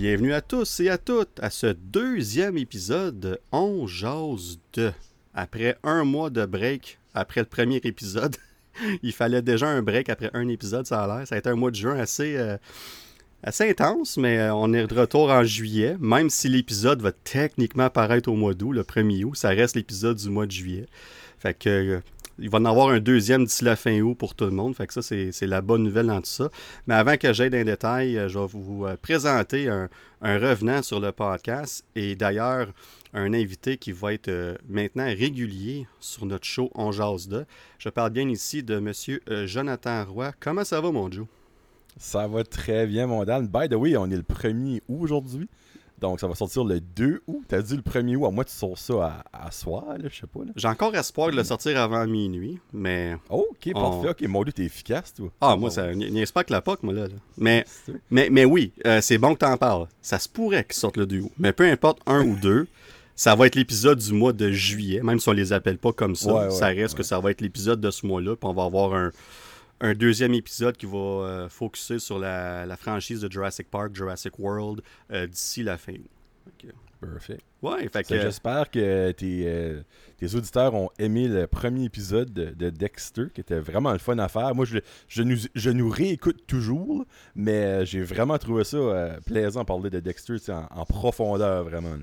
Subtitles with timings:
[0.00, 4.94] Bienvenue à tous et à toutes à ce deuxième épisode de On Jase 2.
[5.34, 8.34] Après un mois de break, après le premier épisode,
[9.02, 11.28] il fallait déjà un break après un épisode, ça a l'air.
[11.28, 12.56] Ça a été un mois de juin assez, euh,
[13.44, 15.98] intense, mais euh, on est de retour en juillet.
[16.00, 20.16] Même si l'épisode va techniquement apparaître au mois d'août, le 1er août, ça reste l'épisode
[20.16, 20.86] du mois de juillet.
[21.38, 22.00] Fait que euh,
[22.40, 24.74] il va en avoir un deuxième d'ici la fin août pour tout le monde.
[24.74, 26.50] Fait que ça, c'est la bonne nouvelle dans tout ça.
[26.86, 29.88] Mais avant que j'aille dans les détails, je vais vous présenter un,
[30.22, 31.84] un revenant sur le podcast.
[31.94, 32.68] Et d'ailleurs,
[33.12, 37.44] un invité qui va être maintenant régulier sur notre show On Jase de.
[37.78, 39.46] Je parle bien ici de M.
[39.46, 40.32] Jonathan Roy.
[40.40, 41.26] Comment ça va, mon Joe?
[41.98, 43.48] Ça va très bien, mon Dan.
[43.48, 45.48] By the way, on est le 1er août aujourd'hui.
[46.00, 47.44] Donc, ça va sortir le 2 août.
[47.48, 48.26] T'as dit le 1er août.
[48.26, 50.40] À moi, tu sors ça à, soir, là, je sais pas.
[50.56, 53.16] J'ai encore espoir de le sortir avant minuit, mais...
[53.28, 54.10] Ok, parfait.
[54.10, 55.30] Ok, mon Dieu, t'es efficace, toi.
[55.40, 57.06] Ah, moi, ça n'y pas que la POC, moi, là.
[57.36, 57.64] Mais,
[58.10, 59.86] mais, mais oui, euh, c'est bon que t'en parles.
[60.00, 61.32] Ça se pourrait qu'il sorte le 2 août.
[61.38, 62.66] Mais peu importe, un ou deux,
[63.20, 66.16] ça va être l'épisode du mois de juillet, même si on les appelle pas comme
[66.16, 66.50] ça.
[66.50, 69.10] ça reste que ça va être l'épisode de ce mois-là, puis on va avoir un
[69.80, 74.82] un deuxième épisode qui va euh, focuser sur la, franchise de Jurassic Park, Jurassic World,
[75.10, 75.94] euh, d'ici la fin.
[77.00, 77.38] Parfait.
[77.62, 78.20] Ouais, fait que...
[78.20, 79.80] J'espère que tes, euh,
[80.18, 84.28] tes, auditeurs ont aimé le premier épisode de, Dexter, qui était vraiment le fun à
[84.28, 84.54] faire.
[84.54, 84.78] Moi, je,
[85.08, 90.00] je, nous, je nous réécoute toujours, mais j'ai vraiment trouvé ça plaisant de parler de
[90.00, 91.96] Dexter en, en, profondeur, vraiment.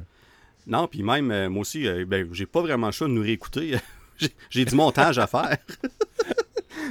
[0.65, 3.75] Non, puis même, moi aussi, ben, j'ai pas vraiment le choix de nous réécouter.
[4.49, 5.57] j'ai du montage à faire.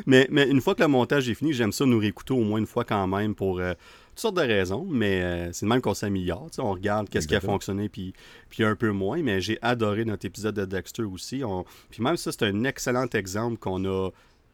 [0.06, 2.58] mais, mais une fois que le montage est fini, j'aime ça nous réécouter au moins
[2.58, 3.75] une fois quand même pour euh,
[4.11, 6.48] toutes sortes de raisons, mais euh, c'est le même qu'on s'améliore.
[6.58, 8.14] On regarde qu'est-ce qui a fonctionné puis,
[8.48, 11.42] puis un peu moins, mais j'ai adoré notre épisode de Dexter aussi.
[11.91, 14.10] Puis même ça, c'est un excellent exemple qu'on a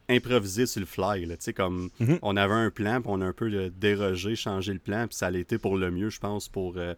[0.09, 1.25] improvisé sur le fly.
[1.25, 2.19] Là, comme mm-hmm.
[2.21, 5.27] on avait un plan, puis on a un peu dérogé, changé le plan, puis ça
[5.27, 6.93] a été pour le mieux, je pense, pour, euh,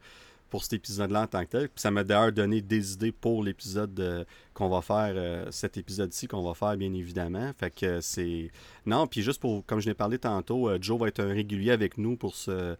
[0.49, 1.69] pour cet épisode-là en tant que tel.
[1.69, 4.23] Puis ça m'a d'ailleurs donné des idées pour l'épisode euh,
[4.53, 7.51] qu'on va faire, euh, cet épisode-ci qu'on va faire, bien évidemment.
[7.57, 8.51] Fait que c'est.
[8.85, 11.71] Non, puis juste pour, comme je l'ai parlé tantôt, euh, Joe va être un régulier
[11.71, 12.75] avec nous pour ce,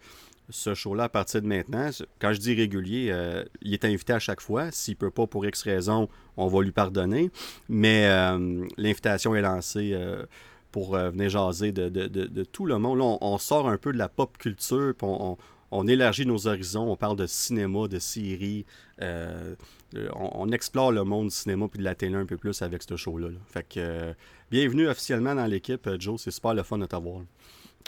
[0.49, 1.89] ce show-là à partir de maintenant.
[2.19, 3.11] Quand je dis régulier,
[3.61, 4.71] il est invité à chaque fois.
[4.71, 7.31] S'il peut pas pour X raison, on va lui pardonner.
[7.67, 8.07] Mais
[8.77, 9.97] l'invitation est lancée
[10.71, 12.99] pour venir jaser de, de, de, tout le monde.
[12.99, 15.35] Là, on, sort un peu de la pop culture, puis on
[15.87, 18.65] élargit nos horizons, on parle de cinéma, de séries,
[19.01, 19.55] euh,
[20.13, 22.95] on, explore le monde du cinéma puis de la télé un peu plus avec ce
[22.95, 23.29] show-là.
[23.47, 24.13] Fait que euh,
[24.51, 27.21] bienvenue officiellement dans l'équipe, euh, Joe, c'est super le fun de t'avoir.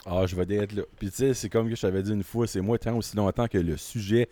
[0.06, 0.82] Ah, je vais être là.
[0.98, 3.16] Puis tu sais, c'est comme que je t'avais dit une fois, c'est moi tant aussi
[3.16, 4.28] longtemps que le sujet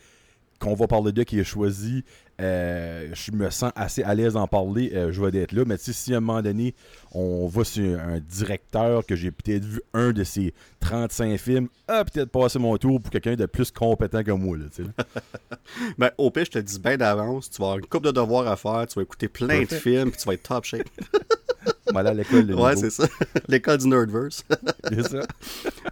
[0.59, 2.05] qu'on va parler de qui est choisi,
[2.39, 5.65] euh, je me sens assez à l'aise d'en parler, euh, je vais être là.
[5.67, 6.75] Mais si à un moment donné,
[7.13, 12.05] on va sur un directeur que j'ai peut-être vu un de ses 35 films, ah,
[12.05, 14.59] peut-être passer mon tour pour quelqu'un de plus compétent que moi.
[14.59, 14.65] Là,
[15.99, 18.47] ben, au pire, je te dis bien d'avance, tu vas avoir une couple de devoirs
[18.47, 20.89] à faire, tu vas écouter plein de films, puis tu vas être top shape.
[21.93, 23.07] voilà l'école Ouais, c'est ça.
[23.49, 24.45] l'école du Nerdverse.
[24.89, 25.21] c'est ça.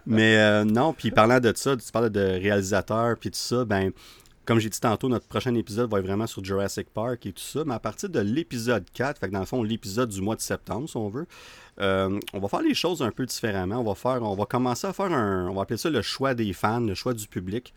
[0.05, 3.91] Mais euh, non, puis parlant de ça, tu parles de réalisateur, puis tout ça, ben
[4.45, 7.41] comme j'ai dit tantôt, notre prochain épisode va être vraiment sur Jurassic Park et tout
[7.41, 7.63] ça.
[7.65, 10.41] Mais à partir de l'épisode 4, fait que dans le fond, l'épisode du mois de
[10.41, 11.25] septembre, si on veut,
[11.81, 13.79] euh, on va faire les choses un peu différemment.
[13.79, 16.93] On va commencer à faire un, on va appeler ça le choix des fans, le
[16.93, 17.73] choix du public.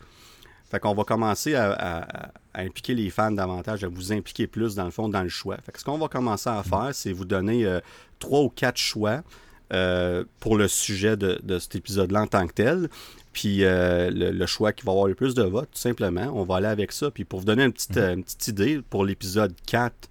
[0.69, 4.91] Fait qu'on va commencer à, impliquer les fans davantage, à vous impliquer plus dans le
[4.91, 5.57] fond dans le choix.
[5.65, 7.79] Fait que ce qu'on va commencer à faire, c'est vous donner euh,
[8.19, 9.23] trois ou quatre choix.
[9.71, 12.89] Euh, pour le sujet de cet épisode-là en tant que tel.
[13.33, 16.57] Puis euh, le, choix qui va avoir le plus de votes, tout simplement, on va
[16.57, 17.11] aller avec ça.
[17.11, 18.19] Puis pour vous donner une petite, mhm.
[18.19, 20.09] une petite idée, pour l'épisode 4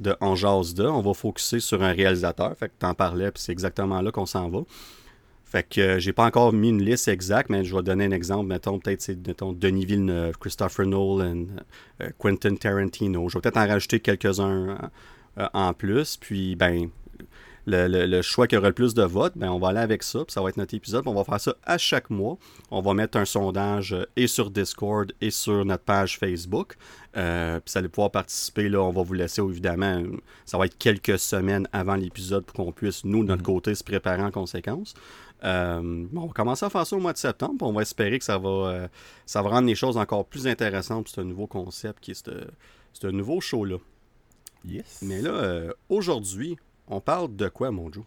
[0.00, 2.56] de En Jazz 2, on va focuser sur un réalisateur.
[2.56, 4.60] Fait que t'en parlais, puis c'est exactement là qu'on s'en va.
[5.44, 8.10] Fait que euh, j'ai pas encore mis une liste exacte, mais je vais donner un
[8.10, 8.46] exemple.
[8.46, 11.46] Mettons, peut-être c'est Denis Villeneuve, Christopher Nolan,
[12.02, 13.28] euh, Quentin Tarantino.
[13.28, 14.78] Je vais peut-être en rajouter quelques-uns
[15.36, 16.16] en plus.
[16.16, 16.88] Puis, ben,
[17.66, 20.24] le, choix qui aura le plus de votes, ben, on va aller avec ça.
[20.24, 21.04] Puis ça va être notre épisode.
[21.06, 22.36] on va faire ça à chaque mois.
[22.70, 26.76] On va mettre un sondage euh, et sur Discord et sur notre page Facebook.
[27.16, 28.68] Euh, puis ça allez pouvoir participer.
[28.68, 30.02] Là, on va vous laisser évidemment.
[30.44, 33.46] Ça va être quelques semaines avant l'épisode pour qu'on puisse, nous, de notre mhm.
[33.46, 34.94] côté, se préparer en conséquence.
[35.44, 37.66] Euh, on va commencer à faire ça au mois de septembre.
[37.66, 38.88] On va espérer que ça va,
[39.26, 42.30] ça va rendre les choses encore plus intéressantes pour ce nouveau concept qui est
[42.92, 43.76] ce nouveau show-là.
[44.64, 45.00] Yes.
[45.02, 46.56] Mais là, aujourd'hui,
[46.88, 48.04] on parle de quoi, mon Joe?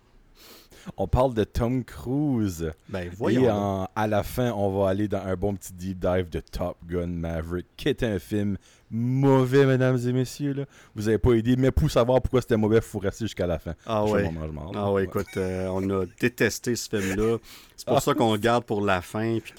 [0.95, 2.71] On parle de Tom Cruise.
[2.87, 3.49] Ben, Et voyons.
[3.51, 6.77] en- à la fin, on va aller dans un bon petit deep dive de Top
[6.87, 8.57] Gun Maverick, qui est un film
[8.89, 10.53] mauvais, mesdames et messieurs.
[10.53, 10.63] Là.
[10.95, 13.59] Vous avez pas aidé, mais pour savoir pourquoi c'était mauvais, il faut rester jusqu'à la
[13.59, 13.73] fin.
[13.85, 14.31] Ah Je ouais.
[14.75, 17.37] Ah ouais, écoute, euh, on a détesté ce film-là.
[17.75, 19.53] C'est pour ça qu'on le garde pour la fin, puis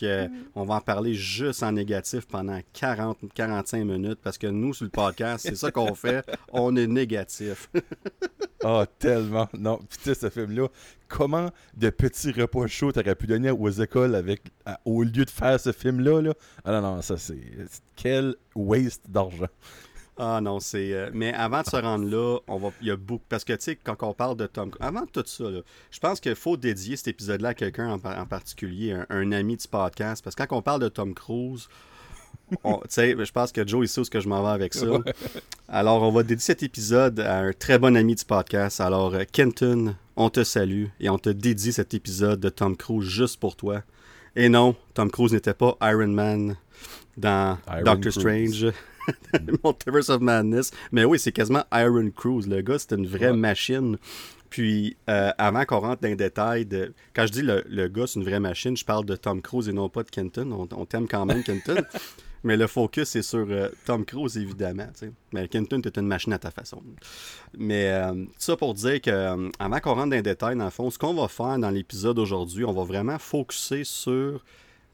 [0.55, 4.91] qu'on va en parler juste en négatif pendant 40-45 minutes, parce que nous, sur le
[4.91, 6.25] podcast, c'est ça qu'on fait,
[6.55, 7.69] on est négatif.
[8.65, 9.49] Ah, tellement.
[9.57, 10.69] Non, putain, ce film-là,
[11.07, 14.43] comment de petits repas chauds t'aurais pu donner aux écoles avec,
[14.85, 16.21] au lieu de faire ce film-là?
[16.23, 16.35] Là?
[16.65, 17.39] Ah non, non, ça c'est.
[17.95, 19.47] Quel waste d'argent.
[20.17, 20.93] Ah non, c'est.
[20.93, 22.71] euh, mais avant de se rendre là, on va.
[22.81, 23.25] Il y a beaucoup.
[23.29, 24.73] Parce que tu sais, quand on parle de Tom.
[24.81, 25.61] Avant tout ça, là,
[25.93, 29.57] je pense qu'il faut dédier cet épisode-là à quelqu'un en, en particulier, un, un ami
[29.57, 30.25] du podcast.
[30.25, 31.69] Parce que quand on parle de Tom Cruise,
[32.65, 34.87] je pense que Joe, il sait où que je m'en vais avec ça.
[35.69, 38.81] Alors, on va dédier cet épisode à un très bon ami du podcast.
[38.81, 43.07] Alors, euh, Kenton, on te salue et on te dédie cet épisode de Tom Cruise
[43.09, 43.83] juste pour toi.
[44.37, 46.57] Et non, Tom Cruise n'était pas Iron Man
[47.17, 48.55] dans Iron Doctor Cruise.
[48.57, 48.73] Strange.
[49.65, 50.71] Multiverse of Madness.
[50.93, 52.47] Mais oui, c'est quasiment Iron Cruise.
[52.47, 53.37] Le gars, c'est une vraie Ouais.
[53.37, 53.97] machine.
[54.51, 56.95] Puis, euh, avant qu'on rentre dans les détails, de...
[57.15, 59.69] quand je dis le, le gars, c'est une vraie machine, je parle de Tom Cruise
[59.69, 60.51] et non pas de Kenton.
[60.53, 61.77] On, on t'aime quand même, Kenton.
[62.45, 64.87] Mais le focus, c'est sur euh, Tom Cruise, évidemment.
[64.95, 65.13] tu sais.
[65.33, 66.83] Mais Kenton, t'es une machine à ta façon.
[67.57, 70.71] Mais euh, ça pour dire que, euh, avant qu'on rentre dans les détails, dans le
[70.71, 74.45] fond, ce qu'on va faire dans l'épisode aujourd'hui, on va vraiment focuser sur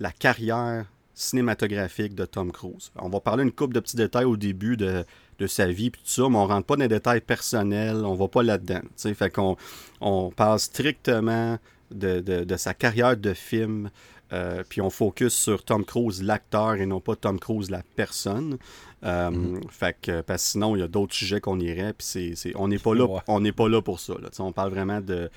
[0.01, 2.91] la carrière cinématographique de Tom Cruise.
[2.97, 5.05] On va parler une couple de petits détails au début de,
[5.39, 8.15] de sa vie puis tout ça, mais on rentre pas dans les détails personnels, on
[8.15, 8.81] va pas là-dedans.
[8.97, 9.57] Fait qu'on
[10.01, 11.59] on parle strictement
[11.91, 13.91] de, de- de sa carrière de film,
[14.35, 18.59] euh, puis on focus sur Tom Cruise, l'acteur, et non pas Tom Cruise, la personne.
[19.05, 22.35] Euh, Fait que, parce que sinon, il y a d'autres sujets qu'on irait, puis c'est,
[22.35, 23.21] c'est- on n'est pas là, Ouais.
[23.29, 24.15] on n'est pas là pour ça.
[24.21, 24.29] là.
[24.39, 25.31] On parle vraiment de,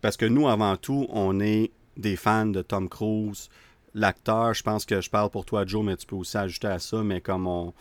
[0.00, 3.48] parce que nous, avant tout, on est des fans de Tom Cruise.
[3.94, 6.78] L'acteur, je pense que je parle pour toi, Joe, mais tu peux aussi ajouter à
[6.78, 7.02] ça.
[7.02, 7.72] Mais comme on.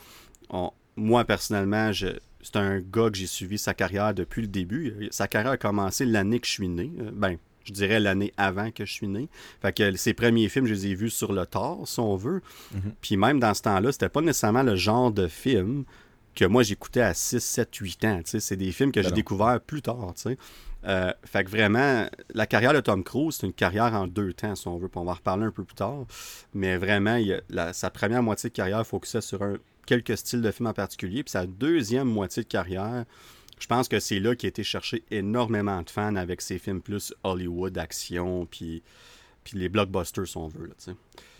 [0.50, 2.08] on- moi, personnellement, je,
[2.42, 5.08] c'est un gars que j'ai suivi sa carrière depuis le début.
[5.12, 6.92] Sa carrière a commencé l'année que je suis né.
[7.00, 7.38] Euh, Ben,
[7.68, 9.30] je dirais l'année avant que je suis né.
[9.62, 12.42] Fait que ses premiers films, je les ai vus sur le tard, si on veut.
[12.74, 12.94] Mhm.
[13.02, 15.84] Puis même dans ce temps-là, c'était pas nécessairement le genre de film
[16.36, 18.22] que moi j'écoutais à 6, 7, 8 ans.
[18.25, 19.16] C'est des films que Ben j'ai non.
[19.16, 20.14] découverts plus tard.
[20.86, 24.56] Euh, fait que vraiment, la carrière de Tom Cruise, c'est une carrière en deux temps,
[24.56, 24.88] si on veut.
[24.88, 26.06] Puis on va en reparler un peu plus tard.
[26.54, 30.18] Mais vraiment, il y a- la- sa première moitié de carrière focusait sur un- quelques
[30.18, 31.24] styles de films en particulier.
[31.24, 33.06] Puis sa deuxième moitié de carrière,
[33.59, 36.81] je pense que c'est là qu'il a été chercher énormément de fans avec ses films
[36.81, 38.83] plus Hollywood, action, puis,
[39.44, 40.68] puis les blockbusters, si on veut.
[40.68, 40.94] Là.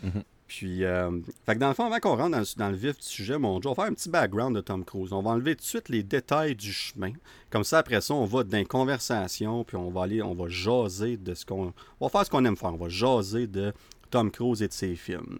[0.04, 0.24] Mhm.
[0.48, 1.12] Puis, euh,
[1.46, 3.38] fait que dans le fond, avant qu'on rentre dans, le- dans le vif du sujet,
[3.38, 5.12] mon Joe, on va faire un petit background de Tom Cruise.
[5.12, 7.12] On va enlever tout de suite les détails du chemin.
[7.50, 10.48] Comme ça, après ça, on va dans les conversations, puis on va aller, on va
[10.48, 11.74] jaser de ce qu'on.
[12.00, 12.74] On va faire ce qu'on aime faire.
[12.74, 13.74] On va jaser de
[14.10, 15.38] Tom Cruise et de ses films.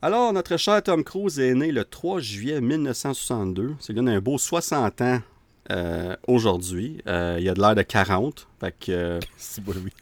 [0.00, 3.74] Alors, notre cher Tom Cruise est né le 3 juillet 1962.
[3.80, 5.20] C'est lui, a un beau 60 ans
[5.70, 7.00] euh, aujourd'hui.
[7.06, 8.48] Euh, il a de l'air de 40.
[8.60, 8.92] Fait que.
[8.92, 9.92] euh, C'est pas lui.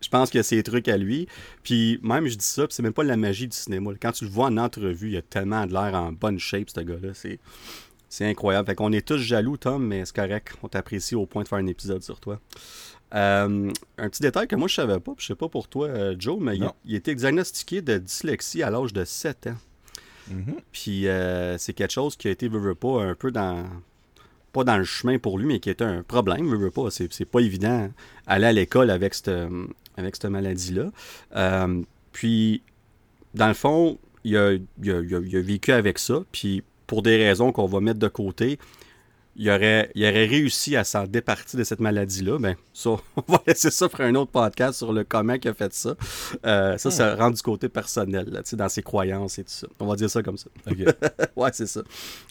[0.00, 1.28] je pense qu'il y a ses trucs à lui.
[1.62, 3.90] Puis même, je dis ça, c'est même pas la magie du cinéma.
[4.00, 6.80] Quand tu le vois en entrevue, il a tellement de l'air en bonne shape, ce
[6.80, 7.14] gars-là.
[7.14, 7.38] C'est,
[8.08, 8.66] c'est incroyable.
[8.66, 10.54] Fait qu'on est tous jaloux, Tom, mais c'est correct.
[10.62, 12.40] On t'apprécie au point de faire un épisode sur toi.
[13.14, 15.88] Euh, un petit détail que moi, je savais pas, puis je sais pas pour toi,
[16.18, 19.56] Joe, mais il, il a été diagnostiqué de dyslexie à l'âge de 7 ans.
[20.30, 20.54] Mhm.
[20.72, 23.64] Puis euh, c'est quelque chose qui a été, veux, veux pas, un peu dans.
[24.54, 26.88] Pas dans le chemin pour lui, mais qui était un problème, veux pas.
[26.90, 27.90] C'est, pas évident
[28.26, 29.30] aller à l'école avec cette,
[29.98, 30.90] avec cette maladie-là.
[31.36, 31.82] Euh,
[32.12, 32.62] puis,
[33.34, 36.22] dans le fond, il a vécu avec ça.
[36.32, 38.58] Puis, pour des raisons qu'on va mettre de côté,
[39.36, 42.38] il aurait, il aurait réussi à s'en départir de cette maladie-là.
[42.38, 45.54] Ben, ça, on va laisser ça pour un autre podcast sur le comment il a
[45.54, 45.94] fait ça.
[46.46, 49.50] Euh, ça, ça rentre du côté personnel, là, tu sais, dans ses croyances et tout
[49.50, 49.66] ça.
[49.80, 50.48] On va dire ça comme ça.
[50.70, 50.78] Ok.
[51.36, 51.82] ouais, c'est ça.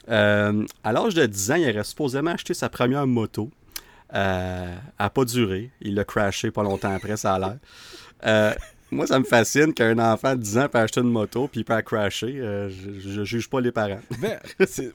[0.09, 3.49] Euh, à l'âge de 10 ans, il aurait supposément acheté sa première moto.
[4.13, 5.71] Euh, elle n'a pas duré.
[5.81, 8.55] Il l'a crashé pas longtemps après, ça a l'air.
[8.93, 11.63] Moi, ça me fascine qu'un enfant de 10 ans peut acheter une moto puis il
[11.63, 12.39] peut crasher.
[12.39, 13.99] Euh, je, je juge pas les parents.
[14.21, 14.39] Ben,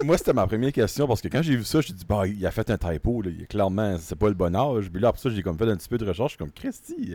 [0.05, 2.27] moi, c'était ma première question parce que quand j'ai vu ça, je me dit, bah,
[2.27, 3.21] il a fait un typo.
[3.21, 3.31] Là.
[3.49, 4.89] Clairement, c'est pas le bon âge.
[4.91, 6.37] Puis là, après ça, j'ai comme fait un petit peu de recherche.
[6.37, 7.13] Comme, Christy,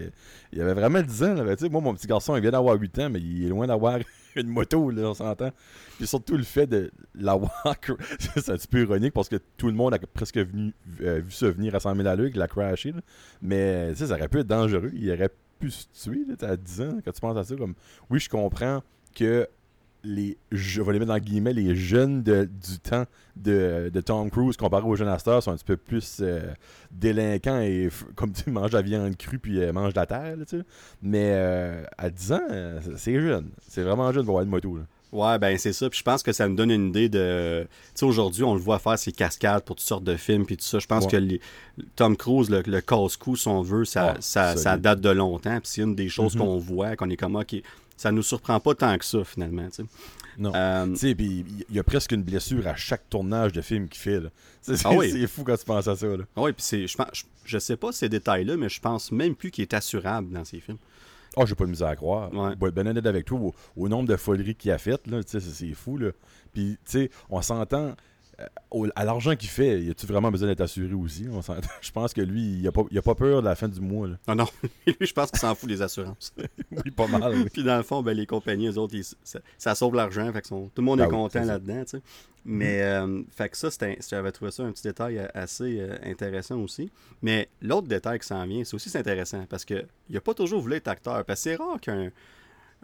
[0.51, 1.33] il, avait vraiment 10 ans.
[1.33, 1.43] Là.
[1.43, 3.99] Ben, moi, mon petit garçon, il vient d'avoir 8 ans, mais il est loin d'avoir
[4.35, 5.51] une moto, là, on s'entend.
[5.97, 7.51] Puis surtout le fait de l'avoir.
[8.19, 11.31] c'est un petit peu ironique parce que tout le monde a presque venu, euh, vu
[11.31, 12.93] ça venir à 100 000 à l'heure, qu'il a crashé.
[13.41, 14.91] Mais ça aurait pu être dangereux.
[14.93, 15.31] Il aurait
[15.63, 17.55] pu se tuer là, à 10 ans quand tu penses à ça.
[17.55, 17.75] Comme,
[18.09, 18.81] oui, je comprends
[19.15, 19.47] que
[20.05, 23.05] les, je vais les mettre dans guillemets, les jeunes de, du temps
[23.37, 26.53] de, de Tom Cruise comparé aux jeunes à sont un petit peu plus euh,
[26.91, 30.63] délinquants et, comme tu manges la viande crue puis euh, mange la terre, sais.
[31.01, 32.41] Mais euh, à 10 ans,
[32.97, 33.51] c'est jeune.
[33.65, 34.83] C'est vraiment jeune pour avoir une moto, là.
[35.13, 35.89] Ouais, ben c'est ça.
[35.89, 37.67] Puis je pense que ça me donne une idée de.
[37.69, 40.57] Tu sais, aujourd'hui, on le voit faire ses cascades pour toutes sortes de films, puis
[40.57, 40.79] tout ça.
[40.79, 41.17] Je pense que
[41.95, 45.59] Tom Cruise, le, le casse-cou, si on veut, ça, ça, ça, date de longtemps.
[45.59, 46.39] Puis c'est une des choses mm-hmm.
[46.39, 47.55] qu'on voit, qu'on est comme, OK,
[47.95, 49.67] ça nous surprend pas tant que ça, finalement.
[50.39, 50.51] Non.
[50.55, 53.87] Euh, tu sais, puis il y a presque une blessure à chaque tournage de film
[53.87, 54.19] qu'il fait.
[54.61, 56.07] C'est ah fou quand tu penses à ça.
[56.07, 56.23] Là.
[56.35, 59.35] Ah oui, puis c'est, je, je, je, sais pas ces détails-là, mais je pense même
[59.35, 60.77] plus qu'il est assurable dans ces films.
[61.35, 62.31] Oh, j'ai pas de misère à croire.
[62.33, 62.71] Ouais.
[62.71, 63.39] Ben honnête avec toi,
[63.75, 65.97] au, nombre de foleries qu'il a faites, là, c'est, c'est fou.
[65.97, 66.11] Là.
[66.53, 67.95] Puis, tu sais, on s'entend
[68.39, 71.27] euh, à l'argent qu'il fait, y a-tu vraiment besoin d'être assuré aussi?
[71.81, 74.07] je pense que lui, il a, pas, a pas peur de la fin du mois.
[74.07, 74.15] Là.
[74.27, 74.47] Non, non.
[74.87, 76.33] lui, je pense qu'il s'en fout des assurances.
[76.71, 77.45] oui, pas mal.
[77.51, 78.95] Puis dans le fond, ben, les compagnies, eux autres,
[79.57, 80.31] ça, sauve l'argent.
[80.33, 81.83] Fait tout le monde est ah content là-dedans.
[82.45, 83.69] Mais euh, fait que ça,
[84.09, 86.91] j'avais trouvé ça un petit détail euh, assez intéressant aussi.
[87.21, 90.75] Mais l'autre détail qui s'en vient, c'est aussi intéressant parce qu'il n'a pas toujours voulu
[90.75, 91.23] être acteur.
[91.23, 92.11] Parce que c'est rare qu'un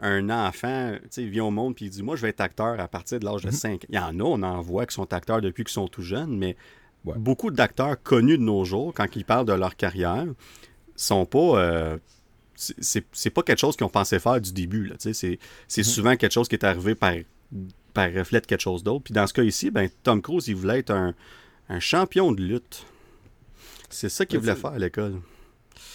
[0.00, 3.20] un enfant vient au monde et il dit Moi, je vais être acteur à partir
[3.20, 3.78] de l'âge de 5 mhm.
[3.88, 6.36] Il y en a, on en voit qui sont acteurs depuis qu'ils sont tout jeunes,
[6.36, 6.56] mais
[7.04, 10.26] beaucoup d'acteurs connus de nos jours, quand ils parlent de leur carrière,
[10.96, 11.60] sont pas.
[11.60, 11.98] Euh,
[12.56, 14.92] c'est pas quelque chose qu'ils ont pensé faire du début.
[14.98, 15.38] C'est
[15.76, 15.82] mhm.
[15.84, 17.14] souvent quelque chose qui est arrivé par,
[17.94, 19.04] par reflet de quelque chose d'autre.
[19.04, 21.14] Puis dans ce cas ici, ben, Tom Cruise, il voulait être un,
[21.70, 22.84] un champion de lutte.
[23.88, 25.20] C'est ça qu'il voulait faire à l'école.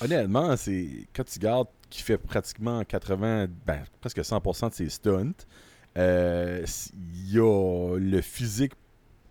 [0.01, 5.45] Honnêtement, c'est quand tu gardes qui fait pratiquement 80, ben, presque 100% de ses stunts.
[5.97, 8.73] Euh, il y a le physique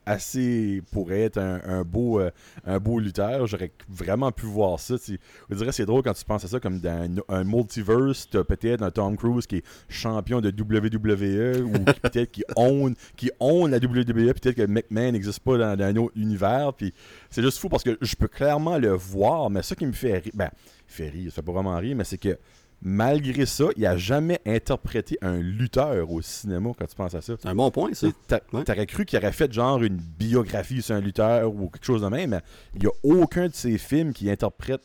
[0.07, 2.31] assez pour être un, beau, euh,
[2.65, 3.47] un beau lutteur.
[3.47, 4.97] J'aurais vraiment pu voir ça.
[5.07, 8.29] Je dirais c'est drôle quand tu penses à ça comme dans un, multiverse.
[8.31, 13.31] Tu peut-être un Tom Cruise qui est champion de WWE ou peut-être qui own, qui
[13.41, 14.33] own la WWE.
[14.35, 16.73] Peut-être que McMahon n'existe pas dans, un autre univers.
[16.75, 16.95] Puis
[17.31, 20.19] c'est juste fou parce que je peux clairement le voir, mais ça qui me fait
[20.19, 20.51] rire, ben,
[20.87, 22.39] fait rire, ça fait pas vraiment rire, mais c'est que
[22.83, 27.35] malgré ça, il a jamais interprété un lutteur au cinéma quand tu penses à ça.
[27.41, 28.09] C'est un bon point, ça.
[28.51, 32.09] T'aurais cru qu'il aurait fait genre une biographie sur un lutteur ou quelque chose de
[32.09, 32.41] même, mais
[32.75, 34.83] il n'y a aucun de ses films qui interprète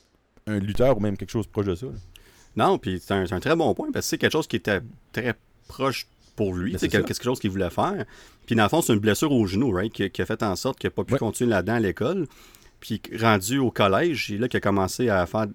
[0.48, 1.88] un lutteur ou même quelque chose proche de ça.
[2.56, 5.36] Non, puis c'est un, très bon point parce que c'est quelque chose qui était très
[5.68, 6.72] proche pour lui.
[6.72, 8.06] Ben, c'est quelque, chose qu'il voulait faire.
[8.46, 10.80] Puis dans le fond, c'est une blessure au genou, right, qui, a fait en sorte
[10.80, 12.28] qu'il n'a pas pu continuer là-dedans à l'école.
[12.80, 15.48] Puis rendu au collège, c'est là qu'il a commencé à faire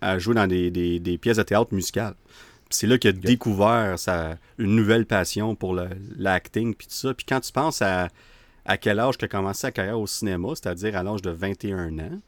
[0.00, 2.14] à jouer dans des, pièces de théâtre musicales.
[2.70, 5.74] C'est là qu'il a découvert sa, une nouvelle passion pour
[6.16, 7.14] l'acting puis tout ça.
[7.14, 8.08] Puis quand tu penses à,
[8.66, 11.98] à quel âge qu'il a commencé sa carrière au cinéma, c'est-à-dire à, l'âge de 21
[11.98, 12.20] ans,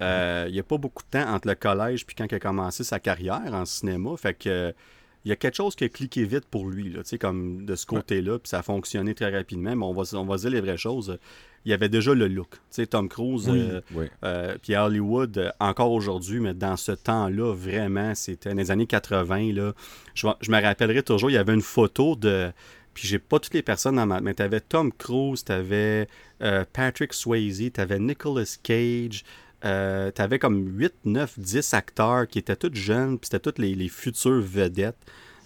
[0.00, 2.40] euh, il n'y a pas beaucoup de temps entre le collège puis quand il a
[2.40, 4.10] commencé sa carrière en cinéma.
[4.16, 4.74] Fait que
[5.24, 7.84] il y a quelque chose qui a cliqué vite pour lui, là, comme de ce
[7.86, 9.74] côté-là, puis ça a fonctionné très rapidement.
[9.74, 11.18] Mais on va, on va dire les vraies choses
[11.64, 12.50] il y avait déjà le look.
[12.50, 13.80] Tu sais, Tom Cruise, euh,
[14.24, 18.86] euh, puis Hollywood, euh, encore aujourd'hui, mais dans ce temps-là, vraiment, c'était dans les années
[18.86, 19.52] 80.
[19.52, 19.72] Là,
[20.14, 22.52] je, me rappellerai toujours, il y avait une photo de.
[22.94, 24.20] Puis j'ai pas toutes les personnes dans ma.
[24.20, 26.08] Mais tu avais Tom Cruise, tu avais
[26.72, 29.24] Patrick Swayze, tu avais Nicolas Cage.
[29.62, 29.68] tu
[30.22, 33.88] avais comme 8, 9, 10 acteurs qui étaient tous jeunes, puis c'était toutes les, les
[33.88, 34.96] futures vedettes.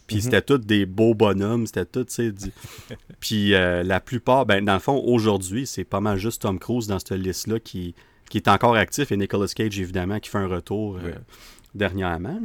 [0.07, 0.23] Puis mhm.
[0.23, 2.33] c'était tous des beaux bonhommes, c'était tout, tu sais.
[3.21, 6.87] Puis euh, la plupart, ben, dans le fond, aujourd'hui, c'est pas mal juste Tom Cruise
[6.87, 7.95] dans cette liste-là qui,
[8.29, 11.13] qui est encore actif et Nicolas Cage, évidemment, qui fait un retour euh,
[11.75, 12.41] dernièrement.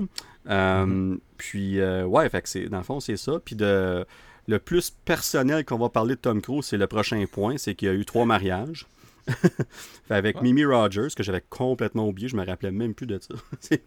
[0.50, 1.20] Euh, mhm.
[1.38, 3.34] Puis, ouais, fait que c'est, dans le fond, c'est ça.
[3.44, 4.06] Puis de,
[4.48, 7.88] le plus personnel qu'on va parler de Tom Cruise, c'est le prochain point, c'est qu'il
[7.88, 8.86] y a eu trois mariages.
[10.10, 13.36] avec Mimi Rogers, que j'avais complètement oublié, je me rappelais même plus de ça.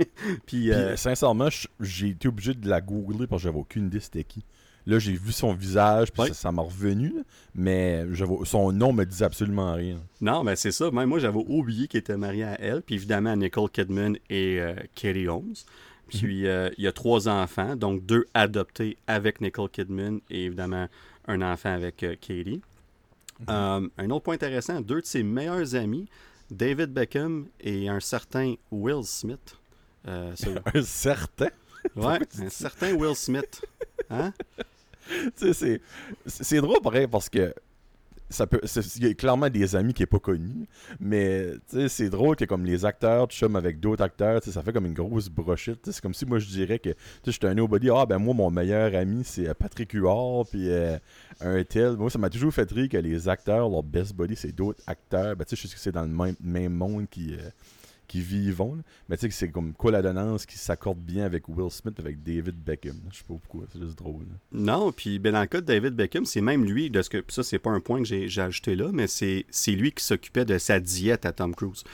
[0.47, 1.49] puis, euh, sincèrement,
[1.81, 4.45] j'ai été obligé de la googler parce que j'avais aucune idée c'était qui.
[4.87, 7.13] Là, j'ai vu son visage, puis ça m'a revenu,
[7.55, 8.05] mais
[8.45, 10.01] son nom me dit absolument rien.
[10.21, 10.91] Non, mais c'est ça.
[10.91, 14.59] Même moi, j'avais oublié qu'il était marié à elle, puis évidemment à Nicole Kidman et
[14.61, 15.55] euh, Katie Holmes.
[16.09, 16.47] Puis mhm.
[16.47, 20.89] euh, il y a trois enfants, donc deux adoptés avec Nicole Kidman et évidemment
[21.29, 22.63] un enfant avec Katie.
[23.49, 26.09] Euh, un autre point intéressant, deux de ses meilleurs amis,
[26.51, 29.57] David Beckham et un certain Will Smith.
[30.07, 30.35] Euh,
[30.75, 31.51] un certain?
[31.97, 33.65] Ouais, un certain Will Smith.
[34.11, 34.33] Hein?
[36.27, 37.55] c'est drôle pareil parce que
[38.31, 38.61] ça peut
[38.97, 40.67] il y a clairement des amis qui est pas connu
[40.99, 41.55] mais
[41.89, 44.95] c'est drôle que comme les acteurs tu chums avec d'autres acteurs ça fait comme une
[44.95, 46.91] grosse brochette c'est comme si moi je dirais que
[47.27, 50.71] je suis un nobody ah ben moi mon meilleur ami c'est euh, Patrick Huard puis
[50.71, 50.99] euh,
[51.41, 51.97] un tel.
[51.97, 55.37] Moi ça m'a toujours fait rire que les acteurs leur best body c'est d'autres acteurs.
[55.37, 57.51] Ben tu sais je sais que c'est dans le même, même monde qui euh,
[58.11, 58.75] qui vivons.
[58.75, 58.83] là.
[59.09, 61.95] Mais tu sais que c'est comme quoi la donnance qui s'accorde bien avec Will Smith,
[62.01, 62.97] avec David Beckham.
[63.13, 64.23] Je sais pas pourquoi, c'est juste drôle.
[64.23, 64.35] là.
[64.53, 67.23] Non, puis ben, dans le cas de David Beckham, c'est même lui, de ce que
[67.29, 70.59] ça, c'est pas un point que j'ai ajouté là, mais c'est lui qui s'occupait de
[70.59, 71.85] sa diète à Tom Cruise.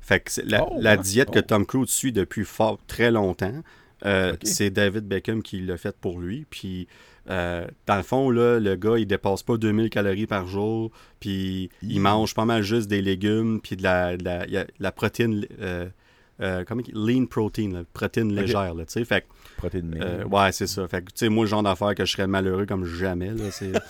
[0.00, 1.42] Fait que la, Oh, la diète que Oh.
[1.42, 3.62] Tom Cruise suit depuis fort très longtemps,
[4.04, 6.46] euh, c'est David Beckham qui l'a fait pour lui.
[6.50, 6.86] Puis
[7.30, 10.90] euh, dans le fond, là, le gars, il dépasse pas 2000 calories par jour,
[11.20, 15.46] puis il mange pas mal juste des légumes, puis de la, de la, de protéine,
[15.60, 15.88] euh,
[16.40, 19.04] euh, comment il- lean protein, là, protéine légère, là, tu sais.
[19.04, 19.24] Fait
[19.56, 20.86] Protéine euh, ouais, c'est ça.
[20.88, 23.50] Fait que, tu sais, moi, le genre d'affaire que je serais malheureux comme jamais, là,
[23.50, 23.72] c'est...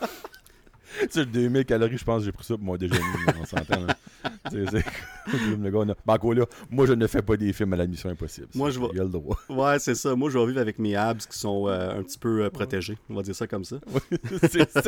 [1.00, 3.00] Tu sais, 2000 calories, je pense que j'ai pris ça pour mon déjeuner.
[3.40, 3.80] on s'entend.
[3.86, 3.96] là.
[4.50, 7.52] Tu sais, c'est- le gars, on a- Ben, là, moi, je ne fais pas des
[7.52, 8.48] films à la mission impossible.
[8.54, 9.38] Moi, je vais- Il a le droit.
[9.48, 10.14] Ouais, c'est ça.
[10.14, 12.96] Moi, je vais vivre avec mes abs qui sont euh, un petit peu euh, protégés.
[13.10, 13.76] On va dire ça comme ça.
[14.50, 14.82] c'est ça.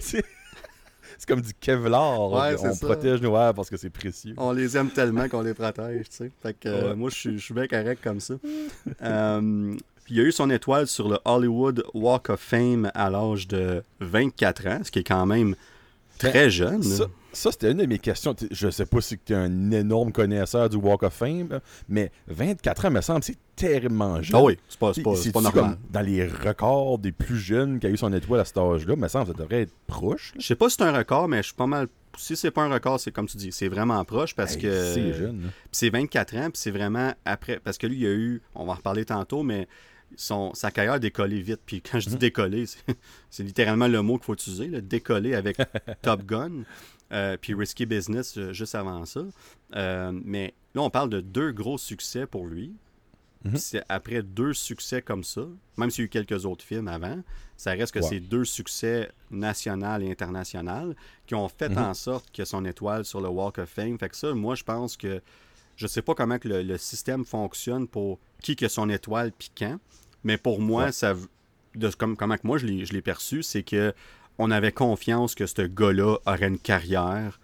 [0.00, 0.24] c'est
[1.20, 2.30] c'est comme du Kevlar.
[2.30, 2.86] Ouais, on ça.
[2.86, 4.34] protège nos airs parce que c'est précieux.
[4.36, 6.30] On les aime tellement qu'on les protège, tu sais.
[6.42, 8.34] Fait que euh, moi, je suis- je suis bien correct comme ça.
[9.02, 9.74] Euh,
[10.08, 13.82] puis il a eu son étoile sur le Hollywood Walk of Fame à l'âge de
[14.00, 15.54] 24 ans, ce qui est quand même
[16.16, 16.80] très jeune.
[16.80, 18.34] Ben, Ça, ça, c'était une de mes questions.
[18.50, 21.60] Je sais pas si tu es un énorme connaisseur du Walk of Fame,
[21.90, 24.40] mais 24 ans, me semble, c'est terriblement jeune.
[24.40, 25.52] Ah oui, c'est pas, normal.
[25.52, 28.96] comme dans les records des plus jeunes qui a eu son étoile à cet âge-là,
[28.96, 30.32] me semble, ça devrait être proche.
[30.38, 31.88] Je sais pas si c'est un record, mais je suis pas mal.
[32.16, 34.94] Si c'est pas un record, c'est comme tu dis, c'est vraiment proche parce Hey, que.
[34.94, 35.40] C'est jeune.
[35.40, 37.60] Puis c'est 24 ans, puis c'est vraiment après.
[37.62, 39.68] Parce que lui, il a eu, on va en reparler tantôt, mais
[40.16, 41.60] son, sa carrière décollé vite.
[41.64, 42.64] Puis quand je dis décoller,
[43.30, 45.58] c'est, littéralement le mot qu'il faut utiliser, là, décoller avec
[46.02, 46.64] Top Gun,
[47.12, 49.20] euh, puis Risky Business euh, juste avant ça.
[49.74, 52.72] Euh, mais là, on parle de deux gros succès pour lui.
[53.44, 53.56] Mhm.
[53.56, 55.42] C'est après deux succès comme ça,
[55.76, 57.22] même s'il y a eu quelques autres films avant,
[57.56, 60.96] ça reste que c'est deux succès national et international
[61.26, 61.78] qui ont fait Mhm.
[61.78, 63.96] en sorte que son étoile sur le Walk of Fame.
[63.98, 65.22] Fait que ça, moi, je pense que
[65.76, 69.50] je sais pas comment que le, le système fonctionne pour qui que son étoile puis
[69.56, 69.78] quand,
[70.24, 70.92] mais pour moi, Ouais.
[70.92, 71.14] ça,
[71.74, 73.92] de, comme, comment que moi je l'ai je l'ai perçu, c'est que
[74.38, 77.40] on avait confiance que ce gars-là aurait une carrière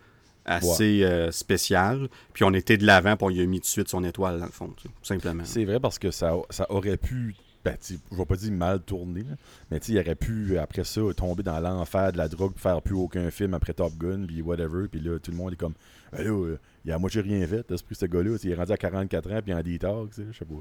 [0.47, 3.69] assez euh, spéciale, puis on était de l'avant, puis on lui a mis tout de
[3.69, 5.45] suite son étoile dans le fond, tout simplement.
[5.45, 9.23] C'est vrai parce que ça, ça aurait pu, ben, je vais pas dire mal tourner,
[9.23, 9.37] là,
[9.71, 13.31] mais il aurait pu, après ça, tomber dans l'enfer de la drogue, faire plus aucun
[13.31, 15.75] film après Top Gun, puis whatever, puis là, tout le monde est comme,
[16.13, 18.77] là, euh, il a à moitié rien fait, l'esprit ce gars-là, il est rendu à
[18.77, 20.55] 44 ans, puis en sais, je sais pas.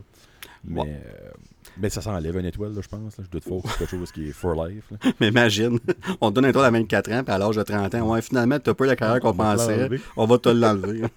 [0.65, 0.87] Mais, Ouais.
[1.05, 1.29] euh,
[1.77, 3.23] mais ça s'enlève une étoile, là, je pense, là.
[3.25, 4.85] je doute fort que c'est quelque chose qui est for life.
[4.91, 5.11] là.
[5.19, 5.77] Mais imagine,
[6.21, 8.21] on te donne un étoile à 24 ans, puis à l'âge de 30 ans, ouais,
[8.21, 11.01] finalement, t'as pas la carrière qu'on pensait, on va te l'enlever.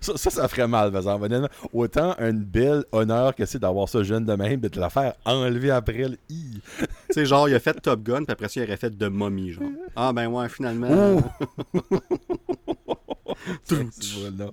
[0.00, 1.48] Ça, ça, ça ferait mal, par exemple.
[1.72, 5.14] Autant un bel honneur que c'est d'avoir ça jeune de même, de te la faire
[5.24, 6.60] enlever après le i.
[6.80, 9.08] tu sais, genre, il a fait Top Gun, puis après ça, il aurait fait de
[9.08, 9.64] momie, genre.
[9.96, 11.22] Ah, ben ouais, finalement.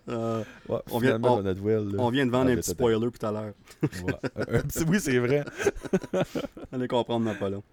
[0.09, 3.25] Euh, Ouais, On vient- on- well, on vient de vendre Ah, un petit spoiler tout
[3.25, 3.53] à l'heure.
[4.87, 5.43] Oui, c'est vrai.
[6.71, 7.63] Allez comprendre long.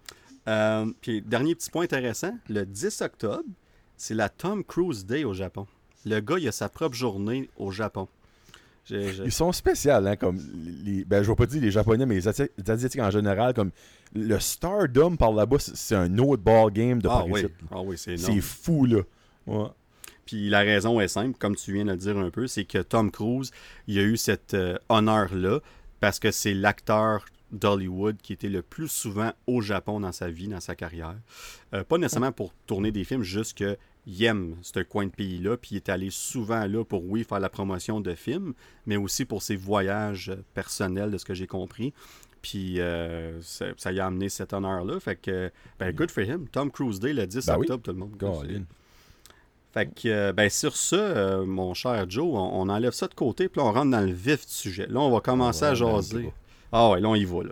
[0.47, 3.43] Euh, puis, dernier petit point intéressant, le 10 octobre,
[3.97, 5.67] c'est la Tom Cruise Day au Japon.
[6.05, 8.07] Le gars, il a sa propre journée au Japon.
[8.91, 10.39] Ils sont spéciaux, hein, comme
[10.83, 13.53] les, ben, je vais pas dire les Japonais, mais les Asi- les Asiatiques en général,
[13.53, 13.69] comme
[14.15, 18.17] le Stardom par là-bas, c'est- un autre ball game de Ah oui, ah oui, c'est.
[18.17, 19.01] C'est fou, là.
[19.45, 19.67] Ouais.
[20.25, 22.79] Puis la raison est simple, comme tu viens de le dire un peu, c'est que
[22.79, 23.51] Tom Cruise,
[23.87, 25.59] il a eu cet euh, honneur-là
[25.99, 30.47] parce que c'est l'acteur d'Hollywood qui était le plus souvent au Japon dans sa vie,
[30.47, 31.15] dans sa carrière.
[31.73, 33.75] Euh, pas nécessairement pour tourner des films, juste que
[34.09, 37.39] il aime ce coin de pays-là, puis il est allé souvent là pour, oui, faire
[37.39, 38.53] la promotion de films,
[38.85, 41.93] mais aussi pour ses voyages personnels, de ce que j'ai compris.
[42.41, 44.99] Puis euh, ça, ça y a amené cet honneur-là.
[44.99, 46.47] Fait que, ben, good for him.
[46.51, 47.61] Tom Cruise Day, le 10 Ben oui.
[47.61, 48.65] octobre, tout le monde.
[49.71, 53.13] Fait que, euh, ben, sur ça, euh, mon cher Joe, on, on enlève ça de
[53.13, 54.87] côté, puis là, on rentre dans le vif du sujet.
[54.87, 56.33] Là, on va commencer à Ouais, ben, jaser.
[56.71, 57.49] Ah ouais, là, on y va, là.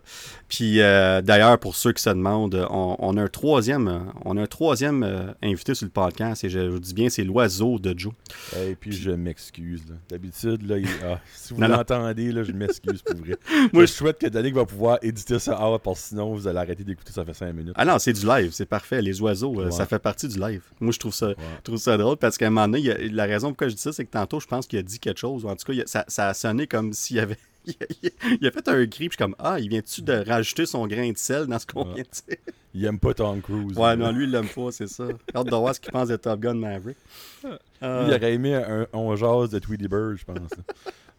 [0.47, 4.38] Puis, euh, d'ailleurs, pour ceux qui se demandent, on, on a un troisième, euh, on
[4.38, 7.80] a un troisième euh, invité sur le podcast, et je vous dis bien, c'est l'oiseau
[7.80, 8.13] de Joe.
[8.56, 9.82] Et puis, je m'excuse.
[10.10, 13.36] D'habitude, là, il- ah, si vous l'entendez, je m'excuse pour vrai.
[13.73, 16.47] Moi, je- je souhaite que Danick va pouvoir éditer ça out, parce que sinon, vous
[16.47, 17.73] allez arrêter d'écouter, ça fait 5 minutes.
[17.75, 19.01] Ah non, c'est du live, c'est parfait.
[19.01, 20.62] Les oiseaux, euh, ça fait partie du live.
[20.80, 21.36] Moi, je trouve ça, Ouais.
[21.58, 23.69] je trouve ça drôle parce qu'à un moment donné, il y a- la raison pourquoi
[23.69, 25.43] je dis ça, c'est que tantôt, je pense qu'il a dit quelque chose.
[25.43, 27.38] ou En tout cas, a- ça, ça a sonné comme s'il y avait.
[28.41, 30.88] Il a, fait un cri, puis je suis comme Ah, il vient-tu de rajouter son
[30.88, 32.38] grain de sel dans ce qu'on vient de dire?
[32.73, 33.77] Il aime pas Tom Cruise.
[33.77, 35.06] Ouais, non, lui, il l'aime pas, c'est ça.
[35.36, 36.97] Hâte de voir ce qu'il pense de Top Gun Maverick.
[37.43, 37.51] Lui,
[37.84, 40.49] Euh, il aurait aimé un, un jazz de Tweety Bird, je pense.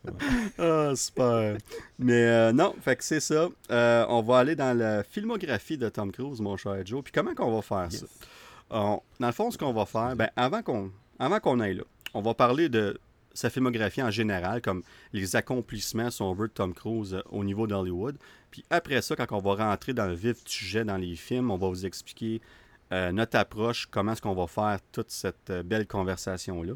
[0.59, 1.57] Ah, super.
[1.99, 3.49] Mais euh, non, fait que c'est ça.
[3.71, 7.03] Euh, on va aller dans la filmographie de Tom Cruise, mon cher Joe.
[7.03, 8.07] Puis comment qu'on va faire ça?
[8.71, 11.83] On- dans le fond, ce qu'on va faire, ben, avant qu'on avant qu'on aille là,
[12.15, 12.99] on va parler de
[13.39, 17.45] sa filmographie en général, comme les accomplissements, si on veut, de Tom Cruise euh, au
[17.45, 18.17] niveau d'Hollywood.
[18.51, 21.51] Puis après ça, quand on va rentrer dans le vif du sujet dans les films,
[21.51, 22.41] on va vous expliquer
[22.93, 26.73] euh, notre approche, comment est-ce qu'on va faire toute cette euh, belle conversation-là.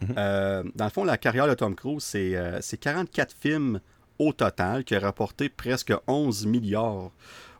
[0.00, 0.14] Mhm.
[0.16, 3.80] Euh, dans le fond, la carrière de Tom Cruise, c'est euh, c'est 44 films
[4.18, 7.10] au total qui a rapporté presque 11 milliards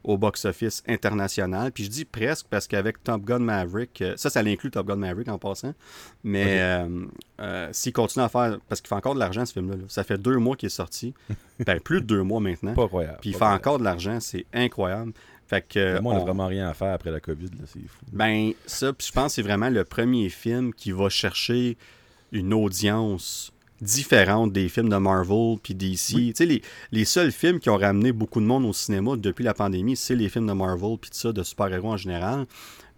[0.05, 1.73] au box-office international.
[1.73, 4.97] Puis je dis presque parce qu'avec Top Gun Maverick, euh, ça, ça l'inclut Top Gun
[4.97, 5.73] Maverick en passant,
[6.23, 7.07] mais euh,
[7.41, 9.83] euh, s'il continue à faire, parce qu'il fait encore de l'argent ce film-là, là.
[9.89, 11.15] ça fait deux mois qu'il est sorti,
[11.67, 13.19] ben plus de deux mois maintenant, Pas croyable.
[13.21, 13.61] puis il fait croyable.
[13.61, 15.13] encore de l'argent, c'est incroyable.
[15.47, 18.05] Fait que, Moi, on n'a on- vraiment rien à faire après la COVID, c'est fou.
[18.13, 21.77] ben, ça, puis je pense que c'est vraiment le premier film qui va chercher
[22.33, 23.53] une audience
[23.85, 25.97] différente des films de Marvel puis DC.
[25.97, 29.45] Tu sais, les, les seuls films qui ont ramené beaucoup de monde au cinéma depuis
[29.45, 32.47] la pandémie, c'est les films de Marvel puis tout ça, de super-héros en général.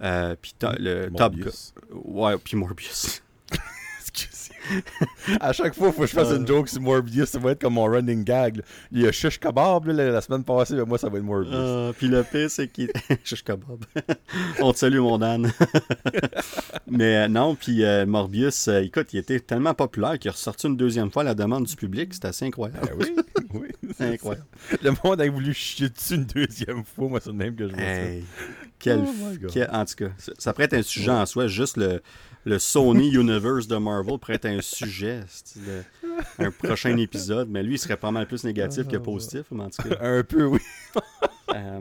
[0.03, 1.44] Euh, puis le Top Gun.
[1.44, 1.75] Morbius.
[1.92, 3.22] Ouais, puis Morbius.
[5.41, 7.75] À chaque fois, faut que je fasse une joke sur Morbius, ça va être comme
[7.75, 8.57] mon running gag.
[8.57, 8.63] là.
[8.93, 11.55] Il y a Shush Kebab là, la, semaine passée, mais moi, ça va être Morbius.
[11.55, 12.91] Ah, puis le pire, c'est qu'il.
[13.25, 13.85] Chuch kebab.
[14.61, 15.51] On te salue, mon Dan.
[16.89, 20.67] Mais euh, non, puis euh, Morbius, euh, écoute, il était tellement populaire qu'il est ressorti
[20.67, 22.13] une deuxième fois à la demande du public.
[22.15, 22.87] C'est assez incroyable.
[22.87, 23.17] Ben oui,
[23.55, 23.93] oui.
[23.97, 24.47] C'est incroyable.
[24.83, 27.75] Le monde a voulu chier dessus une deuxième fois, moi, c'est le même que je
[27.75, 28.25] vois Hey,
[28.79, 31.47] quel, Oh quel- en tout cas, ça, ça pourrait être un sujet en soi.
[31.47, 32.03] Juste le,
[32.47, 35.21] le Sony Universe de Marvel pourrait être un sujet,
[35.67, 35.83] le-
[36.47, 37.49] un prochain épisode.
[37.51, 39.97] Mais lui, il serait pas mal plus négatif que positif, mais en tout cas.
[40.01, 40.61] Un peu, oui.
[41.55, 41.81] Euh,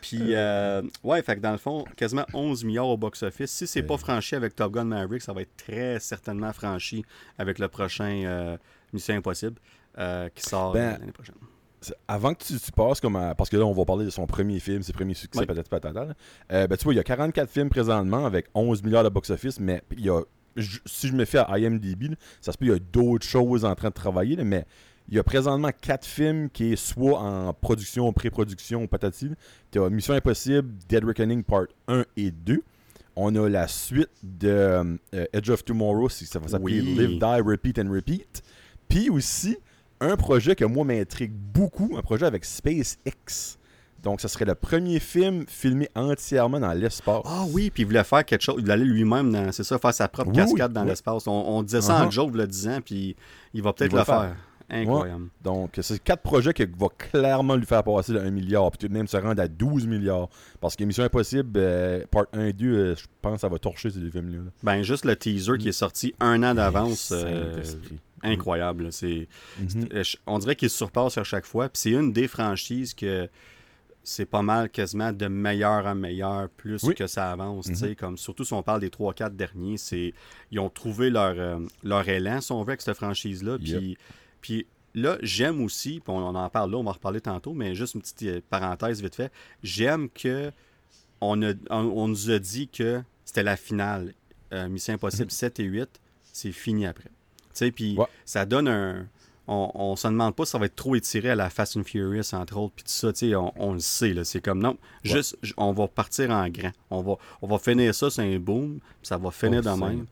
[0.00, 3.50] puis, euh, ouais, fait que dans le fond, quasiment 11 milliards au box-office.
[3.50, 7.04] Si c'est pas franchi avec Top Gun Maverick, ça va être très certainement franchi
[7.38, 8.56] avec le prochain euh,
[8.92, 9.56] Mission Impossible
[10.34, 11.34] qui sort Ben, l'année prochaine.
[12.08, 14.26] Avant que tu, tu passes comme à- Parce que là, on va parler de son
[14.26, 16.16] premier film, ses premiers succès, peut-être pas total.
[16.52, 19.60] Euh, ben, tu vois, il y a 44 films présentement avec 11 milliards de box-office,
[19.60, 20.20] mais il y a.
[20.56, 23.24] je- si je me fie à IMDb, là, ça se peut, il y a d'autres
[23.26, 24.64] choses en train de travailler, là, mais
[25.08, 29.30] il y a présentement 4 films qui est soit en production, pré-production, patati.
[29.70, 32.60] Tu as Mission Impossible, Dead Reckoning Part 1 et 2.
[33.20, 34.96] On a la suite de euh,
[35.32, 36.94] Edge of Tomorrow, si ça va s'appeler Oui.
[36.94, 38.42] Live, Die, Repeat and Repeat.
[38.88, 39.56] Puis aussi,
[40.00, 43.56] un projet que moi m'intrigue beaucoup, un projet avec SpaceX.
[44.02, 47.22] Donc, ce serait le premier film filmé entièrement dans l'espace.
[47.24, 48.54] Ah oui, puis il voulait faire quelque chose.
[48.58, 50.88] Il voulait aller lui-même, c'est ça, faire sa propre Oui, cascade dans oui.
[50.90, 51.26] l'espace.
[51.26, 52.12] On, on disait ça en Uh-huh.
[52.12, 53.16] joke, le 10 ans, puis
[53.54, 54.36] il va peut-être le faire.
[54.70, 55.28] Incroyable.
[55.42, 58.88] Donc, c'est quatre projets qui vont clairement lui faire passer le 1 milliard, puis tout
[58.88, 60.28] de même se rendre à 12 milliards.
[60.60, 63.58] Parce que Mission Impossible, euh, part 1 et 2, euh, je pense que ça va
[63.58, 64.36] torcher ces deux films-là.
[64.44, 64.50] là.
[64.62, 67.12] Ben, juste le teaser qui est sorti un an d'avance.
[67.16, 67.62] Euh.
[68.22, 68.84] Incroyable.
[68.84, 68.90] là.
[68.90, 69.28] C'est.
[69.58, 69.88] Mhm.
[69.92, 71.68] Euh, On dirait qu'il se surpasse à chaque fois.
[71.68, 73.28] Puis c'est une des franchises que
[74.04, 76.94] c'est pas mal quasiment de meilleur en meilleur plus Oui.
[76.94, 77.68] que ça avance.
[77.68, 77.74] Mhm.
[77.74, 80.14] sais, Comme surtout si on parle des 3-4 derniers, c'est
[80.50, 83.58] ils ont trouvé leur, euh, leur élan, si on veut, avec cette franchise-là.
[83.58, 83.98] Puis,
[84.40, 87.74] puis là, j'aime aussi, on, on en parle là, on va en reparler tantôt, mais
[87.74, 89.30] juste une petite euh, parenthèse vite fait.
[89.62, 90.50] J'aime que
[91.20, 94.14] on, a- on, on nous a dit que c'était la finale.
[94.54, 96.00] Euh, Mission Impossible 7 et 8,
[96.32, 97.10] c'est fini après.
[97.72, 98.06] Puis Ouais.
[98.24, 99.06] ça donne un.
[99.50, 101.84] On, on se demande pas si ça va être trop étiré à la Fast and
[101.84, 104.22] Furious, entre autres, puis tout ça, tu sais, on, on le sait, là.
[104.22, 106.72] C'est comme, non, juste, on va partir en grand.
[106.90, 110.04] On va, on va finir ça, c'est un boom, puis ça va finir de même.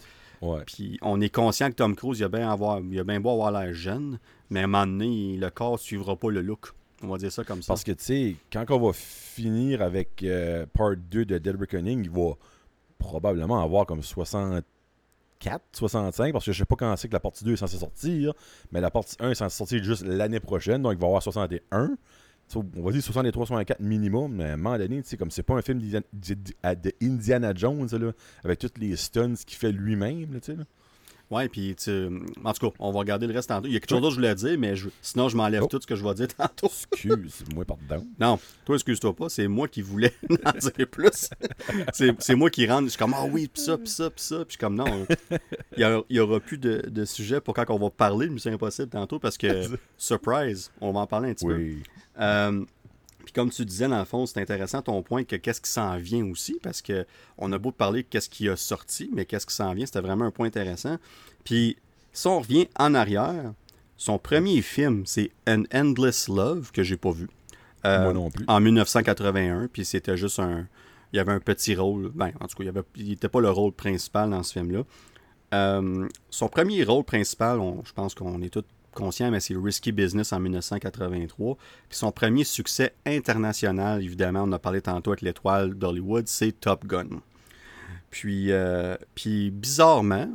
[0.67, 3.31] Puis on est conscient que Tom Cruise, il a bien, avoir, il a bien beau
[3.31, 6.69] avoir l'air jeune, mais à un moment donné, le corps suivra pas le look.
[7.03, 7.69] On va dire ça comme ça.
[7.69, 12.05] Parce que, tu sais, quand on va finir avec euh, Part 2 de Dead Reckoning,
[12.05, 12.33] il va
[12.99, 14.03] probablement avoir comme
[15.41, 17.77] 64, 65, parce que je sais pas quand c'est que la partie 2 est censée
[17.79, 18.33] sortir,
[18.73, 21.89] mais la partie 1 est censée sortir juste l'année prochaine, donc il va avoir 61.
[22.49, 25.43] Tu sais, On va dire 63, 64 minimum, mais à un moment donné, comme c'est
[25.43, 25.81] pas un film
[26.13, 27.89] d'Indiana- Jones,
[28.45, 30.41] avec tous les stunts qu'il fait lui-même.
[31.29, 32.09] Ouais, puis tu-
[32.45, 33.67] en tout cas, on va regarder le reste tantôt.
[33.67, 35.63] Il y a quelque chose d'autre que je voulais dire, mais je- sinon je m'enlève
[35.65, 35.67] Oh.
[35.69, 36.71] tout ce que je vais dire tantôt.
[36.93, 38.07] Excuse-moi, pardon.
[38.21, 40.13] Non, toi, excuse-toi pas, c'est moi qui voulais
[40.45, 41.29] en dire plus.
[41.93, 44.37] c'est moi qui rentre, je suis comme, ah oui, pis ça, pis ça, pis ça.
[44.37, 45.07] Puis je suis comme, non,
[45.77, 48.33] il aura- il y aura plus de, de sujet pour quand on va parler de
[48.33, 49.49] Mission Impossible tantôt, parce que,
[49.99, 51.55] surprise, on va en parler un petit peu.
[51.57, 51.83] Oui.
[52.19, 52.65] Euh,
[53.27, 55.99] puis comme tu disais, dans le fond, c'est intéressant ton point que qu'est-ce qui s'en
[55.99, 57.05] vient aussi, parce que
[57.37, 60.01] on a beau parler de qu'est-ce qui a sorti, mais qu'est-ce qui s'en vient, c'était
[60.01, 60.97] vraiment un point intéressant.
[61.45, 61.77] Puis
[62.15, 63.53] si on revient en arrière,
[63.99, 67.29] son premier film, c'est An Endless Love, que j'ai pas vu.
[67.85, 68.45] Euh, Moi non plus.
[68.49, 70.67] En 1981, puis c'était juste un...
[71.13, 73.51] Il y avait un petit rôle, ben, en tout cas, il avait- n'était pas le
[73.51, 74.83] rôle principal dans ce film-là.
[75.55, 78.65] Euh, son premier rôle principal, on- je pense qu'on est tous
[78.97, 81.57] conscients, mais c'est Risky Business en 1983.
[81.89, 86.85] Puis son premier succès international, évidemment, on a parlé tantôt avec l'étoile d'Hollywood, c'est Top
[86.87, 87.21] Gun.
[88.11, 90.29] Puis, euh, puis bizarrement,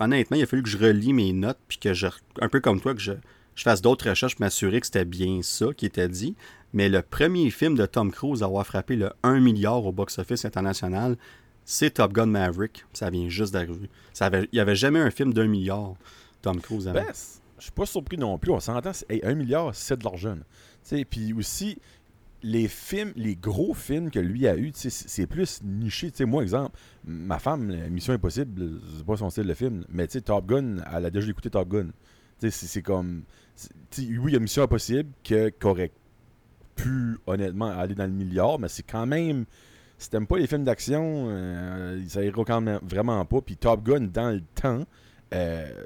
[0.00, 2.06] honnêtement, il a fallu que je relis mes notes, puis que je,
[2.40, 3.12] un peu comme toi, que je,
[3.56, 6.34] fasse d'autres recherches pour m'assurer que c'était bien ça qui était dit.
[6.72, 10.44] Mais le premier film de Tom Cruise à avoir frappé le 1 milliard au box-office
[10.44, 11.16] international,
[11.64, 12.84] c'est Top Gun Maverick.
[12.92, 13.90] Ça vient juste d'arriver.
[14.20, 15.94] Avait- Il n'y avait jamais un film d'un milliard,
[16.42, 18.50] Tom Cruise je suis pas surpris non plus.
[18.52, 20.36] On s'entend, hey, un milliard, c'est de l'argent.
[21.10, 21.78] Puis aussi,
[22.42, 26.12] les films, les gros films que lui a eu, c'est plus niché.
[26.26, 30.76] Moi, exemple, ma femme, Mission Impossible, c'est pas son style de film, mais Top Gun,
[30.94, 31.88] elle a déjà écouté Top Gun.
[32.38, 32.50] C'est-
[32.82, 33.22] comme.
[33.98, 35.92] oui, il y a Mission Impossible que- aurait
[36.76, 39.46] pu, honnêtement, aller dans le milliard, mais c'est quand même.
[39.96, 43.40] Si t'aimes pas les films d'action, euh, ça quand même vraiment pas.
[43.40, 44.84] Puis Top Gun, dans le temps,
[45.32, 45.84] euh,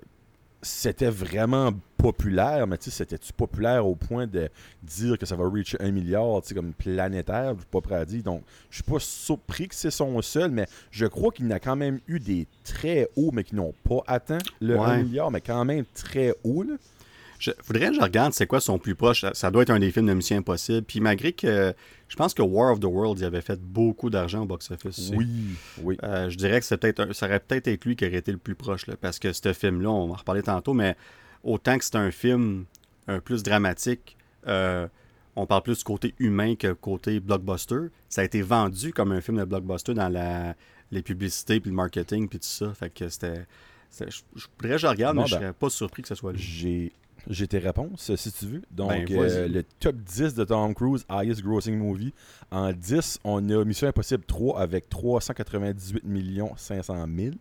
[0.62, 4.48] c'était vraiment populaire, mais tu sais, c'était-tu populaire au point de
[4.82, 7.94] dire que ça va reach un milliard, tu sais, comme planétaire, je suis pas prêt
[7.96, 8.22] à dire.
[8.22, 11.52] Donc, je suis pas surpris que c'est son seul, mais je crois qu'il y en
[11.52, 14.86] a quand même eu des très hauts, mais qui n'ont pas atteint le Ouais.
[14.86, 16.74] 1 milliard, mais quand même très haut, là.
[17.38, 19.20] Je faudrait que je regarde c'est quoi son plus proche.
[19.20, 20.82] Ça, ça doit être un des films de Mission Impossible.
[20.82, 21.72] Puis malgré que
[22.08, 25.12] je pense que War of the Worlds il avait fait beaucoup d'argent au box-office.
[25.14, 25.28] Oui,
[25.82, 25.96] oui.
[26.02, 28.54] Euh, je dirais que un- ça aurait peut-être été lui qui aurait été le plus
[28.54, 28.86] proche.
[28.86, 30.96] là, parce que ce film-là, on va en reparler tantôt, mais
[31.44, 32.64] autant que c'est un film
[33.06, 34.86] un plus dramatique, euh,
[35.36, 37.86] on parle plus du côté humain que côté blockbuster.
[38.08, 40.54] Ça a été vendu comme un film de blockbuster dans la,
[40.90, 42.74] les publicités, puis le marketing, puis tout ça.
[42.74, 43.46] Fait que c'était.
[44.00, 44.04] Je,
[44.36, 46.40] je voudrais que je regarde, mais je ben, serais pas surpris que ce soit lui.
[46.40, 46.92] J'ai
[47.28, 48.62] j'ai tes réponses, si tu veux.
[48.70, 52.12] Donc, Ben, euh, le top 10 de Tom Cruise, highest grossing movie.
[52.50, 56.02] En 10, on a Mission Impossible 3 avec 398
[56.56, 57.34] 500 000.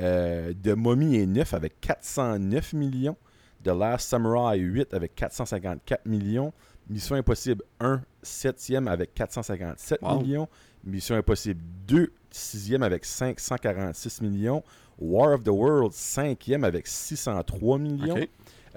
[0.00, 3.16] Euh, The Mummy est 9 avec 409 millions.
[3.64, 6.52] The Last Samurai 8 avec 454 millions.
[6.88, 10.20] Mission Impossible 1, 7e avec 457 Wow.
[10.20, 10.48] millions.
[10.84, 14.62] Mission Impossible 2, 6e avec 546 millions.
[14.98, 18.14] War of the World 5e avec 603 millions.
[18.14, 18.28] Ok.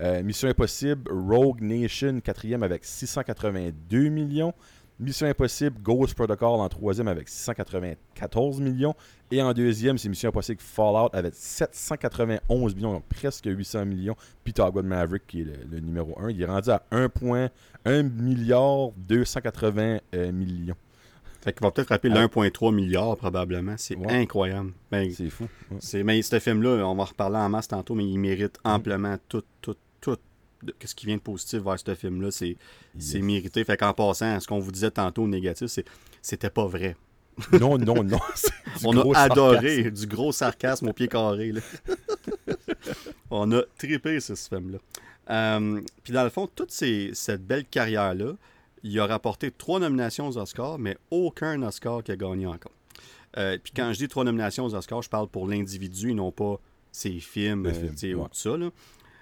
[0.01, 4.53] Euh, Mission Impossible Rogue Nation 4e avec 682 millions.
[5.01, 8.93] Mission Impossible Ghost Protocol en troisième avec 694 millions.
[9.31, 14.15] Et en deuxième, c'est Mission Impossible Fallout avec 791 millions, donc presque 800 millions.
[14.43, 18.03] Puis Top Gun Maverick, qui est le, le numéro 1, il est rendu à 1,1
[18.03, 20.75] milliard 280 euh, millions.
[21.41, 22.25] Fait qu'il va peut-être frapper le Ah.
[22.27, 23.75] 1,3 milliard probablement.
[23.77, 24.11] C'est Ouais.
[24.13, 24.73] incroyable.
[24.91, 25.47] Ben, C'est fou.
[25.71, 25.77] Ouais.
[25.79, 29.15] c'est, mais ce film-là, on va en reparler en masse tantôt, mais il mérite amplement
[29.29, 29.75] tout, tout.
[30.63, 32.57] De- ce qui vient de positif vers ce film-là, c'est,
[32.99, 33.15] Yes.
[33.15, 33.63] mérité.
[33.63, 35.85] Fait qu'en passant, ce qu'on vous disait tantôt négatif, c'est,
[36.21, 36.95] c'était pas vrai.
[37.59, 38.19] Non, non, non.
[38.83, 41.53] on a adoré du gros sarcasme au pied carré.
[41.53, 41.61] là.
[43.31, 44.77] on a trippé sur ce film-là.
[45.29, 48.33] Euh, Puis dans le fond, toute ces- cette belle carrière-là,
[48.83, 52.71] il a rapporté trois nominations aux Oscars, mais aucun Oscar qui a gagné encore.
[53.37, 56.31] Euh, Puis quand je dis trois nominations aux Oscars, je parle pour l'individu et non
[56.31, 56.59] pas
[56.91, 58.57] ses films, euh, film, ou tout ça.
[58.57, 58.69] Là.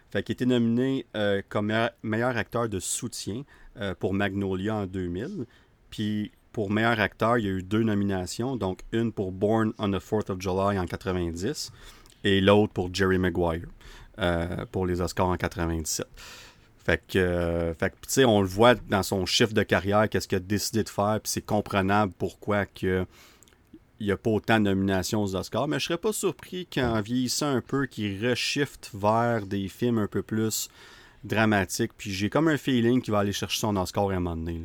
[0.09, 3.43] Fait qu'il était nominé euh, comme meilleur, acteur de soutien
[3.79, 5.45] euh, pour Magnolia en 2000.
[5.89, 9.91] Puis pour meilleur acteur, il y a eu deux nominations, donc une pour Born on
[9.91, 11.71] the 4th of July en 90
[12.23, 13.67] et l'autre pour Jerry Maguire
[14.19, 16.07] euh, pour les Oscars en 97.
[16.83, 20.37] Fait que, fait tu sais, on le voit dans son chiffre de carrière, qu'est-ce qu'il
[20.37, 23.05] a décidé de faire, puis c'est comprenable pourquoi que
[24.05, 27.47] n'y a pas autant de nominations aux Oscars, mais je serais pas surpris qu'en vieillissant
[27.47, 30.69] un peu, qu'il reshift vers des films un peu plus
[31.23, 34.37] dramatiques, puis j'ai comme un feeling qu'il va aller chercher son Oscar à un moment
[34.37, 34.61] donné.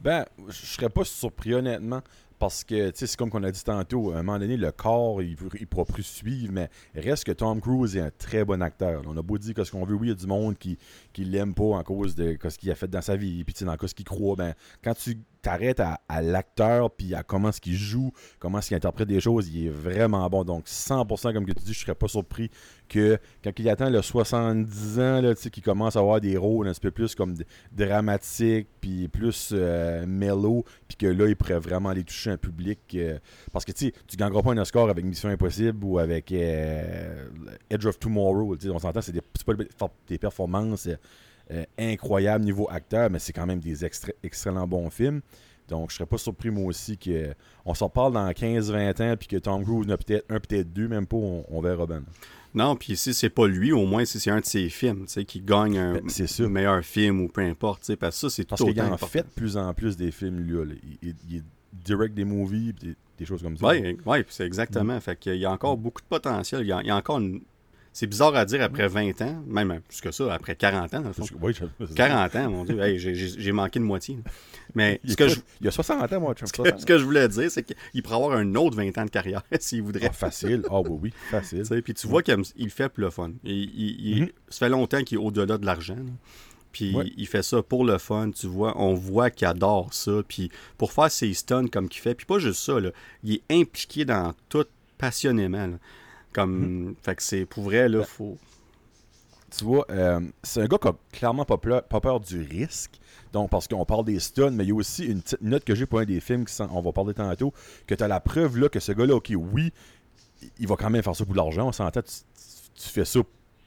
[0.00, 2.02] Ben, je serais pas surpris honnêtement.
[2.38, 4.72] Parce que, tu sais, c'est comme qu'on a dit tantôt, à un moment donné, le
[4.72, 8.60] corps, il, il pourra plus suivre, mais reste que Tom Cruise est un très bon
[8.60, 9.02] acteur.
[9.06, 10.76] On a beau dire que ce qu'on veut, oui, il y a du monde qui,
[11.12, 13.76] qui l'aime pas en cause de ce qu'il a fait dans sa vie, puis dans
[13.80, 18.12] ce qu'il croit, ben, quand tu t'arrêtes à, l'acteur, puis à comment ce qu'il joue,
[18.38, 20.42] comment ce qu'il interprète des choses, il est vraiment bon.
[20.42, 22.50] Donc, 100%, comme que tu dis, je serais pas surpris
[22.88, 26.72] que quand il atteint le 70 ans, là, qu'il commence à avoir des rôles un
[26.72, 27.34] petit peu plus comme
[27.72, 32.80] dramatiques, puis plus euh, mellow, puis que là, il pourrait vraiment aller toucher un public.
[32.94, 33.18] euh,
[33.52, 37.28] parce que, tu tu gagneras pas un Oscar avec Mission Impossible ou avec euh,
[37.68, 38.56] Edge of Tomorrow.
[38.72, 39.12] On s'entend, c'est
[39.44, 40.88] pas des performances
[41.50, 45.20] euh, incroyables niveau acteur, mais c'est quand même des extra- excellents bons films.
[45.68, 49.36] Donc, je serais pas surpris, moi aussi, qu'on s'en parle dans 15-20 ans, puis que
[49.36, 52.02] Tom Cruise en a peut-être un, peut-être deux, même pas, on, on verra bien.
[52.54, 55.12] Non, puis si c'est pas lui, au moins si c'est un de ses films, tu
[55.12, 58.36] sais, qui gagne un Ben, meilleur film ou peu importe, tu sais, parce que ça,
[58.36, 60.52] c'est Parce tout qu'il autant en fait de plus en plus des films, lui.
[60.52, 60.74] là.
[61.02, 63.66] Il, il- il direct des movies, des, des choses comme ça.
[63.66, 65.00] Oui, ouais, c'est exactement.
[65.00, 66.60] Fait qu'il y a encore beaucoup de potentiel.
[66.62, 67.40] Il y a, il y a encore une-
[67.94, 71.08] c'est bizarre à dire après 20 ans, même plus que ça, après 40 ans, dans
[71.08, 71.24] le fond.
[71.40, 74.18] Oui, je- 40 ans, mon Dieu, Hey, j'ai- manqué de moitié.
[74.74, 76.50] Mais Il, ce que, je, il y a 60 ans, moi, Trump.
[76.54, 79.04] ce que- ce que je voulais dire, c'est qu'il pourrait avoir un autre 20 ans
[79.06, 80.08] de carrière s'il voudrait.
[80.10, 80.62] Ah, facile.
[80.68, 81.62] Ah, oui, oui, facile.
[81.82, 83.30] Puis tu vois qu'il il fait pour le fun.
[83.44, 84.28] Il, il- il- Mhm.
[84.48, 85.96] Ça fait longtemps qu'il est au-delà de l'argent.
[86.72, 87.12] Puis Ouais.
[87.16, 88.74] il fait ça pour le fun, tu vois.
[88.76, 90.22] On voit qu'il adore ça.
[90.26, 92.16] Puis pour faire ses stuns comme qu'il fait.
[92.16, 92.90] Puis pas juste ça, là.
[93.22, 94.64] il est impliqué dans tout
[94.98, 95.68] passionnément.
[95.68, 95.76] là.
[96.34, 96.94] Comme, Mhm.
[97.00, 98.36] fait que c'est pour vrai, là, Ben, faut...
[99.56, 102.98] Tu vois, euh, c'est un gars qui a clairement pas, peur- pas peur du risque.
[103.32, 105.76] Donc, parce qu'on parle des stuns, mais il y a aussi une petite note que
[105.76, 107.52] j'ai pour un des films, qui on va parler tantôt,
[107.86, 109.72] que tu as la preuve là que ce gars-là, ok, oui,
[110.58, 112.12] il va quand même faire ça pour de l'argent, on s'entend, tu,
[112.74, 113.20] tu fais ça,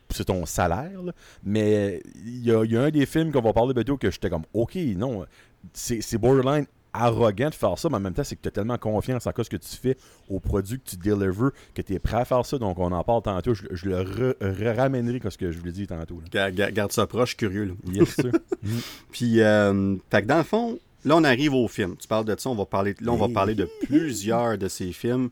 [0.10, 1.14] c'est ton salaire, là.
[1.44, 4.46] mais il y y a un des films qu'on va parler bientôt que j'étais comme,
[4.54, 5.26] ok, non,
[5.74, 6.66] c'est borderline
[7.04, 9.32] arrogant de faire ça, mais en même temps, c'est que tu as tellement confiance en
[9.36, 9.98] ce que tu fais
[10.30, 12.58] au produit que tu delivers que tu es prêt à faire ça.
[12.58, 13.54] Donc, on en parle tantôt.
[13.54, 16.22] Je, je le re- re- ramènerai comme ce que je vous l'ai dit tantôt.
[16.34, 16.52] là.
[16.72, 17.66] Garde ça proche, curieux.
[17.66, 17.74] là.
[17.94, 18.32] Yes, sir.
[19.12, 21.96] Puis, euh, fait que dans le fond, là, on arrive au film.
[21.98, 24.92] Tu parles de ça, on va parler, là, on va parler de plusieurs de ces
[24.92, 25.30] films.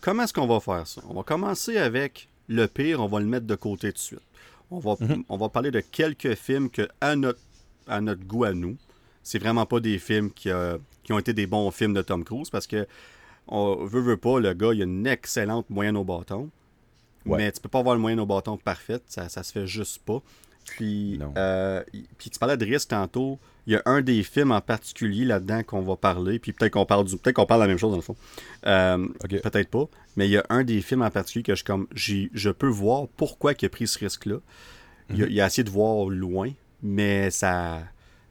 [0.00, 1.02] Comment est-ce qu'on va faire ça?
[1.08, 4.20] On va commencer avec le pire, on va le mettre de côté tout de suite.
[4.70, 4.94] On va,
[5.28, 7.38] on va parler de quelques films que, à notre,
[7.88, 8.76] à notre goût, à nous,
[9.26, 12.22] c'est vraiment pas des films qui, euh, qui ont été des bons films de Tom
[12.22, 12.86] Cruise parce que,
[13.48, 16.48] on veut, veut pas, le gars, il a une excellente moyenne au bâton.
[17.24, 17.38] Ouais.
[17.38, 19.98] Mais tu peux pas avoir une moyenne au bâton parfaite, ça, ça se fait juste
[20.04, 20.22] pas.
[20.64, 21.82] Puis, euh,
[22.18, 23.40] puis tu parlais de risque tantôt.
[23.66, 26.38] Il y a un des films en particulier là-dedans qu'on va parler.
[26.38, 28.16] Puis peut-être qu'on parle du, peut-être qu'on parle de la même chose dans le fond.
[28.66, 29.08] Euh.
[29.28, 29.88] Peut-être pas.
[30.16, 33.08] Mais il y a un des films en particulier que je comme je peux voir
[33.16, 34.36] pourquoi il a pris ce risque-là.
[35.10, 36.50] Il, a, il a essayé de voir loin,
[36.82, 37.82] mais ça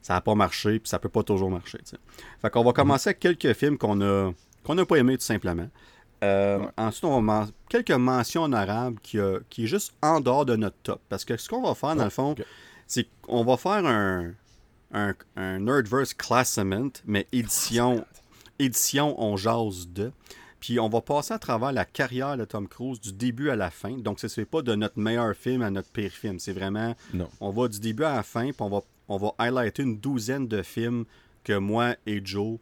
[0.05, 1.79] ça n'a pas marché, puis ça peut pas toujours marcher.
[1.79, 1.97] tu sais.
[2.41, 4.31] Fait qu'on va commencer avec quelques films qu'on a
[4.63, 5.67] qu'on n'a pas aimés tout simplement.
[6.23, 6.67] Euh, Ouais.
[6.77, 10.77] Ensuite, on va quelques mentions honorables qui, a- qui est juste en dehors de notre
[10.83, 11.01] top.
[11.09, 12.43] Parce que ce qu'on va faire, dans le fond, ok.
[12.87, 14.31] c'est qu'on va faire un,
[14.93, 18.05] un, un Nerdverse Classement, mais édition,
[18.59, 20.11] édition On jase de.
[20.59, 23.69] Puis on va passer à travers la carrière de Tom Cruise du début à la
[23.69, 23.91] fin.
[23.97, 26.39] Donc, ce n'est pas de notre meilleur film à notre pire film.
[26.39, 27.29] C'est vraiment Non.
[27.39, 30.47] on va du début à la fin, puis on va, on va highlighter une douzaine
[30.47, 31.05] de films
[31.43, 32.57] que moi et Joe,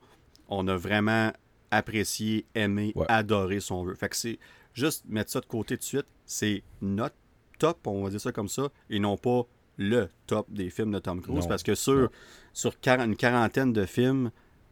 [0.50, 1.32] on a vraiment
[1.72, 3.06] apprécié, aimé, Ouais.
[3.10, 3.96] adoré, si on veut.
[3.96, 4.38] Fait que c'est
[4.74, 6.06] juste mettre ça de côté tout de suite.
[6.26, 7.16] C'est notre
[7.60, 9.44] top, on va dire ça comme ça, et non pas
[9.78, 11.40] le top des films de Tom Cruise.
[11.44, 11.48] Non.
[11.48, 12.10] Parce que sur, Non.
[12.54, 14.30] sur quar- une quarantaine de films,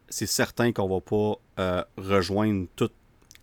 [0.09, 2.91] c'est certain qu'on va pas euh, rejoindre tous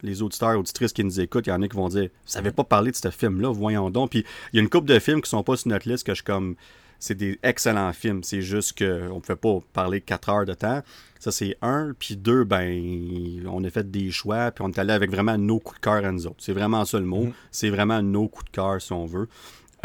[0.02, 1.46] les auditeurs auditrices qui nous écoutent.
[1.46, 3.90] Il y en a qui vont dire Vous savez pas parler de ce film-là, voyons
[3.90, 4.10] donc.
[4.10, 6.12] Puis il y a une couple de films qui sont pas sur notre liste que
[6.12, 6.54] je suis comme.
[6.98, 8.22] C'est des excellents films.
[8.22, 10.82] C'est juste qu'on ne pouvait pas parler 4 heures de temps.
[11.20, 11.94] Ça, c'est un.
[11.98, 14.50] Puis deux, ben, on a fait des choix.
[14.50, 16.38] Puis on est allé avec vraiment nos coups de cœur à nous autres.
[16.38, 17.24] C'est vraiment ça le mot.
[17.24, 17.32] Mhm.
[17.50, 19.28] C'est vraiment nos coups de cœur, si on veut.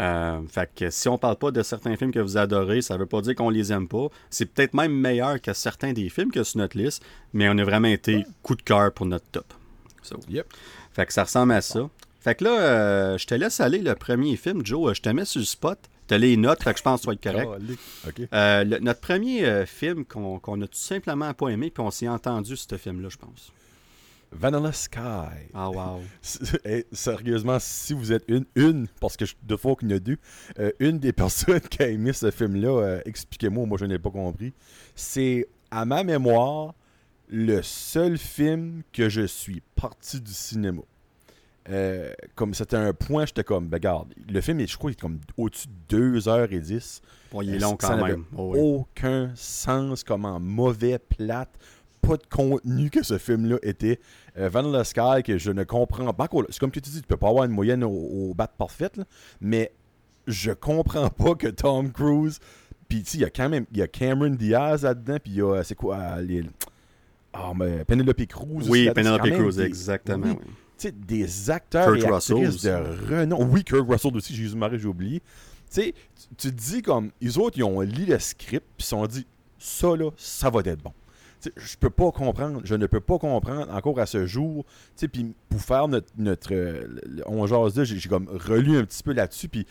[0.00, 3.06] Euh, fait que si on parle pas de certains films que vous adorez, ça veut
[3.06, 4.08] pas dire qu'on les aime pas.
[4.28, 7.64] C'est peut-être même meilleur que certains des films que sur notre liste, mais on a
[7.64, 9.54] vraiment été coup de cœur pour notre top.
[10.02, 10.18] So.
[10.28, 10.46] Yep.
[10.92, 11.88] Fait que ça ressemble à ça.
[12.20, 14.94] Fait que là, euh, je te laisse aller le premier film, Joe.
[14.94, 15.78] Je te mets sur le spot.
[16.06, 17.78] T'as les notes, fait que je pense que tu vas être correct.
[18.34, 21.90] Euh, le- notre premier euh, film qu'on qu'on a tout simplement pas aimé, puis on
[21.90, 23.52] s'est entendu ce film-là, je pense.
[24.32, 24.98] Vanilla Sky.
[25.54, 26.02] Ah, wow.
[26.64, 29.96] Hey, sérieusement, si vous êtes une, une, parce que je, de fois qu'il y en
[29.96, 30.18] a deux,
[30.58, 34.10] euh, une des personnes qui a aimé ce film-là, euh, expliquez-moi, moi je n'ai pas
[34.10, 34.52] compris.
[34.96, 36.74] C'est, à ma mémoire,
[37.28, 40.82] le seul film que je suis parti du cinéma.
[41.70, 44.92] Euh, comme c'était un point, j'étais comme, ben regarde, le film, est, je crois, il
[44.92, 47.00] est comme au-dessus de 2h10.
[47.32, 48.24] Bon, il est Euh, long quand même.
[48.36, 48.58] Oh, oui.
[48.60, 51.50] Aucun sens, comment mauvais, plate,
[52.02, 53.98] pas de contenu que ce film-là était.
[54.36, 56.28] Euh, Vanilla Sky, que je ne comprends pas.
[56.50, 58.98] C'est comme tu te dis, tu peux pas avoir une moyenne au, au bat parfaite,
[58.98, 59.04] là,
[59.40, 59.72] mais
[60.26, 62.40] je comprends pas que Tom Cruise.
[62.88, 65.32] Puis, tu sais, il y a quand même il y a Cameron Diaz là-dedans, puis
[65.32, 66.44] il y a, c'est quoi, euh, les.
[67.32, 68.68] Ah, mais Penelope Cruz.
[68.68, 70.26] Oui, Penelope Cruz, exactement.
[70.26, 70.52] oui, oui.
[70.92, 72.00] Des acteurs et
[72.40, 72.70] actrices de
[73.10, 73.44] renom.
[73.44, 75.20] Oui, Kurt Russell aussi, Jésus Marie, j'ai oublié.
[75.70, 75.94] Tu sais,
[76.36, 79.06] tu- te dis comme, les autres, ils ont lu le script, puis ils se sont
[79.06, 79.26] dit,
[79.58, 80.92] ça là, ça va être bon.
[81.56, 84.64] Je peux pas comprendre, je ne peux pas comprendre encore à ce jour.
[85.12, 86.86] Puis pour faire notre, notre euh,
[87.26, 89.66] on jase là, j'ai j'ai comme relu un petit peu là-dessus, puis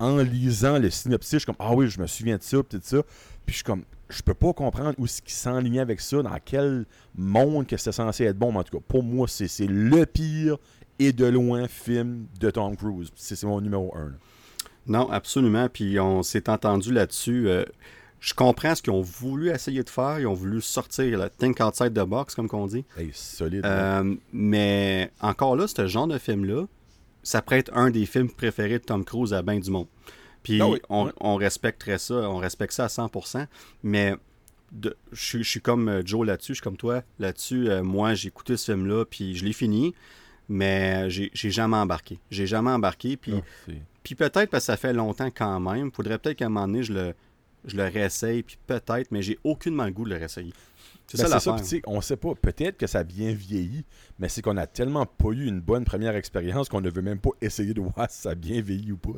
[0.00, 2.78] en lisant le synopsis, je suis comme, ah oui, je me souviens de ça, puis
[2.82, 3.02] ça.
[3.46, 6.36] Puis je suis comme, je peux pas comprendre où ce qui s'enlignait avec ça, dans
[6.44, 8.52] quel monde que c'était censé être bon.
[8.52, 10.56] Mais en tout cas, pour moi, c'est le pire
[10.98, 13.10] et de loin film de Tom Cruise.
[13.14, 14.06] C'est mon numéro un.
[14.06, 14.14] là.
[14.86, 15.68] Non, absolument.
[15.68, 17.48] Puis on s'est entendu là-dessus.
[17.48, 17.64] Euh,
[18.20, 20.20] je comprends ce qu'ils ont voulu essayer de faire.
[20.20, 22.84] Ils ont voulu sortir le think outside the box, comme qu'on dit.
[22.96, 23.62] Hey, solide.
[23.62, 24.00] là.
[24.00, 26.66] Euh, mais encore là, ce genre de film-là,
[27.22, 29.86] ça pourrait être un des films préférés de Tom Cruise à bien du monde.
[30.42, 31.12] Puis Ah oui, on, ouais.
[31.20, 33.46] on respecterait ça, on respecte ça à 100%,
[33.82, 34.14] mais
[34.72, 37.68] de- je, suis- je suis comme euh, Joe là-dessus, je suis comme toi là-dessus.
[37.68, 39.94] Euh, moi, j'ai écouté ce film-là, puis je l'ai fini,
[40.48, 42.18] mais j'ai jamais embarqué.
[42.30, 43.72] J'ai jamais embarqué, puis, Ah,
[44.02, 45.92] puis peut-être parce que ça fait longtemps quand même.
[45.92, 47.14] Faudrait peut-être qu'à un moment donné, je le,
[47.66, 50.52] je le réessaye, puis peut-être, mais j'ai aucunement le goût de le réessayer.
[51.06, 52.34] C'est Ben, ça sais, on sait pas.
[52.34, 53.84] Peut-être que ça a bien vieilli,
[54.18, 57.18] mais c'est qu'on a tellement pas eu une bonne première expérience qu'on ne veut même
[57.18, 59.10] pas essayer de voir si ça a bien vieilli ou pas.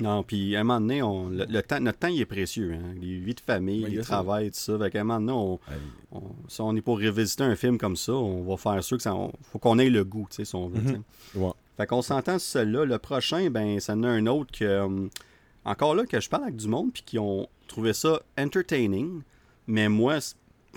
[0.00, 2.72] Non, puis à un moment donné, on, le, le temps, notre temps, il est précieux.
[2.74, 2.94] Hein?
[3.00, 4.08] Les vies de famille, les a ça.
[4.08, 4.78] travail, tout ça.
[4.78, 7.96] Fait qu'à un moment donné, on, on- si on est pour revisiter un film comme
[7.96, 9.14] ça, on va faire sûr que ça.
[9.14, 10.80] on- faut qu'on ait le goût, tu sais, si on veut.
[10.80, 11.02] Mhm.
[11.34, 11.50] Ouais.
[11.76, 12.86] Fait qu'on s'entend sur celui-là.
[12.86, 14.80] Le prochain, ben, ça en a un autre que.
[14.80, 15.10] hum,
[15.66, 19.22] encore là, que je parle avec du monde, puis qui ont trouvé ça entertaining.
[19.66, 20.18] Mais moi,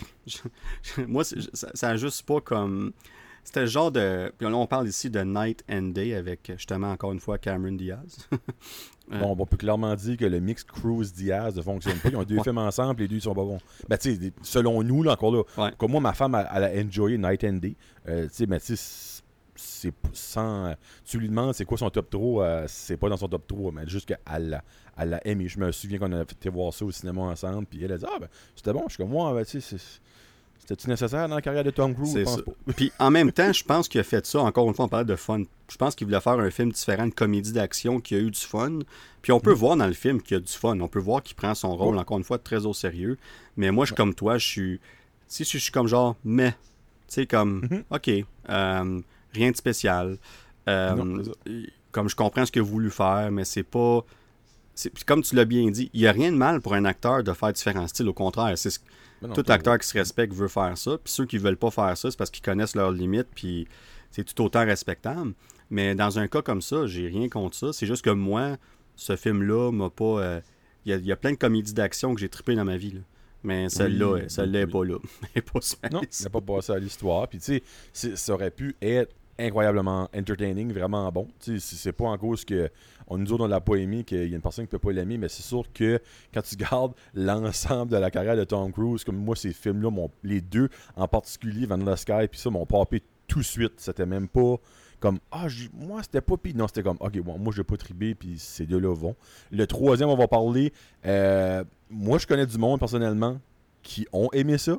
[0.28, 1.36] je- moi, ça,
[1.74, 2.92] ça a juste pas comme.
[3.44, 4.32] C'était le genre de.
[4.38, 7.74] Puis là, on parle ici de Night and Day avec justement encore une fois Cameron
[7.74, 8.28] Diaz.
[9.12, 9.18] Euh.
[9.22, 12.10] Bon, on peut clairement dire que le mix Cruise Diaz ne fonctionne pas.
[12.10, 12.44] Ils ont deux Ouais.
[12.44, 13.58] films ensemble, les deux ils sont pas bons.
[13.88, 15.72] Ben, tu sais, selon nous, là, encore là, Ouais.
[15.80, 17.76] comme moi, ma femme, elle, elle a enjoyé Night and Day.
[18.08, 19.19] Euh, tu sais, mais tu sais,
[19.60, 20.74] c'est- sans.
[21.06, 23.72] Tu lui demandes c'est quoi son top 3, euh, c'est pas dans son top 3,
[23.72, 24.62] mais juste qu'elle
[24.98, 25.48] l'a aimé.
[25.48, 28.06] Je me souviens qu'on a été voir ça au cinéma ensemble, puis elle a dit
[28.08, 28.84] Ah, ben, c'était bon.
[28.88, 30.00] Je suis comme moi, ben, tu sais, c'est-
[30.60, 32.14] c'était-tu nécessaire dans la carrière de Tom Cruise?
[32.76, 35.06] Puis en même temps, je pense qu'il a fait ça, encore une fois, on parlait
[35.06, 35.42] de fun.
[35.70, 38.40] Je pense qu'il voulait faire un film différent, une comédie d'action qui a eu du
[38.40, 38.80] fun.
[39.22, 40.80] Puis on peut voir dans le film qu'il y a du fun.
[40.80, 43.18] On peut voir qu'il prend son rôle, encore une fois, très au sérieux.
[43.58, 44.80] Mais moi, je suis comme toi, je suis.
[45.28, 46.52] Si je suis comme genre, mais.
[47.08, 47.84] Tu sais, comme, Mhm.
[47.90, 48.10] OK,
[48.50, 49.02] euh,
[49.34, 50.18] rien de spécial.
[50.68, 51.24] Euh, Non,
[51.92, 54.04] comme je comprends ce qu'il a voulu faire, mais c'est pas.
[55.06, 57.34] Comme tu l'as bien dit, il n'y a rien de mal pour un acteur de
[57.34, 58.08] faire différents styles.
[58.08, 58.80] Au contraire, c'est ce
[59.22, 60.98] non, tout acteur qui se respecte veut faire ça.
[61.04, 63.28] Puis ceux qui veulent pas faire ça, c'est parce qu'ils connaissent leurs limites.
[63.36, 63.68] Puis
[64.12, 65.34] c'est tout autant respectable.
[65.70, 67.74] Mais dans un cas comme ça, j'ai rien contre ça.
[67.74, 68.56] C'est juste que moi,
[68.96, 70.04] ce film-là m'a pas.
[70.22, 70.42] euh,
[70.86, 72.78] Il y, a, il y a plein de comédies d'action que j'ai trippé dans ma
[72.78, 72.92] vie.
[72.92, 73.02] là.
[73.44, 74.72] Mais celle-là, Oui, euh, celle-là est oui.
[74.72, 74.98] pas là.
[75.36, 77.28] Elle pas sur Non, il n'a pas passé à l'histoire.
[77.28, 77.62] Puis, tu
[77.94, 81.28] sais, ça aurait pu être incroyablement entertaining, vraiment bon.
[81.40, 82.70] Tu sais, c'est- pas en cause que
[83.08, 84.92] on nous autres, on l'a pas aimé, qu'il y a une personne qui peut pas
[84.92, 86.00] l'aimer, mais c'est sûr que
[86.34, 89.90] quand tu gardes l'ensemble de la carrière de Tom Cruise, comme moi, ces films-là,
[90.24, 90.68] les deux
[90.98, 93.74] en particulier, Vanilla Sky, puis ça, m'ont papé tout de suite.
[93.78, 94.58] C'était même pas
[95.00, 96.54] comme Ah, moi, c'était pas pis.
[96.54, 99.16] Non, c'était comme Ok, bon, moi, j'ai pas tribé, puis ces deux-là vont.
[99.52, 100.74] Le troisième, on va parler.
[101.06, 103.40] euh, moi, je connais du monde personnellement
[103.82, 104.78] qui ont aimé ça.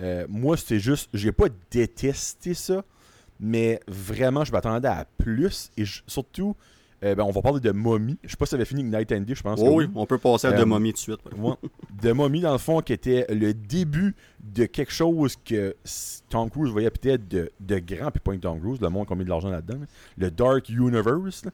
[0.00, 2.84] Euh, moi, c'était juste, j'ai pas détesté ça,
[3.40, 5.70] mais vraiment, je m'attendais à plus.
[5.76, 6.54] Et je- surtout,
[7.14, 8.16] ben, on va parler de Mommy.
[8.22, 9.60] Je sais pas si ça avait fini avec Night and Day, je pense.
[9.60, 11.20] que Oh oui, on peut passer à Euh, De Mommy tout de suite.
[11.36, 11.54] ouais.
[12.02, 15.74] De Mommy, dans le fond, qui était le début de quelque chose que
[16.30, 19.12] Tom Cruise voyait peut-être de, de grand, puis pas que Tom Cruise, le monde qui
[19.12, 19.86] a mis de l'argent là-dedans, là.
[20.18, 21.50] le Dark Universe, là.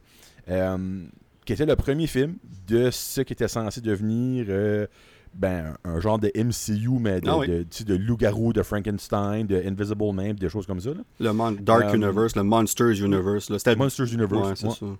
[0.48, 1.04] Euh,
[1.44, 2.36] qui était le premier film
[2.68, 4.86] de ce qui était censé devenir euh,
[5.34, 7.46] ben, un genre de MCU, mais de, Ah oui.
[7.86, 10.90] de, loup-garou, de Frankenstein, de Invisible Man, des choses comme ça.
[10.90, 11.00] là.
[11.20, 13.48] Le Mon- Dark Euh, Universe, le Monsters Universe.
[13.50, 13.58] là.
[13.58, 14.48] C'était Monsters Universe.
[14.48, 14.92] Ouais, c'est ouais.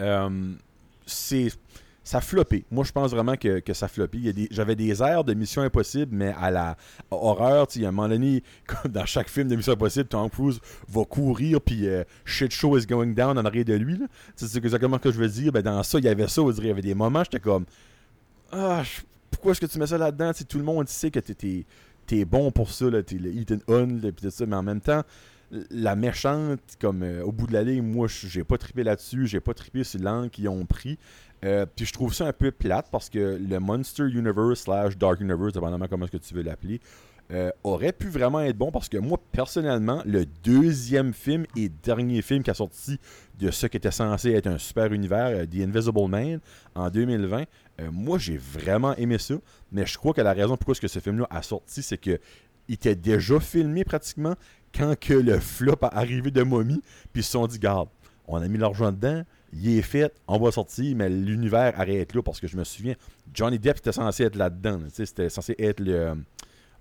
[0.00, 0.52] Euh,
[1.06, 1.52] c'est
[2.04, 2.66] ça floppé.
[2.70, 4.18] Moi, je pense vraiment que, que ça floppé.
[4.50, 6.76] J'avais des airs de Mission Impossible, mais à la
[7.10, 10.28] horreur, tu sais, a un moment donné, comme dans chaque film de Mission Impossible, Tom
[10.28, 13.98] Cruise va courir, puis euh, shit show is going down en arrière de lui.
[14.36, 15.50] C'est exactement ce que je veux dire.
[15.50, 16.42] Ben, dans ça, il y avait ça.
[16.42, 17.64] on dirait, Il y avait des moments, j'étais comme
[18.52, 18.82] Ah,
[19.30, 20.32] pourquoi est-ce que tu mets ça là-dedans?
[20.46, 21.64] Tout le monde sait que t'es
[22.10, 23.30] es, bon pour ça, t'es le
[23.66, 25.02] Hunt, là, puis tout ça, mais en même temps,
[25.70, 29.40] la méchante, comme euh, au bout de la ligne, moi, j'ai pas trippé là-dessus, j'ai
[29.40, 30.98] pas trippé sur l'angle qu'ils ont pris.
[31.44, 35.20] Euh, puis je trouve ça un peu plate parce que le Monster Universe slash Dark
[35.20, 36.80] Universe, dépendamment comment est-ce que tu veux l'appeler,
[37.32, 42.20] euh, aurait pu vraiment être bon parce que moi, personnellement, le deuxième film et dernier
[42.20, 42.98] film qui a sorti
[43.38, 46.40] de ce qui était censé être un super univers, The Invisible Man,
[46.74, 47.44] en 2020,
[47.80, 49.34] euh, moi, j'ai vraiment aimé ça.
[49.72, 52.18] Mais je crois que la raison pourquoi est-ce ce film-là a sorti, c'est que
[52.68, 54.34] il était déjà filmé pratiquement
[54.76, 56.80] quand que le flop a arrivé de Mommy,
[57.12, 57.88] puis ils se sont dit, garde,
[58.26, 59.22] on a mis l'argent dedans,
[59.52, 62.94] il est fait, on va sortir, mais l'univers arrête là parce que je me souviens,
[63.32, 64.78] Johnny Depp était censé être là-dedans.
[64.78, 66.14] là, C'était censé être le.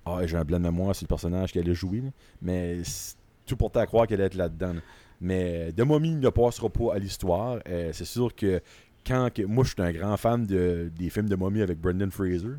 [0.05, 2.09] Ah, j'ai un blanc de mémoire sur le personnage qui allait jouer, là,
[2.41, 3.15] mais c'est
[3.45, 4.73] tout portait à croire qu'elle allait être là-dedans.
[4.73, 4.81] là.
[5.21, 7.59] Mais de Mommy ne passera pas à l'histoire.
[7.69, 8.59] Euh, c'est sûr que
[9.05, 12.09] quand que, moi je suis un grand fan de, des films de Mommy avec Brendan
[12.11, 12.55] Fraser.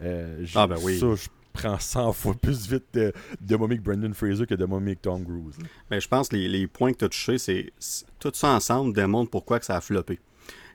[0.00, 0.98] Euh, Ah, ben oui.
[0.98, 1.28] Ça, je
[1.62, 5.02] prends 100 fois plus vite de, de Mommy avec Brendan Fraser que de Mommy avec
[5.02, 5.56] Tom Cruise.
[5.90, 7.72] Mais je pense que les, les points que tu as touchés, c'est
[8.18, 10.16] tout ça ensemble démontre pourquoi que ça a floppé.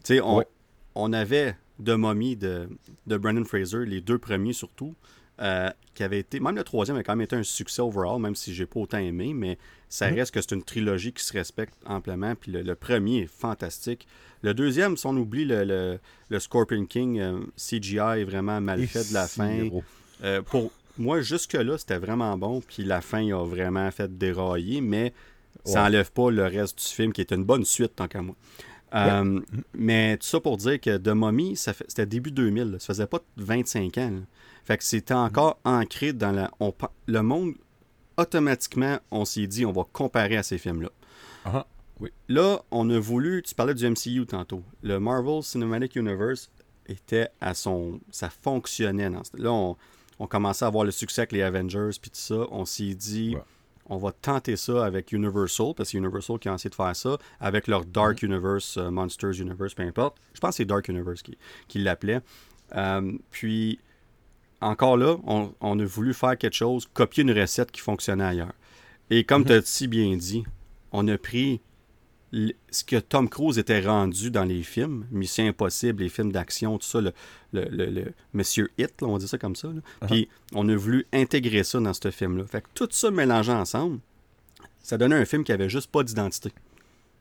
[0.03, 0.47] Tu sais, on, Ouais.
[0.95, 2.69] on avait de Mommy de,
[3.07, 4.93] de Brendan Fraser, les deux premiers surtout.
[5.41, 6.39] euh, qui avait été.
[6.39, 8.99] Même le troisième a quand même été un succès overall, même si j'ai pas autant
[8.99, 9.57] aimé, mais
[9.89, 10.17] ça Mhm.
[10.17, 12.35] reste que c'est une trilogie qui se respecte amplement.
[12.35, 14.07] Puis le, le premier est fantastique.
[14.43, 18.81] Le deuxième, si on oublie le, le- le Scorpion King, euh, CGI est vraiment mal
[18.81, 19.65] Et fait de la fin.
[19.65, 19.83] gros.
[20.23, 22.61] Euh, pour moi, jusque-là, c'était vraiment bon.
[22.61, 25.13] Puis la fin, il a vraiment fait dérailler, mais
[25.65, 25.87] ça Ouais.
[25.87, 28.35] enlève pas le reste du film, qui est une bonne suite, tant qu'à moi.
[28.95, 29.39] Euh,
[29.73, 32.71] Mais tout ça pour dire que The Mummy, c'était début 2000.
[32.71, 32.79] là.
[32.79, 34.11] Ça faisait pas 25 ans.
[34.11, 34.19] là.
[34.65, 36.51] Fait que c'était encore ancré dans la...
[36.59, 36.73] on
[37.07, 37.53] le monde,
[38.17, 40.89] automatiquement, on s'est dit, on va comparer à ces films-là.
[41.45, 41.65] Ah,
[42.27, 46.49] Là, on a voulu, tu parlais du MCU tantôt, le Marvel Cinematic Universe
[46.87, 49.09] était à son, ça fonctionnait.
[49.09, 49.77] Dans ce- là, on,
[50.19, 52.45] on commençait à avoir le succès avec les Avengers puis tout ça.
[52.51, 53.41] On s'est dit, Ouais.
[53.87, 56.95] on va tenter ça avec Universal parce que c'est Universal qui a essayé de faire
[56.95, 58.25] ça avec leur Dark Mm-hmm.
[58.25, 60.17] Universe, euh, Monsters Universe, peu importe.
[60.33, 61.37] Je pense que c'est Dark Universe qui,
[61.67, 62.21] qui l'appelait.
[62.75, 63.79] Euh, puis
[64.61, 68.53] encore là, on, on a voulu faire quelque chose, copier une recette qui fonctionnait ailleurs.
[69.09, 69.47] Et comme Mhm.
[69.47, 70.43] tu as si bien dit,
[70.93, 71.59] on a pris
[72.71, 76.85] ce que Tom Cruise était rendu dans les films, Mission Impossible, les films d'action, tout
[76.87, 77.13] ça, le,
[77.53, 79.67] le, le- le Monsieur Hit, là, on dit ça comme ça.
[79.67, 79.81] là.
[80.01, 80.07] Uh-huh.
[80.07, 82.45] Puis on a voulu intégrer ça dans ce film-là.
[82.47, 83.99] Fait que tout ça mélangé ensemble,
[84.81, 86.51] ça donnait un film qui avait juste pas d'identité.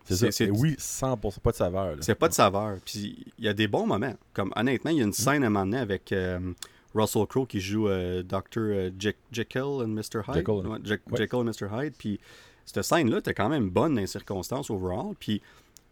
[0.04, 0.44] C'est ça.
[0.46, 1.96] oui, 100%, pas de saveur.
[2.00, 2.78] C'est pas de saveur.
[2.84, 4.14] Puis il y a des bons moments.
[4.32, 6.40] Comme honnêtement, il y a une scène à un moment donné avec euh,
[6.94, 8.40] Russell Crowe qui joue euh, Dr.
[8.58, 10.22] euh, Jekyll Jekyll and Mr.
[10.26, 10.34] Hyde.
[10.36, 10.66] Jekyll.
[10.66, 11.18] Ouais, Je- Ouais.
[11.18, 11.68] Jekyll and Mr.
[11.70, 11.94] Hyde.
[11.96, 12.18] Puis
[12.64, 15.14] cette scène-là était quand même bonne dans les circonstances overall.
[15.18, 15.42] Puis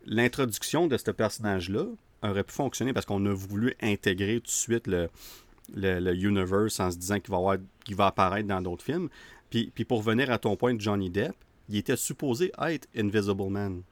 [0.07, 1.87] l'introduction de ce personnage-là
[2.23, 5.09] aurait pu fonctionner parce qu'on a voulu intégrer tout de suite le,
[5.75, 9.09] le, le universe en se disant qu'il va, avoir, qu'il va apparaître dans d'autres films.
[9.51, 11.35] Puis, puis pour venir à ton point de Johnny Depp,
[11.69, 13.83] il était supposé être Invisible Man.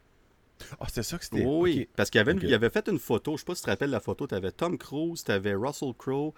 [0.80, 1.44] Ah, c'était ça que c'était.
[1.44, 3.70] Oui, parce qu'il avait, il avait fait une photo, je sais pas si tu te
[3.70, 6.32] rappelles la photo, tu avais Tom Cruise, tu avais Russell Crowe,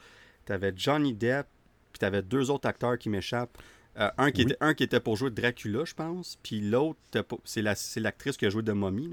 [0.47, 1.47] tu avais Johnny Depp,
[1.93, 3.57] puis tu avais deux autres acteurs qui m'échappent.
[4.01, 4.53] Euh, un, qui Oui.
[4.53, 6.99] était, un qui était pour jouer Dracula, je pense, puis l'autre,
[7.45, 9.11] c'est la- c'est l'actrice qui a joué de Mommy.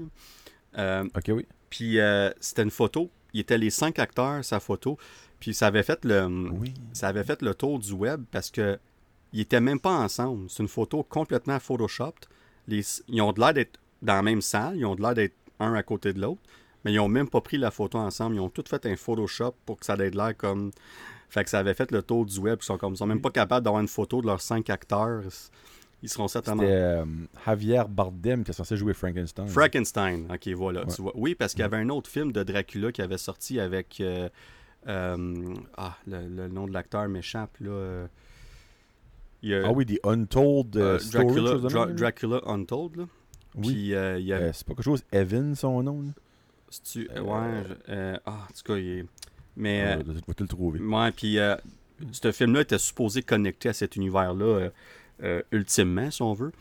[0.78, 1.46] Euh, Ok, oui.
[1.70, 4.96] puis euh, c'était une photo, il était les cinq acteurs, sa photo,
[5.40, 6.72] puis ça avait fait le, Oui.
[6.92, 8.78] ça avait fait le tour du web parce que
[9.34, 10.48] ils étaient même pas ensemble.
[10.48, 12.24] C'est une photo complètement photoshopped.
[12.66, 15.34] Les, ils ont de l'air d'être dans la même salle, ils ont de l'air d'être
[15.60, 16.40] un à côté de l'autre,
[16.84, 18.36] mais ils ont même pas pris la photo ensemble.
[18.36, 20.70] Ils ont tout fait un Photoshop pour que ça ait de l'air comme.
[21.28, 22.58] Fait que ça avait fait le tour du web.
[22.62, 25.22] Ils sont comme ils sont même pas capables d'avoir une photo de leurs cinq acteurs.
[26.02, 26.62] Ils seront certainement.
[26.62, 27.04] C'était euh,
[27.44, 29.48] Javier Bardem qui est censé jouer Frankenstein.
[29.48, 30.94] Frankenstein, ok, voilà, Ouais.
[30.94, 31.12] tu vois.
[31.16, 34.00] Oui, parce qu'il y avait un autre film de Dracula qui avait sorti avec.
[34.00, 34.28] euh,
[34.86, 38.06] euh, ah, le, le nom de l'acteur m'échappe, là.
[39.42, 41.86] il y a- Ah oui, des Untold Dracula, chose Dra-.
[41.86, 43.04] Dracula Untold, là.
[43.56, 43.90] Oui.
[43.92, 46.02] C'est pas quelque chose, Evan, son nom.
[46.02, 46.12] là?
[47.22, 49.04] ouais, je- ah, en tout cas, il est.
[49.58, 49.82] Mais.
[49.82, 50.80] Ah, euh, te le trouver.
[50.80, 51.56] Ouais, puis euh,
[52.12, 54.70] ce film-là était supposé connecter à cet univers-là euh,
[55.22, 56.52] euh, ultimement, si on veut.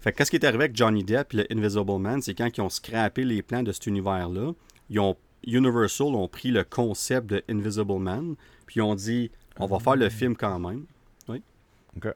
[0.00, 2.48] Fait que qu'est-ce qui est arrivé avec Johnny Depp et le Invisible Man, c'est quand
[2.56, 4.52] ils ont scrappé les plans de cet univers-là,
[4.90, 8.36] ils ont Universal ont pris le concept de Invisible Man,
[8.66, 10.86] puis ils ont dit on va faire le film quand même.
[11.28, 11.42] Oui.
[11.96, 12.14] Ok.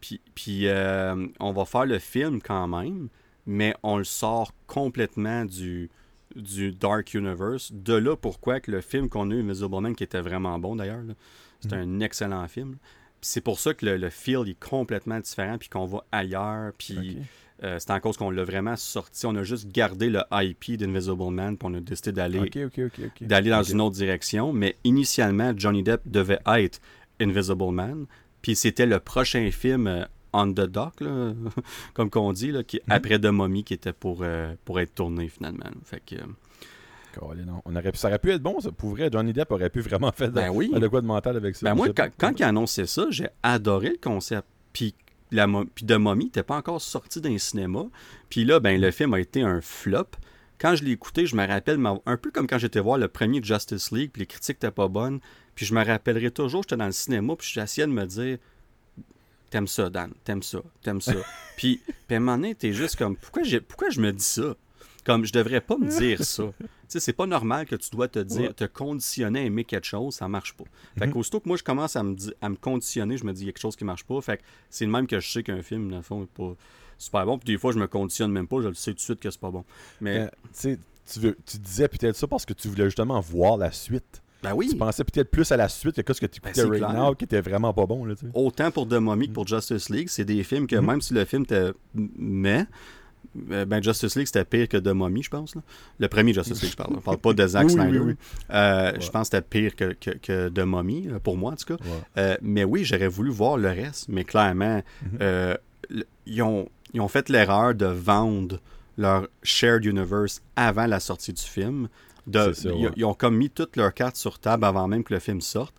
[0.00, 3.08] Puis, puis euh, on va faire le film quand même,
[3.46, 5.90] mais on le sort complètement du,
[6.36, 7.72] du Dark Universe.
[7.72, 10.76] De là pourquoi que le film qu'on a eu, Invisible Man, qui était vraiment bon
[10.76, 11.02] d'ailleurs,
[11.60, 12.76] c'est un excellent film.
[13.20, 17.18] C'est pour ça que le, le feel est complètement différent, puis qu'on va ailleurs, puis
[17.62, 19.26] euh, c'est en cause qu'on l'a vraiment sorti.
[19.26, 22.38] On a juste gardé le IP d'Invisible Man, puis on a décidé d'aller
[23.20, 24.52] d'aller dans une autre direction.
[24.52, 26.80] Mais initialement, Johnny Depp devait être
[27.20, 28.06] Invisible Man.
[28.40, 31.32] Puis c'était le prochain film euh, on the dock, là,
[31.94, 32.92] comme qu'on dit, là, qui, Mhm.
[32.94, 35.70] après The Mummy, qui était pour, euh, pour être tourné finalement.
[35.84, 36.18] Fait que, euh.
[37.64, 38.70] On aurait pu- ça aurait pu être bon, ça.
[38.70, 40.70] Pour vrai, Johnny Depp aurait pu vraiment faire de, Ben oui.
[40.72, 41.66] de quoi de mental avec ça.
[41.68, 44.46] ben moi, quand, quand il a annoncé ça, j'ai adoré le concept.
[44.72, 44.94] Puis,
[45.32, 47.86] la, puis The Mummy n'était pas encore sorti d'un cinéma.
[48.28, 50.06] Puis là, ben, le film a été un flop.
[50.58, 53.42] Quand je l'ai écouté, je me rappelle, un peu comme quand j'étais voir le premier
[53.42, 55.18] Justice League, puis les critiques n'étaient pas bonnes.
[55.56, 58.38] Puis je me rappellerai toujours, j'étais dans le cinéma, puis j'essayais de me dire
[59.50, 61.12] T'aimes ça, Dan, t'aimes ça, t'aimes ça.
[61.56, 64.24] puis, puis à un moment donné, t'es juste comme Pourquoi, j'ai- pourquoi je me dis
[64.24, 64.54] ça?
[65.04, 66.44] Comme je devrais pas me dire ça.
[66.60, 68.52] tu sais, c'est pas normal que tu dois te dire, Ouais.
[68.52, 70.64] te conditionner à aimer quelque chose, ça marche pas.
[70.98, 71.12] Fait Mhm.
[71.14, 73.48] qu'aussitôt que moi je commence à me, à me conditionner, je me dis il y
[73.48, 74.20] a quelque chose qui marche pas.
[74.20, 76.54] Fait que c'est le même que je sais qu'un film, dans le fond, est pas
[76.98, 77.38] super bon.
[77.38, 79.30] Puis des fois, je me conditionne même pas, je le sais tout de suite que
[79.30, 79.64] c'est pas bon.
[80.00, 80.78] Mais, Euh, tu sais,
[81.12, 84.22] tu, veux- tu disais peut-être ça parce que tu voulais justement voir la suite.
[84.42, 86.62] Ben oui, Tu pensais peut-être plus à la suite que ce que tu Ben, écoutais
[86.78, 88.04] c'est right now qui était vraiment pas bon.
[88.04, 88.32] Là, tu sais.
[88.34, 90.86] autant pour The Mummy que pour Justice League, c'est des films que Mhm.
[90.86, 92.66] même si le film était mais
[93.52, 95.54] euh, ben Justice League, c'était pire que The Mummy, je pense.
[95.54, 95.62] Là.
[95.98, 96.94] Le premier Justice League, je parle.
[96.96, 97.98] Je parle pas de Zack Oui, Snyder.
[98.00, 98.14] oui,
[98.50, 99.00] Euh, Ouais.
[99.00, 101.76] Je pense que c'était pire que, que, que The Mummy, euh, pour moi, en tout
[101.76, 101.84] cas.
[101.84, 101.90] Ouais.
[102.18, 104.82] Euh, mais oui, j'aurais voulu voir le reste, mais clairement,
[105.20, 105.54] euh,
[105.90, 108.58] l- ils, ont, ils ont fait l'erreur de vendre
[108.98, 111.88] leur shared universe avant la sortie du film.
[112.30, 112.52] De,
[112.96, 115.74] ils, ont comme mis toutes leurs cartes sur table avant même que le film sorte.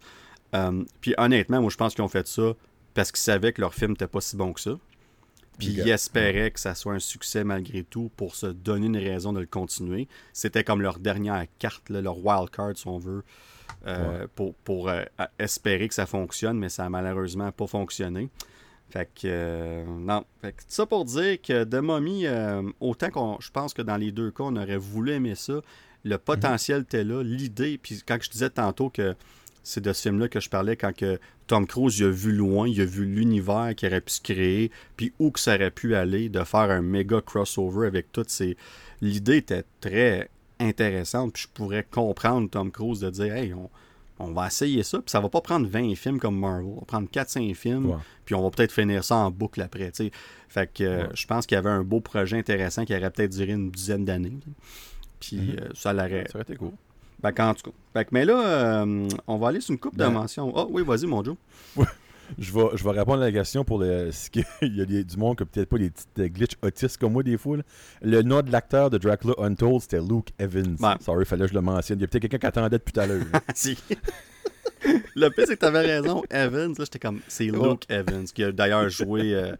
[0.53, 2.53] Euh, puis honnêtement, moi je pense qu'ils ont fait ça
[2.93, 4.77] parce qu'ils savaient que leur film n'était pas si bon que ça.
[5.57, 9.31] Puis ils espéraient que ça soit un succès malgré tout pour se donner une raison
[9.31, 10.07] de le continuer.
[10.33, 13.23] C'était comme leur dernière carte, là, leur wild card si on veut,
[13.85, 15.03] euh, pour, pour euh,
[15.37, 18.29] espérer que ça fonctionne, mais ça a malheureusement pas fonctionné.
[18.91, 20.25] Fait que, euh, non.
[20.41, 23.95] Fait que ça pour dire que The Mummy, euh, autant qu'on, je pense que dans
[23.95, 25.61] les deux cas, on aurait voulu aimer ça,
[26.03, 29.15] le potentiel était là, l'idée, puis quand je disais tantôt que
[29.63, 32.67] c'est de ce film-là que je parlais quand que Tom Cruise il a vu loin,
[32.67, 35.93] il a vu l'univers qui aurait pu se créer, puis où que ça aurait pu
[35.95, 38.57] aller, de faire un méga crossover avec toutes ces...
[39.01, 40.29] L'idée était très
[40.59, 43.69] intéressante, puis je pourrais comprendre Tom Cruise de dire «Hey, on,
[44.19, 46.85] on va essayer ça, puis ça va pas prendre 20 films comme Marvel, on va
[46.85, 47.97] prendre 4-5 films, Ouais.
[48.25, 50.11] puis on va peut-être finir ça en boucle après, tu sais.
[50.47, 51.09] Fait que euh, Ouais.
[51.13, 54.05] je pense qu'il y avait un beau projet intéressant qui aurait peut-être duré une dizaine
[54.05, 54.29] d'années.
[54.45, 54.53] là.
[55.21, 56.25] Puis euh, ça l'aurait...
[56.29, 56.71] Ça aurait été cool.
[57.21, 58.03] Fait qu'en tout cas.
[58.11, 60.51] Mais là, euh, on va aller sur une coupe de Ben- mentions.
[60.57, 61.35] Ah oui, vas-y, mon Joe.
[62.39, 64.09] Je vais, je vais répondre à la question pour le.
[64.61, 66.97] Il y a des- du monde qui a peut-être pas des petites euh, glitches autistes
[66.97, 67.57] comme moi des fois.
[67.57, 67.63] là.
[68.01, 70.77] Le nom de l'acteur de Dracula Untold, c'était Luke Evans.
[70.79, 70.93] Ouais.
[71.01, 71.99] Sorry, fallait que je le mentionne.
[71.99, 73.23] Il y a peut-être quelqu'un qui attendait depuis tout à l'heure.
[73.53, 73.77] si.
[75.15, 76.23] le pire, c'est que t'avais raison.
[76.29, 77.19] Evans, là, j'étais comme.
[77.27, 77.43] C'est.
[77.45, 79.53] Luke Evans, qui a d'ailleurs joué euh,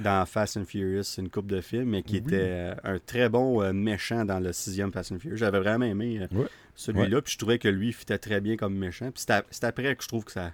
[0.00, 2.18] dans Fast and Furious, une coupe de films, mais qui Oui.
[2.18, 5.36] était euh, un très bon euh, méchant dans le sixième Fast and Furious.
[5.38, 6.44] J'avais vraiment aimé euh,
[6.74, 9.10] celui-là, puis je trouvais que lui fitait très bien comme méchant.
[9.10, 10.52] Puis c'est après que je trouve que ça.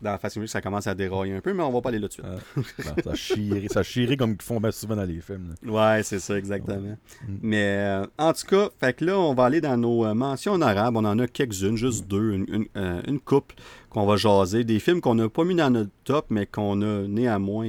[0.00, 2.00] Dans Fast and Furious, ça commence à dérailler un peu, mais on va pas aller
[2.00, 2.64] là dessus Ah, non,
[3.04, 5.54] ça chirait, ça chirait comme ils font bien souvent dans les films.
[5.64, 5.70] là.
[5.96, 6.80] Ouais, c'est ça, exactement.
[7.28, 7.36] Mm.
[7.40, 10.54] Mais euh, en tout cas, fait que là, on va aller dans nos euh, mentions
[10.54, 10.96] honorables.
[10.96, 13.54] On en a quelques-unes, juste deux, une, une, euh, une couple
[13.90, 14.64] qu'on va jaser.
[14.64, 17.68] Des films qu'on n'a pas mis dans notre top, mais qu'on a néanmoins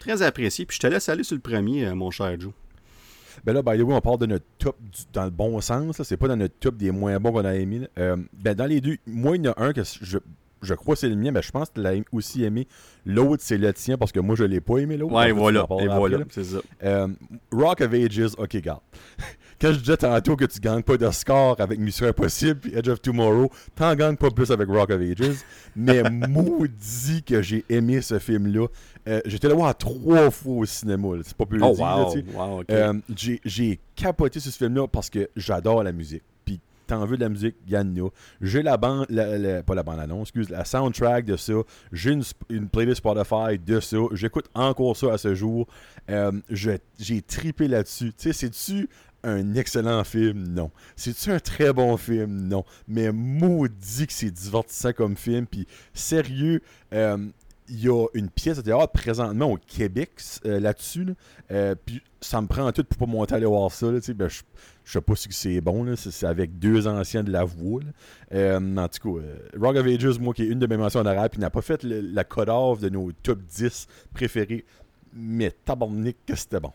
[0.00, 0.66] très appréciés.
[0.66, 2.52] Puis je te laisse aller sur le premier, euh, mon cher Joe.
[3.44, 5.96] Ben là, by the way, on parle de notre top du- dans le bon sens.
[5.98, 6.04] là.
[6.04, 7.88] C'est pas dans notre top des moins bons qu'on a aimé.
[7.98, 10.18] Euh, ben dans les deux, moi, il y en a un que je,
[10.62, 12.66] je crois que c'est le mien, mais je pense que tu l'as aussi aimé.
[13.06, 15.14] L'autre, c'est le tien parce que moi, je l'ai pas aimé l'autre.
[15.14, 15.66] Ouais, voilà.
[15.80, 16.24] Et voilà, là.
[16.30, 16.58] c'est ça.
[16.82, 17.08] Euh,
[17.52, 18.80] Rock of Ages, ok, garde.
[19.60, 22.88] Quand je disais tantôt que tu gagnes pas de score avec Mission Impossible puis Edge
[22.88, 25.36] of Tomorrow, t'en gagnes pas plus avec Rock of Ages.
[25.76, 28.66] Mais maudit que j'ai aimé ce film-là.
[29.08, 31.08] Euh, J'étais là voir trois fois au cinéma.
[31.24, 32.14] C'est pas plus le Oh, wow.
[32.34, 32.62] wow.
[32.70, 32.94] Euh,
[33.44, 36.22] j'ai- capoté sur ce film-là parce que j'adore la musique.
[36.44, 38.08] Puis t'en veux de la musique, il y en a.
[38.40, 41.52] J'ai la bande, la- la- pas la bande-annonce, excuse, la soundtrack de ça.
[41.92, 43.98] J'ai une, une playlist Spotify de ça.
[44.12, 45.66] J'écoute encore ça à ce jour.
[46.08, 48.12] Euh, J'ai tripé là-dessus.
[48.16, 48.88] Tu sais, c'est-tu
[49.22, 50.48] un excellent film?
[50.48, 50.70] Non.
[50.96, 52.48] C'est-tu un très bon film?
[52.48, 52.64] Non.
[52.88, 55.46] Mais maudit que c'est divertissant comme film.
[55.46, 56.62] Puis sérieux,
[56.92, 57.18] euh,
[57.68, 60.10] il y a une pièce de théâtre présentement au Québec
[60.44, 61.04] euh, là-dessus.
[61.04, 61.12] là.
[61.52, 63.86] Euh, puis ça me prend tout pour pas monter aller voir ça.
[63.90, 64.42] ben, je,
[64.84, 65.94] je sais pas si c'est bon.
[65.96, 67.82] C'est avec deux anciens de la voix.
[68.32, 69.26] en tout cas,
[69.58, 71.82] Rock of Ages, moi, qui est une de mes mentions honorables, puis n'a pas fait
[71.84, 74.64] la cut-off de nos top 10 préférés.
[75.12, 76.72] Mais tabarnak que c'était bon.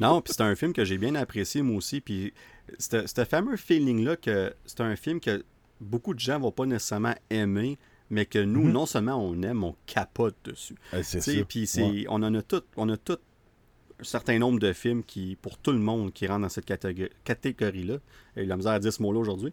[0.00, 2.00] Non, puis c'est un film que j'ai bien apprécié moi aussi.
[2.00, 2.32] Puis
[2.78, 5.44] ce fameux feeling-là que c'est un film que
[5.80, 7.78] beaucoup de gens vont pas nécessairement aimer,
[8.10, 8.72] mais que nous, Mhm.
[8.72, 10.74] non seulement on aime, on capote dessus.
[11.02, 11.44] C'est.
[11.44, 12.06] Puis Ouais.
[12.08, 13.18] on en a tout, on a tout
[14.00, 17.10] un certain nombre de films qui, pour tout le monde, qui rentrent dans cette catég-
[17.22, 17.98] catégorie-là.
[18.36, 19.52] Et la misère à dire ce mot-là aujourd'hui.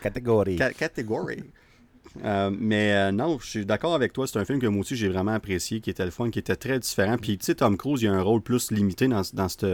[0.00, 0.56] Catégorie.
[0.58, 1.42] ca- catégorie.
[2.22, 4.26] Euh, mais euh, non, je suis d'accord avec toi.
[4.26, 6.54] C'est un film que moi aussi j'ai vraiment apprécié, qui était le fun, qui était
[6.56, 7.16] très différent.
[7.18, 9.66] Puis tu sais, Tom Cruise, il a un rôle plus limité dans, dans cette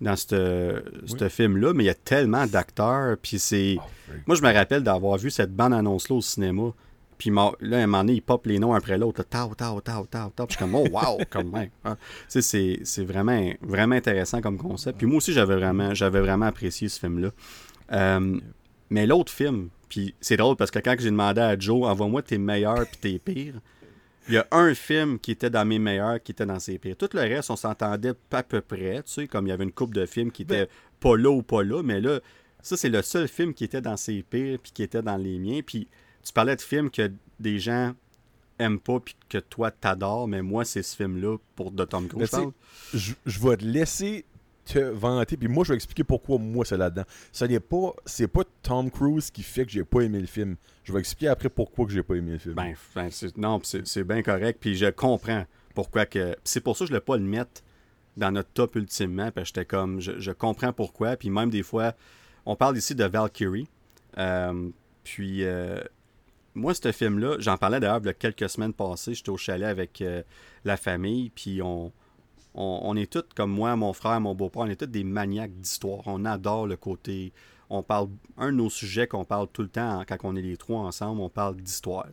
[0.00, 0.82] dans ce
[1.28, 3.16] film-là, mais il y a tellement d'acteurs.
[3.20, 3.76] Puis c'est.
[3.78, 4.26] Oh, freak.
[4.26, 6.72] Moi, je me rappelle d'avoir vu cette bande-annonce-là au cinéma.
[7.18, 9.22] Puis là, à un moment donné, il pop les noms après l'autre.
[9.24, 10.46] Tao, tao, tao, tao, tao.
[10.46, 11.68] Puis je suis comme, oh, wow, comme même.
[11.84, 11.98] hein.
[12.00, 14.96] Tu sais, c'est- c'est vraiment, vraiment intéressant comme concept.
[14.96, 17.28] Puis moi aussi, j'avais vraiment, j'avais vraiment apprécié ce film-là.
[17.92, 18.40] Euh,
[18.88, 22.38] mais l'autre film, puis c'est drôle parce que quand j'ai demandé à Joe, envoie-moi tes
[22.38, 23.60] meilleurs puis tes pires,
[24.28, 26.96] il y a un film qui était dans mes meilleurs, qui était dans ses pires.
[26.96, 29.64] Tout le reste, on s'entendait pas à peu près, tu sais, comme il y avait
[29.64, 30.68] une coupe de films qui étaient
[31.00, 32.20] pas là ou pas là, mais là,
[32.62, 35.38] ça, c'est le seul film qui était dans ses pires puis qui était dans les
[35.38, 35.60] miens.
[35.66, 35.88] Puis
[36.22, 37.10] tu parlais de films que
[37.40, 37.94] des gens
[38.58, 42.26] aiment pas puis que toi t'adores, mais moi, c'est ce film-là pour de Tom Mais
[42.26, 42.52] Cruise.
[42.92, 44.26] je vais te laisser
[44.72, 47.04] te vanter, puis moi je vais expliquer pourquoi moi c'est là-dedans.
[47.32, 50.56] Ce n'est pas, c'est pas Tom Cruise qui fait que j'ai pas aimé le film.
[50.84, 52.54] Je vais expliquer après pourquoi que j'ai pas aimé le film.
[52.54, 54.58] Ben, ben, non, c'est bien correct.
[54.60, 55.44] Puis je comprends
[55.74, 56.36] pourquoi que.
[56.44, 57.62] C'est pour ça que je ne voulais pas le mettre
[58.16, 59.30] dans notre top ultimement.
[59.30, 61.16] Puis j'étais comme, je, comprends pourquoi.
[61.16, 61.94] Puis même des fois,
[62.46, 63.68] on parle ici de Valkyrie.
[64.18, 64.70] Euh,
[65.02, 65.80] puis euh,
[66.54, 69.14] moi, ce film-là, j'en parlais d'ailleurs il y a quelques semaines passées.
[69.14, 70.22] J'étais au chalet avec euh,
[70.64, 71.30] la famille.
[71.30, 71.92] Puis on,
[72.54, 76.02] on, est tous, comme moi, mon frère, mon beau-père, on est tous des maniaques d'histoire.
[76.06, 77.32] On adore le côté.
[77.68, 78.08] On parle.
[78.36, 81.20] Un de nos sujets qu'on parle tout le temps quand on est les trois ensemble,
[81.20, 82.06] on parle d'histoire.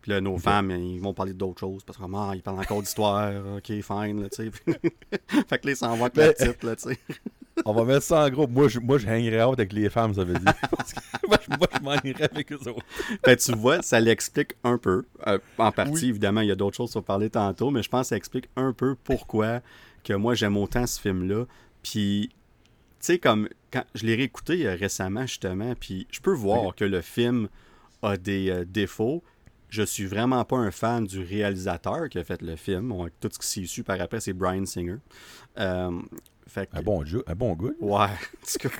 [0.00, 2.82] Puis là, nos femmes, ils vont parler d'autres choses parce que, ah, ils parlent encore
[2.82, 4.50] d'histoire, ok, fine, là, tu sais.
[5.48, 6.98] fait que là, ils s'en vont avec la titre, là, tu sais.
[7.64, 8.50] On va mettre ça en groupe.
[8.50, 10.54] Moi, je, moi, je hangerais out avec les femmes, ça veut dire.
[11.28, 12.84] moi, je, m'en irais avec eux autres.
[13.22, 15.04] Ben, tu vois, ça l'explique un peu.
[15.26, 18.02] Euh, en partie, évidemment, il y a d'autres choses sur parler tantôt, mais je pense
[18.02, 19.60] que ça explique un peu pourquoi
[20.02, 21.44] que moi, j'aime autant ce film-là.
[21.82, 22.36] Puis, tu
[23.00, 27.00] sais, comme, quand je l'ai réécouté euh, récemment, justement, puis je peux voir que le
[27.00, 27.48] film
[28.02, 29.22] a des euh, défauts,
[29.74, 32.92] je suis vraiment pas un fan du réalisateur qui a fait le film.
[33.20, 34.98] tout ce qui s'est su par après, c'est Brian Singer.
[35.58, 36.00] Euh,
[36.56, 37.72] un, bon jeu, un bon gars.
[37.80, 38.06] Ouais.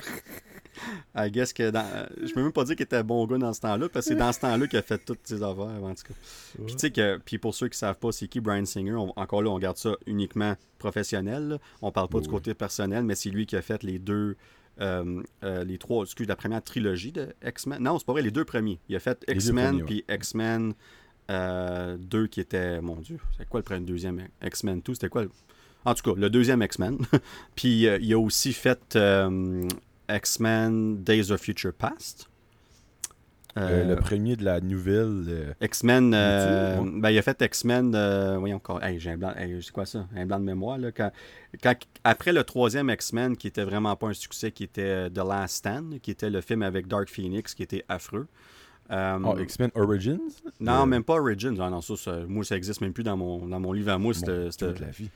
[1.15, 2.07] I guess que dans...
[2.21, 4.13] je peux même pas dire qu'il était un bon gars dans ce temps-là, parce que
[4.13, 6.13] c'est dans ce temps-là qu'il a fait toutes ses affaires, en tout cas.
[6.65, 9.41] Puis tu sais que, puis pour ceux qui savent pas c'est qui Brian Singer, encore
[9.41, 11.59] là, on garde ça uniquement professionnel.
[11.81, 14.35] On parle pas du côté personnel, mais c'est lui qui a fait les deux
[14.81, 17.81] euh, euh, les trois, excuse, la première trilogie de X-Men.
[17.81, 18.79] Non, c'est pas vrai, les deux premiers.
[18.89, 20.73] Il a fait X-Men, puis X-Men
[21.29, 25.25] 2 euh, qui était, mon Dieu, c'est quoi le premier, deuxième X-Men 2, c'était quoi
[25.85, 26.97] En tout cas, le deuxième X-Men.
[27.55, 28.97] puis il a aussi fait
[30.09, 32.29] X-Men Days of Future Past.
[33.57, 35.23] Euh, le euh, premier de la nouvelle.
[35.29, 36.11] Euh, X-Men.
[36.11, 37.91] ben, il a fait X-Men.
[38.37, 38.81] voyons encore.
[38.97, 39.33] j'ai un blanc.
[39.37, 40.07] c'est quoi ça?
[40.15, 40.77] Un blanc de mémoire.
[40.77, 41.11] Là, quand,
[42.03, 45.99] après le troisième X-Men, qui était vraiment pas un succès, qui était The Last Stand,
[46.01, 48.27] qui était le film avec Dark Phoenix, qui était affreux.
[48.91, 50.19] oh, X-Men Origins?
[50.59, 51.55] Non, même pas Origins.
[51.61, 54.13] Ah, non, ça, moi, ça existe même plus dans mon, dans mon livre à moi.
[54.13, 54.49] C'était.
[54.81, 55.09] la vie.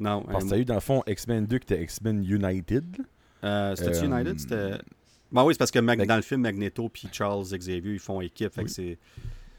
[0.00, 0.22] Non.
[0.22, 2.96] Parce que tu as eu dans le fond X-Men 2 qui était X-Men United.
[3.42, 4.38] C'était United?
[4.38, 4.78] C'était.
[5.34, 8.52] Ben oui, c'est parce que dans le film, Magneto et Charles Xavier, ils font équipe.
[8.52, 8.98] Fait que c'est...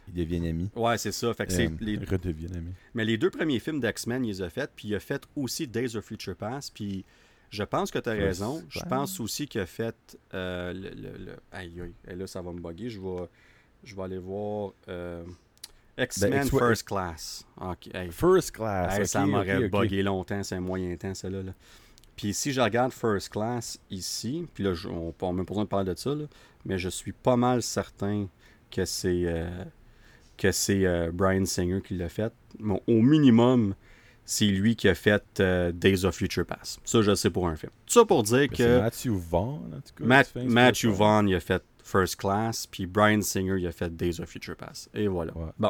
[0.08, 0.70] Ils deviennent amis.
[0.74, 1.34] Ouais, c'est ça.
[1.34, 1.98] Fait que euh, les...
[1.98, 2.74] redeviennent amis.
[2.94, 4.72] Mais les deux premiers films d'X-Men, ils les a fait.
[4.74, 6.72] Puis il a fait aussi Days of Future Past.
[6.74, 7.04] Puis
[7.50, 8.64] je pense que tu as raison.
[8.70, 10.92] Je pense aussi qu'il a fait euh, le,
[11.26, 11.94] le, Aïe, aïe.
[12.08, 12.90] Et là, ça va me bugger.
[12.90, 13.28] Je vais,
[13.84, 14.74] je vais aller voir.
[14.88, 15.24] Euh,
[15.98, 17.46] X-Men ben, First Class.
[18.12, 19.04] First Class.
[19.10, 20.44] ça m'aurait buggé longtemps.
[20.44, 21.44] C'est un moyen temps, celle-là.
[21.44, 21.52] Là.
[22.16, 25.70] Puis si je regarde First Class ici, puis là, on n'a même pas besoin de
[25.70, 26.12] parler de ça,
[26.66, 28.28] mais je suis pas mal certain
[28.72, 29.64] que c'est euh,
[30.38, 32.34] que c'est euh, Brian Singer qui l'a fait.
[32.88, 33.76] au minimum,
[34.26, 36.80] c'est lui qui a fait euh, Days of Future Past.
[36.84, 37.72] Ça, je sais pour un film.
[37.86, 38.80] Ça pour dire que.
[38.80, 40.44] Matthew Vaughn, en tout cas.
[40.44, 44.28] Matthew Vaughn, il a fait First Class, puis Brian Singer, il a fait Days of
[44.28, 44.90] Future Past.
[44.96, 45.32] Et voilà.
[45.60, 45.70] Bon.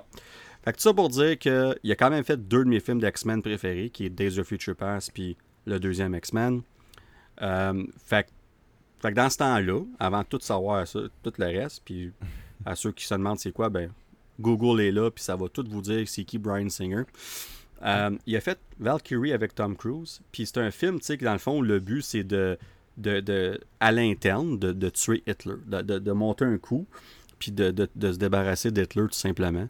[0.64, 1.52] Fait que ça pour dire qu'il
[1.92, 4.78] a quand même fait deux de mes films d'X-Men préférés, qui est Days of Future
[4.78, 5.36] Past, puis
[5.66, 6.62] le deuxième X-Men.
[7.42, 8.28] Euh, fait,
[9.02, 12.14] que dans ce temps-là, avant tout savoir ça, tout le reste, puis
[12.66, 13.92] à ceux qui se demandent c'est quoi, ben
[14.40, 17.04] Google est là, puis ça va tout vous dire c'est qui Brian Singer.
[17.84, 21.26] Euh, il a fait Valkyrie avec Tom Cruise, puis c'est un film, tu sais, que
[21.26, 22.58] dans le fond, le but, c'est de,
[22.98, 26.88] de, à l'interne, de, tuer Hitler, de, monter un coup,
[27.40, 29.68] puis de, se débarrasser d'Hitler, tout simplement.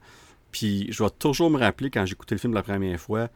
[0.52, 3.30] Puis je vais toujours me rappeler, quand écouté le film la première fois,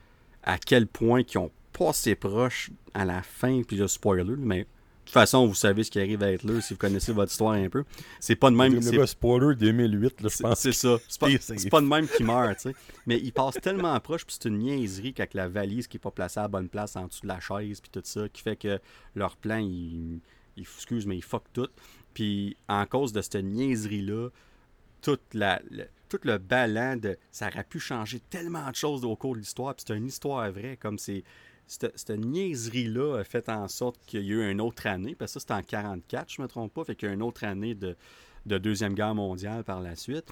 [0.43, 4.61] à quel point ils ont pas assez proche à la fin, puis le spoiler, mais
[4.61, 4.67] de
[5.09, 7.67] toute façon, vous savez ce qui arrive à Hitler si vous connaissez votre histoire un
[7.67, 7.83] peu.
[8.19, 8.79] C'est pas de même.
[8.81, 10.59] C'est spoiler 2008, je pense.
[10.59, 10.97] C'est ça.
[11.07, 11.27] C'est pas,
[11.71, 12.75] pas, de même qui meurt, tu sais.
[13.07, 16.11] Mais il passe tellement proche, puis c'est une niaiserie qu'avec la valise qui est pas
[16.11, 18.55] placée à la bonne place en dessous de la chaise, puis tout ça, qui fait
[18.55, 18.79] que
[19.15, 20.19] leur plan, il,
[20.57, 21.69] il excuse, mais il fuck tout.
[22.13, 24.29] Puis en cause de cette niaiserie-là,
[25.01, 25.59] toute la,
[26.07, 27.17] tout le ballon de.
[27.31, 30.51] Ça aurait pu changer tellement de choses au cours de l'histoire, puis c'est une histoire
[30.51, 31.23] vraie, comme c'est
[31.69, 35.39] cette, niaiserie-là a fait en sorte qu'il y a eu une autre année, parce que
[35.39, 37.23] ça c'était en 44, je ne me trompe pas, fait qu'il y a eu une
[37.23, 37.95] autre année de,
[38.45, 40.25] Deuxième Guerre mondiale par la suite.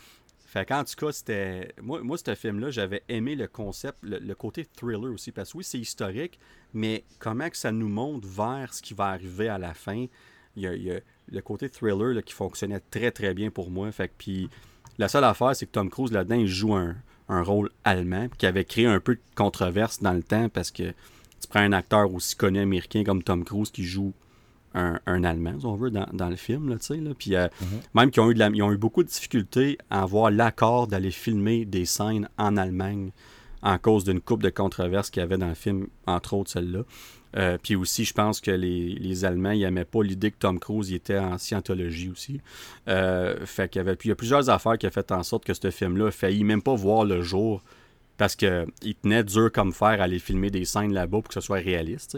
[0.48, 1.72] Fait qu'en tout cas, c'était.
[1.84, 5.32] Moi, moi, ce film-là, j'avais aimé le concept, le, côté thriller aussi.
[5.32, 6.40] Parce que oui, c'est historique,
[6.74, 10.08] mais comment que ça nous montre vers ce qui va arriver à la fin.
[10.56, 13.92] Il y a, le côté thriller qui fonctionnait très très bien pour moi.
[13.92, 14.48] Fait que
[14.98, 16.96] la seule affaire, c'est que Tom Cruise là-dedans, il joue un,
[17.30, 20.94] un rôle allemand, qui avait créé un peu de controverse dans le temps parce que
[21.42, 24.14] tu prends un acteur aussi connu américain comme Tom Cruise qui joue
[24.74, 27.12] un, Allemand, si on veut, dans, le film, là, tu sais, là.
[27.18, 27.80] Puis euh, mhm.
[27.96, 31.66] même qu'ils ont, eu ils ont eu beaucoup de difficultés à avoir l'accord d'aller filmer
[31.66, 33.12] des scènes en Allemagne
[33.64, 36.84] en cause d'une coupe de controverses qu'il y avait dans le film, entre autres celle-là.
[37.36, 40.94] Euh, puis aussi, je pense que les, Allemands, ils n'aimaient pas l'idée que Tom Cruise
[40.94, 42.40] était en scientologie aussi.
[42.88, 45.24] Euh, fait qu'il y avait, puis il y a plusieurs affaires qui ont fait en
[45.24, 47.64] sorte que ce film-là a failli même pas voir le jour
[48.18, 51.42] parce qu'il tenait dur comme fer à aller filmer des scènes là-bas pour que ce
[51.42, 52.18] soit réaliste.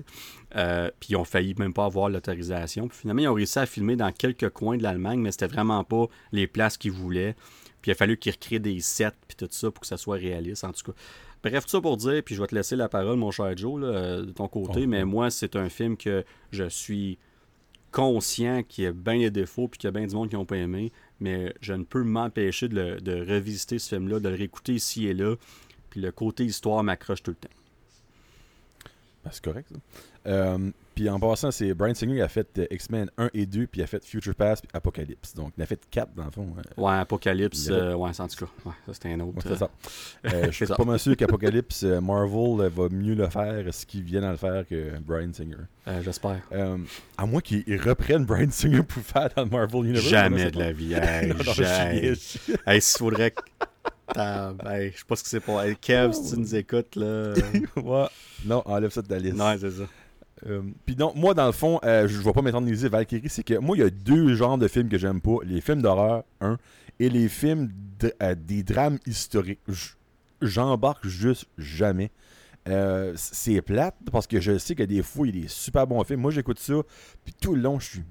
[0.55, 2.87] Euh, puis ils ont failli même pas avoir l'autorisation.
[2.87, 5.83] Puis finalement, ils ont réussi à filmer dans quelques coins de l'Allemagne, mais c'était vraiment
[5.83, 7.35] pas les places qu'ils voulaient.
[7.81, 10.17] Puis il a fallu qu'ils recréent des sets puis tout ça pour que ça soit
[10.17, 10.97] réaliste, en tout cas.
[11.43, 13.79] Bref, tout ça pour dire, puis je vais te laisser la parole, mon cher Joe,
[13.81, 14.87] là, de ton côté, Oh.
[14.87, 17.17] mais moi, c'est un film que je suis
[17.91, 20.35] conscient qu'il y a bien des défauts puis qu'il y a bien du monde qui
[20.35, 24.35] n'ont pas aimé, mais je ne peux m'empêcher de, de revisiter ce film-là, de le
[24.35, 25.35] réécouter ici et là,
[25.89, 27.49] puis le côté histoire m'accroche tout le temps.
[29.23, 29.79] Ben, c'est correct, ça.
[30.27, 33.67] Euh, puis en passant, c'est Brian Singer qui a fait euh, X-Men 1 et 2,
[33.67, 35.33] puis il a fait Future Past, puis Apocalypse.
[35.33, 36.47] Donc, il a fait 4 dans le fond.
[36.57, 39.35] euh, Ouais, Apocalypse, avait- euh, ouais, c'est en tout cas, ouais, ça c'était un autre.
[39.37, 39.69] Ouais, c'est ça.
[40.25, 44.25] Euh, je suis pas mal sûr qu'Apocalypse, Marvel va mieux le faire ce qu'ils viennent
[44.25, 45.55] à le faire que Brian Singer.
[46.01, 46.41] J'espère.
[47.17, 50.05] À moins qu'ils ils reprennent Brian Singer pour faire dans le Marvel Universe.
[50.07, 50.93] Jamais de la vie.
[52.65, 53.33] Hey, s'il faudrait
[54.17, 55.61] hey, je sais pas ce que c'est pour.
[55.61, 57.33] Hey, Kev, si tu nous écoutes, là.
[57.75, 58.07] Ouais.
[58.45, 59.35] Non, enlève ça de la liste.
[59.37, 59.83] non, c'est ça.
[60.47, 63.55] Euh, Puis non, moi dans le fond, euh, je vais pas m'éterniser Valkyrie, c'est que
[63.55, 66.57] moi il y a deux genres de films que j'aime pas, les films d'horreur, un,
[66.97, 69.59] et les films de- euh, des drames historiques.
[70.41, 72.09] J'embarque juste jamais.
[72.69, 75.85] Euh, c'est plate parce que je sais que des fois il y a des super
[75.85, 76.21] bons films.
[76.21, 76.75] Moi j'écoute ça,
[77.25, 78.03] puis tout le long je suis.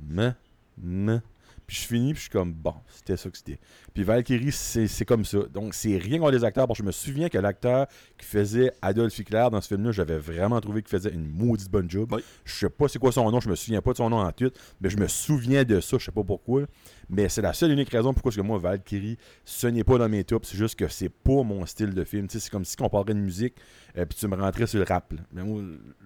[1.68, 3.60] Puis je finis, puis je suis comme bon, c'était ça que c'était.
[3.92, 5.40] Puis Valkyrie, c'est comme ça.
[5.52, 8.72] Donc c'est rien contre les acteurs, parce que je me souviens que l'acteur qui faisait
[8.80, 12.10] Adolf Hitler dans ce film-là, j'avais vraiment trouvé qu'il faisait une maudite bonne job.
[12.12, 12.24] Oui.
[12.46, 14.32] Je sais pas c'est quoi son nom, je me souviens pas de son nom en
[14.32, 14.50] tout,
[14.80, 16.62] mais je me souviens de ça, je sais pas pourquoi.
[17.10, 20.08] Mais c'est la seule et unique raison pourquoi que moi, Valkyrie, ce n'est pas dans
[20.08, 22.26] mes tops, c'est juste que c'est pas mon style de film.
[22.30, 23.56] C'est comme si on parlait de musique,
[23.96, 25.12] euh, puis tu me rentrais sur le rap.
[25.12, 25.20] là.
[25.32, 25.62] Mais moi,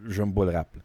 [0.08, 0.76] j'aime pas le rap.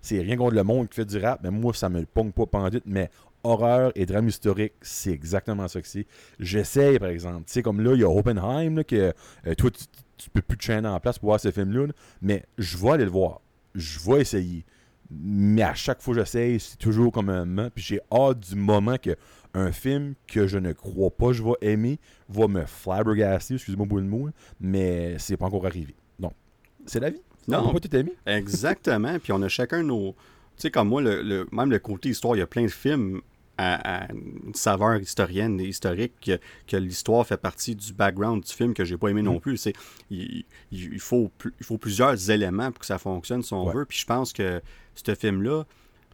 [0.00, 2.46] C'est rien contre le monde qui fait du rap, mais moi, ça me pogne pas
[2.46, 3.10] pendant mais
[3.46, 6.06] horreur et drame historique, c'est exactement ça que c'est.
[6.38, 7.44] J'essaye, par exemple.
[7.46, 9.12] Tu sais, comme là, il y a Oppenheim, là, que
[9.46, 9.84] euh, toi, tu,
[10.16, 11.92] tu peux plus te chaîner en place pour voir ce film-là, là,
[12.22, 13.40] mais je vais aller le voir.
[13.74, 14.64] Je vais essayer.
[15.10, 17.68] Mais à chaque fois que j'essaye, c'est toujours comme un moment.
[17.74, 19.14] Puis j'ai hâte du moment que
[19.54, 23.96] un film que je ne crois pas je vais aimer va me flabbergaster, excusez-moi pour
[23.98, 24.28] le mot,
[24.60, 25.94] mais c'est pas encore arrivé.
[26.18, 26.32] Donc,
[26.84, 27.22] c'est la vie.
[27.48, 27.68] Non.
[27.68, 28.12] On pas tout aimer.
[28.26, 29.18] Exactement.
[29.18, 30.12] Puis on a chacun nos.
[30.56, 32.68] Tu sais, comme moi, le, le- même le côté histoire, il y a plein de
[32.68, 33.20] films
[33.58, 38.52] à, à une saveur historienne et historique que, que l'histoire fait partie du background du
[38.52, 39.56] film que j'ai pas aimé non plus.
[39.56, 39.72] C'est,
[40.10, 41.30] il, il- faut,
[41.60, 43.74] il faut plusieurs éléments pour que ça fonctionne si on Ouais.
[43.74, 43.84] veut.
[43.86, 44.60] Puis je pense que
[44.94, 45.64] ce film-là,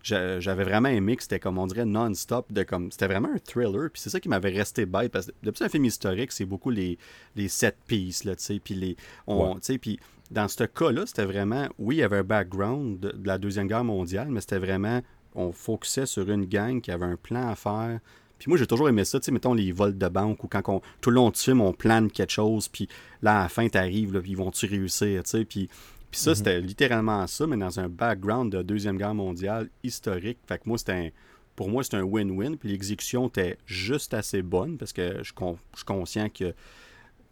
[0.03, 3.39] j'a- j'avais vraiment aimé que c'était comme on dirait non-stop de comme c'était vraiment un
[3.39, 6.45] thriller puis c'est ça qui m'avait resté bête parce que depuis un film historique c'est
[6.45, 6.99] beaucoup les
[7.37, 8.97] les set pieces là tu sais puis les
[9.29, 9.55] on Ouais.
[9.55, 10.01] tu sais puis
[10.33, 13.69] dans ce cas-là c'était vraiment oui il y avait un background de, de la deuxième
[13.69, 15.01] guerre mondiale mais c'était vraiment
[15.35, 18.01] on focusait sur une gang qui avait un plan à faire
[18.39, 20.63] puis moi j'ai toujours aimé ça tu sais mettons les vols de banque ou quand
[20.69, 22.89] on, tout le long du film on plane quelque chose puis
[23.23, 25.69] là à la fin t'arrives là puis ils vont-tu réussir tu sais puis
[26.11, 30.37] puis ça, c'était littéralement ça, mais dans un background de Deuxième Guerre mondiale historique.
[30.47, 31.09] Fait que moi, c'était un-
[31.57, 32.59] pour moi, c'était un win-win.
[32.59, 36.53] Puis l'exécution était juste assez bonne parce que je, con- je suis conscient que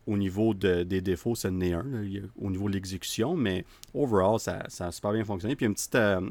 [0.06, 1.98] au niveau de- des défauts, ce n'est un, là,
[2.40, 5.56] au niveau de l'exécution, mais overall, ça, ça a super bien fonctionné.
[5.56, 6.22] Puis une petite, euh,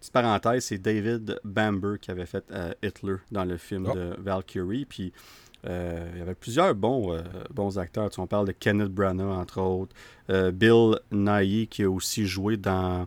[0.00, 3.94] petite parenthèse, c'est David Bamber qui avait fait euh, Hitler dans le film Oh.
[3.94, 4.84] de Valkyrie.
[4.84, 5.12] Puis
[5.66, 7.20] euh, il y avait plusieurs bons, euh,
[7.52, 8.08] bons acteurs.
[8.10, 9.94] Tu sais, on parle de Kenneth Branagh, entre autres.
[10.52, 13.06] Bill Nighy, qui a aussi joué dans,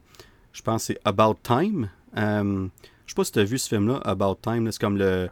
[0.54, 1.89] je pense, c'est About Time.
[2.16, 2.70] Je
[3.08, 4.72] sais pas si tu as vu ce film-là, About Time.
[4.72, 5.30] C'est comme le,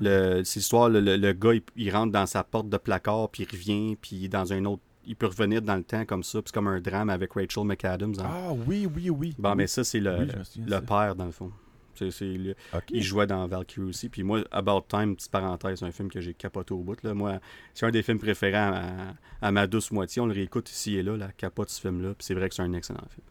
[0.00, 3.28] le c'est l'histoire, le, le- le gars, il, il rentre dans sa porte de placard,
[3.30, 4.82] puis il revient, puis il est dans un autre.
[5.06, 6.40] Il peut revenir dans le temps comme ça.
[6.44, 8.14] C'est comme un drame avec Rachel McAdams.
[8.18, 8.24] hein.
[8.28, 9.34] Ah oui, oui, oui.
[9.38, 9.56] Bon, Oui.
[9.58, 10.26] mais ça, c'est le, Oui,
[10.66, 11.50] le père, dans le fond.
[11.98, 12.54] Le-
[12.90, 14.10] il jouait dans Valkyrie aussi.
[14.10, 17.02] Puis moi, About Time, petite parenthèse, c'est un film que j'ai capoté au bout.
[17.02, 17.14] Là.
[17.14, 17.40] Moi,
[17.72, 20.20] c'est un des films préférés à, ma- à ma douce moitié.
[20.20, 22.08] On le réécoute ici et là, la capote ce film-là.
[22.10, 23.24] Puis c'est vrai que c'est un excellent film.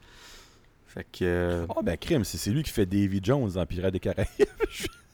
[0.88, 1.26] Fait que.
[1.26, 4.28] euh, Ah ben crime, c'est c'est lui qui fait Davy Jones dans Pirates des Caraïbes.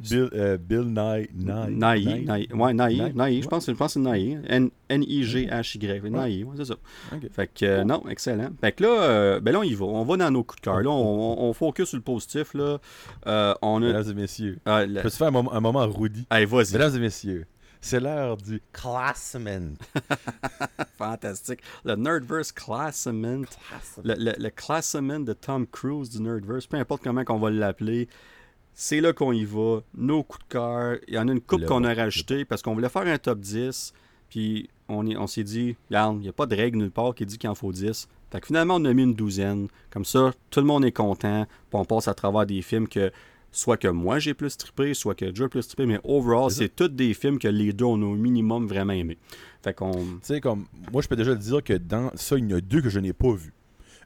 [0.00, 1.28] Bill, euh, Bill Nye.
[1.34, 2.24] Nye?
[2.24, 2.48] Naï.
[2.54, 3.12] Ouais, Naï.
[3.14, 3.42] Naï.
[3.42, 4.38] Je pense, je pense que c'est Naï.
[4.48, 6.10] N- N-I-G-H-Y.
[6.10, 6.76] Naï, ouais, c'est ça.
[7.32, 8.50] Fait que, euh, non, excellent.
[8.60, 9.84] Fait que là, euh, ben là, on y va.
[9.86, 10.80] On va dans nos coups de cœur.
[10.80, 10.94] Là, on,
[11.42, 12.54] on, on focus sur le positif.
[12.54, 12.78] Là.
[13.26, 13.86] Euh, on a.
[13.86, 16.26] Mesdames et messieurs, Ah, le- peux-tu faire un moment, un moment Rudy?
[16.30, 16.72] Allez, vas-y.
[16.74, 17.46] Mesdames et messieurs,
[17.80, 19.74] c'est l'heure du classement.
[20.96, 21.60] Fantastique.
[21.84, 23.42] Le Nerdverse Classement.
[24.04, 28.08] Le, le, le classement de Tom Cruise du Nerdverse, peu importe comment qu'on va l'appeler,
[28.80, 29.80] c'est là qu'on y va.
[29.96, 30.98] Nos coups de cœur.
[31.08, 33.40] Il y en a une coupe qu'on a rajouté parce qu'on voulait faire un top
[33.40, 33.92] 10.
[34.30, 37.12] Puis on, est- on s'est dit, regarde, il n'y a pas de règle nulle part
[37.14, 38.08] qui dit qu'il en faut 10.
[38.30, 39.66] Fait que finalement, on a mis une douzaine.
[39.90, 41.44] Comme ça, tout le monde est content.
[41.70, 43.10] Puis on passe à travers des films que
[43.50, 46.68] soit que moi j'ai plus trippé, soit que Joe a plus trippé, mais overall, c'est
[46.76, 49.18] tous des films que les deux on a au minimum vraiment aimé.
[49.64, 49.90] Fait qu'on.
[49.92, 50.66] Tu sais, comme.
[50.92, 53.00] Moi, je peux déjà dire que dans ça, il y en a deux que je
[53.00, 53.52] n'ai pas vus.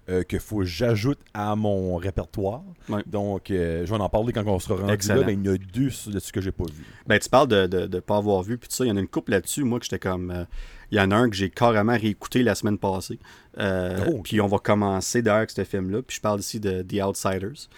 [0.09, 2.65] Euh, qu'il faut que j'ajoute à mon répertoire.
[3.07, 5.23] Donc, euh, je vais en parler quand on sera rendu là.
[5.23, 6.85] Ben, il y en a deux de ce que j'ai pas vu.
[7.07, 8.85] Ben, tu parles de ne pas avoir vu, puis ça.
[8.85, 9.63] Il y en a une couple là-dessus.
[9.63, 10.33] Moi, que j'étais comme.
[10.33, 10.45] Euh,
[10.91, 13.21] il y en a un que j'ai carrément réécouté la semaine passée.
[13.57, 16.03] Oh, puis on va commencer d'ailleurs avec ce film-là.
[16.03, 17.69] Puis je parle ici de The Outsiders.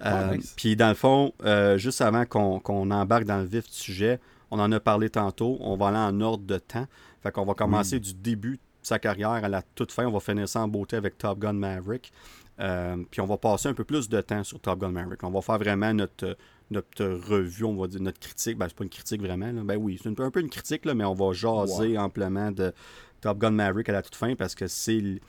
[0.00, 1.34] Ah, puis dans le fond,
[1.76, 4.18] juste avant qu'on embarque dans le vif du sujet,
[4.50, 5.58] on en a parlé tantôt.
[5.60, 6.86] On va aller en ordre de temps.
[7.22, 10.06] Fait qu'on va commencer du début sa carrière à la toute fin.
[10.06, 12.12] On va finir ça en beauté avec Top Gun Maverick.
[12.60, 15.24] Euh, puis on va passer un peu plus de temps sur Top Gun Maverick.
[15.24, 16.36] On va faire vraiment notre,
[16.70, 18.56] notre revue, on va dire notre critique.
[18.56, 19.52] Ben, c'est pas une critique vraiment.
[19.64, 22.72] Ben oui, c'est un peu une critique, là, mais on va jaser amplement de
[23.20, 25.20] Top Gun Maverick à la toute fin parce que c'est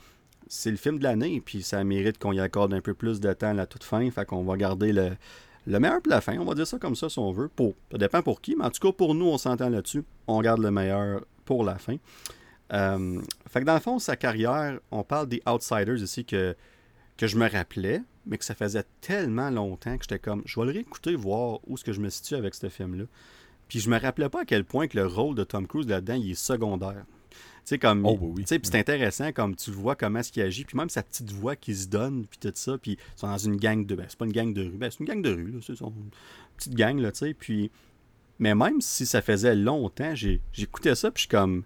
[0.46, 3.32] c'est le film de l'année, puis ça mérite qu'on y accorde un peu plus de
[3.32, 4.08] temps à la toute fin.
[4.10, 5.10] Fait qu'on va garder le,
[5.66, 6.38] le meilleur pour la fin.
[6.38, 7.48] On va dire ça comme ça si on veut.
[7.48, 10.04] Pour, ça dépend pour qui, mais en tout cas pour nous, on s'entend là-dessus.
[10.28, 11.96] On garde le meilleur pour la fin.
[12.72, 16.54] Euh, fait que dans le fond, sa carrière, on parle des Outsiders ici que,
[17.16, 20.66] que je me rappelais, mais que ça faisait tellement longtemps que j'étais comme, je vais
[20.66, 23.04] le réécouter, voir où est-ce que je me situe avec ce film-là.
[23.68, 26.14] Puis je me rappelais pas à quel point que le rôle de Tom Cruise là-dedans,
[26.14, 27.04] il est secondaire.
[27.30, 28.06] Tu sais, comme.
[28.06, 28.44] Oh, bah oui.
[28.46, 31.74] c'est intéressant, comme tu vois comment est-ce qu'il agit, puis même sa petite voix qui
[31.74, 33.94] se donne, puis tout ça, puis ils sont dans une gang de.
[33.94, 36.10] Ben, c'est pas une gang de rue, ben, c'est une gang de rue, c'est une
[36.56, 37.70] petite gang, là, tu sais, puis.
[38.38, 41.64] Mais même si ça faisait longtemps, j'écoutais ça, puis je suis comme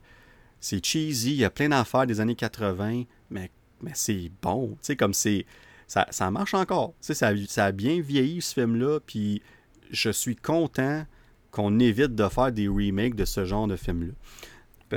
[0.63, 3.51] c'est cheesy, il y a plein d'affaires des années 80, mais,
[3.83, 4.69] mais c'est bon.
[4.71, 5.45] Tu sais, comme c'est.
[5.89, 6.95] Ça, ça, marche encore.
[7.01, 9.43] Tu sais, ça, ça a bien vieilli ce film-là, puis
[9.91, 11.05] je suis content
[11.51, 14.15] qu'on évite de faire des remakes de ce genre de film-là.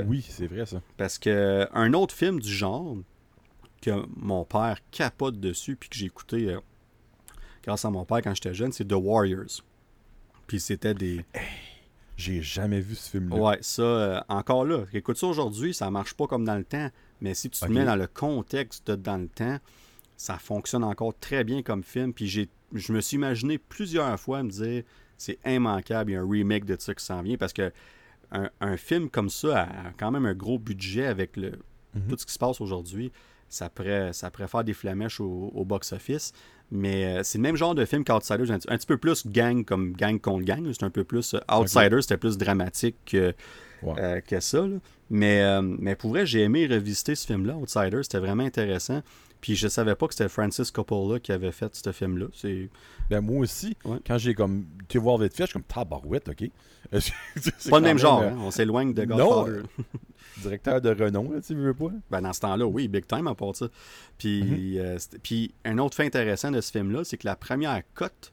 [0.06, 0.80] Oui, c'est vrai ça.
[0.96, 2.96] Parce que un autre film du genre
[3.82, 6.60] que mon père capote dessus puis que j'ai écouté euh,
[7.62, 9.62] grâce à mon père quand j'étais jeune, c'est The Warriors.
[10.46, 11.24] Puis c'était des
[12.16, 13.36] j'ai jamais vu ce film-là.
[13.36, 16.90] Ouais, ça, euh, encore là, écoute ça aujourd'hui, ça marche pas comme dans le temps,
[17.20, 19.58] mais si tu te mets dans le contexte de dans le temps,
[20.16, 22.14] ça fonctionne encore très bien comme film.
[22.14, 24.82] Puis j'ai, je me suis imaginé plusieurs fois me dire,
[25.18, 27.70] c'est immanquable, il y a un remake de ça qui s'en vient, parce que
[28.32, 31.52] un, film comme ça a quand même un gros budget avec le,
[31.94, 32.08] mhm.
[32.08, 33.12] tout ce qui se passe aujourd'hui.
[33.48, 36.32] Ça pourrait, ça pourrait faire des flamèches au box-office.
[36.70, 39.64] Mais euh, c'est le même genre de film qu'Outsiders, un, un, petit peu plus gang
[39.64, 40.68] comme gang contre gang.
[40.72, 41.34] C'est un peu plus.
[41.34, 43.34] Euh, Outsiders, c'était plus dramatique que,
[43.84, 44.64] euh, que ça.
[45.08, 48.02] Mais, mais pour vrai, j'ai aimé revisiter ce film-là, Outsiders.
[48.02, 49.02] C'était vraiment intéressant.
[49.40, 52.26] Puis je savais pas que c'était Francis Coppola qui avait fait ce film-là.
[52.32, 52.68] C'est...
[53.10, 53.76] Ben moi aussi,
[54.06, 56.50] quand j'ai comme été voir vite fait, je suis comme tabarouette, ok?
[57.00, 58.36] c'est pas le même genre, hein?
[58.38, 59.62] on s'éloigne de Godfather.
[60.38, 61.90] directeur de renom, là, tu veux pas?
[62.10, 63.68] Ben, dans ce temps-là, oui, big time à part ça.
[64.18, 64.78] Puis, mm-hmm.
[64.78, 68.32] euh, puis un autre fait intéressant de ce film-là, c'est que la première cote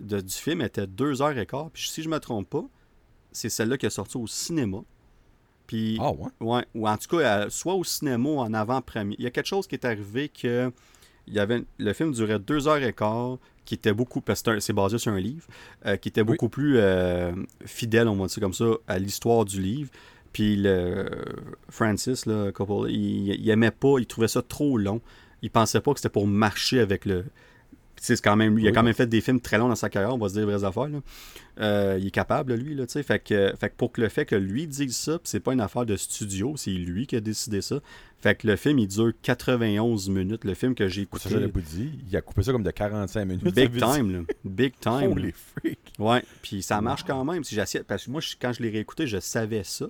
[0.00, 1.70] du film était deux heures et quart.
[1.70, 2.64] Puis si je me trompe pas,
[3.32, 4.78] c'est celle-là qui est sortie au cinéma.
[5.66, 6.28] Puis, ah ouais?
[6.40, 6.64] ouais?
[6.74, 9.16] Ou en tout cas, soit au cinéma ou en avant-première.
[9.18, 10.70] Il y a quelque chose qui est arrivé que
[11.26, 14.60] il y avait, le film durait deux heures et quart, qui était beaucoup, parce que
[14.60, 15.46] c'est basé sur un livre,
[15.84, 17.32] euh, qui était beaucoup plus euh,
[17.64, 19.90] fidèle, on va dire comme ça, à l'histoire du livre.
[20.32, 21.08] Puis le
[21.68, 25.00] Francis, là, Couple, il, aimait pas, il trouvait ça trop long.
[25.42, 27.24] Il pensait pas que c'était pour marcher avec le.
[28.00, 30.14] C'est quand même il a quand même fait des films très longs dans sa carrière,
[30.14, 30.88] on va se dire vraies affaires.
[31.58, 34.26] Euh, il est capable, lui, là, tu fait que, fait que pour que le fait
[34.26, 37.62] que lui dise ça, c'est pas une affaire de studio, c'est lui qui a décidé
[37.62, 37.80] ça.
[38.18, 40.44] Fait que le film, il dure 91 minutes.
[40.44, 41.28] Le film que j'ai écouté.
[41.28, 41.92] Ça, dit.
[42.10, 43.54] Il a coupé ça comme de 45 minutes.
[43.54, 44.20] Big time, là.
[44.44, 45.12] Big time.
[45.12, 45.78] Holy freak.
[45.98, 47.44] Ouais, puis ça marche quand même.
[47.44, 49.86] Si parce que moi, quand je l'ai réécouté, je savais ça.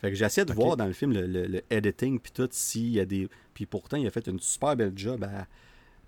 [0.00, 3.04] Fait que j'essaie de voir dans le film le, editing puis tout s'il y a
[3.04, 3.28] des.
[3.54, 5.46] Puis pourtant, il a fait une super belle job à,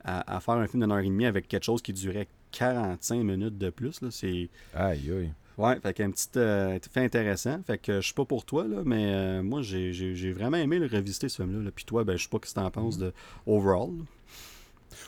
[0.05, 3.59] à, faire un film d'une heure et demie avec quelque chose qui durait 45 minutes
[3.59, 4.01] de plus.
[4.01, 4.09] Là.
[4.11, 4.49] C'est.
[4.75, 5.33] Aïe aïe.
[5.59, 7.61] Ouais, fait qu'un petit euh, fait intéressant.
[7.67, 10.87] Fait que je suis pas pour toi, là, mais euh, moi j'ai vraiment aimé le
[10.87, 11.71] revisiter ce film-là.
[11.75, 13.13] Puis toi, ben je sais pas ce que tu en penses de
[13.47, 13.91] overall.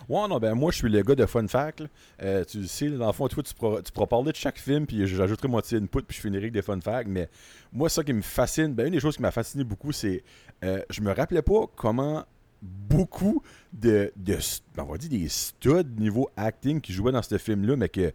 [0.09, 1.85] Ouais, non, ben moi, je suis le gars de Fun Fact.
[2.23, 4.87] Euh, tu sais, dans le fond, toi, tu pourras, tu pourras parler de chaque film,
[4.87, 7.09] puis j'ajouterai moitié input, puis je finirai avec des Fun Facts.
[7.09, 7.29] Mais
[7.73, 10.23] moi, ça qui me fascine, ben une des choses qui m'a fasciné beaucoup, c'est.
[10.65, 12.25] Euh, je me rappelais pas comment
[12.63, 13.43] beaucoup
[13.73, 14.39] de, de
[14.77, 18.13] ben, on va dire des studs niveau acting qui jouaient dans ce film-là, mais que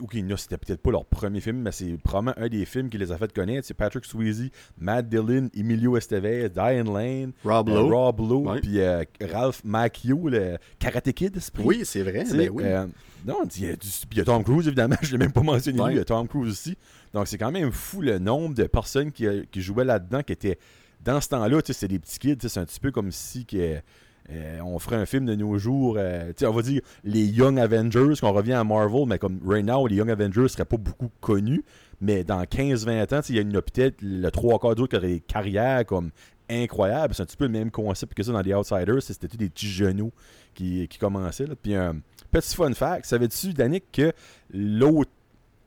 [0.00, 3.12] ok, c'était peut-être pas leur premier film, mais c'est probablement un des films qui les
[3.12, 3.66] a fait connaître.
[3.66, 9.04] C'est Patrick Swayze, Matt Dillon, Emilio Estevez, Diane Lane, Rob Lowe, euh, Rob puis euh,
[9.20, 11.38] Ralph Macchio, le Karate Kid.
[11.62, 12.24] Oui, c'est vrai.
[12.30, 12.64] Ben oui.
[12.64, 12.86] Euh,
[13.26, 13.76] non, il
[14.16, 16.50] y, a Tom Cruise, évidemment, je l'ai même pas mentionné, il y a Tom Cruise
[16.50, 16.76] aussi.
[17.14, 20.58] Donc c'est quand même fou le nombre de personnes qui, qui jouaient là-dedans, qui étaient
[21.04, 24.78] dans ce temps-là, c'était des petits kids, c'est un petit peu comme si euh, on
[24.78, 28.54] ferait un film de nos jours, euh, on va dire les Young Avengers, qu'on revient
[28.54, 31.62] à Marvel, mais comme right now, les Young Avengers seraient pas beaucoup connus,
[32.00, 35.14] mais dans 15-20 ans, il y a une peut-être le trois quarts d'autres qui auraient
[35.14, 36.10] des carrières comme
[36.48, 37.14] incroyables.
[37.14, 39.50] C'est un petit peu le même concept que ça dans les Outsiders, c'était tous des
[39.50, 40.12] petits genoux
[40.54, 41.46] qui, commençaient.
[41.62, 41.96] Puis un
[42.30, 44.12] petit fun fact, savais-tu, Danick, que
[44.52, 45.10] l'autre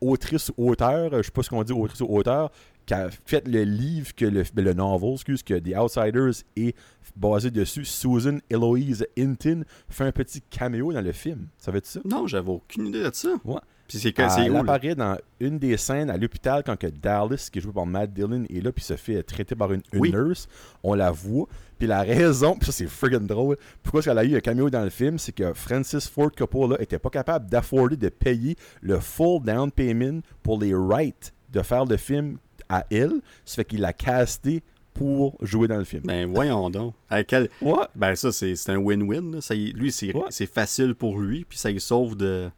[0.00, 2.50] autrice ou auteur, je sais pas ce qu'on dit autrice ou auteur,
[2.88, 6.74] qui a fait le livre que le, ben, le novel, excuse, que The Outsiders est
[7.14, 11.48] basé dessus, Susan Eloise Hinton fait un petit caméo dans le film.
[11.58, 12.00] Savais-tu ça?
[12.06, 13.28] Non, j'avais aucune idée de ça.
[13.44, 13.60] Ouais.
[13.86, 14.60] Puis c'est c'est elle où, là?
[14.60, 18.12] apparaît dans une des scènes à l'hôpital quand que Dallas, qui est joué par Matt
[18.12, 20.10] Dillon, est là puis se fait traiter par une, une Oui.
[20.10, 20.46] nurse.
[20.82, 21.46] On la voit.
[21.78, 24.68] Puis la raison, puis ça c'est friggin' drôle, pourquoi est-ce qu'elle a eu un caméo
[24.70, 28.98] dans le film, c'est que Francis Ford Coppola était pas capable d'afforder de payer le
[28.98, 32.36] full down payment pour les rights de faire le film
[32.68, 33.20] à elle.
[33.44, 34.62] Ça fait qu'il l'a casté
[34.94, 36.02] pour jouer dans le film.
[36.04, 36.94] Ben voyons donc.
[37.08, 37.48] À quel...
[37.60, 37.84] Ouais.
[37.94, 39.40] Ben ça, c'est un win-win.
[39.74, 40.46] Lui, c'est Ouais.
[40.52, 42.50] facile pour lui, puis ça lui sauve de...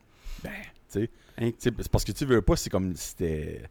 [0.42, 0.50] Ben,
[0.90, 1.10] tu sais.
[1.38, 1.50] Hein?
[1.50, 3.62] Tu sais, c'est parce que tu veux pas, c'est comme c'était.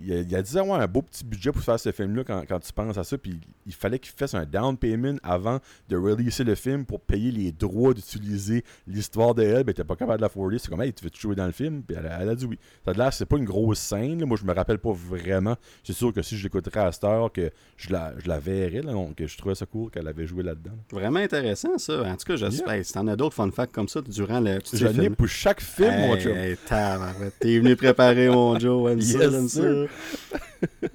[0.00, 2.42] Il a, il a dû avoir un beau petit budget pour faire ce film-là quand,
[2.48, 3.16] quand tu penses à ça.
[3.18, 7.30] Puis il fallait qu'il fasse un down payment avant de releaser le film pour payer
[7.30, 9.64] les droits d'utiliser l'histoire de elle.
[9.64, 10.58] Ben, t'es pas capable de la forwarder.
[10.58, 11.82] C'est comme, hey, tu veux jouer dans le film?
[11.82, 12.58] Puis elle, a- elle a dit oui.
[12.84, 14.18] Ça a l'air, c'est pas une grosse scène.
[14.20, 14.26] là.
[14.26, 15.56] Moi, je me rappelle pas vraiment.
[15.84, 18.82] C'est sûr que si je l'écouterais à cette heure, que je la, je la verrais.
[18.82, 20.72] Là, donc, je trouvais ça cool qu'elle avait joué là-dedans.
[20.90, 22.02] Vraiment intéressant, ça.
[22.02, 22.74] En tout cas, j'espère.
[22.74, 22.84] Yeah.
[22.84, 24.58] Si t'en as d'autres fun facts comme ça durant le...
[24.72, 27.34] J'en ai pour chaque film, mon hey, tabarouette.
[27.38, 29.62] T'es venu préparer mon Joe, Yes, ça.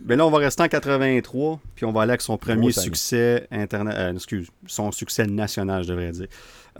[0.06, 3.48] Mais là, on va rester en 83, puis on va aller avec son premier succès
[3.52, 6.28] interna- euh, excuse, son succès national, je devrais dire.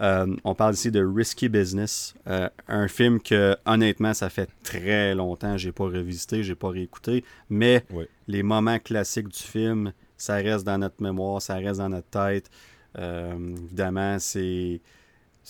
[0.00, 5.14] Euh, on parle ici de Risky Business, euh, un film que honnêtement, ça fait très
[5.14, 7.84] longtemps, j'ai pas revisité, j'ai pas réécouté, mais
[8.28, 12.48] les moments classiques du film, ça reste dans notre mémoire, ça reste dans notre tête.
[12.98, 13.34] Euh,
[13.66, 14.80] évidemment, c'est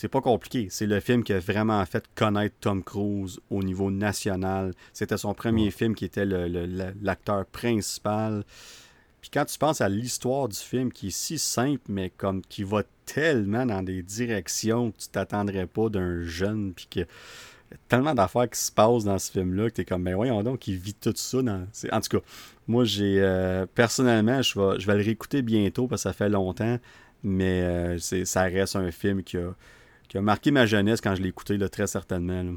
[0.00, 0.68] c'est pas compliqué.
[0.70, 4.72] C'est le film qui a vraiment fait connaître Tom Cruise au niveau national.
[4.92, 5.70] C'était son premier Ouais.
[5.72, 8.44] film qui était l'acteur principal.
[9.20, 12.62] Puis quand tu penses à l'histoire du film qui est si simple, mais comme qui
[12.62, 17.76] va tellement dans des directions que tu t'attendrais pas d'un jeune, puis que y a
[17.88, 20.76] tellement d'affaires qui se passent dans ce film-là que t'es comme, ben voyons donc, il
[20.76, 21.42] vit tout ça.
[21.42, 21.66] Dans...
[21.72, 22.24] c'est- En tout cas,
[22.68, 26.28] moi, j'ai euh, personnellement, je vais, je vais le réécouter bientôt parce que ça fait
[26.28, 26.78] longtemps,
[27.24, 29.52] mais euh, c'est, ça reste un film qui a,
[30.08, 32.42] qui a marqué ma jeunesse quand je l'ai écouté, là, très certainement.
[32.42, 32.52] là.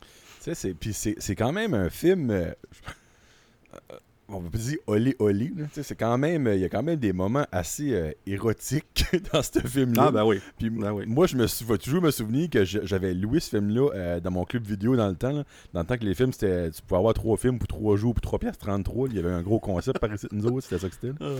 [0.00, 0.06] Tu
[0.40, 2.30] sais, c'est, puis c'est, c'est quand même un film.
[2.30, 2.50] euh,
[4.28, 5.52] on va pas dire olé olé.
[5.56, 5.64] là.
[5.66, 6.48] Tu sais, C'est quand même.
[6.52, 10.06] Il y a quand même des moments assez euh, érotiques dans ce film-là.
[10.08, 10.40] Ah, ben oui.
[10.58, 11.04] Puis ben oui.
[11.06, 14.30] moi, je me vais toujours me souvenir que je- j'avais loué ce film-là euh, dans
[14.32, 15.32] mon club vidéo dans le temps.
[15.32, 15.44] là.
[15.72, 16.70] Dans le temps que les films, c'était.
[16.70, 19.08] Tu pouvais avoir trois films pour trois jours pour 3 pièces 33.
[19.10, 21.08] Il y avait un gros concept par ici de nous autres, c'était ça que c'était.
[21.24, 21.30] là.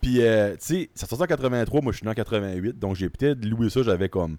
[0.00, 2.94] Puis, euh, tu sais, ça sortait en 83, moi je suis né en 88, donc
[2.96, 4.36] j'ai peut-être loué ça, j'avais comme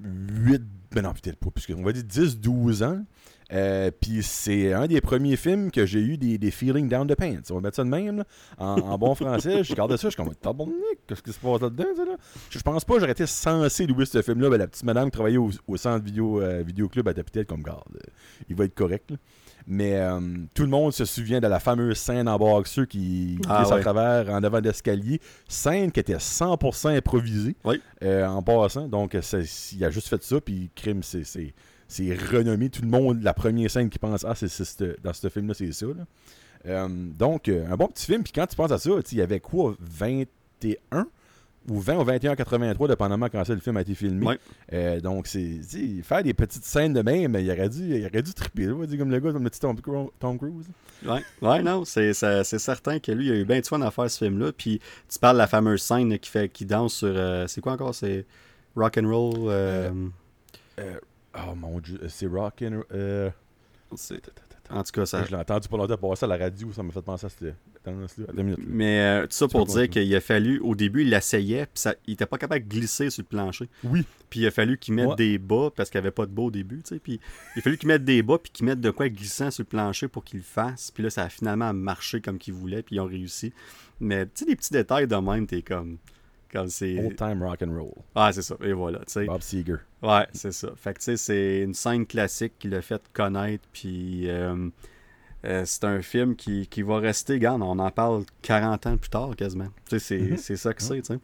[0.00, 0.62] 8,
[0.92, 3.04] ben non, peut-être pas, puisque on va dire 10, 12 ans.
[3.52, 7.14] Euh, puis c'est un des premiers films que j'ai eu des, des feelings down the
[7.14, 7.42] pants.
[7.50, 8.24] On va mettre ça de même, là.
[8.56, 9.62] En, bon français.
[9.62, 10.74] Je regardais ça, je suis comme, tabarnak,
[11.06, 12.16] qu'est-ce qui se passe là-dedans, ça, là?
[12.48, 14.48] Je pense pas j'aurais été censé louer ce film-là.
[14.48, 17.62] Ben, la petite madame qui travaillait au, centre vidéo, euh, vidéoclub, elle était peut-être comme,
[17.62, 17.98] garde,
[18.48, 19.16] il va être correct, là.
[19.66, 20.20] Mais euh,
[20.54, 23.80] tout le monde se souvient de la fameuse scène en boxeur qui Ah glisse à
[23.80, 25.20] travers en avant d'escalier.
[25.48, 27.80] Scène qui était 100% improvisée Oui.
[28.02, 28.88] euh, en passant.
[28.88, 30.40] Donc, il a juste fait ça.
[30.40, 31.24] Puis, crime, c'est-
[32.32, 32.70] renommé.
[32.70, 34.48] Tout le monde, la première scène qui pense Ah, c'est
[35.02, 35.86] dans ce film-là, c'est ça.
[35.86, 36.04] là.
[36.66, 38.22] Euh, donc, un bon petit film.
[38.22, 41.06] Puis, quand tu penses à ça, il y avait quoi 21
[41.68, 44.26] ou 20 ou 21 83, dépendamment quand c'est le film a été filmé.
[44.26, 44.38] Ouais.
[44.72, 45.60] Euh, donc, c'est
[46.02, 49.10] faire des petites scènes de même, il aurait dû, il aurait dû triper, là, comme
[49.10, 50.66] le gars, comme le petit Tom, Cru- Tom Cruise.
[51.06, 53.90] Ouais, ouais non, c'est, ça- certain que lui, il a eu bien de fun à
[53.90, 54.52] faire ce film-là.
[54.52, 57.08] Puis tu parles de la fameuse scène qui, fait, qui danse sur.
[57.14, 57.94] euh, c'est quoi encore?
[57.94, 58.24] C'est
[58.76, 59.34] rock and roll.
[59.48, 59.90] euh,
[60.80, 60.98] Euh,
[61.36, 62.82] oh mon dieu, c'est Rockin'.
[62.94, 63.30] Euh,
[63.94, 64.20] c'est-
[64.70, 65.22] en tout cas, ça.
[65.24, 67.54] je l'ai entendu pas longtemps passer à la radio, ça m'a fait penser à cette
[67.90, 68.16] minutes.
[68.18, 68.56] là.
[68.66, 71.94] Mais euh, tout ça pour dire qu'il a fallu, au début, il l'essayait, puis ça,
[72.06, 73.68] il était pas capable de glisser sur le plancher.
[73.84, 74.04] Oui.
[74.30, 75.16] Puis il a fallu qu'il mette Ouais.
[75.16, 76.98] des bas, parce qu'il n'y avait pas de bas au début, tu sais.
[77.00, 77.20] Puis
[77.56, 79.66] il a fallu qu'il mette des bas, puis qu'il mette de quoi glissant sur le
[79.68, 80.90] plancher pour qu'il le fasse.
[80.90, 83.52] Puis là, ça a finalement marché comme qu'il voulait, puis ils ont réussi.
[84.00, 85.98] Mais tu sais, des petits détails de même, t'es comme.
[86.52, 86.98] Comme c'est.
[86.98, 87.94] Old time rock and roll.
[88.14, 88.56] Ah, c'est ça.
[88.62, 89.24] Et voilà, tu sais.
[89.24, 89.76] Bob Seger.
[90.02, 90.70] Ouais, c'est ça.
[90.76, 94.68] Fait que tu sais, c'est une scène classique qui l'a fait connaître, puis euh,
[95.44, 99.10] euh, c'est un film qui, qui va rester, regarde, on en parle 40 ans plus
[99.10, 99.68] tard quasiment.
[99.88, 100.36] Tu sais, c'est, Mhm.
[100.36, 101.18] c'est ça que c'est, tu sais.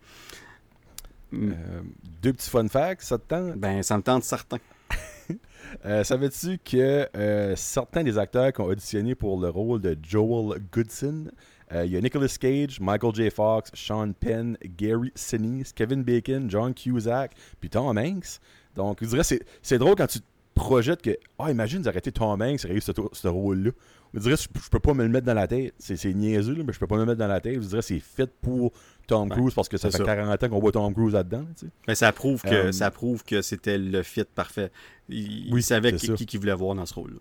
[1.31, 1.51] Mm.
[1.53, 1.81] Euh,
[2.23, 3.57] deux petits fun facts, ça te tente?
[3.57, 4.59] Ben, ça me tente certain.
[5.85, 10.59] Euh, Savais-tu que euh, certains des acteurs qui ont auditionné pour le rôle de Joel
[10.73, 11.27] Goodson
[11.73, 13.29] Euh, Il y a Nicolas Cage, Michael J.
[13.31, 18.41] Fox, Sean Penn, Gary Sinise, Kevin Bacon, John Cusack, puis Tom Hanks.
[18.77, 20.25] Donc, je dirais, c'est, c'est drôle quand tu te
[20.55, 23.73] projettes que, ah, imagine d'arrêter Tom Hanks et réussir ce, ce rôle-là.
[24.15, 25.75] Je dirais, je, je peux pas me le mettre dans la tête.
[25.79, 27.55] C'est, c'est niaiseux, là, mais je peux pas me le mettre dans la tête.
[27.63, 28.73] Je dirais, c'est fait pour
[29.07, 30.05] Tom Cruise parce que ça fait ça.
[30.05, 31.45] 40 ans qu'on voit Tom Cruise là-dedans.
[31.59, 31.73] tu sais.
[31.87, 34.71] Mais ça prouve que Euh, ça prouve que c'était le fit parfait.
[35.09, 37.19] Il, il Oui, savait c'est qui, qui, qui voulait voir dans ce rôle-là.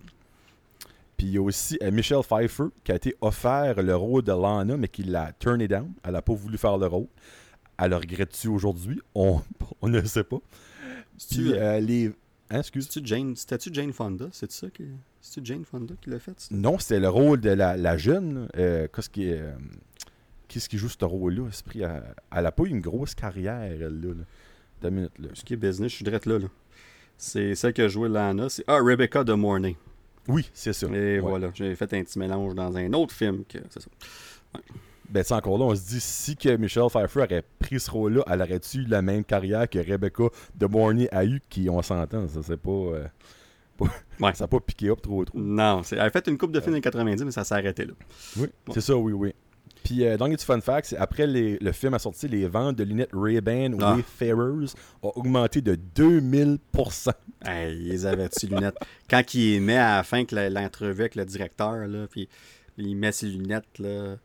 [1.17, 4.31] Puis il y a aussi euh, Michelle Pfeiffer qui a été offert le rôle de
[4.31, 5.91] Lana, mais qui l'a turné down.
[6.03, 7.07] Elle n'a pas voulu faire le rôle.
[7.79, 9.01] Elle le regrette-tu aujourd'hui?
[9.15, 9.41] On,
[9.81, 10.37] on ne le sait pas.
[11.29, 12.11] Puis euh, les.
[12.49, 12.61] Hein.
[12.63, 14.27] C'est-tu Jane, c'était-tu Jane Fonda?
[14.31, 14.85] C'est ça qui,
[15.21, 16.47] c'est-tu Jane Fonda qui l'a fait?
[16.51, 18.47] Non, c'était le rôle de la, la jeune.
[18.57, 19.39] Euh, qu'est-ce qui est.
[19.41, 19.51] euh,
[20.47, 21.47] Qu'est-ce qui joue ce rôle-là?
[21.49, 22.01] Esprit, elle,
[22.33, 24.13] elle a pas eu une grosse carrière, elle, là.
[24.81, 25.27] Deux minutes, là.
[25.33, 26.39] Ce qui est business, je suis direct là.
[26.39, 26.47] là.
[27.17, 28.47] C'est celle qui a joué Lana.
[28.47, 29.75] C'est ah, Rebecca de Mornay.
[30.29, 30.87] Oui, c'est ça.
[30.87, 31.19] Et Ouais.
[31.19, 33.43] voilà, j'ai fait un petit mélange dans un autre film.
[33.45, 33.89] que C'est ça.
[35.09, 38.23] Ben, sais, encore là, on se dit, si que Michelle Pfeiffer aurait pris ce rôle-là,
[38.29, 40.25] elle aurait-tu eu la même carrière que Rebecca
[40.55, 42.69] de Morney a eu, qui, on s'entend, ça c'est pas...
[42.71, 43.05] euh,
[43.77, 43.85] pas-
[44.19, 44.33] Ouais.
[44.33, 45.37] Ça n'a pas piqué up trop trop.
[45.39, 47.53] Non, c'est- elle a fait une coupe de films dans les 90, mais ça s'est
[47.55, 47.93] arrêté là.
[48.37, 48.73] Oui, Bon.
[48.73, 49.33] c'est ça, oui, oui.
[49.83, 52.75] Puis, euh, dans les petits fun c'est après les- le film a sorti, les ventes
[52.75, 53.93] de lunettes Ray-Ban Ah.
[53.95, 54.73] Wayfarers
[55.03, 57.11] ont augmenté de 2000%.
[57.45, 58.75] Hey, ils avaient ses lunettes.
[59.09, 62.27] Quand il met à la fin que l'entrevue avec le directeur, là, puis
[62.77, 64.17] il met ses lunettes, là.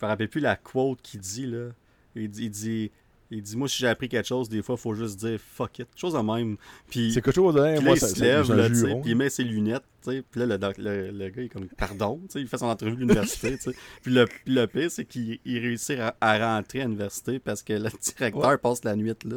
[0.00, 1.68] Je me rappelle plus la quote qu'il dit, là.
[2.16, 2.90] Il dit, il dit,
[3.30, 5.78] il dit, moi, si j'ai appris quelque chose, des fois, il faut juste dire fuck
[5.78, 5.88] it.
[5.94, 6.56] Chose de même.
[6.88, 9.84] Puis, C'est quelque chose, là, moi, il se lève, là, puis il met ses lunettes,
[10.02, 10.22] tu sais.
[10.28, 12.66] Puis là, le, le, le gars, il est comme, pardon, tu sais, il fait son
[12.66, 13.76] entrevue de l'université, tu sais.
[14.02, 17.62] Puis le, puis le pire, c'est qu'il il réussit à, à rentrer à l'université parce
[17.62, 18.58] que le directeur Ouais.
[18.58, 19.36] passe la nuit là.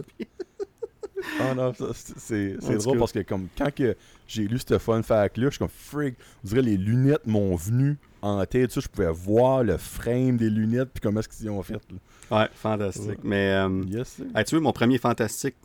[1.40, 1.72] Ah non,
[2.18, 3.96] c'est- drôle parce que comme quand que
[4.28, 6.16] j'ai lu ce fun fact-là, je suis comme frig.
[6.44, 8.72] On dirait les lunettes m'ont venu en tête.
[8.72, 11.74] Ça, je pouvais voir le frame des lunettes puis comment est-ce qu'ils ont fait.
[11.74, 12.40] là.
[12.42, 13.08] Ouais, fantastique.
[13.10, 13.18] Ouais.
[13.24, 14.08] Mais, euh, Yes.
[14.10, 14.26] sir.
[14.36, 15.56] hey, tu veux, mon premier fantastique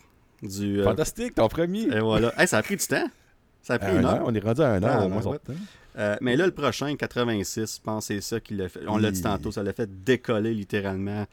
[0.43, 0.80] du.
[0.80, 1.82] euh, Fantastique, ton premier.
[1.85, 2.32] Et voilà.
[2.40, 3.09] Hey, ça a pris du temps.
[3.62, 4.22] Ça a pris Un une heure, heure.
[4.26, 5.20] on est rendu à un heure Ah, au moins.
[5.20, 5.39] ben, ouais.
[5.47, 5.52] sortant.
[5.98, 8.80] Euh, mais là, le prochain, 86, je pense que c'est ça qui l'a fait.
[8.86, 11.26] On l'a dit tantôt, ça l'a fait décoller littéralement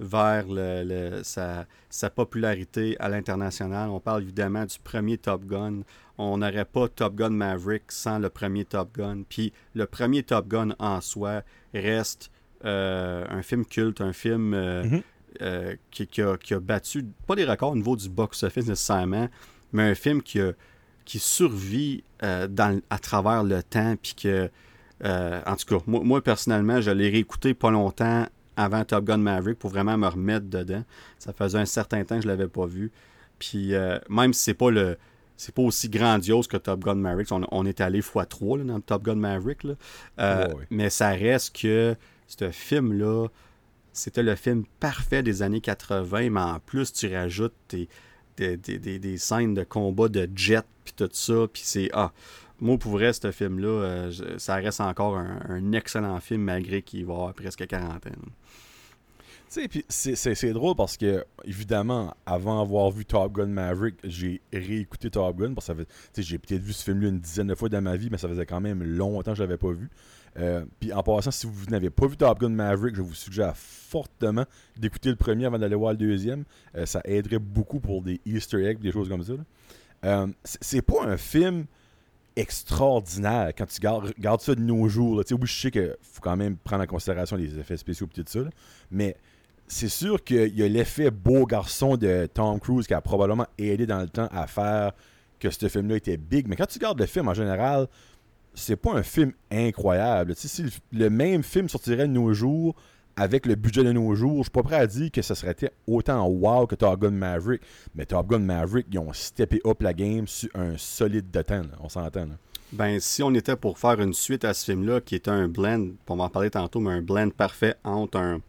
[0.00, 3.88] vers le, le- sa, sa popularité à l'international.
[3.90, 5.80] On parle évidemment du premier Top Gun.
[6.18, 9.22] On n'aurait pas Top Gun Maverick sans le premier Top Gun.
[9.28, 11.42] Puis le premier Top Gun en soi
[11.74, 12.30] reste
[12.64, 15.02] euh, un film culte, un film euh, Mhm.
[15.42, 19.28] euh, qui, qui a, qui a battu, pas des records au niveau du box-office nécessairement,
[19.72, 20.52] mais un film qui, a-
[21.04, 24.50] qui survit dans, à travers le temps, puis que,
[25.04, 28.26] en tout cas, moi, moi, personnellement, je l'ai réécouté pas longtemps
[28.58, 30.84] avant Top Gun Maverick pour vraiment me remettre dedans.
[31.18, 32.90] Ça faisait un certain temps que je l'avais pas vu.
[33.38, 34.98] Puis euh, même si c'est pas le
[35.36, 38.80] c'est pas aussi grandiose que Top Gun Maverick, on, on est allé x3 là, dans
[38.80, 39.74] Top Gun Maverick, là.
[40.18, 40.66] Euh, Ouais, ouais.
[40.70, 41.94] mais ça reste que
[42.26, 43.28] ce film-là,
[43.92, 47.88] c'était le film parfait des années 80, mais en plus, tu rajoutes tes-
[48.36, 51.88] des, des- des- des scènes de combat de jet, puis tout ça, puis c'est...
[51.92, 52.12] Ah,
[52.60, 57.14] moi, pour vrai, ce film-là, euh, ça reste encore un, excellent film, malgré qu'il va
[57.14, 58.10] avoir presque 40 ans.
[59.50, 64.42] Tu sais, puis c'est- drôle parce que, évidemment, avant d'avoir vu Top Gun Maverick, j'ai
[64.52, 65.54] réécouté Top Gun.
[65.54, 68.18] Parce que j'ai peut-être vu ce film-là une dizaine de fois dans ma vie, mais
[68.18, 69.88] ça faisait quand même longtemps que je l'avais pas vu.
[70.36, 73.56] Euh, puis en passant, si vous n'avez pas vu Top Gun Maverick, je vous suggère
[73.56, 74.44] fortement
[74.76, 76.44] d'écouter le premier avant d'aller voir le deuxième.
[76.76, 79.32] Euh, ça aiderait beaucoup pour des Easter eggs, des choses comme ça.
[80.04, 81.64] Euh, c'est pas un film
[82.38, 85.16] extraordinaire quand tu gardes, ça de nos jours.
[85.16, 85.22] là.
[85.30, 88.24] Oui, je sais qu'il faut quand même prendre en considération les effets spéciaux et tout
[88.26, 88.40] ça,
[88.90, 89.16] mais
[89.66, 93.86] c'est sûr qu'il y a l'effet beau garçon de Tom Cruise qui a probablement aidé
[93.86, 94.92] dans le temps à faire
[95.38, 96.48] que ce film-là était big.
[96.48, 97.86] Mais quand tu regardes le film en général,
[98.54, 100.34] c'est pas un film incroyable.
[100.36, 102.74] Si le même film sortirait de nos jours
[103.20, 105.56] avec le budget de nos jours, je suis pas prêt à dire que ce serait
[105.86, 107.60] autant wow que Top Gun Maverick.
[107.94, 111.62] Mais Top Gun Maverick, ils ont steppé up la game sur un solide de temps.
[111.62, 111.76] là.
[111.80, 112.26] On s'entend.
[112.72, 115.88] Ben, si on était pour faire une suite à ce film-là, qui était un blend,
[116.08, 118.40] on va en parler tantôt, mais un blend parfait entre un,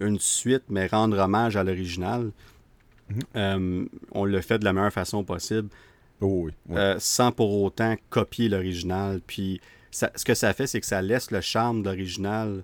[0.00, 2.30] une suite, mais rendre hommage à l'original,
[3.10, 3.20] Mhm.
[3.36, 5.68] euh, on le fait de la meilleure façon possible,
[6.20, 6.52] Oh oui.
[6.76, 9.20] euh, sans pour autant copier l'original.
[9.26, 9.60] Puis,
[9.90, 12.62] ça- ce que ça fait, c'est que ça laisse le charme de l'original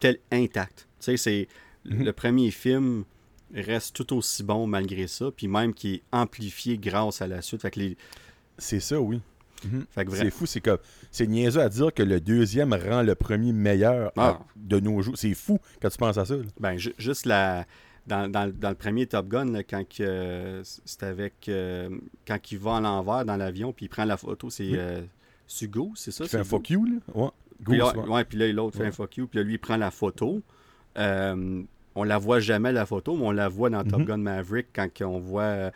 [0.00, 0.88] tel intact.
[1.00, 1.48] Tu sais, c'est
[1.84, 2.04] Mhm.
[2.04, 3.04] le premier film
[3.54, 7.62] reste tout aussi bon malgré ça, puis même qui est amplifié grâce à la suite.
[7.62, 7.96] Fait que les,
[8.58, 9.20] C'est ça, oui.
[9.64, 9.86] Mhm.
[10.12, 10.78] C'est fou, c'est comme.
[11.10, 14.40] C'est niaiseux à dire que le deuxième rend le premier meilleur Ah.
[14.56, 15.16] de nos jours.
[15.16, 16.36] C'est fou quand tu penses à ça.
[16.36, 16.42] là.
[16.60, 17.66] Ben, ju- juste la.
[18.06, 21.48] Dans, dans- dans le premier Top Gun, là, quand euh, c'est avec.
[21.48, 21.90] euh,
[22.26, 24.76] quand il va à l'envers dans l'avion, puis il prend la photo, c'est Oui.
[24.78, 25.02] euh,
[25.46, 26.26] Sugo, c'est ça?
[26.26, 26.92] Fais un fuck you, là.
[27.14, 27.28] Ouais.
[27.64, 29.76] Puis là, ouais, puis là, l'autre fait un fuck you, puis là, lui, il prend
[29.76, 30.42] la photo.
[30.98, 31.62] Euh,
[31.94, 34.06] on la voit jamais, la photo, mais on la voit dans Top Mhm.
[34.06, 35.70] Gun Maverick quand on voit.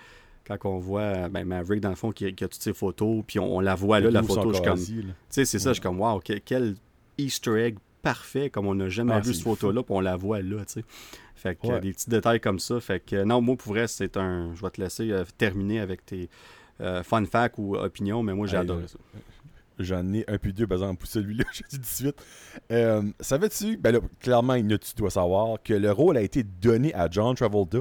[0.45, 3.39] Quand on voit ben, Maverick, dans le fond, qui, qui a toutes ses photos, puis
[3.39, 4.53] on, on la voit là, la photo.
[4.53, 4.79] Je comme.
[4.79, 6.75] Tu sais, c'est ça, je suis comme, wow, quel, quel
[7.17, 10.43] Easter egg parfait, comme on n'a jamais Ah, vu cette photo-là, puis on la voit
[10.43, 10.85] là, tu sais.
[11.37, 11.75] Fait que Ouais.
[11.75, 12.81] euh, des petits détails comme ça.
[12.81, 14.53] Fait que, non, moi, pour vrai, c'est un.
[14.55, 16.29] Je vais te laisser euh, terminer avec tes
[16.81, 18.89] euh, fun facts ou opinions, mais moi, j'ai Hey, adoré là.
[18.89, 18.99] ça.
[19.79, 22.17] J'en ai un puis deux, par exemple, pour celui-là, je dis tout de suite.
[22.71, 26.95] Euh, Savais-tu, ben là, clairement, il tu dois savoir, que le rôle a été donné
[26.95, 27.79] à John Travolta,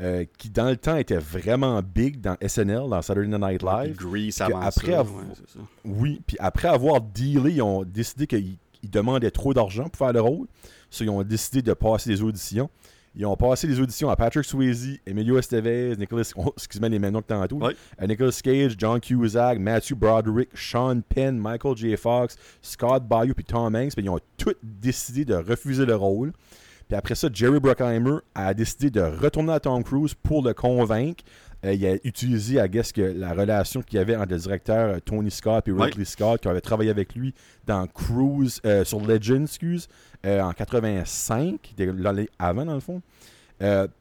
[0.00, 3.96] euh, qui dans le temps était vraiment big dans SNL, dans Saturday Night Live.
[3.96, 4.98] Grease que avant après ça.
[5.00, 5.64] avoir- ouais, c'est ça.
[5.84, 10.12] Oui, puis après avoir dealé, ils ont décidé qu'ils ils demandaient trop d'argent pour faire
[10.12, 10.46] le rôle.
[10.90, 12.68] So, ils ont décidé de passer les auditions.
[13.14, 17.12] Ils ont passé les auditions à Patrick Swayze, Emilio Estevez, Nicholas, oh, excuse-moi les mêmes
[17.12, 17.76] noms que tantôt, Ouais.
[18.00, 21.96] euh, Nicolas Cage, John Cusack, Matthew Broderick, Sean Penn, Michael J.
[21.96, 26.32] Fox, Scott Bayou puis Tom Hanks, puis ils ont tous décidé de refuser le rôle.
[26.88, 31.22] Puis après ça, Jerry Bruckheimer a décidé de retourner à Tom Cruise pour le convaincre.
[31.64, 34.94] Euh, il a utilisé, I guess, que la relation qu'il y avait entre le directeur
[34.96, 35.86] euh, Tony Scott et Ouais.
[35.86, 37.34] Ridley Scott, qui avait travaillé avec lui
[37.66, 39.86] dans Cruise, euh, sur Legend, excuse,
[40.26, 43.00] euh, en 85, de- l'année avant, dans le fond.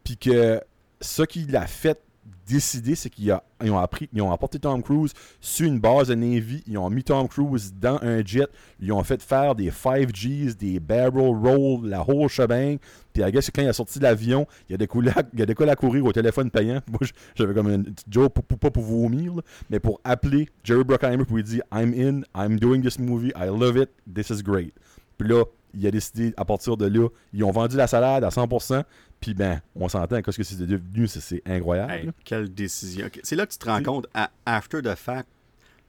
[0.03, 0.59] Puis que
[1.01, 1.99] ce qu'il a fait
[2.47, 3.31] décider, c'est qu'ils
[3.61, 7.03] ont appris, ils ont apporté Tom Cruise sur une base de Navy, ils ont mis
[7.03, 8.47] Tom Cruise dans un jet,
[8.79, 12.77] ils ont fait faire des 5Gs, des barrel rolls, la whole shebang.
[13.13, 15.71] Puis I guess quand il a sorti de l'avion, il a décollé à, il a
[15.71, 16.81] à courir au téléphone payant.
[16.89, 16.99] Moi,
[17.35, 19.33] j'avais comme une petite joke, pour, pour- pas pour vomir,
[19.69, 23.47] mais pour appeler Jerry Bruckheimer pour lui dire I'm in, I'm doing this movie, I
[23.47, 24.73] love it, this is great.
[25.17, 25.43] Puis là,
[25.73, 28.83] il a décidé, à partir de là, ils ont vendu la salade à 100%.
[29.19, 31.91] Puis ben, on s'entend qu'est-ce que c'est devenu, c'est- incroyable.
[31.91, 33.07] Hey, quelle décision.
[33.23, 35.27] C'est là que tu te rends compte, à, after the fact,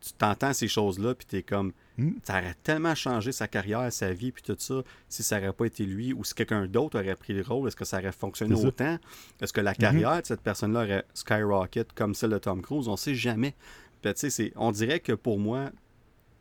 [0.00, 2.12] tu t'entends ces choses-là, puis t'es comme, Hmm?
[2.24, 5.66] ça aurait tellement changé sa carrière, sa vie, puis tout ça, si ça n'aurait pas
[5.66, 8.54] été lui, ou si quelqu'un d'autre aurait pris le rôle, est-ce que ça aurait fonctionné
[8.54, 8.98] autant?
[9.42, 12.88] Est-ce que la carrière de cette personne-là aurait skyrocket comme celle de Tom Cruise?
[12.88, 13.54] On sait jamais.
[14.00, 15.70] Puis, on dirait que pour moi,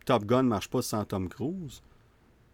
[0.06, 1.82] Top Gun marche pas sans Tom Cruise.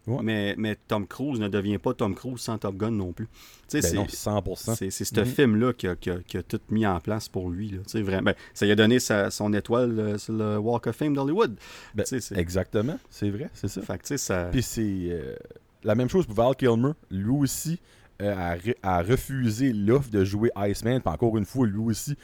[0.08, 0.22] Ouais.
[0.22, 3.28] Mais, mais Tom Cruise ne devient pas Tom Cruise sans Top Gun non plus.
[3.72, 4.74] Ben c'est- non, 100%.
[4.74, 5.26] c'est c'est ce Mhm.
[5.26, 7.70] film-là qui a, qui a- qui a tout mis en place pour lui.
[7.70, 7.78] Là.
[8.02, 8.22] Vraiment.
[8.22, 11.56] Ben, ça lui a donné sa- son étoile euh, sur le Walk of Fame d'Hollywood.
[11.94, 13.82] Ben, c'est- Exactement, c'est vrai, c'est ça.
[13.82, 14.48] Fait que, tu sais, ça...
[14.50, 15.36] Puis c'est euh,
[15.84, 16.92] la même chose pour Val Kilmer.
[17.10, 17.78] Lui aussi
[18.20, 21.00] euh, a, re- a refusé l'offre de jouer Iceman.
[21.00, 22.16] Puis encore une fois, lui aussi,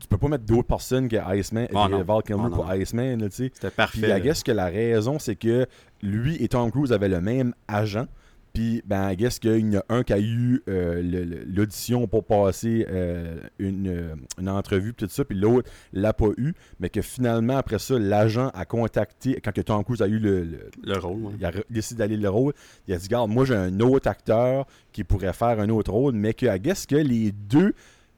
[0.00, 2.02] tu peux pas mettre d'autres personnes que Iceman, Oh que.
[2.02, 2.56] Val Kilmer Oh non.
[2.56, 3.50] pour Iceman, tu sais.
[3.54, 3.98] C'était Puis parfait.
[4.06, 4.20] I là.
[4.20, 5.66] guess que la raison, c'est que
[6.02, 8.06] lui et Tom Cruise avaient le même agent.
[8.52, 12.24] Puis, ben, I guess qu'il y en a un qui a eu euh, l'audition pour
[12.24, 16.52] passer euh, une, euh, une entrevue, puis tout ça, puis l'autre l'a pas eu.
[16.80, 20.42] Mais que finalement, après ça, l'agent a contacté, quand que Tom Cruise a eu le-
[20.42, 21.22] le, Le rôle.
[21.26, 21.32] ouais.
[21.38, 22.52] il a décidé d'aller le rôle.
[22.88, 26.14] Il a dit, garde, moi j'ai un autre acteur qui pourrait faire un autre rôle,
[26.14, 27.72] mais que, I guess que les deux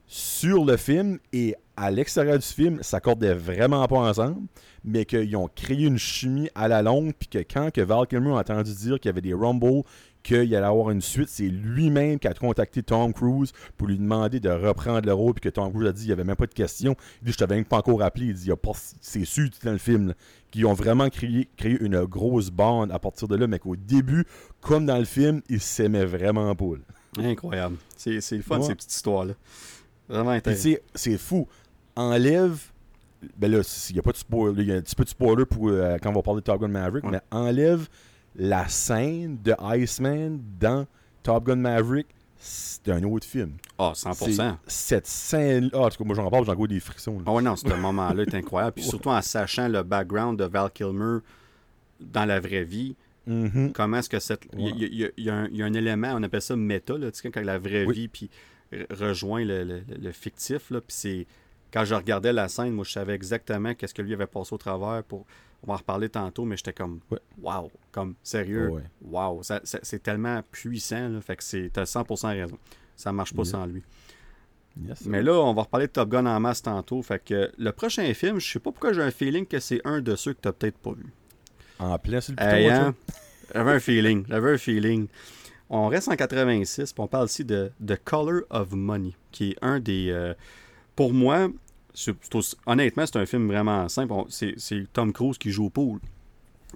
[0.07, 4.41] sur le film et à l'extérieur du film s'accordaient vraiment pas ensemble,
[4.83, 8.31] mais qu'ils ont créé une chimie à la longue, puis que quand que Val Kilmer
[8.31, 9.83] a entendu dire qu'il y avait des rumbles,
[10.21, 14.39] qu'il allait avoir une suite, c'est lui-même qui a contacté Tom Cruise pour lui demander
[14.39, 16.45] de reprendre le rôle, puis que Tom Cruise a dit il n'y avait même pas
[16.47, 16.95] de question.
[17.21, 18.49] Il dit je t'avais même pas encore appelé, il dit
[19.01, 20.13] c'est sûr dans le film.
[20.51, 24.23] qui ont vraiment créé, créé une grosse bande à partir de là, mais qu'au début,
[24.61, 26.75] comme dans le film, ils s'aimaient vraiment pas.
[27.17, 27.23] là.
[27.27, 27.77] Incroyable.
[27.97, 28.67] C'est le fun, Ouais.
[28.67, 29.33] ces petites histoires-là.
[30.07, 30.69] Vraiment intéressant.
[30.93, 31.47] c'est fou.
[31.95, 32.59] Enlève.
[33.37, 34.61] Ben là, il y a pas de spoiler.
[34.63, 36.45] Il y a un petit peu de spoiler pour, euh, quand on va parler de
[36.45, 37.11] Top Gun Maverick, Ouais.
[37.11, 37.87] mais enlève
[38.35, 40.85] la scène de Iceman dans
[41.21, 42.07] Top Gun Maverick.
[42.37, 43.53] C'est un autre film.
[43.77, 44.57] Ah, C'est 100%.
[44.67, 45.69] Cette scène.
[45.73, 47.21] Ah, en tout cas, moi j'en parle, j'en vois des frictions.
[47.25, 48.73] Ah ouais, non, ce moment-là est incroyable.
[48.73, 51.19] Puis surtout en sachant le background de Val Kilmer
[52.01, 52.95] dans la vraie vie,
[53.25, 53.71] Mhm.
[53.71, 54.41] comment est-ce que cette.
[54.57, 55.13] Il y a- Ouais.
[55.17, 57.31] y, y un- il y a un élément, on appelle ça méta, là, tu sais,
[57.31, 57.95] quand la vraie Oui.
[57.95, 58.29] vie puis
[58.73, 60.69] re- rejoint le, le- le- le fictif.
[60.71, 61.25] Là, puis c'est.
[61.73, 64.57] Quand je regardais la scène, moi, je savais exactement qu'est-ce que lui avait passé au
[64.57, 65.03] travers.
[65.03, 65.25] pour
[65.63, 66.99] On va en reparler tantôt, mais j'étais comme.
[67.09, 67.19] Ouais.
[67.41, 67.71] Wow!
[67.91, 68.69] Comme, sérieux?
[68.69, 68.83] Ouais.
[69.01, 69.41] Wow!
[69.43, 71.69] Ça- ça- c'est tellement puissant, là, fait que c'est.
[71.73, 72.57] T'as 100% raison.
[72.95, 73.51] Ça marche pas Yeah.
[73.51, 73.81] sans lui.
[74.87, 75.05] Yes.
[75.05, 77.01] Mais là, on va reparler de Top Gun en masse tantôt.
[77.01, 80.01] Fait que le prochain film, je sais pas pourquoi j'ai un feeling que c'est un
[80.01, 81.05] de ceux que t'as peut-être pas vu.
[81.79, 82.93] En plein sur le Hey, hein?
[83.53, 84.25] J'avais un feeling.
[84.27, 85.07] J'avais un feeling.
[85.69, 89.57] On reste en 86, puis on parle ici de The Color of Money, qui est
[89.61, 90.09] un des.
[90.11, 90.33] euh,
[90.95, 91.49] pour moi,
[91.93, 94.13] c'est- c'est aussi- honnêtement, c'est un film vraiment simple.
[94.29, 95.99] C'est c'est Tom Cruise qui joue au pool.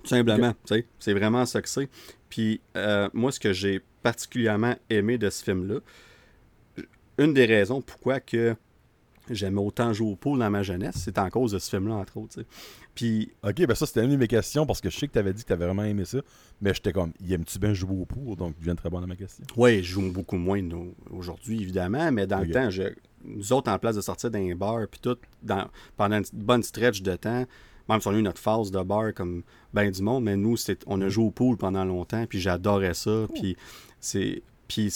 [0.04, 0.54] Tout simplement.
[0.66, 0.86] tu.
[1.00, 1.90] C'est vraiment ça que c'est.
[2.30, 5.80] Puis euh, moi, ce que j'ai particulièrement aimé de ce film-là,
[7.18, 8.56] une des raisons pourquoi que
[9.30, 10.96] j'aimais autant jouer au pool dans ma jeunesse.
[11.04, 12.42] C'est en cause de ce film-là, entre autres.
[12.94, 13.32] Puis.
[13.44, 15.34] Ok, ben ça, c'était une de mes questions parce que je sais que tu avais
[15.34, 16.20] dit que tu avais vraiment aimé ça.
[16.62, 19.16] Mais j'étais comme, aimes-tu bien jouer au pool Donc, je viens de répondre à ma
[19.16, 19.44] question.
[19.56, 20.62] Oui, je joue beaucoup moins
[21.10, 22.12] aujourd'hui, évidemment.
[22.12, 22.84] Mais dans le temps, je,
[23.24, 27.02] nous autres, en place de sortir d'un bar, puis tout, dans, pendant une bonne stretch
[27.02, 27.46] de temps,
[27.90, 30.56] même si on a eu notre phase de bar comme ben du monde, mais nous,
[30.86, 31.10] on a mm.
[31.10, 33.28] joué au pool pendant longtemps, puis j'adorais ça.
[33.34, 33.56] Puis
[34.00, 34.94] c'est puis,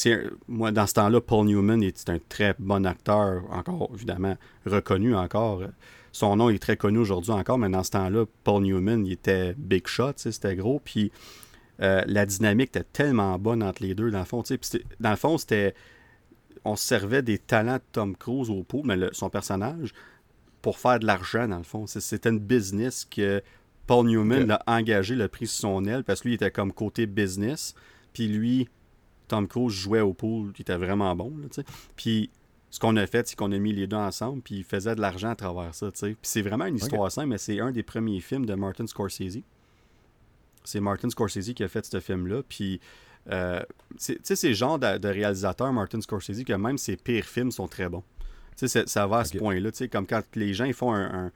[0.47, 4.35] moi, dans ce temps-là, Paul Newman est un très bon acteur, encore, évidemment,
[4.65, 5.63] reconnu encore.
[6.11, 9.53] Son nom est très connu aujourd'hui encore, mais dans ce temps-là, Paul Newman, il était
[9.57, 10.81] big shot, c'était gros.
[10.83, 11.11] Puis,
[11.81, 14.43] euh, la dynamique était tellement bonne entre les deux, dans le fond.
[14.99, 15.73] dans le fond, c'était.
[16.63, 19.93] On servait des talents de Tom Cruise au pot, mais son personnage,
[20.61, 21.87] pour faire de l'argent, dans le fond.
[21.87, 23.41] C'était une business que
[23.87, 26.71] Paul Newman l'a engagé, l'a pris sur son aile, parce que lui, il était comme
[26.71, 27.73] côté business.
[28.13, 28.69] Puis lui,
[29.27, 31.33] Tom Cruise jouait au pool, qui était vraiment bon.
[31.95, 32.29] puis
[32.69, 35.01] ce qu'on a fait, c'est qu'on a mis les deux ensemble, puis il faisait de
[35.01, 35.91] l'argent à travers ça.
[35.91, 39.39] Puis c'est vraiment une histoire simple, mais c'est un des premiers films de Martin Scorsese.
[40.63, 42.43] C'est Martin Scorsese qui a fait ce film-là.
[42.47, 42.79] Puis,
[43.29, 43.61] euh,
[43.99, 47.67] tu sais, c'est le genre de, réalisateur, Martin Scorsese, que même ses pires films sont
[47.67, 48.03] très bons.
[48.57, 49.71] Tu sais, ça va à ce point-là.
[49.71, 51.31] Tu sais, comme quand les gens ils font un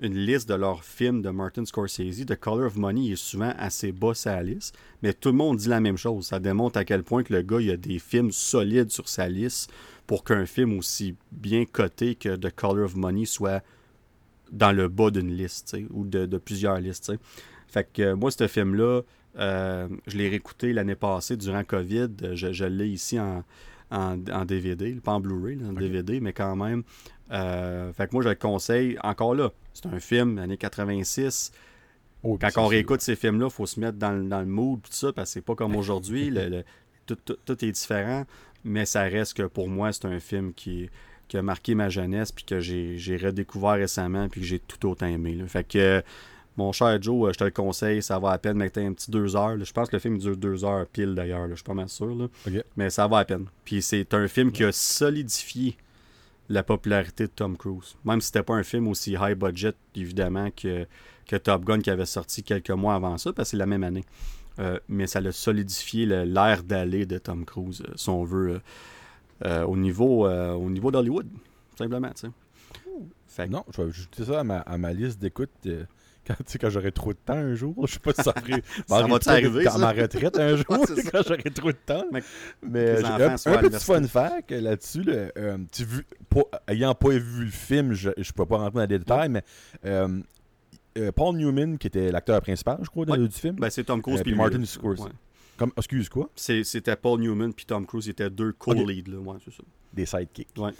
[0.00, 3.90] une liste de leurs films de Martin Scorsese, The Color of Money est souvent assez
[3.90, 6.26] bas sa liste, mais tout le monde dit la même chose.
[6.26, 9.28] Ça démontre à quel point que le gars il a des films solides sur sa
[9.28, 9.72] liste
[10.06, 13.62] pour qu'un film aussi bien coté que The Color of Money soit
[14.52, 17.12] dans le bas d'une liste, ou de, plusieurs listes.
[17.66, 19.02] Fait que euh, moi, ce film-là,
[19.38, 22.08] euh, je l'ai réécouté l'année passée durant COVID.
[22.34, 23.44] Je, l'ai ici en,
[23.90, 26.82] en, DVD, pas en Blu-ray, en DVD, mais quand même.
[27.30, 28.98] Euh, fait que moi, je le conseille.
[29.02, 31.52] Encore là, c'est un film, années 86.
[32.22, 35.30] Quand on réécoute ces films-là, il faut se mettre dans, le mood, tout ça, parce
[35.30, 36.32] que c'est pas comme aujourd'hui.
[37.06, 38.24] tout, est différent.
[38.64, 40.90] Mais ça reste que pour moi, c'est un film qui,
[41.32, 45.38] a marqué ma jeunesse, puis que j'ai redécouvert récemment, puis que j'ai tout autant aimé.
[45.46, 46.02] Fait que,
[46.58, 49.36] mon cher Joe, je te le conseille, ça va à peine mettre un petit deux
[49.36, 49.56] heures.
[49.64, 52.28] Je pense que le film dure deux heures pile d'ailleurs, je suis pas mal sûr.
[52.76, 53.46] Mais ça va à peine.
[53.64, 55.76] Puis c'est un film qui a solidifié
[56.48, 57.96] la popularité de Tom Cruise.
[58.04, 60.84] Même si c'était pas un film aussi high budget, évidemment, que,
[61.28, 63.84] que Top Gun qui avait sorti quelques mois avant ça, parce que c'est la même
[63.84, 64.04] année.
[64.58, 68.60] Euh, mais ça a solidifié l'air d'aller de Tom Cruise, euh, si on veut,
[69.44, 71.28] euh, au niveau, au niveau d'Hollywood,
[71.76, 72.10] simplement.
[73.28, 73.46] Fait...
[73.46, 75.50] Non, je vais ajouter ça à ma, à ma liste d'écoute
[76.28, 77.74] quand, quand j'aurai trop de temps un jour.
[77.86, 78.34] Je sais pas si ça
[78.86, 80.64] ça va t'arriver Dans ma retraite un jour,
[81.12, 82.04] quand j'aurai trop de temps.
[82.62, 85.04] Mais, un, un petit fun fact là-dessus.
[85.08, 86.06] Euh, vu,
[86.68, 89.42] ayant pas vu le film, je ne peux pas rentrer dans les détails, mais.
[89.84, 90.20] Euh,
[90.96, 93.56] euh, Paul Newman, qui était l'acteur principal, je crois, du film.
[93.56, 95.08] Ben, c'est Tom Cruise puis Martin Scorsese.
[95.56, 96.30] Comme, excuse quoi?
[96.34, 99.14] C'était Paul Newman puis Tom Cruise, ils étaient deux co-leads.
[99.16, 99.36] Ouais,
[99.92, 100.48] Des sidekicks.
[100.56, 100.72] Ouais.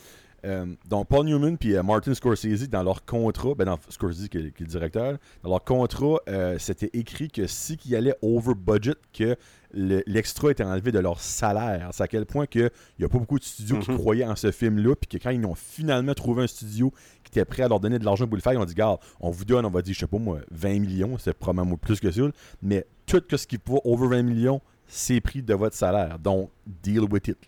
[0.44, 4.38] Euh, donc, Paul Newman et euh, Martin Scorsese, dans leur contrat, ben dans Scorsese qui
[4.38, 8.94] est, le directeur, dans leur contrat, euh, c'était écrit que si qu'ils allaient over budget,
[9.12, 9.36] que
[9.72, 11.90] l'extra était enlevé de leur salaire.
[11.92, 13.98] C'est à quel point qu'il n'y a pas beaucoup de studios qui mhm.
[13.98, 16.90] croyaient en ce film-là, puis que quand ils ont finalement trouvé un studio
[17.22, 19.00] qui était prêt à leur donner de l'argent pour le faire, ils ont dit Garde,
[19.20, 22.00] on vous donne, on va dire, je sais pas moi, 20 millions, c'est probablement plus
[22.00, 22.22] que ça,
[22.62, 24.60] mais tout ce qui peut over 20 millions,
[24.90, 26.18] c'est pris de votre salaire.
[26.18, 26.50] Donc,
[26.82, 27.38] deal with it.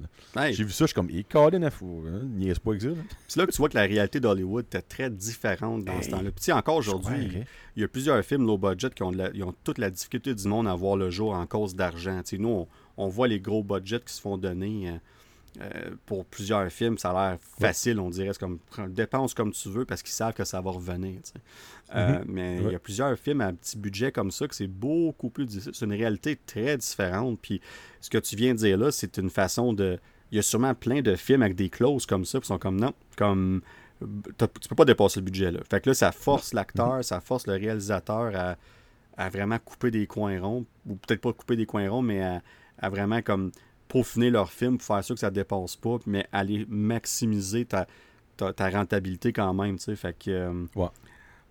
[0.50, 2.04] J'ai vu ça, je suis comme, il est à fou.
[2.06, 2.20] Hein?
[2.24, 3.00] Niaise pas que ça.
[3.26, 6.30] C'est là que tu vois que la réalité d'Hollywood était très différente dans ce temps-là.
[6.30, 7.44] Puis, encore aujourd'hui,
[7.76, 10.68] il y a plusieurs films low budget qui ont, ont, toute la difficulté du monde
[10.68, 12.20] à voir le jour en cause d'argent.
[12.38, 12.68] Nous, on,
[12.98, 14.90] on, voit les gros budgets qui se font donner.
[14.90, 14.98] Euh,
[15.60, 18.32] euh, pour plusieurs films, ça a l'air facile, on dirait.
[18.32, 18.58] C'est comme
[18.88, 21.20] dépense comme tu veux parce qu'ils savent que ça va revenir.
[21.94, 22.24] Euh, mhm.
[22.28, 25.46] Mais il y a plusieurs films à petit budget comme ça que c'est beaucoup plus
[25.46, 25.72] difficile.
[25.74, 27.38] C'est une réalité très différente.
[27.42, 27.60] Puis
[28.00, 29.98] ce que tu viens de dire là, c'est une façon de.
[30.30, 32.78] Il y a sûrement plein de films avec des clauses comme ça qui sont comme
[32.78, 33.62] non, comme
[34.00, 35.60] tu peux pas dépasser le budget là.
[35.68, 37.02] Fait que là, ça force l'acteur, mhm.
[37.02, 38.56] ça force le réalisateur à,
[39.16, 42.40] à, vraiment couper des coins ronds, ou peut-être pas couper des coins ronds, mais à,
[42.78, 43.50] à vraiment comme
[43.90, 47.86] peaufiner leur film pour faire sûr que ça ne dépasse pas, mais aller maximiser ta,
[48.36, 49.76] ta, rentabilité quand même.
[49.76, 50.86] Tu sais, fait que, euh,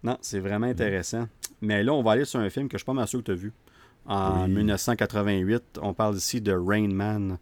[0.04, 1.28] Non, c'est vraiment intéressant.
[1.62, 3.26] Mais là, on va aller sur un film que je suis pas mal sûr que
[3.26, 3.54] tu as vu.
[4.06, 7.38] En 1988, on parle ici de Rain Man.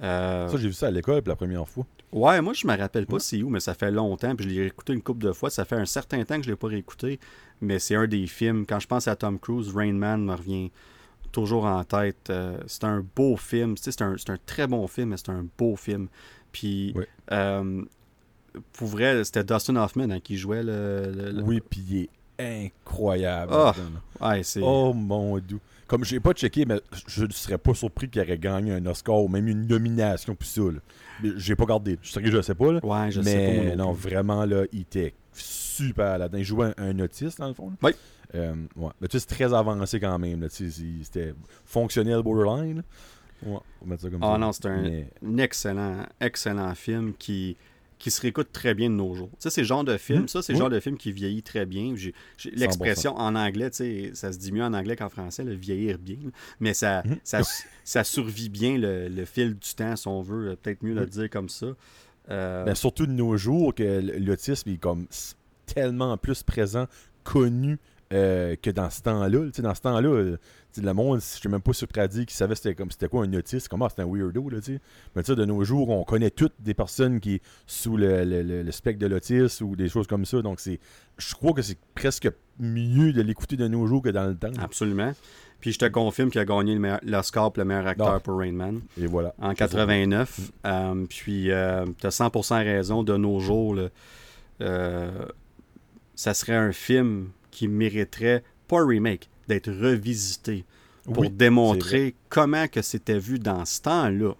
[0.00, 1.84] Euh, ça, j'ai vu ça à l'école la première fois.
[2.12, 4.34] Ouais, moi, je me rappelle pas c'est où, mais ça fait longtemps.
[4.34, 5.50] Puis je l'ai réécouté une couple de fois.
[5.50, 7.18] Ça fait un certain temps que je l'ai pas réécouté.
[7.60, 8.64] Mais c'est un des films.
[8.64, 10.70] Quand je pense à Tom Cruise, Rain Man me revient
[11.32, 12.30] toujours en tête.
[12.30, 13.76] Euh, c'est un beau film.
[13.76, 16.08] C'est un, un, très bon film, mais c'est un beau film.
[16.52, 16.94] Puis,
[17.30, 17.82] euh,
[18.72, 23.52] pour vrai, c'était Dustin Hoffman hein, qui jouait le, Oui, puis il est incroyable.
[23.54, 23.72] Oh,
[24.24, 25.58] ouais, oh mon dieu.
[25.86, 29.22] comme j'ai pas checké, mais je ne serais pas surpris qu'il aurait gagné un Oscar
[29.22, 30.62] ou même une nomination pour ça.
[31.36, 31.98] J'ai pas gardé.
[32.00, 32.72] Je sais que je sais pas.
[32.72, 32.80] Là.
[32.84, 33.76] Ouais, je mais sais pas.
[33.76, 35.14] non vraiment, là, il était
[35.86, 36.38] super là-dedans?
[36.38, 37.70] Il jouait un, un autiste, dans le fond.
[37.70, 37.76] là?
[37.82, 37.92] Oui.
[38.34, 38.90] Euh, ouais.
[39.00, 40.46] Mais tu sais, c'est très avancé quand même.
[40.50, 41.34] C'était
[41.64, 42.82] fonctionnel borderline.
[43.44, 44.38] Ouais, on va mettre ça comme Ah ça.
[44.38, 47.56] non, c'est un, Mais- un excellent, excellent film qui,
[47.98, 49.30] qui se réécoute très bien de nos jours.
[49.30, 50.28] Tu sais, c'est le genre de film, Mhm.
[50.28, 50.60] ça, c'est le Oui.
[50.60, 51.94] genre de film qui vieillit très bien.
[52.52, 55.98] L'expression en anglais, tu sais, ça se dit mieux en anglais qu'en français, le vieillir
[55.98, 56.18] bien.
[56.60, 57.16] Mais ça, Mhm.
[57.24, 57.40] ça,
[57.84, 61.08] ça survit bien le, le fil du temps, si on veut, peut-être mieux le Oui.
[61.10, 61.66] dire comme ça.
[62.30, 65.06] Euh, Ben, surtout de nos jours que l'autisme est comme
[65.74, 66.86] tellement plus présent,
[67.24, 67.78] connu
[68.12, 69.28] euh, que dans ce temps-là.
[69.58, 70.36] Dans ce temps-là, euh,
[70.80, 73.68] le monde, je sais même pas surpris qu'ils savaient c'était comme c'était quoi un autiste,
[73.68, 74.80] comment c'était un weirdo, là, tu sais.
[75.14, 78.42] Mais tu sais, de nos jours, on connaît toutes des personnes qui sous le, le-
[78.42, 80.40] le- le spectre de l'autisme ou des choses comme ça.
[80.40, 80.80] Donc c'est.
[81.18, 84.52] Je crois que c'est presque mieux de l'écouter de nos jours que dans le temps.
[84.58, 85.12] Absolument.
[85.60, 88.20] Puis je te confirme qu'il a gagné le meilleur- l'Oscar pour le meilleur acteur Non.
[88.20, 88.80] pour Rain Man.
[88.98, 89.34] Et voilà.
[89.40, 90.50] en 89.
[90.64, 93.88] Euh, puis, tu as 100% raison, de nos jours, là,
[94.60, 95.10] euh,
[96.18, 100.64] ça serait un film qui mériterait, pas un remake, d'être revisité
[101.04, 104.32] pour Oui, démontrer comment que c'était vu dans ce temps-là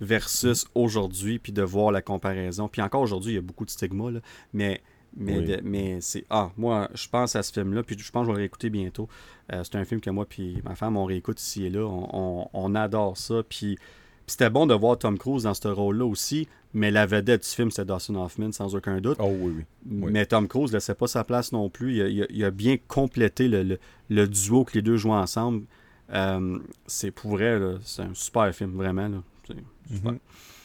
[0.00, 2.66] versus aujourd'hui, puis de voir la comparaison.
[2.68, 4.20] Puis encore aujourd'hui, il y a beaucoup de stigma, là,
[4.52, 4.80] mais...
[5.14, 5.44] Mais, Oui.
[5.44, 6.24] de- mais c'est.
[6.30, 8.70] Ah, moi, je pense à ce film-là, puis je pense que je vais le réécouter
[8.70, 9.10] bientôt.
[9.52, 11.80] Euh, c'est un film que moi, puis ma femme, on réécoute ici et là.
[11.84, 13.42] On, on- on adore ça.
[13.46, 13.78] Puis, puis
[14.26, 17.70] c'était bon de voir Tom Cruise dans ce rôle-là aussi, mais la vedette du film,
[17.70, 19.18] c'est Dustin Hoffman, sans aucun doute.
[19.20, 19.64] Oh oui, oui.
[20.02, 20.12] oui.
[20.12, 21.96] Mais Tom Cruise ne laissait pas sa place non plus.
[21.96, 23.78] Il a, il a- il a bien complété le, le-
[24.10, 25.64] le duo que les deux jouent ensemble.
[26.12, 29.08] Euh, c'est pour vrai, c'est un super film, vraiment.
[29.08, 29.22] Là.
[29.46, 30.12] C'est super.
[30.12, 30.18] Mhm.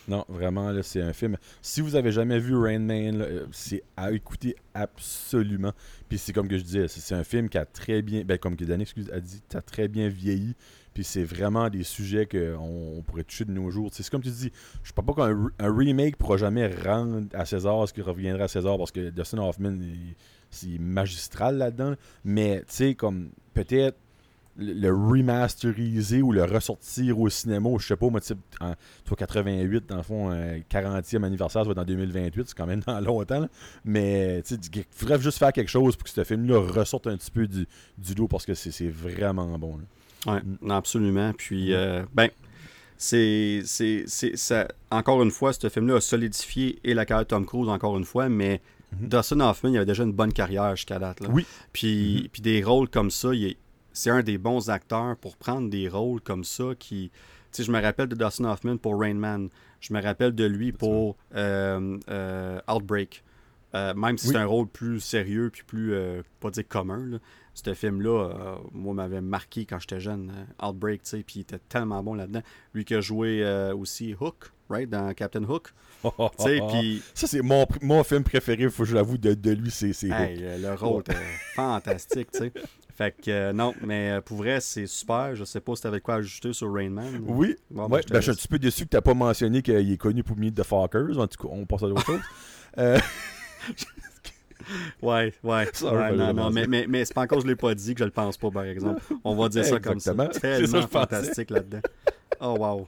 [0.10, 1.36] Non, vraiment, là, c'est un film.
[1.62, 5.74] Si vous avez jamais vu Rain Man, euh, c'est à écouter absolument.
[6.08, 8.56] Puis c'est comme que je disais, c'est un film qui a très bien, ben, comme
[8.56, 10.56] que Danny excuse, a dit, qui a très bien vieilli.
[10.98, 13.92] Puis c'est vraiment des sujets qu'on on pourrait toucher de nos jours.
[13.94, 14.52] C'est comme tu dis,
[14.82, 18.46] je ne pas qu'un re- un remake pourra jamais rendre à César ce qui reviendrait
[18.46, 19.78] à César parce que Dustin Hoffman,
[20.50, 21.94] c'est magistral là-dedans.
[22.26, 23.96] Mais tu sais, comme peut-être
[24.58, 28.74] le, remasteriser ou le ressortir au cinéma, je sais pas, moi, sais, en-
[29.06, 32.66] toi, 88, dans le fond, un 40e anniversaire, ça va être en 2028, c'est quand
[32.66, 33.42] même dans longtemps.
[33.42, 33.50] là.
[33.86, 37.46] Mais il faudrait juste faire quelque chose pour que ce film-là ressorte un petit peu
[37.46, 37.68] du,
[38.00, 39.78] du parce que c'est vraiment bon.
[40.26, 40.72] Ouais, Mm.
[40.72, 41.34] absolument.
[41.34, 41.74] Puis, Mm.
[41.74, 42.30] euh, ben,
[42.98, 47.30] c'est, c'est, c'est, ça, encore une fois, ce film-là a solidifié et la carrière de
[47.30, 48.62] Tom Cruise, encore une fois, mais
[48.94, 49.10] Mhm.
[49.10, 51.20] Dustin Hoffman, il avait déjà une bonne carrière jusqu'à date.
[51.20, 51.28] Là.
[51.32, 51.46] Oui.
[51.74, 52.28] Puis, Mhm.
[52.30, 53.30] puis des rôles comme ça,
[53.94, 57.12] c'est un des bons acteurs pour prendre des rôles comme ça qui.
[57.52, 59.50] Tu sais, je me rappelle de Dustin Hoffman pour Rain Man.
[59.80, 63.24] Je me rappelle de lui pour euh, euh, Outbreak.
[63.76, 64.34] Euh, même si Oui.
[64.34, 65.94] c'est un rôle plus sérieux puis plus,
[66.40, 67.18] pas dire commun, là.
[67.66, 70.32] Ce film-là, euh, moi, m'avait marqué quand j'étais jeune.
[70.62, 72.42] euh, Outbreak, tu sais, puis il était tellement bon là-dedans.
[72.74, 75.70] Lui qui a joué euh, aussi Hook, right, dans Captain Hook.
[76.38, 79.94] Ça, c'est mon, mon film préféré, faut que je l'avoue, de, de lui, c'est hey,
[80.12, 80.42] Hook.
[80.44, 81.16] euh, le rôle était
[81.56, 82.52] fantastique, tu sais.
[82.96, 85.36] Fait que euh, non, mais pour vrai, c'est super.
[85.36, 87.22] Je sais pas si t'avais quoi ajouter sur Rain Man.
[87.28, 89.92] Oui, Bon, ouais, ben, je suis un petit peu déçu que tu pas mentionné qu'il
[89.92, 91.18] est connu pour Meet the Fockers.
[91.20, 92.22] En tout cas, on passe à d'autres choses.
[95.02, 95.68] Ouais, ouais.
[95.74, 98.00] Ça, non, non, mais, mais, mais c'est pas encore que je l'ai pas dit que
[98.00, 99.02] je le pense pas, par exemple.
[99.24, 100.14] On va dire ça comme ça.
[100.16, 100.88] Ça Tellement pensais.
[100.88, 101.80] fantastique là-dedans.
[102.42, 102.88] Oh, wow.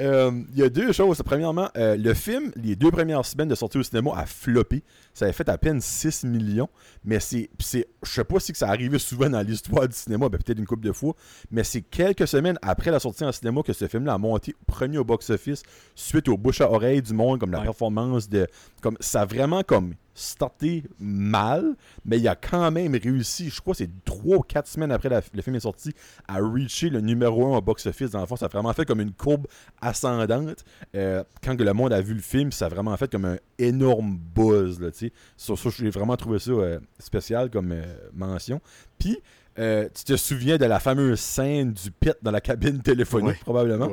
[0.00, 1.22] Euh, Il y a deux choses.
[1.24, 4.82] Premièrement, euh, le film, les deux premières semaines de sortie au cinéma, a floppé.
[5.14, 6.68] Ça avait fait à peine 6 millions.
[7.04, 7.48] Mais c'est.
[7.58, 10.66] Je sais pas si que ça arrivait souvent dans l'histoire du cinéma, ben, peut-être une
[10.66, 11.14] couple de fois.
[11.50, 14.98] Mais c'est quelques semaines après la sortie en cinéma que ce film-là a monté premier
[14.98, 15.62] au box-office
[15.94, 17.64] suite aux bouche à oreille du monde, comme la Ouais.
[17.64, 18.46] performance de.
[18.82, 21.74] Comme, ça a vraiment comme starté mal,
[22.04, 25.08] mais il a quand même réussi, je crois que c'est 3 ou 4 semaines après
[25.08, 25.92] la- le film est sorti,
[26.28, 28.10] à reacher le numéro 1 au box-office.
[28.12, 29.48] Dans le fond, ça a vraiment fait comme une courbe
[29.80, 30.64] ascendante.
[30.94, 34.16] Euh, quand le monde a vu le film, ça a vraiment fait comme un énorme
[34.34, 34.80] buzz.
[34.80, 34.90] Là,
[35.36, 37.82] Sur ça, j'ai vraiment trouvé ça euh, spécial comme euh,
[38.12, 38.60] mention.
[38.98, 39.18] Puis,
[39.58, 43.88] euh, tu te souviens de la fameuse scène du pit dans la cabine téléphonique, probablement?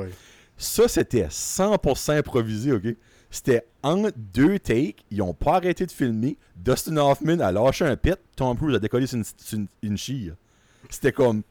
[0.58, 2.84] Ça, c'était 100% improvisé, OK?
[3.30, 5.04] C'était en deux takes.
[5.10, 6.38] Ils ont pas arrêté de filmer.
[6.56, 8.18] Dustin Hoffman a lâché un pit.
[8.36, 10.36] Tom Cruise a décollé sur une, sur une, une chire.
[10.90, 11.44] C'était comme...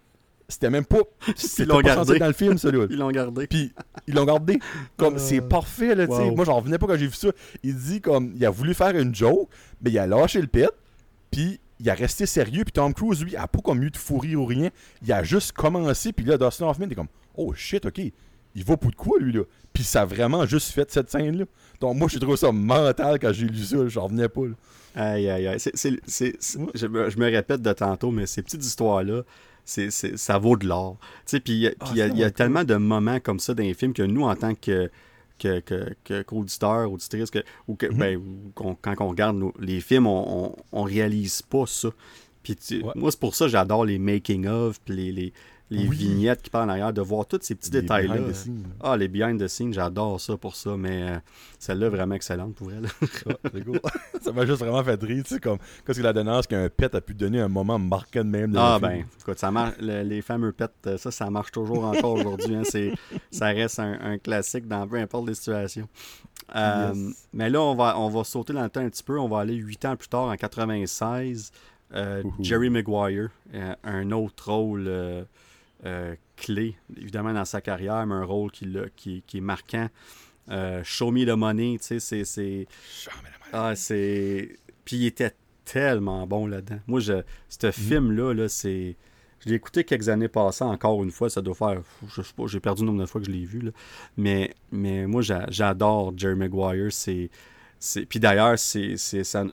[0.50, 0.98] C'était même pas...
[1.36, 2.18] C'était l'ont pas gardé.
[2.18, 2.86] dans le film, ça, là.
[2.90, 3.46] Ils l'ont gardé.
[3.46, 3.72] Puis
[4.06, 4.58] ils l'ont gardé.
[4.96, 6.22] Comme Euh, c'est parfait là, tu sais.
[6.22, 6.34] wow.
[6.36, 7.28] Moi j'en revenais pas quand j'ai vu ça.
[7.62, 9.48] Il dit comme il a voulu faire une joke,
[9.80, 10.68] mais il a lâché le pit,
[11.30, 14.18] puis il a resté sérieux, puis Tom Cruise lui a pas comme eu de fou
[14.18, 14.68] rire ou rien.
[15.02, 18.00] Il a juste commencé, puis là Dustin Hoffman était comme oh shit, OK.
[18.54, 21.38] Il va pour de quoi lui là Puis ça a vraiment juste fait cette scène
[21.38, 21.44] là.
[21.80, 24.42] Donc moi j'ai trouvé ça mental quand j'ai lu ça, j'en revenais pas.
[24.46, 24.54] là.
[24.96, 25.60] Aïe, aïe, aïe.
[25.60, 26.36] C'est- c'est- c'est-
[26.74, 29.22] je, me, je me répète de tantôt, mais ces petites histoires-là,
[29.64, 30.96] c'est, c'est- ça vaut de l'or.
[31.00, 32.26] Tu sais, puis il y a- Ah, puis il y a, c'est il y a
[32.26, 34.90] vraiment tellement de moments comme ça dans les films que nous, en tant que
[35.38, 37.96] que, que, que- qu'auditeurs, auditrices, que, ou que, Mhm.
[37.96, 38.20] ben,
[38.54, 41.88] qu'on- quand on regarde nos- les films, on, on, on réalise pas ça.
[42.42, 42.92] Puis tu- Ouais.
[42.94, 45.32] moi, c'est pour ça que j'adore les making-of, puis les, les,
[45.70, 45.96] les Oui.
[45.96, 48.14] vignettes qui parlent en arrière, de voir tous ces petits détails-là.
[48.16, 48.64] behind the scenes.
[48.80, 51.16] Ah, les behind the scenes, j'adore ça pour ça, mais euh,
[51.60, 52.86] celle-là, vraiment excellente pour elle.
[53.28, 53.34] Ah,
[53.64, 53.80] cool.
[54.20, 56.92] ça m'a juste vraiment fait rire, tu sais, comme quand c'est la dernière, qu'un pet
[56.94, 58.50] a pu donner un moment marquant de même.
[58.52, 61.84] dans Ah ben, écoute, ça marche, le- les fameux pets, euh, ça, ça marche toujours
[61.84, 62.56] encore aujourd'hui.
[62.56, 62.62] hein,
[63.30, 65.88] ça reste un, un classique dans peu importe les situations.
[66.56, 67.28] Euh, Yes.
[67.32, 69.16] Mais là, on va, on va sauter dans le temps un petit peu.
[69.20, 71.52] On va aller huit ans plus tard, en 96.
[71.94, 72.22] euh.
[72.40, 73.28] Jerry Maguire,
[73.84, 74.88] un autre rôle
[75.84, 79.88] euh, clé, évidemment, dans sa carrière, mais un rôle qui, l'a- qui, qui est marquant.
[80.50, 82.66] Euh, Show me the money, tu sais, c'est- c'est...
[83.52, 84.56] Ah, c'est.
[84.84, 85.32] Puis il était
[85.64, 86.80] tellement bon là-dedans.
[86.86, 88.96] Moi, je, ce film-là, là, c'est.
[89.44, 91.30] Je l'ai écouté quelques années passées encore une fois.
[91.30, 91.80] Ça doit faire.
[92.08, 93.60] Je sais pas, j'ai perdu le nombre de fois que je l'ai vu.
[93.60, 93.70] Là.
[94.16, 96.92] Mais, mais moi, j'a- j'adore Jerry Maguire.
[96.92, 97.30] C'est.
[97.78, 98.94] c'est- Puis d'ailleurs, c'est,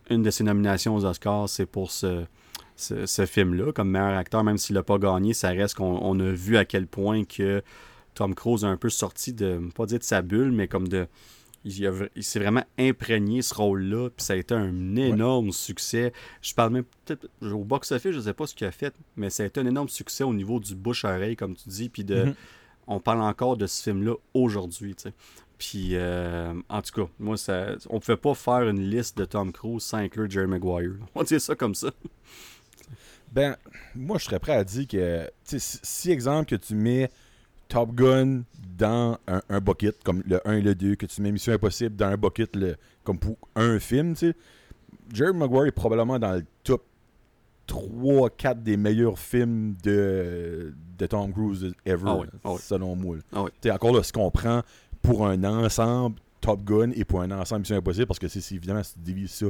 [0.09, 2.25] une de ses nominations aux Oscars, c'est pour ce,
[2.77, 6.19] ce, ce film-là, comme meilleur acteur, même s'il n'a pas gagné, ça reste qu'on on
[6.19, 7.61] a vu à quel point que
[8.13, 11.07] Tom Cruise a un peu sorti de, pas dire de sa bulle, mais comme de,
[11.65, 16.13] il, s'est vraiment imprégné ce rôle-là, puis ça a été un énorme succès.
[16.41, 19.43] Je parle même peut-être au box-office, je sais pas ce qu'il a fait, mais ça
[19.43, 22.35] a été un énorme succès au niveau du bouche-oreille, comme tu dis, puis de, Mhm.
[22.87, 25.13] on parle encore de ce film-là aujourd'hui, tu sais.
[25.57, 29.51] Puis, euh, en tout cas, moi, ça, on pouvait pas faire une liste de Tom
[29.51, 30.91] Cruise sans inclure Jerry Maguire.
[31.15, 31.89] On dire ça comme ça.
[33.37, 33.55] Ben,
[33.93, 37.11] moi, je serais prêt à dire que, si, si, exemple, que tu mets
[37.67, 38.41] Top Gun
[38.79, 41.95] dans un, un bucket, comme le 1 et le 2, que tu mets Mission Impossible
[41.95, 44.35] dans un bucket, le- comme pour un film, tu sais,
[45.13, 46.83] Jerry Maguire est probablement dans le top
[47.67, 52.57] 3-4 des meilleurs films de, de Tom Cruise ever, Ah oui, ah oui.
[52.59, 53.17] selon moi.
[53.31, 53.71] Ah oui.
[53.71, 54.63] Encore là, ce qu'on prend
[55.03, 58.55] pour un ensemble Top Gun et pour un ensemble Mission Impossible, parce que c'est c'est
[58.55, 59.45] évidemment, si tu divises ça,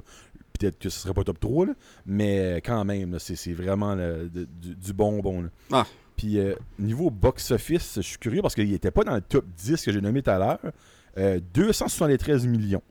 [0.57, 1.73] peut-être que ce serait pas top 3, là,
[2.05, 5.43] mais quand même, c'est vraiment là, de- du, du bonbon.
[5.43, 5.49] là.
[5.71, 5.85] Ah.
[6.15, 9.83] Puis euh, niveau box-office, je suis curieux parce qu'il était pas dans le top 10
[9.85, 10.59] que j'ai nommé tout à l'heure.
[11.17, 12.81] Euh, 273 millions.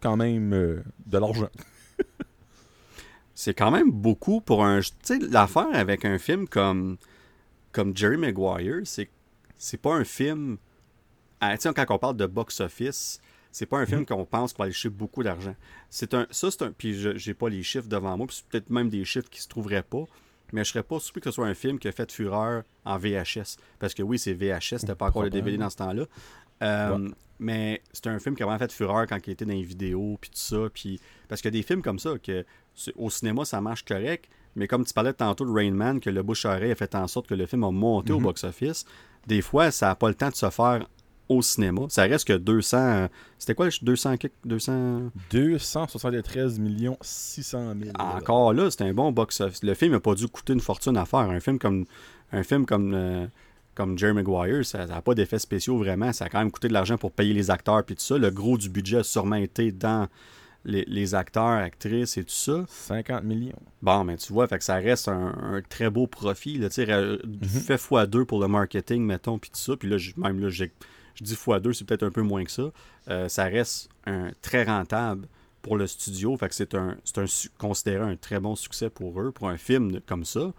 [0.00, 1.48] Quand même euh, de l'argent.
[3.34, 4.80] C'est quand même beaucoup pour un.
[4.80, 6.96] Tu sais, l'affaire avec un film comme,
[7.72, 9.10] comme Jerry Maguire, c'est
[9.58, 10.56] c'est pas un film.
[11.40, 13.20] ah, tu sais, quand on parle de box-office,
[13.58, 15.54] c'est pas un film qu'on pense qu'on va aller chercher beaucoup d'argent.
[15.88, 16.26] C'est un.
[16.30, 16.72] Ça, c'est un.
[16.72, 19.40] Puis je- j'ai pas les chiffres devant moi, puis c'est peut-être même des chiffres qui
[19.40, 20.04] se trouveraient pas.
[20.52, 22.98] Mais je serais pas surpris que ce soit un film qui a fait fureur en
[22.98, 23.56] VHS.
[23.78, 26.04] Parce que oui, c'est VHS, c'était pas encore le DVD dans ce temps-là.
[26.62, 27.08] Euh,
[27.38, 30.16] Mais c'est un film qui a vraiment fait fureur quand il était dans les vidéos,
[30.20, 30.68] puis tout ça.
[30.72, 31.00] Puis...
[31.28, 32.44] Parce qu'il y a des films comme ça, que
[32.96, 34.28] au cinéma, ça marche correct.
[34.54, 37.26] Mais comme tu parlais tantôt de Rain Man, que le bouche-oreille a fait en sorte
[37.26, 38.22] que le film a monté au Mhm.
[38.24, 38.86] box-office,
[39.26, 40.86] des fois, ça n'a pas le temps de se faire
[41.28, 41.82] au cinéma.
[41.88, 42.76] Ça reste que 200...
[42.78, 43.08] euh,
[43.38, 44.16] C'était quoi, 200...
[44.16, 45.10] quelque- 200...
[45.30, 47.90] 273 millions 600 000.
[47.98, 49.62] Encore là, c'est un bon box-office.
[49.62, 51.20] Le film n'a pas dû coûter une fortune à faire.
[51.20, 51.84] Un film comme
[52.32, 53.26] un film comme, euh,
[53.74, 56.12] comme Jerry Maguire, ça n'a pas d'effets spéciaux vraiment.
[56.12, 58.18] Ça a quand même coûté de l'argent pour payer les acteurs puis tout ça.
[58.18, 60.08] Le gros du budget a sûrement été dans
[60.64, 62.64] les, les acteurs, actrices et tout ça.
[62.68, 63.52] 50 millions.
[63.82, 66.58] Bon, mais tu vois, fait que ça reste un, un très beau profit.
[66.58, 67.46] Là, Mhm.
[67.48, 69.76] Fait x2 pour le marketing, mettons, puis tout ça.
[69.76, 70.72] Puis là, même là, j'ai-
[71.16, 72.70] je dis x2, c'est peut-être un peu moins que ça.
[73.08, 75.26] Euh, ça reste un très rentable
[75.62, 76.36] pour le studio.
[76.36, 77.24] Fait que c'est un, c'est un
[77.58, 80.52] considéré un très bon succès pour eux, pour un film de- comme ça.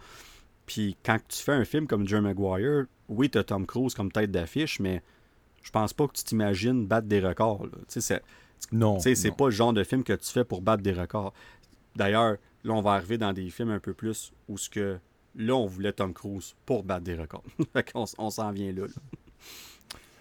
[0.65, 4.11] Puis quand tu fais un film comme Jerry Maguire, oui, tu as Tom Cruise comme
[4.11, 5.01] tête d'affiche, mais
[5.63, 7.67] je pense pas que tu t'imagines battre des records.
[7.87, 8.21] c'est-
[8.71, 8.99] Non.
[9.15, 11.33] c'est pas le genre de film que tu fais pour battre des records.
[11.95, 14.97] D'ailleurs, là, on va arriver dans des films un peu plus où ce que
[15.35, 17.43] là, on voulait Tom Cruise pour battre des records.
[17.73, 18.87] fait qu'on s- on s'en vient là.
[18.87, 18.93] là.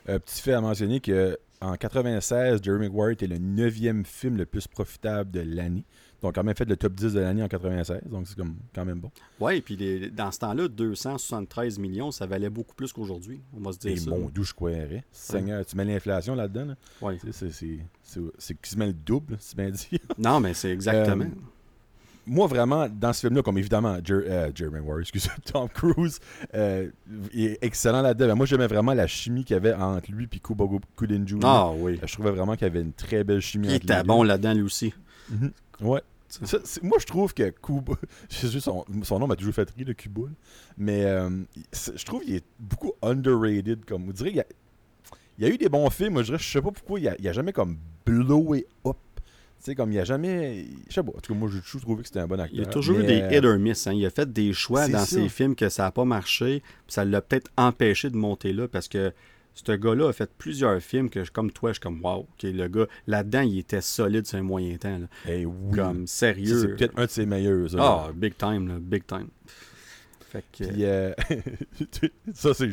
[0.09, 4.45] Un petit fait à mentionner que en 96, Jerry Maguire était le neuvième film le
[4.47, 5.85] plus profitable de l'année.
[6.23, 8.01] Donc, quand même fait le top 10 de l'année en 96.
[8.11, 9.11] Donc, c'est comme quand même bon.
[9.41, 13.41] Ouais, et puis les- dans ce temps-là, 273 millions, ça valait beaucoup plus qu'aujourd'hui.
[13.55, 14.11] On va se dire Et ça.
[14.11, 15.05] mon doux, je croirais.
[15.13, 16.67] Seigneur, tu mets l'inflation là-dedans.
[16.67, 17.13] Là?
[17.19, 19.99] Sais, c'est- c'est- C'est c'est quasiment le double, c'est bien dit.
[20.19, 21.25] Non, mais c'est exactement.
[21.25, 21.29] Euh,
[22.27, 26.19] Moi, vraiment, dans ce film-là, comme évidemment, Jer euh, Jerry Maguire, excusez, Tom Cruise,
[26.55, 26.91] euh,
[27.33, 28.35] il est excellent là-dedans.
[28.35, 30.65] Moi, j'aimais vraiment la chimie qu'il y avait entre lui et Cuba
[30.97, 31.39] Gooding Jr.
[31.45, 32.01] ah oui.
[32.05, 34.55] Je trouvais vraiment qu'il y avait une très belle chimie Il entre était bon là-dedans,
[34.55, 34.93] lui aussi.
[35.31, 35.53] Mhm.
[35.81, 36.03] Ouais.
[36.29, 37.53] Ça, moi, je trouve que
[38.29, 40.29] sais, son, son nom m'a toujours fait rire, le là.
[40.77, 41.31] Mais euh,
[41.73, 43.85] je trouve qu'il est beaucoup underrated.
[43.85, 44.47] Comme, vous direz, il y, a,
[45.39, 46.15] il y a eu des bons films.
[46.15, 48.97] Moi, je dirais, je sais pas pourquoi il a, il a jamais comme blowé up.
[49.65, 50.67] Sais, comme il a jamais.
[50.89, 51.11] Je sais pas.
[51.11, 52.59] En tout cas, moi, j'ai toujours trouvé que c'était un bon acteur.
[52.59, 53.87] Il a toujours eu des euh, hit or miss.
[53.87, 53.93] hein.
[53.95, 55.07] Il a fait des choix dans ça.
[55.07, 56.63] ses films que ça n'a pas marché.
[56.89, 59.13] Ça l'a peut-être empêché de monter là parce que
[59.55, 62.19] ce gars-là a fait plusieurs films que, je- comme toi, je suis comme wow.
[62.21, 64.99] ok, le gars, là-dedans, il était solide sur un moyen temps.
[64.99, 65.07] là.
[65.29, 65.75] eh oui.
[65.75, 66.61] Comme sérieux.
[66.61, 67.71] C'est peut-être un de ses meilleurs.
[67.71, 67.79] ça.
[67.81, 69.29] Ah, big time, là, big time.
[70.31, 70.65] Fait que.
[70.65, 71.13] Puis, euh,
[72.35, 72.71] ça, c'est.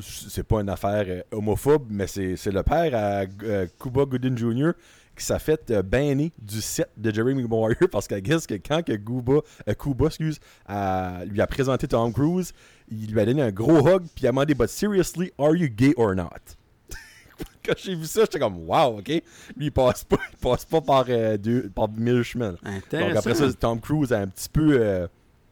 [0.00, 4.38] C'est pas une affaire euh, homophobe, mais c'est c'est le père à euh, Cuba Gooding
[4.38, 4.70] Jr.
[5.18, 8.82] qui s'est fait euh, banner du set de Jerry Maguire parce qu'à guess que quand
[8.82, 12.52] que euh, Cuba excuse, a- lui a présenté Tom Cruise,
[12.90, 15.68] il lui a donné un gros hug puis il a demandé But seriously, are you
[15.68, 16.56] gay or not?
[17.64, 19.08] quand j'ai vu ça, j'étais comme wow, ok.
[19.08, 19.22] Lui,
[19.66, 22.56] il passe pas, il passe pas par, euh, deux, par mille chemins.
[23.00, 25.06] Donc après ça, Tom Cruise a un petit peu euh,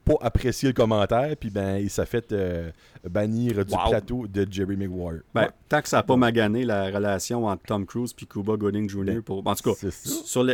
[0.06, 2.70] pas apprécié le commentaire, puis ben il s'est fait euh,
[3.04, 3.90] bannir du Wow.
[3.90, 5.20] plateau de Jerry Maguire.
[5.34, 8.56] Ben, Ouais, tant que ça n'a pas magané la relation entre Tom Cruise et Cuba
[8.56, 9.04] Gooding Jr.
[9.04, 9.46] Ben, Pour...
[9.46, 9.90] En tout cas,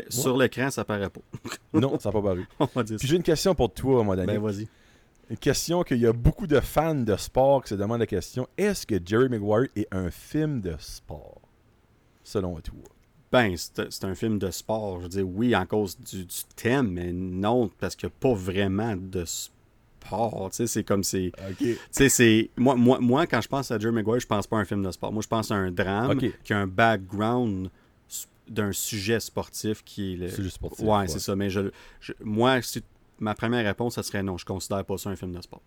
[0.08, 1.20] sur l'écran, ça paraît pas.
[1.78, 2.46] Non, ça n'a pas paru.
[2.58, 4.38] On va dire Puis j'ai une question pour toi, mon Daniel.
[4.40, 4.66] Ben, vas-y.
[5.30, 8.48] Une question qu'il y a beaucoup de fans de sport qui se demandent la question
[8.58, 11.40] est-ce que Jerry Maguire est un film de sport
[12.24, 12.74] Selon toi?
[13.32, 14.98] Ben, c'est un film de sport.
[14.98, 18.16] Je veux dire, oui, en cause du, du thème, mais non, parce qu'il n'y a
[18.20, 20.50] pas vraiment de sport.
[20.50, 21.02] Tu sais, c'est comme.
[21.50, 21.56] Ok.
[21.59, 22.50] Tu sais, c'est.
[22.56, 24.82] Moi, moi, moi, quand je pense à Jerry Maguire, je pense pas à un film
[24.84, 25.12] de sport.
[25.12, 26.10] Moi, je pense à un drame
[26.44, 27.70] qui a un background
[28.48, 30.28] d'un sujet sportif qui est le.
[30.28, 30.84] Juste sportif.
[30.84, 31.36] ouais, c'est ça.
[31.36, 32.82] Mais je, je- moi, si-
[33.18, 34.36] ma première réponse, ça serait non.
[34.36, 35.62] Je considère pas ça un film de sport.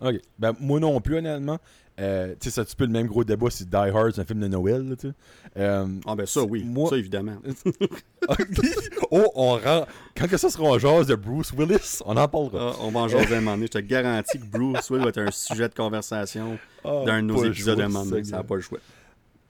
[0.00, 0.20] Ok.
[0.38, 1.58] Ben, moi non plus, honnêtement.
[2.00, 4.20] Euh, tu sais, c'est un petit peu le même gros débat si Die Hard, c'est
[4.20, 5.14] un film de Noël, là, tu sais.
[5.58, 6.64] Euh, Ah, ben ça, oui.
[6.64, 7.36] Moi- Ça, évidemment.
[9.10, 9.86] oh, on rend.
[10.16, 12.72] Quand que ça sera en jase de Bruce Willis, on en parlera.
[12.72, 13.66] Ah, on va en jaser un moment donné.
[13.66, 17.26] Je te garantis que Bruce Will va être un sujet de conversation Ah, d'un de
[17.28, 18.24] nos épisodes un moment donné.
[18.24, 18.78] ça, n'a pas le choix.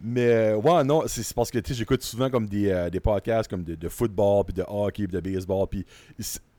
[0.01, 3.01] Mais euh, ouais, non, c'est parce que tu sais, j'écoute souvent comme des, euh, des
[3.01, 5.87] podcasts comme de, de football, puis de hockey, puis de baseball, puis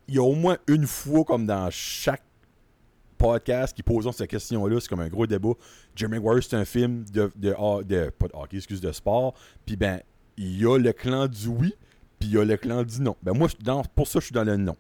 [0.08, 2.24] il y a au moins une fois comme dans chaque
[3.76, 5.54] qui posent cette question-là, c'est comme un gros débat.
[5.96, 7.32] Jeremy Maguire, c'est un film de,
[8.10, 9.34] pas de excuse, de sport,
[9.66, 10.02] puis ben,
[10.38, 11.74] il y a le clan du oui,
[12.20, 13.16] puis il y a le clan du non.
[13.24, 14.76] Ben moi, dans, pour ça, je suis dans le non.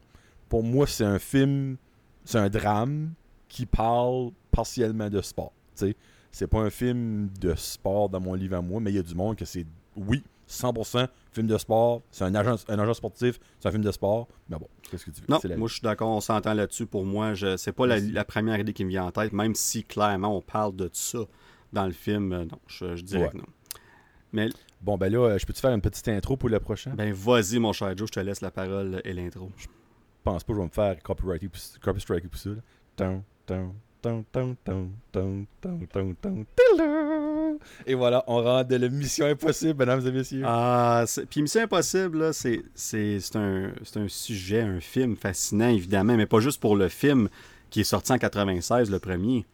[0.49, 1.77] Pour moi, c'est un film,
[2.23, 3.13] c'est un drame
[3.47, 5.95] qui parle partiellement de sport, tu sais.
[6.31, 9.03] C'est pas un film de sport dans mon livre à moi, mais il y a
[9.03, 9.65] du monde que c'est,
[9.95, 12.01] oui, 100% film de sport.
[12.11, 14.27] C'est un agent, un agent sportif, c'est un film de sport.
[14.49, 15.27] Mais bon, qu'est-ce que tu veux?
[15.29, 16.85] Non, moi je suis d'accord, on s'entend là-dessus.
[16.85, 19.55] Pour moi, je c'est pas la, la première idée qui me vient en tête, même
[19.55, 21.19] si clairement on parle de ça
[21.73, 22.31] dans le film.
[22.33, 23.29] euh, non, je, je dirais Ouais.
[23.29, 23.45] que non.
[24.31, 24.49] Mais
[24.81, 26.91] Bon, ben là, euh, je peux te faire une petite intro pour le prochain?
[26.93, 29.51] ben vas-y, mon cher Joe, je te laisse la parole et l'intro.
[29.57, 29.65] Je
[30.23, 32.49] pense pas que je vais me faire copyrighter pour, copy striker pour ça.
[32.51, 32.55] là.
[32.95, 33.73] Tum, tum,
[37.85, 40.43] Et voilà, on rentre de la mission impossible, mesdames et messieurs.
[40.45, 42.63] Ah, puis Mission Impossible, c'est,
[43.35, 47.29] un, un sujet, un film fascinant, évidemment, mais pas juste pour le film
[47.69, 49.45] qui est sorti en 96, le premier.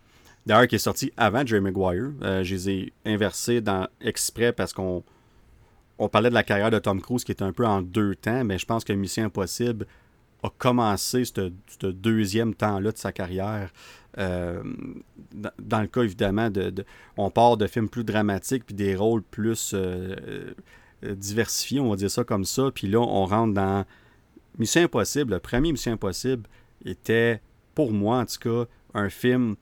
[0.45, 2.11] D'ailleurs, qui est sorti avant Jerry Maguire.
[2.23, 5.03] Euh, je les ai inversés dans exprès parce qu'on
[5.99, 8.44] on parlait de la carrière de Tom Cruise qui est un peu en deux temps,
[8.44, 9.86] mais je pense que Mission Impossible
[10.44, 13.72] a commencé ce ce deuxième temps-là de sa carrière.
[14.18, 14.62] Euh,
[15.60, 16.74] dans, le cas, évidemment, de,
[17.18, 20.54] on part de films plus dramatiques puis des rôles plus euh,
[21.04, 22.72] euh, diversifiés, on va dire ça comme ça.
[22.74, 23.86] Puis là, on rentre dans
[24.58, 25.34] Mission Impossible.
[25.34, 26.44] Le premier Mission Impossible
[26.86, 27.42] était,
[27.74, 29.56] pour moi en tout cas, un film.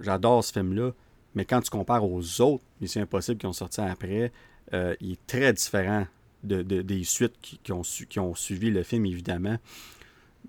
[0.00, 0.92] J'adore ce film-là,
[1.34, 4.32] mais quand tu compares aux autres Mission Impossible qui ont sorti après,
[4.72, 6.06] il est très différent
[6.44, 9.58] de, de- des suites qui ont suivi le film, évidemment.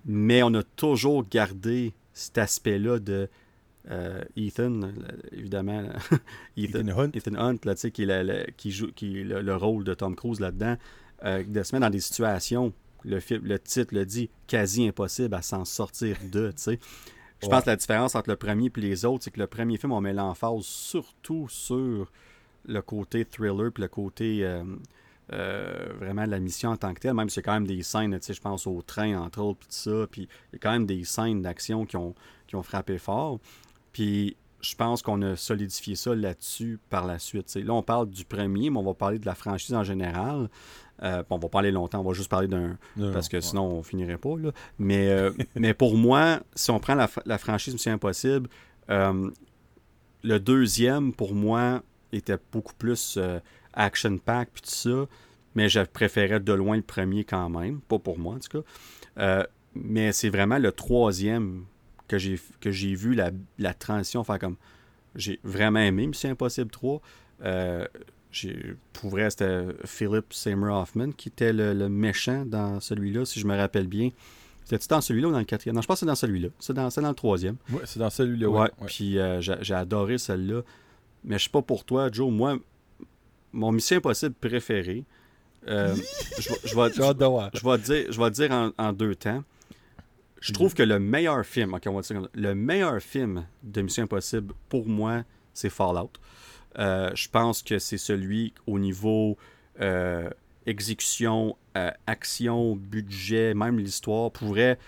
[0.06, 3.28] Mais on a toujours gardé cet aspect-là de
[3.90, 4.90] euh, Ethan, euh,
[5.32, 5.80] évidemment.
[5.82, 5.92] là.
[6.56, 7.10] Ethan Hunt.
[7.14, 9.94] Ethan Hunt, là, tu sais, qui, la- la- qui joue qui le, le rôle de
[9.94, 10.76] Tom Cruise là-dedans,
[11.24, 12.72] euh, de se mettre dans des situations,
[13.04, 16.78] le, film, le titre le dit, quasi impossible à s'en sortir de, tu sais.
[17.42, 17.50] Je Ouais.
[17.50, 19.92] pense que la différence entre le premier et les autres, c'est que le premier film,
[19.92, 22.10] on met l'emphase surtout sur
[22.66, 24.64] le côté thriller puis le côté euh,
[25.32, 27.14] euh, vraiment la mission en tant que telle.
[27.14, 29.74] Même si c'est quand même des scènes, je pense au train entre autres, puis tout
[29.74, 30.06] ça.
[30.10, 32.14] Puis il y a quand même des scènes d'action qui ont,
[32.46, 33.38] qui ont frappé fort.
[33.92, 37.54] Puis je pense qu'on a solidifié ça là-dessus par la suite.
[37.56, 40.48] Là, on parle du premier, mais on va parler de la franchise en général.
[41.02, 42.78] Euh, on va parler longtemps, on va juste parler d'un,
[43.12, 43.42] parce que ouais.
[43.42, 44.34] sinon on finirait pas.
[44.38, 44.52] Là.
[44.78, 48.48] Mais, euh, mais pour moi, si on prend la, la franchise Mission Impossible,
[48.88, 51.82] le deuxième, pour moi,
[52.12, 53.18] était beaucoup plus
[53.76, 55.06] euh, action-pack puis tout ça.
[55.54, 57.80] Mais je préférais de loin le premier quand même.
[57.80, 58.68] Pas pour moi, en tout cas.
[59.18, 59.44] Euh,
[59.74, 61.64] mais c'est vraiment le troisième
[62.08, 64.56] que j'ai que j'ai vu la, la transition faire comme.
[65.14, 67.00] J'ai vraiment aimé Mission Impossible 3.
[67.42, 67.86] Euh,
[68.30, 73.40] j'ai pour vrai, c'était Philip Seymour Hoffman qui était le, le méchant dans celui-là, si
[73.40, 74.10] je me rappelle bien.
[74.64, 75.76] C'était-tu dans celui-là ou dans le quatrième?
[75.76, 76.48] Non, je pense que c'est dans celui-là.
[76.58, 77.56] C'est dans, c'est dans le troisième.
[77.70, 78.48] Ouais, c'est dans celui-là.
[78.48, 80.62] Ouais, puis euh, j'ai j'ai adoré celle-là.
[81.24, 82.30] Mais je sais pas pour toi, Joe.
[82.30, 82.58] Moi,
[83.52, 85.04] mon Mission Impossible préféré,
[85.68, 85.94] euh,
[86.38, 86.90] je, vais- je vais,
[87.54, 89.42] je dire, je vais dire en, en deux temps.
[90.40, 94.54] Je trouve que le meilleur film, on va dire le meilleur film de Mission Impossible
[94.68, 95.24] pour moi,
[95.54, 96.10] c'est Fallout.
[96.78, 99.36] Euh, je pense que c'est celui au niveau
[99.80, 100.28] euh,
[100.66, 101.56] exécution,
[102.06, 104.30] action, budget, même l'histoire.
[104.30, 104.78] Pour vrai,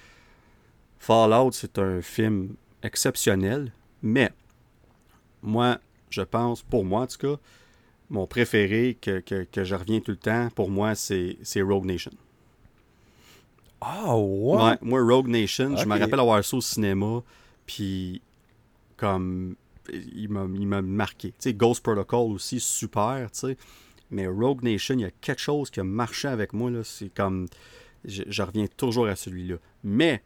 [0.98, 3.72] Fallout, c'est un film exceptionnel,
[4.02, 4.30] mais
[5.42, 5.78] moi,
[6.10, 7.40] je pense, pour moi en tout cas,
[8.10, 12.12] mon préféré que, que- que je reviens tout le temps, pour moi, c'est Rogue Nation.
[13.80, 14.56] Ah, ouais?
[14.62, 17.22] Ouais, moi, Rogue Nation, je me rappelle avoir ça au cinéma,
[17.66, 18.20] puis
[18.96, 19.56] comme
[19.92, 21.28] il m'a marqué.
[21.28, 23.56] Tu sais, Ghost Protocol aussi, super, tu sais.
[24.10, 26.82] Mais Rogue Nation, il y a quelque chose qui a marché avec moi, là.
[26.84, 27.46] C'est comme.
[28.04, 29.56] Je, je reviens toujours à celui-là.
[29.84, 30.22] Mais,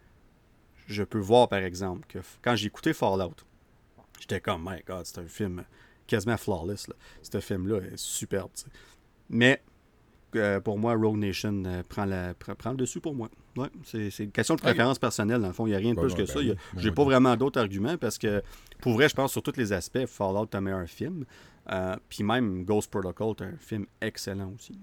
[0.87, 3.35] je peux voir, par exemple, que quand j'ai écouté Fallout,
[4.21, 5.65] j'étais comme, my god, c'est un film
[6.07, 6.87] quasiment flawless.
[7.23, 8.51] Ce film-là est superbe.
[9.29, 9.63] Mais,
[10.37, 13.29] euh, pour moi, Rogue Nation euh, prend, la, prend, prend le dessus pour moi.
[13.57, 15.67] Ouais, c'est une question de préférence personnelle, dans le fond.
[15.67, 16.41] Il n'y a rien de plus que ben ça.
[16.41, 16.95] Ben J'ai oui.
[16.95, 18.43] pas vraiment d'autres arguments parce que,
[18.81, 21.25] pour vrai, je pense sur tous les aspects, Fallout est un meilleur film.
[21.71, 24.79] Euh, Puis même Ghost Protocol est un film excellent aussi.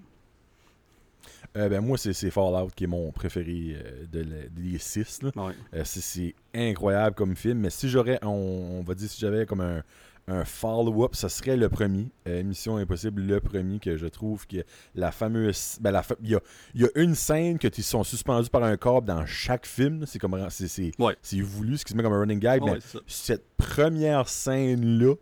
[1.56, 3.76] Ben, moi, c'est Fallout qui est mon préféré
[4.12, 5.20] de des six.
[5.36, 5.84] Ouais.
[5.84, 7.60] C'est incroyable comme film.
[7.60, 9.84] Mais si j'aurais, on, on va dire, si j'avais comme un,
[10.30, 12.08] un follow-up, ça serait le premier.
[12.28, 14.58] euh, Mission Impossible, le premier que je trouve que
[14.96, 15.78] la fameuse.
[15.82, 16.40] Ben, la fa- il, y a,
[16.76, 20.06] il y a une scène que ils sont suspendus par un corps dans chaque film.
[20.06, 21.16] C'est comme c'est c'est- Ouais.
[21.22, 22.64] c'est voulu, ce qui se met comme un running gag.
[22.64, 25.16] Ouais, mais cette première scène-là,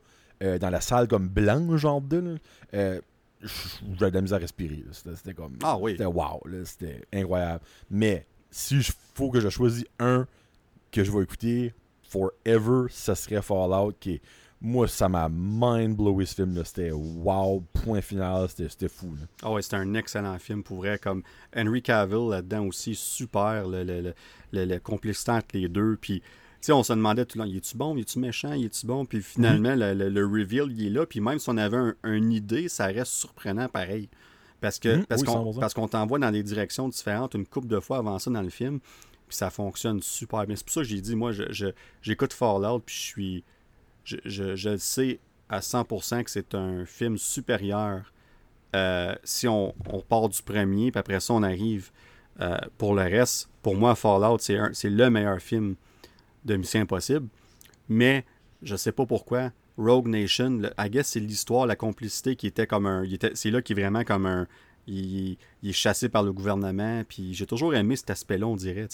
[0.43, 2.37] euh, dans la salle comme blanche, genre de,
[2.73, 2.99] euh,
[3.41, 4.83] j'avais de la misère à respirer.
[4.91, 5.57] C'était comme.
[5.63, 5.91] Ah oui.
[5.91, 7.63] C'était wow, c'était incroyable.
[7.89, 10.27] Mais si il faut que je choisis un
[10.91, 11.73] que je vais écouter
[12.09, 14.21] forever, ça serait Fallout qui est.
[14.59, 16.55] Moi, ça m'a mind-blowé ce film.
[16.55, 16.63] là.
[16.65, 19.13] C'était wow, point final, c'était c'était fou.
[19.15, 19.27] là.
[19.43, 20.97] Ah ouais, c'est un excellent film pour vrai.
[20.97, 21.21] Comme
[21.55, 23.67] Henry Cavill là-dedans aussi, super.
[23.67, 24.13] Le, le, le,
[24.53, 25.95] le- le complicité entre les deux.
[26.01, 26.25] Puis, tu
[26.61, 28.87] sais, on se demandait tout le temps, il est-tu bon, il est-tu méchant, il est-tu
[28.87, 29.05] bon?
[29.05, 31.05] Puis finalement, le, le- le reveal, il est là.
[31.05, 34.09] Puis même si on avait un- une idée, ça reste surprenant pareil.
[34.59, 35.59] Parce que Mhm, parce oui, qu'on 100%.
[35.59, 38.49] parce qu'on t'envoie dans des directions différentes une couple de fois avant ça dans le
[38.49, 38.79] film.
[39.27, 40.55] Puis ça fonctionne super bien.
[40.55, 41.67] C'est pour ça que j'ai dit, moi, je, je-
[42.01, 43.43] j'écoute Fallout, puis je suis.
[44.07, 45.19] Je, je, sais
[45.49, 48.13] à 100% que c'est un film supérieur
[48.75, 51.91] euh, si on, on part du premier, puis après ça, on arrive
[52.39, 53.49] euh, pour le reste.
[53.61, 55.75] Pour moi, Fallout, c'est, le meilleur film
[56.45, 57.27] de Mission Impossible.
[57.89, 58.25] Mais
[58.61, 59.51] je sais pas pourquoi.
[59.77, 63.03] Rogue Nation, le- I guess c'est l'histoire, la complicité qui était comme un.
[63.33, 64.47] c'est là qui est vraiment comme un.
[64.87, 67.03] Il, il est chassé par le gouvernement.
[67.07, 68.87] Puis j'ai toujours aimé cet aspect-là, on dirait.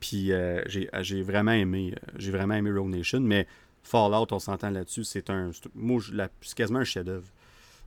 [0.00, 1.94] Puis euh, j'ai, j'ai vraiment aimé.
[2.16, 3.20] J'ai vraiment aimé Rogue Nation.
[3.20, 3.46] Mais
[3.84, 5.50] Fallout, on s'entend là-dessus, c'est un.
[5.52, 7.28] c'est- quasiment un chef-d'œuvre.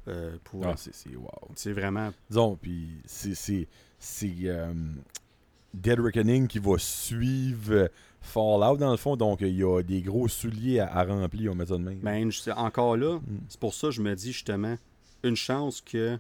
[0.08, 1.28] euh, pour, Ah, c'est wow.
[1.56, 2.14] c'est vraiment.
[2.30, 3.36] Disons, puis c'est-
[4.46, 4.74] euh,
[5.74, 7.88] Dead Reckoning qui va suivre euh,
[8.22, 9.18] Fallout dans le fond.
[9.18, 12.00] Donc, il y a des gros souliers à, à remplir, on met ça de même.
[12.00, 13.22] Ben, je encore là, Mm.
[13.50, 14.78] c'est pour ça que je me dis justement
[15.24, 16.18] une chance que.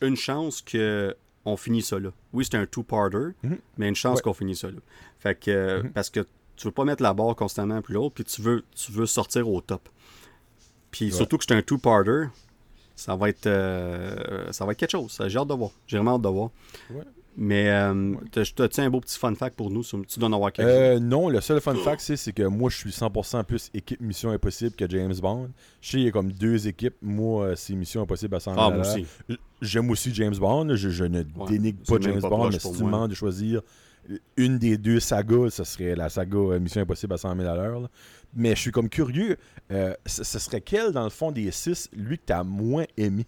[0.00, 2.10] Une chance que on finit ça là.
[2.32, 3.58] Oui, c'est un two-parter, Mhm.
[3.78, 4.22] mais une chance Ouais.
[4.22, 4.78] qu'on finit ça là.
[5.20, 5.82] Fait que.
[5.82, 5.92] Mhm.
[5.92, 8.92] Parce que tu veux pas mettre la barre constamment plus haute, puis tu veux, tu
[8.92, 9.88] veux sortir au top.
[10.90, 11.10] Puis Ouais.
[11.12, 12.26] surtout que c'est un two-parter,
[12.96, 13.46] ça va être.
[13.46, 15.20] euh, ça va être quelque chose.
[15.26, 15.70] J'ai hâte de voir.
[15.86, 16.50] J'ai vraiment hâte de voir.
[16.90, 17.02] Ouais.
[17.36, 19.82] Mais euh, t'as- t'as-tu un beau petit fun fact pour nous?
[19.82, 20.78] sur- Tu dois en avoir quelque chose.
[20.78, 24.00] Euh, non, le seul fun fact, c'est c'est que moi, je suis 100% plus équipe
[24.00, 25.50] Mission Impossible que James Bond.
[25.80, 26.94] Je sais, il y a comme deux équipes.
[27.02, 29.04] Moi, euh, c'est Mission Impossible à 100 Ah, moi aussi.
[29.60, 30.76] J'aime aussi James Bond.
[30.76, 33.62] Je, je ne Ouais, dénigre pas James Bond, mais si tu demandes de choisir
[34.36, 37.54] une des deux sagas, ce serait la saga euh, Mission Impossible à 100 000 à
[37.54, 37.88] l'heure.
[38.36, 39.36] Mais je suis comme curieux.
[39.70, 42.84] euh, ce, ce serait quel, dans le fond, des six, lui que tu as moins
[42.96, 43.26] aimé?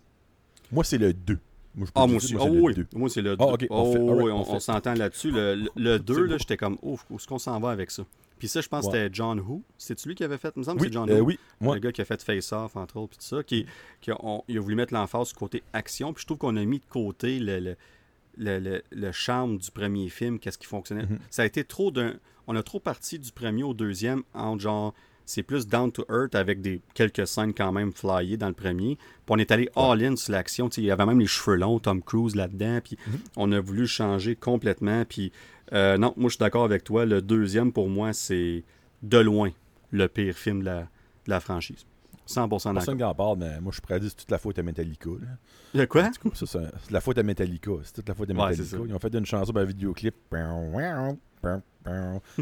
[0.73, 1.39] Moi, c'est le 2.
[1.77, 2.35] Moi, je peux Ah, moi aussi.
[2.35, 2.75] moi, Oh, c'est oui.
[2.75, 2.87] 2.
[2.95, 3.45] Moi, c'est le 2.
[3.45, 3.87] Ah, Oh,
[4.31, 5.31] on oui, s'entend là-dessus.
[5.31, 6.39] Le, le 2, là, bon.
[6.39, 8.05] j'étais comme, ouf, où est-ce qu'on s'en va avec ça?
[8.39, 9.63] Puis ça, je pense que c'était John Who.
[9.79, 11.27] C'est-tu lui qui avait fait, il me semble que c'est John euh, Who.
[11.27, 11.75] oui, moi.
[11.77, 13.65] Le gars qui a fait Face Off, entre autres, puis tout ça, qui,
[14.03, 16.13] qui a, on- il a voulu mettre l'emphase sur le côté action.
[16.13, 17.77] Puis je trouve qu'on a mis de côté le, le,
[18.37, 21.05] le, le- le charme du premier film, qu'est-ce qui fonctionnait.
[21.07, 21.19] Mhm.
[21.31, 22.15] Ça a été trop d'un.
[22.47, 24.95] On a trop parti du premier au deuxième en genre.
[25.29, 28.95] C'est plus down to earth avec des quelques scènes quand même flyées dans le premier.
[28.97, 30.69] Puis on est allé all-in sur l'action.
[30.69, 32.79] Il y avait même les cheveux longs, Tom Cruise là-dedans.
[32.85, 33.19] Puis Mhm.
[33.37, 35.05] on a voulu changer complètement.
[35.05, 35.33] Puis
[35.73, 37.05] euh, non, moi je suis d'accord avec toi.
[37.07, 38.63] Le deuxième, pour moi, c'est
[39.03, 39.51] de loin
[39.91, 40.87] le pire film de la, de
[41.31, 41.85] la franchise.
[42.27, 42.97] 100% Personne d'accord.
[42.97, 44.59] qui en parle, mais moi, je suis prêt à dire que c'est toute la faute
[44.59, 45.11] à Metallica.
[45.21, 45.81] là.
[45.81, 46.11] De quoi?
[46.35, 47.71] Ça, c'est c'est la faute à Metallica.
[47.85, 48.77] C'est toute la faute à Metallica.
[48.89, 50.15] Ils ont fait une chanson pour un vidéoclip.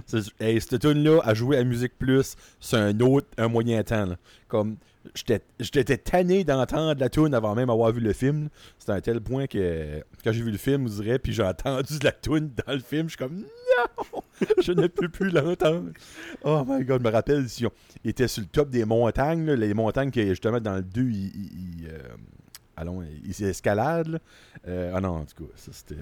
[0.06, 4.06] C'est- hey, cette tune-là, à jouer à Musique Plus, c'est un autre, un moyen temps.
[4.06, 4.16] là.
[4.48, 4.76] Comme,
[5.14, 8.48] j'étais j'étais tanné d'entendre la tune avant même avoir vu le film.
[8.78, 11.42] C'était à un tel point que, quand j'ai vu le film, vous direz, puis j'ai
[11.42, 13.46] entendu la tune dans le film, je suis comme, non,
[14.62, 15.90] je ne peux plus l'entendre.
[16.42, 17.70] Oh my god, je me rappelle, si on
[18.04, 21.26] était sur le top des montagnes, là, les montagnes que justement dans le 2, ils,
[21.26, 21.98] ils- ils, euh,
[22.76, 23.02] allons.
[24.66, 26.00] Euh, ah non, en tout cas, ça c'était.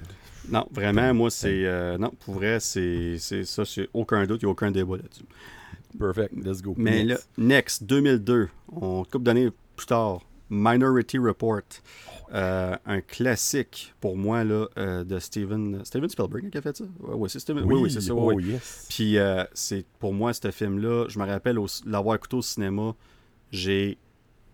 [0.49, 1.65] Non, vraiment, moi, c'est.
[1.67, 5.25] euh, non, pour vrai, c'est ça, c'est aucun doute, il n'y a aucun débat là-dessus.
[5.99, 6.75] Perfect, let's go.
[6.77, 7.29] Mais là, Next.
[7.37, 10.21] next, 2002, on couple d'années plus tard,
[10.55, 11.63] Minority Report.
[12.35, 16.85] Euh, un classique pour moi là, euh, de Steven, Steven Spielberg qui a fait ça.
[17.01, 17.65] Ouais, Steven.
[17.65, 18.15] Oui, oui, c'est ça.
[18.15, 18.87] oh yes.
[18.89, 22.95] Puis euh, c'est pour moi ce film-là, je me rappelle l'avoir écouté au cinéma,
[23.51, 23.97] j'ai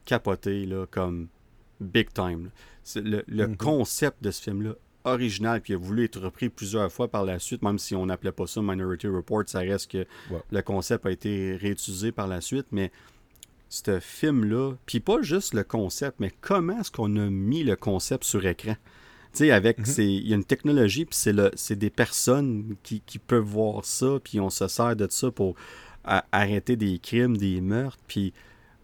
[0.04, 1.28] capoté là, comme
[1.80, 2.50] big time.
[2.96, 3.56] le Mhm.
[3.56, 4.72] concept de ce film-là
[5.04, 8.32] original qui a voulu être repris plusieurs fois par la suite, même si on n'appelait
[8.32, 9.98] pas ça Minority Report, ça reste que
[10.30, 10.40] Ouais.
[10.50, 12.90] le concept a été réutilisé par la suite, mais
[13.68, 18.24] ce film-là, puis pas juste le concept, mais comment est-ce qu'on a mis le concept
[18.24, 18.76] sur écran?
[19.32, 19.94] Tu sais, avec, Mhm.
[19.98, 21.18] il y a une technologie, puis
[21.54, 25.54] c'est des personnes qui, qui peuvent voir ça, puis on se sert de ça pour
[26.32, 28.32] arrêter des crimes, des meurtres, puis,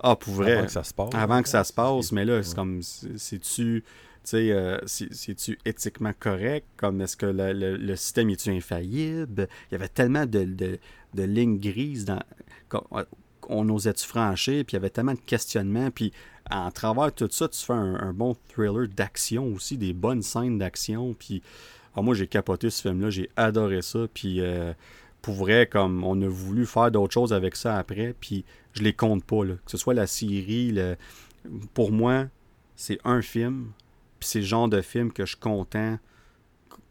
[0.00, 1.14] ah, pour vrai, Avant que ça se passe.
[1.14, 2.54] avant que ça se passe, mais là, c'est Ouais.
[2.56, 3.82] comme, c'est- c'est-tu,
[4.34, 6.66] euh, c'est- c'est-tu éthiquement correct?
[6.76, 9.48] Comme, est-ce que le, le- le système est-tu infaillible?
[9.70, 10.78] Il y avait tellement de, de-
[11.14, 12.20] de lignes grises dans...
[13.48, 14.64] On osait-tu franchir?
[14.64, 16.12] Puis il y avait tellement de questionnements, puis
[16.50, 21.14] en travers tout ça, tu fais un, bon thriller d'action aussi, des bonnes scènes d'action,
[21.14, 21.42] puis
[21.96, 24.72] ah, moi, j'ai capoté ce film-là, j'ai adoré ça, puis euh,
[25.22, 28.92] pour vrai, comme on a voulu faire d'autres choses avec ça après, puis je les
[28.92, 30.76] compte pas, que ce soit la série,
[31.72, 32.26] pour moi,
[32.76, 33.72] c'est un film,
[34.18, 35.98] puis c'est le genre de film que je suis content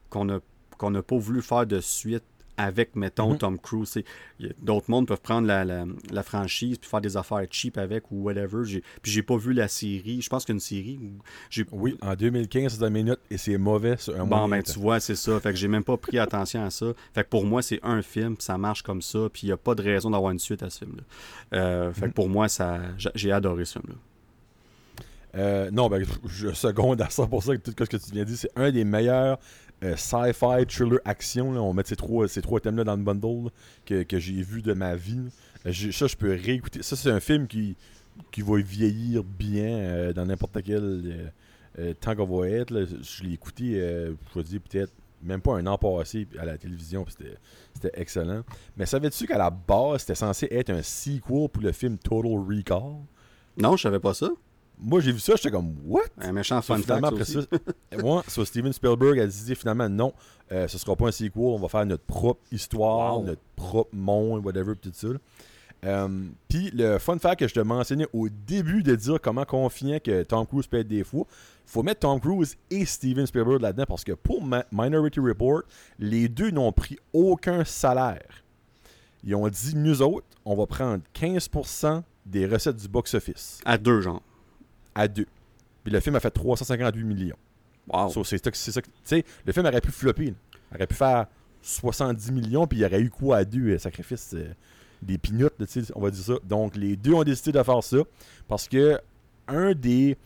[0.09, 0.39] qu'on a
[0.77, 2.23] qu'on n'a pas voulu faire de suite
[2.57, 3.37] avec, mettons, Mhm.
[3.39, 3.97] Tom Cruise.
[4.61, 8.23] D'autres mondes peuvent prendre la, la- la franchise puis faire des affaires cheap avec ou
[8.23, 8.63] whatever.
[9.01, 10.21] Puis j'ai pas vu la série.
[10.21, 10.99] Je pense qu'une série.
[11.71, 14.99] Oui, en 2015, c'est dans minutes et c'est mauvais sur un Bon, ben tu vois,
[14.99, 15.39] c'est ça.
[15.39, 16.87] Fait que j'ai même pas pris attention à ça.
[17.13, 19.57] Fait que pour moi, c'est un film, ça marche comme ça, puis il n'y a
[19.57, 21.03] pas de raison d'avoir une suite à ce film-là.
[21.57, 22.13] Euh, fait que Mhm.
[22.13, 22.79] pour moi, ça,
[23.15, 23.95] j'ai adoré ce film-là.
[25.35, 28.37] Euh, non, ben, je seconde à 100% tout ce que tu viens de dire.
[28.37, 29.39] C'est un des meilleurs
[29.83, 31.49] euh, sci-fi, thriller, action.
[31.49, 33.49] On met ces trois, ces trois thèmes-là dans le bundle
[33.85, 35.29] que, que j'ai vu de ma vie.
[35.65, 36.83] Euh, ça, je peux réécouter.
[36.83, 37.75] Ça, c'est un film qui,
[38.31, 41.31] qui va vieillir bien euh, dans n'importe quel
[41.99, 42.87] temps qu'on va être.
[43.01, 43.75] Je l'ai écouté,
[44.35, 44.93] je dire, peut-être
[45.23, 47.05] même pas un an passé à la télévision.
[47.07, 48.43] c'était excellent.
[48.77, 52.97] Mais savais-tu qu'à la base, c'était censé être un sequel pour le film Total Recall?
[53.57, 54.29] Non, je savais pas ça.
[54.79, 56.01] Moi, j'ai vu ça, j'étais comme, what?
[56.19, 57.03] Un méchant fun fact.
[57.03, 57.33] après aussi.
[57.33, 57.57] ça,
[58.01, 60.13] moi, so, Steven Spielberg a dit finalement non,
[60.51, 63.25] euh, ce sera pas un sequel, on va faire notre propre histoire, Wow.
[63.25, 65.07] notre propre monde, whatever, pis tout ça.
[65.85, 66.07] Euh,
[66.47, 70.23] Puis le fun fact que je te mentionnais au début de dire comment confiant que
[70.23, 71.25] Tom Cruise peut être des fois,
[71.65, 75.63] faut mettre Tom Cruise et Steven Spielberg là-dedans parce que pour Ma- Minority Report,
[75.99, 78.43] les deux n'ont pris aucun salaire.
[79.25, 83.99] Ils ont dit, nous autres, on va prendre 15% des recettes du box-office À deux,
[84.01, 84.21] genre.
[84.95, 85.27] À deux.
[85.83, 87.35] Puis le film a fait 358 millions.
[87.87, 88.09] Wow.
[88.09, 88.57] So, c'est ça que-
[88.87, 90.27] tu sais, le film aurait pu flopper.
[90.27, 90.31] là.
[90.71, 91.27] Il aurait pu faire
[91.61, 94.53] 70 millions, puis il y aurait eu quoi à deux euh, sacrifices euh,
[95.01, 95.55] Des pinottes,
[95.95, 96.33] on va dire ça.
[96.45, 97.97] Donc, les deux ont décidé de faire ça
[98.47, 98.99] parce que
[99.47, 100.17] un des.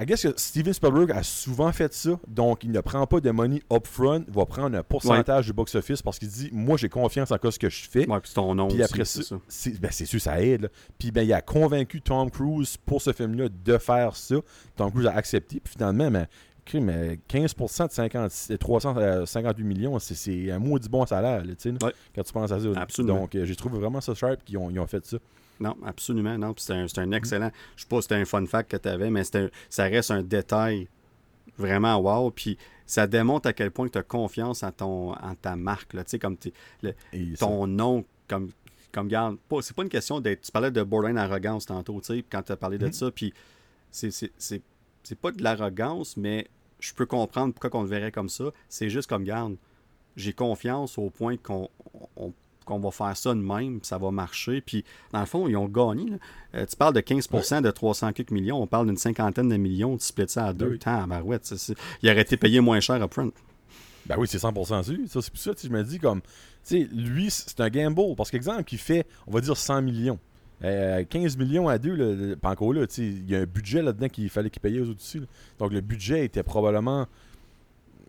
[0.00, 3.30] I guess que Steven Spielberg a souvent fait ça, donc il ne prend pas de
[3.30, 7.30] money upfront, il va prendre un pourcentage du box-office parce qu'il dit Moi, j'ai confiance
[7.30, 8.08] en ce que je fais.
[8.08, 10.40] Ouais, puis c'est ton nom Puis aussi, après c'est ça, c'est ben, c'est sûr, ça
[10.40, 10.62] aide.
[10.62, 10.68] là.
[10.98, 14.36] Puis ben, il a convaincu Tom Cruise pour ce film-là de faire ça.
[14.76, 15.60] Tom Cruise a accepté.
[15.60, 16.26] Puis finalement, ben,
[16.74, 21.52] euh, 15% de 50, euh, 358 millions, c'est- un maudit bon salaire, là,
[21.82, 21.92] Ouais.
[22.14, 22.66] quand tu penses à ça.
[22.76, 23.20] Absolument.
[23.20, 25.18] Donc, euh, j'ai trouvé vraiment ça sharp qu'ils ont, ils ont fait ça.
[25.60, 26.36] Non, absolument.
[26.38, 27.50] Non, c'est un, un excellent.
[27.76, 30.10] Je sais pas si c'était un fun fact que tu avais, mais un- ça reste
[30.10, 30.88] un détail
[31.58, 32.30] vraiment wow.
[32.30, 35.94] Puis ça démontre à quel point tu as confiance en, ton, en ta marque.
[35.94, 36.04] Là.
[36.04, 36.36] Tu sais, comme
[36.82, 36.90] ça-
[37.38, 38.50] ton nom, comme,
[38.92, 39.36] comme garde.
[39.62, 40.42] C'est pas une question d'être.
[40.42, 42.92] Tu parlais de borderline arrogance tantôt, tu sais, quand tu as parlé de Mhm.
[42.92, 43.10] ça.
[43.10, 43.32] Puis
[43.90, 44.10] c'est,
[45.20, 46.46] pas de l'arrogance, mais
[46.80, 48.44] je peux comprendre pourquoi on le verrait comme ça.
[48.68, 49.56] C'est juste comme garde.
[50.16, 51.68] J'ai confiance au point qu'on
[52.16, 52.32] on-
[52.66, 54.60] qu'on va faire ça de même, ça va marcher.
[54.60, 56.12] Puis, dans le fond, ils ont gagné.
[56.54, 58.60] Euh, tu parles de 15% de 300 quelques millions.
[58.60, 59.96] On parle d'une cinquantaine de millions.
[59.96, 60.72] Tu splits ça à deux.
[60.72, 60.78] Oui.
[60.78, 61.06] Tant,
[62.02, 63.32] Il aurait été payé moins cher upfront.
[64.04, 64.96] Ben oui, c'est 100% sûr.
[65.08, 66.28] Ça, c'est pour ça, sais, je me dis comme, tu
[66.64, 68.14] sais, lui, c'est un gamble.
[68.16, 70.18] Parce qu'exemple, il fait, on va dire 100 millions.
[70.64, 73.40] Euh, 15 millions à deux, là, le- pas encore là, tu sais, il y a
[73.40, 75.26] un budget là-dedans qu'il fallait qu'ils payaient aux là.
[75.58, 77.06] Donc le budget était probablement,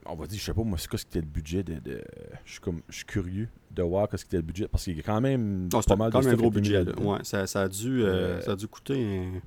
[0.10, 2.02] on va dire, je sais pas moi, c'est quoi ce qu'était le budget de, de-
[2.46, 5.00] je suis comme, je suis curieux de voir qu'est-ce qu'était le budget parce qu'il y
[5.00, 6.86] a quand même Oh, pas mal quand de même un gros était budget.
[7.02, 9.42] Ouais, ça, ça a dû, euh, Euh, ça a dû coûter un-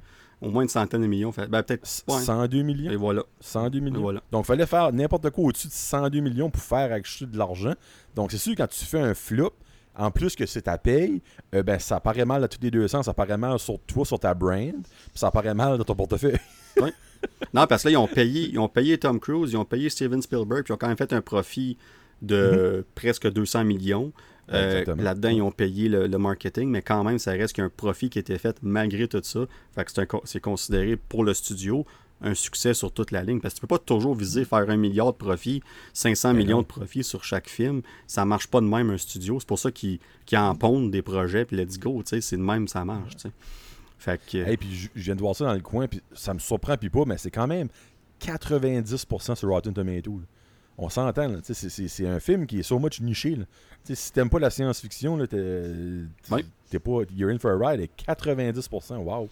[0.47, 1.33] au moins une centaine de millions.
[1.33, 1.87] Fait- Ben, peut-être.
[2.09, 2.21] ouais.
[2.21, 2.91] 102 millions.
[2.91, 3.23] Et voilà.
[3.41, 4.01] 102 Et millions.
[4.01, 4.23] voilà.
[4.33, 7.75] Donc, il fallait faire n'importe quoi au-dessus de 102 millions pour faire acheter de l'argent.
[8.15, 9.53] Donc, c'est sûr, quand tu fais un flop,
[9.97, 11.21] en plus que c'est ta paye,
[11.55, 13.05] euh, ben, ça paraît mal à tous les deux sens.
[13.07, 14.83] Ça paraît mal sur toi, sur ta brand, puis
[15.15, 16.39] ça paraît mal dans ton portefeuille.
[17.55, 19.89] Non, parce que là, ils ont payé, ils ont payé Tom Cruise, ils ont payé
[19.91, 21.77] Steven Spielberg, puis ils ont quand même fait un profit
[22.23, 24.13] de presque 200 millions.
[24.53, 24.85] Euh.
[24.97, 27.67] Là-dedans, ils ont payé le, le marketing, mais quand même, ça reste qu'il y a
[27.67, 29.47] un profit qui a été fait malgré tout ça.
[29.75, 29.91] Fait que
[30.25, 31.87] c'est considéré pour le studio
[32.23, 33.41] un succès sur toute la ligne.
[33.41, 36.63] Parce que tu peux pas toujours viser faire un milliard de profit, 500 Ben millions
[36.63, 37.83] de profit sur chaque film.
[38.07, 39.41] Ça marche pas de même un studio.
[39.41, 39.99] C'est pour ça qu'ils
[40.35, 42.03] en pondent des projets, puis let's go.
[42.05, 43.15] C'est de même, ça marche.
[44.01, 44.39] Fait que.
[44.39, 46.89] Et puis, je viens de voir ça dans le coin, puis ça me surprend, puis
[46.91, 47.69] pas, mais c'est quand même
[48.21, 50.19] 90% sur Rotten Tomatoes.
[50.21, 50.27] là.
[50.79, 53.37] On s'entend, c'est- un film qui est so much niché.
[53.37, 53.45] là.
[53.85, 57.01] Si t'aimes pas la science-fiction, t'es pas.
[57.15, 57.81] You're in for a ride.
[57.81, 59.29] Et 90%, wow.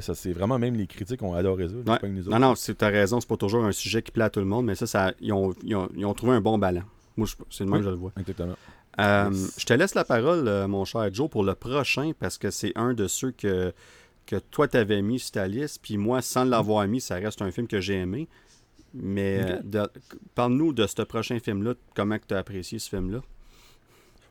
[0.00, 1.74] Ça, c'est vraiment même les critiques ont adoré ça.
[1.74, 1.98] Ouais.
[1.98, 2.24] pas nous.
[2.24, 4.46] Non, non, tu as raison, c'est pas toujours un sujet qui plaît à tout le
[4.46, 6.82] monde, mais ça, ça ils, ont, ils ont- ils ont trouvé un bon ballon.
[7.16, 7.80] Moi, je- c'est le même Oui.
[7.80, 8.12] que je le vois.
[8.20, 8.54] Exactement.
[9.00, 9.54] Euh, Yes.
[9.58, 12.72] Je te laisse la parole, euh, mon cher Joe, pour le prochain, parce que c'est
[12.76, 13.72] un de ceux que,
[14.26, 17.50] que toi, t'avais mis sur ta liste, puis moi, sans l'avoir mis, ça reste un
[17.50, 18.28] film que j'ai aimé.
[18.92, 19.90] Mais euh, de-
[20.34, 23.22] parle-nous de ce prochain film-là, comment tu as apprécié ce film-là?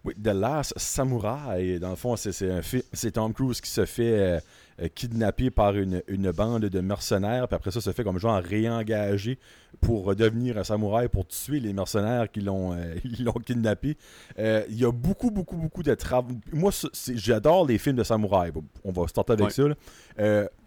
[0.06, 4.40] Oui, The Last Samurai, dans le fond, c'est Tom Cruise qui se fait euh,
[4.82, 8.42] euh, kidnapper par une, une bande de mercenaires, puis après ça, se fait comme genre
[8.42, 9.38] réengagé
[9.82, 12.96] pour redevenir un samouraï, pour tuer les mercenaires qui l'ont euh,
[13.46, 13.98] kidnappé.
[14.40, 16.38] Euh, Il y a beaucoup, beaucoup, beaucoup de travail.
[16.54, 16.72] Moi,
[17.16, 18.52] j'adore les films de samouraï.
[18.86, 19.52] On va starter avec Ouais.
[19.52, 19.64] ça.
[19.68, 20.50] là.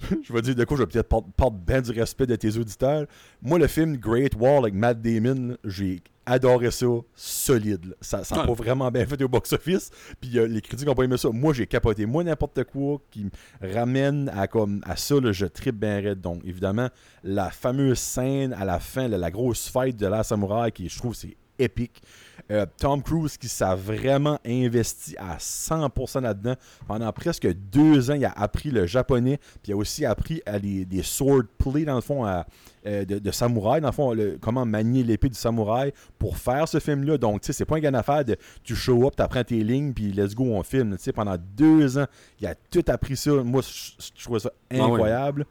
[0.22, 2.56] Je vais dire de quoi je vais peut-être porter porte bien du respect de tes
[2.56, 3.06] auditeurs.
[3.42, 7.86] Moi, le film Great Wall avec Matt Damon, j'ai adoré ça solide.
[7.86, 7.94] là.
[8.00, 9.90] Ça n'a pas vraiment bien fait au box-office.
[10.20, 11.30] Puis euh, les critiques n'ont pas aimé ça.
[11.30, 12.06] Moi, j'ai capoté.
[12.06, 16.20] Moi, n'importe quoi qui me ramène à, comme, à ça, là, je tripe bien raide.
[16.20, 16.88] Donc, évidemment,
[17.24, 20.98] la fameuse scène à la fin, là, la grosse fight de la samouraï, qui je
[20.98, 22.02] trouve c'est épique.
[22.50, 26.54] Euh, Tom Cruise qui s'est vraiment investi à 100% là-dedans.
[26.86, 30.58] Pendant presque deux ans, il a appris le japonais, puis il a aussi appris à
[30.58, 32.46] des, des sword play, dans le fond, à,
[32.86, 36.66] euh, de, de samouraï, dans le fond, le- comment manier l'épée du samouraï pour faire
[36.66, 37.18] ce film-là.
[37.18, 39.62] Donc, tu sais, c'est pas un gain à faire de tu show up, t'apprends tes
[39.62, 40.96] lignes, puis let's go, on filme.
[40.96, 42.06] Tu sais, pendant deux ans,
[42.40, 43.32] il a tout appris ça.
[43.32, 44.80] Moi, je, trouvais ça ouais.
[44.80, 45.44] incroyable.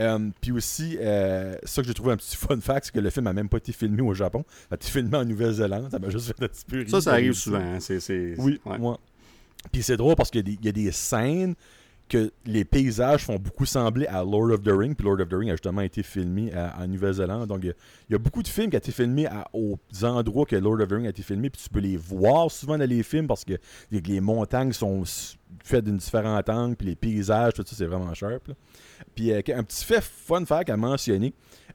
[0.00, 3.10] Euh, puis aussi, euh, ça que j'ai trouvé un petit fun fact, c'est que le
[3.10, 4.44] film a même pas été filmé au Japon.
[4.70, 5.88] Il a été filmé en Nouvelle-Zélande.
[5.90, 6.90] Ça m'a juste fait un petit peu rire.
[6.90, 7.58] Ça, ça arrive souvent.
[7.58, 8.78] hein, c'est- c'est- Oui, ouais.
[8.78, 8.98] moi.
[9.72, 11.54] Puis c'est drôle parce qu'il y, y a des scènes
[12.10, 14.94] que les paysages font beaucoup sembler à Lord of the Ring.
[14.94, 17.46] Puis Lord of the Ring a justement été filmé en Nouvelle-Zélande.
[17.46, 17.74] Donc il
[18.10, 20.92] y, a, beaucoup de films qui ont été filmés aux endroits que Lord of the
[20.92, 21.48] Ring a été filmé.
[21.48, 23.54] Puis tu peux les voir souvent dans les films parce que
[23.90, 25.04] les, montagnes sont
[25.62, 26.76] faites d'une différente angle.
[26.76, 28.50] Puis les paysages, tout ça, c'est vraiment sharp.
[29.14, 31.32] Puis euh, un petit fait fun fact à mentionner,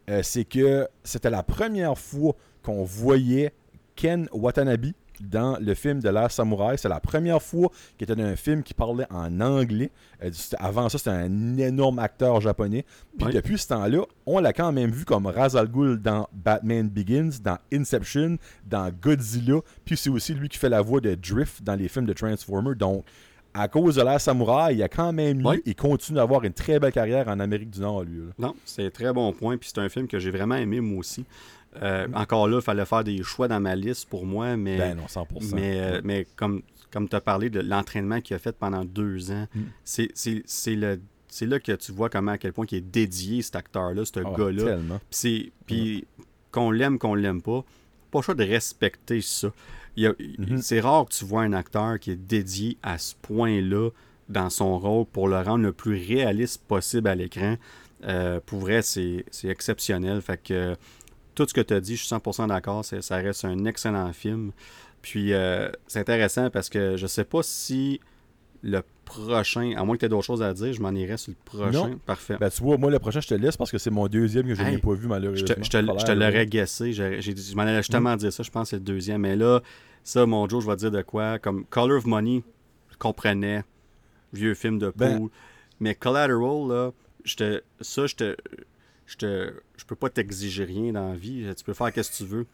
[0.09, 3.53] euh, c'est que c'était la première fois qu'on voyait
[3.95, 4.87] Ken Watanabe
[5.21, 6.77] dans le film de l'ère samouraï.
[6.77, 9.91] C'est la première fois qu'il était dans un film qui parlait en anglais.
[10.23, 10.29] Euh,
[10.59, 12.85] avant ça, c'était un énorme acteur japonais.
[13.17, 16.89] Puis depuis ce temps-là, on l'a quand même vu comme Ra's al Ghul dans Batman
[16.89, 19.59] Begins, dans Inception, dans Godzilla.
[19.85, 22.75] Puis c'est aussi lui qui fait la voix de Drift dans les films de Transformers.
[22.75, 23.05] Donc,
[23.57, 25.61] à cause de l'ère samouraï, il a quand même eu Ouais.
[25.65, 28.19] et continue d'avoir une très belle carrière en Amérique du Nord, lui.
[28.19, 28.33] là.
[28.37, 29.55] Non, c'est un très bon point.
[29.57, 31.23] Puis c'est un film que j'ai vraiment aimé, moi aussi.
[31.81, 34.95] Euh, Encore là, il fallait faire des choix dans ma liste pour moi, mais, Ben
[34.97, 35.53] non, 100%.
[35.55, 36.61] mais, euh, mais comme,
[36.91, 39.61] comme tu as parlé de l'entraînement qu'il a fait pendant deux ans, Mm.
[39.83, 40.75] c'est-
[41.45, 44.23] là que tu vois comment à quel point il est dédié cet acteur-là, ce Ah,
[44.37, 44.77] gars-là.
[45.65, 46.05] Puis
[46.51, 47.63] qu'on l'aime, qu'on l'aime pas,
[48.11, 49.51] pas le choix de respecter ça.
[49.97, 50.57] Mhm.
[50.61, 53.89] C'est rare que tu vois un acteur qui est dédié à ce point-là
[54.29, 57.55] dans son rôle pour le rendre le plus réaliste possible à l'écran.
[58.05, 60.21] Euh, pour vrai, c'est c'est exceptionnel.
[60.21, 60.75] Fait que
[61.35, 62.83] tout ce que tu as dit, je suis 100% d'accord.
[62.85, 64.51] Ça reste un excellent film.
[65.01, 67.99] Puis euh, c'est intéressant parce que je sais pas si
[68.63, 71.31] le prochain, à moins que tu aies d'autres choses à dire, je m'en irai sur
[71.31, 71.89] le prochain.
[71.89, 71.99] Non.
[72.05, 72.37] Parfait.
[72.39, 74.55] Ben, tu vois, moi, le prochain, je te laisse parce que c'est mon deuxième que
[74.55, 75.45] je Hey, n'ai pas vu, malheureusement.
[75.61, 76.91] je te- l'aurais guessé.
[76.93, 78.41] Je m'en allais justement dire ça.
[78.41, 79.21] Je pense que c'est le deuxième.
[79.21, 79.61] Mais là,
[80.03, 81.37] ça, mon Joe, je vais te dire de quoi.
[81.37, 82.43] Comme Color of Money,
[82.91, 83.63] je comprenais.
[84.33, 85.29] Vieux film de Ben- pool.
[85.79, 86.91] Mais Collateral, là,
[87.81, 88.35] ça, je te.
[89.05, 89.53] Je te.
[89.77, 91.47] Je peux pas t'exiger rien dans la vie.
[91.57, 92.45] Tu peux faire ce que tu veux.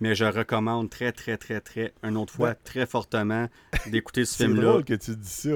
[0.00, 3.48] Mais je recommande très, très, très, très, une autre fois, Ben- très fortement
[3.86, 4.62] d'écouter ce C'est film-là.
[4.62, 5.50] drôle que tu dis ça.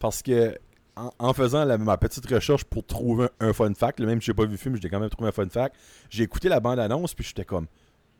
[0.00, 0.58] parce que
[0.96, 4.20] en, en faisant la- ma petite recherche pour trouver un, un fun fact, là, même
[4.20, 5.76] si j'ai pas vu le film, j'ai quand même trouvé un fun fact.
[6.10, 7.66] J'ai écouté la bande-annonce, puis j'étais comme,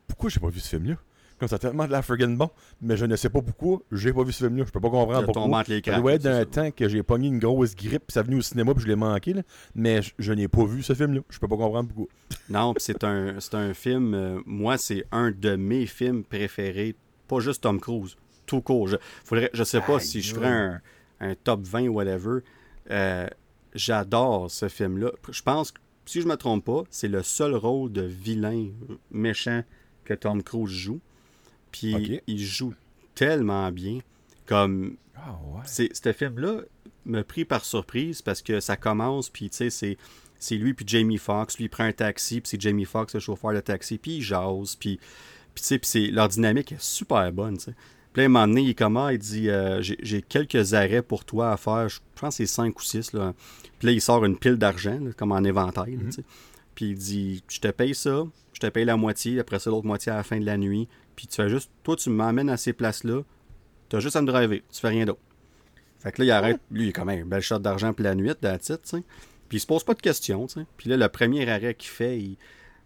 [0.06, 0.96] pourquoi j'ai pas vu ce film-là?
[1.38, 2.48] Comme ça, a tellement de la friggin' bon,
[2.80, 4.64] mais je ne sais pas pourquoi, j'ai pas vu ce film-là.
[4.66, 5.60] Je peux pas comprendre tombe pourquoi.
[5.60, 8.22] entre les Ça doit être d'un temps que j'ai pogné une grosse grippe, puis ça
[8.22, 9.42] venait au cinéma, puis je l'ai manqué, là.
[9.74, 11.20] mais je, je n'ai pas vu ce film-là.
[11.28, 12.06] Je peux pas comprendre pourquoi.
[12.48, 16.94] Non, c'est un, c'est un film, euh, moi, c'est un de mes films préférés,
[17.26, 18.16] pas juste Tom Cruise,
[18.46, 18.88] tout court.
[18.88, 20.80] Je, faudrait, je sais pas Aïe, si je ferais un,
[21.20, 22.40] un top 20 ou whatever.
[22.90, 23.26] Euh,
[23.74, 25.10] J'adore ce film-là.
[25.30, 28.94] Je pense que, si je me trompe pas, c'est le seul rôle de vilain euh,
[29.10, 29.62] méchant
[30.04, 31.00] que Tom Cruise joue.
[31.74, 32.72] Puis il joue
[33.14, 33.98] tellement bien.
[34.46, 35.62] Comme Ah ouais.
[35.64, 36.60] c'est ce film-là
[37.06, 39.98] me pris par surprise parce que ça commence, puis tu sais, c'est,
[40.38, 41.56] c'est lui puis Jamie Foxx.
[41.58, 44.22] Lui, il prend un taxi, puis c'est Jamie Foxx, le chauffeur de taxi, puis il
[44.22, 44.98] jase, puis,
[45.54, 47.58] puis tu sais, puis c'est, leur dynamique est super bonne.
[47.58, 47.72] Puis
[48.16, 50.74] là, à un moment donné, il est comme, ah, il dit, euh, j'ai, j'ai quelques
[50.74, 53.34] arrêts pour toi à faire, je pense que c'est 5 ou 6, là.
[53.78, 56.24] Puis là, il sort une pile d'argent, comme en éventail, sais.
[56.74, 59.86] Puis il dit, je te paye ça, je te paye la moitié, après ça, l'autre
[59.86, 62.56] moitié à la fin de la nuit, puis tu fais juste, toi, tu m'emmènes à
[62.56, 63.22] ces places-là,
[63.88, 65.20] t'as juste à me driver, tu fais rien d'autre.
[66.00, 66.60] Fait que là, il arrête.
[66.70, 68.90] Lui, il est quand même un bel shot d'argent pour la nuit, la titre, tu
[68.90, 69.02] sais.
[69.48, 70.66] Puis il se pose pas de questions, tu sais.
[70.76, 72.36] Puis là, le premier arrêt qu'il fait, il-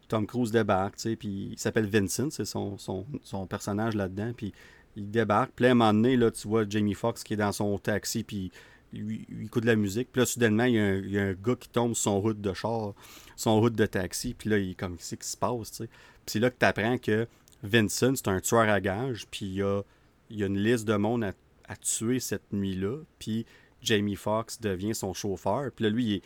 [0.06, 1.16] Tom Cruise débarque, tu sais.
[1.16, 4.32] Puis il s'appelle Vincent, c'est son, son, son personnage là-dedans.
[4.36, 4.52] Puis
[4.96, 5.50] il débarque.
[5.56, 8.22] Puis à un moment donné, là, tu vois Jamie Foxx qui est dans son taxi,
[8.22, 8.50] puis
[8.92, 10.10] il, il écoute de la musique.
[10.12, 12.04] Puis là, soudainement, il y, a un, il y a un gars qui tombe sur
[12.04, 12.94] son route de char,
[13.36, 14.34] son route de taxi.
[14.38, 15.86] Puis là, il est comme, qu'est-ce qui se passe, tu sais?
[15.86, 17.26] Puis c'est là que tu apprends que
[17.62, 19.26] Vincent, c'est un tueur à gages.
[19.30, 22.98] Puis il y a, a une liste de monde à, tuer cette nuit-là.
[23.18, 23.46] Puis
[23.82, 25.70] Jamie Foxx devient son chauffeur.
[25.74, 26.22] Puis là, lui,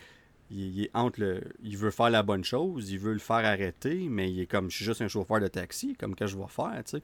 [0.50, 1.40] il est entre le.
[1.62, 4.70] Il veut faire la bonne chose, il veut le faire arrêter, mais il est comme,
[4.70, 7.02] je suis juste un chauffeur de taxi, comme que je vais faire, tu sais?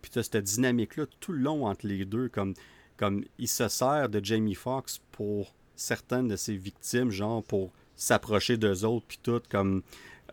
[0.00, 2.54] Puis tu as cette dynamique-là tout le long entre les deux, comme,
[2.96, 8.56] comme il se sert de Jamie Foxx pour certaines de ses victimes, genre pour s'approcher
[8.56, 9.82] d'eux autres, puis tout, comme.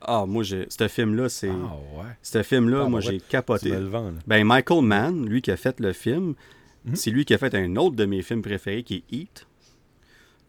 [0.01, 0.65] Ah, moi, j'ai.
[0.69, 1.49] Ce film-là, c'est.
[1.49, 2.05] Ah ouais.
[2.21, 3.05] Ce film-là, Ah, moi, ouais.
[3.05, 3.69] j'ai capoté.
[3.69, 3.89] le.
[4.27, 6.33] Ben, Michael Mann, lui qui a fait le film,
[6.85, 6.95] Mhm.
[6.95, 9.47] c'est lui qui a fait un autre de mes films préférés qui est Heat.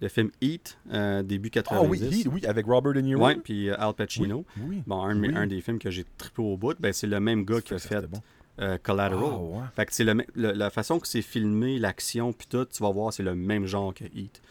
[0.00, 1.84] Le film Heat, euh, début 90.
[1.84, 3.24] Ah oui, Heat, oui, avec Robert De Niro.
[3.24, 4.44] Ouais, puis euh, Al Pacino.
[4.60, 4.82] Oui.
[4.86, 5.48] Bon, un, Oui.
[5.48, 8.04] des films que j'ai trippé au bout, ben, c'est le même gars qui a fait
[8.08, 8.20] bon.
[8.60, 9.22] euh, Collateral.
[9.32, 9.62] Ah ouais.
[9.76, 13.12] Fait que c'est le- la façon que c'est filmé, l'action, puis tout, tu vas voir,
[13.12, 14.42] c'est le même genre que Heat.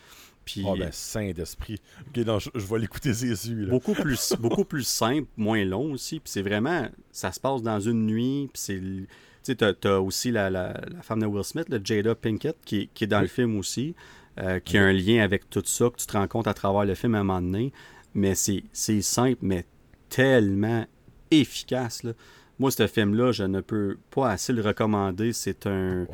[0.53, 1.79] Puis Ah ben, Saint-Esprit.
[2.07, 3.67] Ok, non, je, je vais l'écouter, là.
[3.69, 6.19] beaucoup plus beaucoup plus simple, moins long aussi.
[6.19, 8.49] Puis c'est vraiment, ça se passe dans une nuit.
[8.53, 9.07] Puis c'est, tu
[9.43, 12.89] sais, t'as, aussi la, la, la femme de Will Smith, le Jada Pinkett, qui, est-
[12.93, 13.23] qui est dans Oui.
[13.23, 13.95] le film aussi,
[14.39, 16.85] euh, qui a un lien avec tout ça que tu te rends compte à travers
[16.85, 17.71] le film à un moment donné.
[18.13, 19.65] Mais c'est, c'est simple, mais
[20.09, 20.85] tellement
[21.31, 22.03] efficace.
[22.03, 22.13] Là.
[22.59, 25.33] Moi, ce film-là, je ne peux pas assez le recommander.
[25.33, 26.01] C'est un.
[26.01, 26.07] Wow.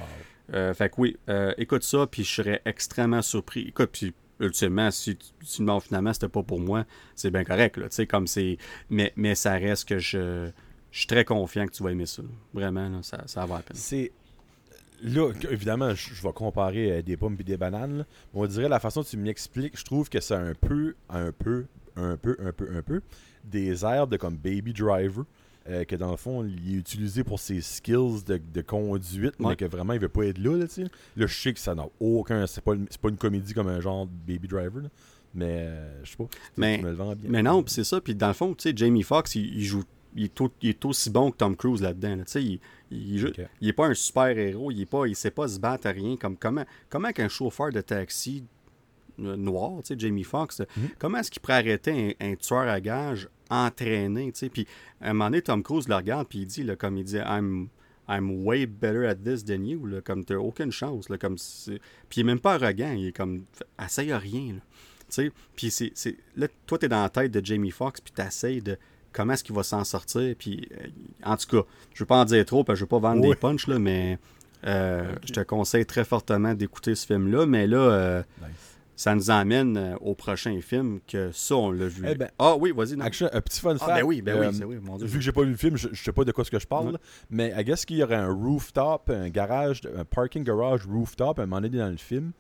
[0.53, 3.64] Euh, fait que oui, euh, écoute ça, puis je serais extrêmement surpris.
[3.68, 6.85] Écoute, puis ultimement, si, si non, finalement, c'était pas pour moi,
[7.15, 8.26] c'est bien correct, comme.
[8.89, 10.49] Mais, mais ça reste que je,
[10.91, 12.23] je suis très confiant que tu vas aimer ça.
[12.53, 13.77] Vraiment, là, ça, ça va à peine.
[13.77, 14.11] C'est.
[15.03, 18.03] Là, évidemment, je, vais comparer euh, des pommes et des bananes.
[18.34, 21.68] On dirait la façon dont tu m'expliques, je trouve que c'est un peu, un peu,
[21.95, 23.01] un peu, un peu, un peu,
[23.43, 25.23] des airs de comme Baby Driver.
[25.69, 29.49] Euh, que dans le fond, il est utilisé pour ses skills de, de conduite, Ouais.
[29.49, 30.65] mais que vraiment il veut pas être là, là.
[31.15, 32.45] Là, je sais que ça n'a aucun.
[32.48, 34.89] C'est pas, pas une comédie comme un genre de Baby Driver, là.
[35.34, 36.27] Mais euh, je sais pas.
[36.56, 37.30] Mais- me le vends bien.
[37.30, 37.99] Mais non, c'est ça.
[38.02, 39.84] Puis dans le fond, tu sais, Jamie Foxx, il, il joue...
[40.15, 42.15] Il est, au- il est aussi bon que Tom Cruise là-dedans.
[42.15, 42.23] là.
[42.38, 44.72] Il, il, il est pas un super-héros.
[44.72, 46.15] Il est pas, il sait pas se battre à rien.
[46.18, 48.44] Comme, comment, comment qu'un chauffeur de taxi
[49.19, 50.89] euh, noir, tu sais, Jamie Foxx, Mhm.
[50.98, 54.49] comment est-ce qu'il pourrait arrêter un, un tueur à gages entraîné, tu sais?
[54.49, 54.67] Puis
[55.01, 57.17] à un moment donné, Tom Cruise le regarde, puis il dit, là, comme il dit,
[57.17, 57.67] I'm,
[58.09, 61.79] I'm way better at this than you, là, comme t'as aucune chance, là, comme Puis
[62.17, 63.43] il est même pas arrogant, il est comme,
[63.83, 64.59] essaye rien, là.
[65.09, 68.11] Tu sais, puis c'est, c'est- là, toi, t'es dans la tête de Jamie Foxx, puis
[68.13, 68.77] t'essayes de
[69.13, 70.87] comment est-ce qu'il va s'en sortir, puis euh,
[71.23, 73.21] en tout cas, je veux pas en dire trop, parce que je veux pas vendre
[73.23, 73.29] Oui.
[73.29, 74.19] des punchs, là, mais
[74.65, 78.66] euh, je te conseille très fortement d'écouter ce film-là, mais là, euh, Nice.
[78.97, 82.03] Ça nous emmène euh, au prochain film, que ça, on l'a vu.
[82.05, 82.99] Eh ben, ah oui, vas-y.
[82.99, 83.99] Action, un petit fun Ah, fact.
[83.99, 85.05] ben oui, ben euh, oui, c'est oui, mon Dieu.
[85.05, 86.59] Vu que j'ai pas vu le film, je, je sais pas de quoi ce que
[86.59, 86.97] je parle,
[87.29, 91.43] mais I guess qu'il y aurait un rooftop, un garage, un parking garage rooftop, à
[91.43, 92.31] un moment donné dans le film.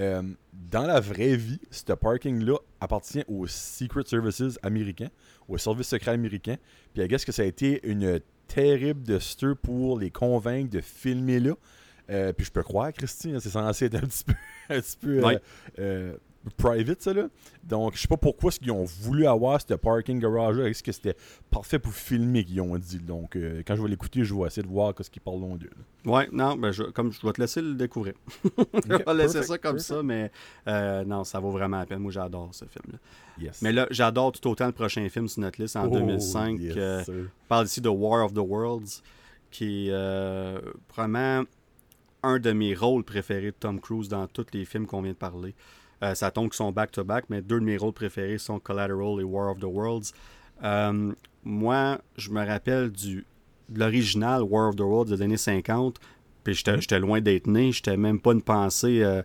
[0.00, 0.22] Euh,
[0.52, 5.08] dans la vraie vie, ce parking-là appartient aux Secret Services américains,
[5.48, 6.56] aux services secrets américains.
[6.92, 9.18] Puis I guess que ça a été une terrible de
[9.54, 11.54] pour les convaincre de filmer là.
[12.10, 14.32] Euh, puis je peux croire, Christy, hein, c'est censé être un petit peu,
[14.70, 15.40] un petit peu euh, Ouais.
[15.78, 16.16] euh,
[16.56, 17.28] private, ça, là.
[17.62, 20.68] Donc, je sais pas pourquoi est-ce qu'ils ont voulu avoir ce parking garage-là.
[20.68, 21.16] Est-ce que c'était
[21.50, 22.98] parfait pour filmer qu'ils ont dit?
[22.98, 25.70] Donc, euh, quand je vais l'écouter, je vais essayer de voir ce qu'ils parlent d'eux.
[26.04, 28.14] Ouais, non, ben je, comme je vais te laisser le découvrir.
[28.44, 30.32] je vais laisser ça comme ça, mais
[30.66, 32.00] euh, non, ça vaut vraiment la peine.
[32.00, 32.98] Moi, j'adore ce film-là.
[33.40, 33.62] Yes.
[33.62, 36.58] Mais là, j'adore tout autant le prochain film sur notre liste en Oh, 2005.
[36.58, 37.14] yes, euh, sir.
[37.28, 39.00] on parle ici de War of the Worlds,
[39.52, 40.58] qui est
[40.88, 41.44] probablement
[42.22, 45.16] un de mes rôles préférés de Tom Cruise dans tous les films qu'on vient de
[45.16, 45.54] parler.
[46.02, 49.24] Euh, ça tombe qu'ils sont back-to-back, mais deux de mes rôles préférés sont Collateral et
[49.24, 50.12] War of the Worlds.
[50.64, 51.12] Euh,
[51.44, 53.24] moi, je me rappelle du,
[53.68, 55.98] de l'original War of the Worlds des années 50,
[56.44, 59.02] puis j'étais j'étais loin d'être né, j'étais même pas une pensée.
[59.02, 59.22] euh,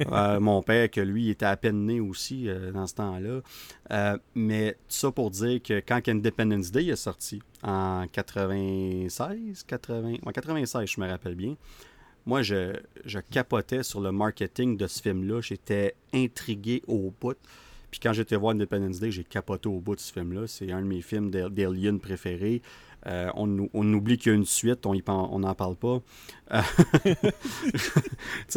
[0.12, 3.40] euh, mon père, que lui, il était à peine né aussi euh, dans ce temps-là.
[3.92, 10.02] Euh, mais tout ça pour dire que quand Independence Day est sorti, en 96, 80,
[10.24, 11.54] ouais, 96, je me rappelle bien,
[12.26, 12.74] moi, je,
[13.30, 15.40] capotais sur le marketing de ce film-là.
[15.40, 17.36] J'étais intrigué au bout.
[17.90, 20.46] Puis quand j'étais voir Independence Day, j'ai capoté au bout de ce film-là.
[20.46, 22.62] C'est un de mes films d'Al- d'Alien préférés.
[23.06, 26.00] Euh, on, ou- on oublie qu'il y a une suite, on n'en parle pas.
[26.52, 26.62] Euh,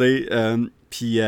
[0.00, 1.20] euh, puis,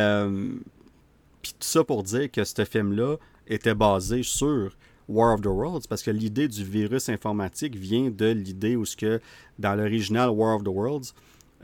[1.43, 4.75] puis tout ça pour dire que ce film-là était basé sur
[5.09, 8.97] War of the Worlds, parce que l'idée du virus informatique vient de l'idée où ce
[8.97, 9.21] que
[9.59, 11.15] dans l'original War of the Worlds,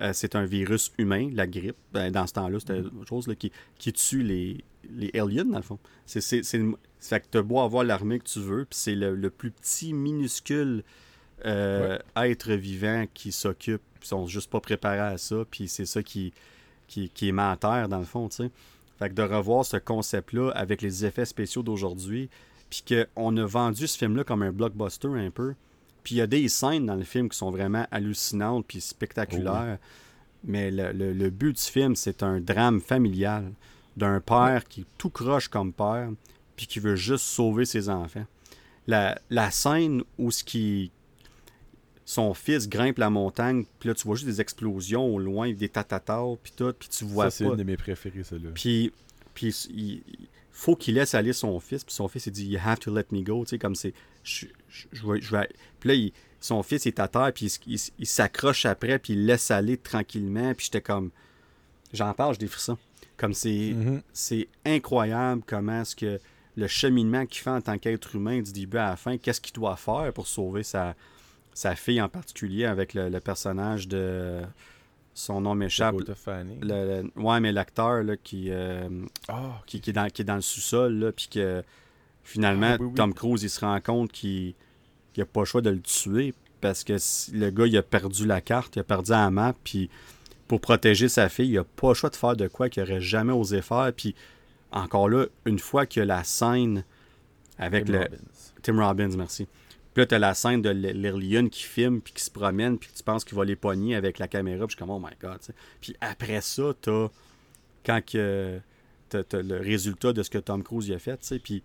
[0.01, 1.77] euh, c'est un virus humain, la grippe.
[1.93, 5.56] Ben, dans ce temps-là, c'était une chose là, qui, qui tue les, les aliens, dans
[5.59, 5.78] le fond.
[6.05, 8.94] C'est, c'est, c'est, une- fait que tu beau avoir l'armée que tu veux, puis c'est
[8.94, 10.82] le, le plus petit, minuscule
[11.44, 13.82] euh, être vivant qui s'occupe.
[14.02, 16.32] Ils sont juste pas préparés à ça, puis c'est ça qui,
[16.86, 18.51] qui, qui est menteur, dans le fond, tu sais.
[18.98, 22.31] Fait que de revoir ce concept-là avec les effets spéciaux d'aujourd'hui,
[22.70, 22.82] puis
[23.14, 25.55] qu'on a vendu ce film-là comme un blockbuster un peu.
[26.07, 29.78] Puis il y a des scènes dans le film qui sont vraiment hallucinantes puis spectaculaires.
[30.45, 33.51] Mais le, le- le but du film, c'est un drame familial
[33.97, 36.09] d'un père qui est tout croche comme père,
[36.55, 38.24] puis qui veut juste sauver ses enfants.
[38.87, 40.93] La, la scène où ce qui,
[42.05, 45.69] son fils grimpe la montagne, puis là tu vois juste des explosions au loin, des
[45.69, 48.51] tatatas, puis tout, puis tu vois Ça, c'est une de mes préférées, celle-là.
[48.55, 48.93] puis,
[49.35, 50.28] puis il, il
[50.59, 51.85] faut qu'il laisse aller son fils.
[51.85, 53.45] Puis son fils, il dit You have to let me go.
[53.45, 53.93] Tu sais, comme c'est.
[54.24, 55.49] Je, je, je je vais-
[55.81, 57.47] Puis là, il- son fils est à terre, puis
[57.99, 60.55] il, s'accroche après, puis il laisse aller tranquillement.
[60.55, 61.11] Puis j'étais comme.
[61.93, 62.78] J'en parle, j'ai des frissons.
[63.16, 63.73] Comme c'est.
[63.74, 64.03] Mhm.
[64.12, 66.20] C'est incroyable comment est-ce que
[66.57, 69.53] le cheminement qu'il fait en tant qu'être humain du début à la fin, qu'est-ce qu'il
[69.55, 70.95] doit faire pour sauver sa,
[71.53, 74.41] sa fille en particulier avec le, le personnage de.
[75.18, 75.94] Son nom m'échappe.
[76.60, 78.86] Le- le- ouais, mais l'acteur qui, euh,
[79.28, 81.62] Ah, qui, qui est dans, qui est dans le sous-sol, puis que
[82.22, 82.94] finalement, Ah, oui, oui.
[82.94, 84.55] Tom Cruise, il se rend compte qu'il
[85.16, 86.97] n'a pas le choix de le tuer parce que
[87.32, 89.88] le gars, il a perdu la carte, il a perdu la map, puis
[90.48, 93.01] pour protéger sa fille, il a pas le choix de faire de quoi qu'il aurait
[93.01, 94.14] jamais osé faire, puis
[94.70, 96.84] encore là, une fois que la scène
[97.59, 97.98] avec Tim le...
[98.01, 98.16] Robbins.
[98.62, 99.48] Tim Robbins, merci.
[99.97, 102.90] Puis là, t'as la scène de L- l'Alien qui filme, puis qui se promène, puis
[102.94, 105.16] tu penses qu'il va les pogner avec la caméra, puis je suis comme, oh my
[105.18, 105.39] god.
[105.81, 107.09] Puis après ça, t'as,
[107.82, 108.60] quand que,
[109.09, 111.62] t'as, t'as le résultat de ce que Tom Cruise y a fait, puis,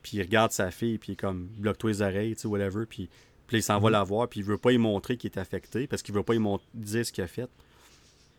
[0.00, 3.08] puis il regarde sa fille, puis il est comme, bloque-toi les oreilles, tu whatever, puis,
[3.48, 3.92] puis il s'en va Mhm.
[3.94, 6.36] la voir, puis il veut pas y montrer qu'il est affecté, parce qu'il veut pas
[6.36, 6.40] y
[6.74, 7.50] dire ce qu'il a fait.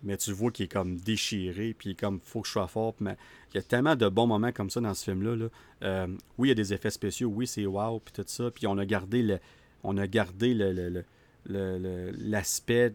[0.03, 2.67] Mais tu vois qu'il est comme déchiré, puis il est comme, faut que je sois
[2.67, 2.93] fort.
[2.99, 3.15] mais
[3.53, 5.35] il y a tellement de bons moments comme ça dans ce film-là.
[5.35, 5.45] là.
[5.83, 6.07] Euh,
[6.37, 8.51] oui, il y a des effets spéciaux, oui, c'est wow, puis tout ça.
[8.51, 9.39] Puis on a gardé le,
[9.83, 12.93] on a gardé le, le- l'aspect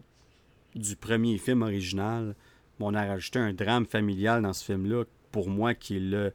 [0.75, 2.35] du premier film original.
[2.79, 6.31] On a rajouté un drame familial dans ce film-là, pour moi, qui est le,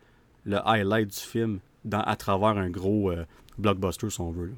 [0.67, 1.61] highlight du film
[1.93, 3.25] à travers un gros euh,
[3.59, 4.47] blockbuster, si on veut.
[4.49, 4.55] là.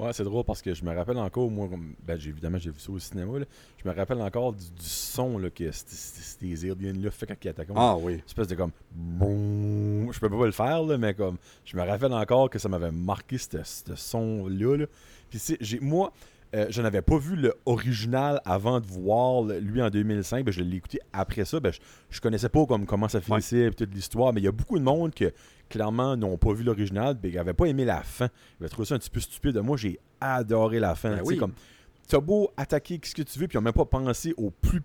[0.00, 1.68] Ouais, c'est drôle parce que je me rappelle encore, moi,
[2.02, 3.44] ben, évidemment, j'ai vu ça au cinéma, là.
[3.82, 7.68] je me rappelle encore du, du son là, que ces aliens-là fait quand ils attaquent.
[7.76, 8.14] Ah oui.
[8.14, 8.72] Une espèce de comme.
[8.92, 10.12] boum.
[10.12, 11.36] Je peux pas le faire, là, mais comme.
[11.64, 14.76] Je me rappelle encore que ça m'avait marqué ce son-là.
[14.76, 14.86] Là.
[15.28, 16.12] Puis, j'ai, moi,
[16.54, 20.44] euh, je n'avais pas vu le original avant de voir lui en 2005.
[20.44, 21.60] Ben, je l'ai écouté après ça.
[21.60, 21.78] Ben, je,
[22.10, 24.32] je connaissais pas comme, comment ça finissait et toute l'histoire.
[24.32, 25.32] Mais il y a beaucoup de monde que,
[25.70, 27.18] clairement, n'ont pas vu l'original.
[27.18, 28.28] Qui n'avaient pas aimé la fin.
[28.58, 29.56] Ils avaient trouvé ça un petit peu stupide.
[29.58, 31.16] Moi, j'ai adoré la fin.
[31.16, 31.38] Ben oui.
[31.38, 31.52] comme,
[32.06, 34.82] t'as beau attaquer ce que tu veux, puis ils n'ont même pas pensé au plus,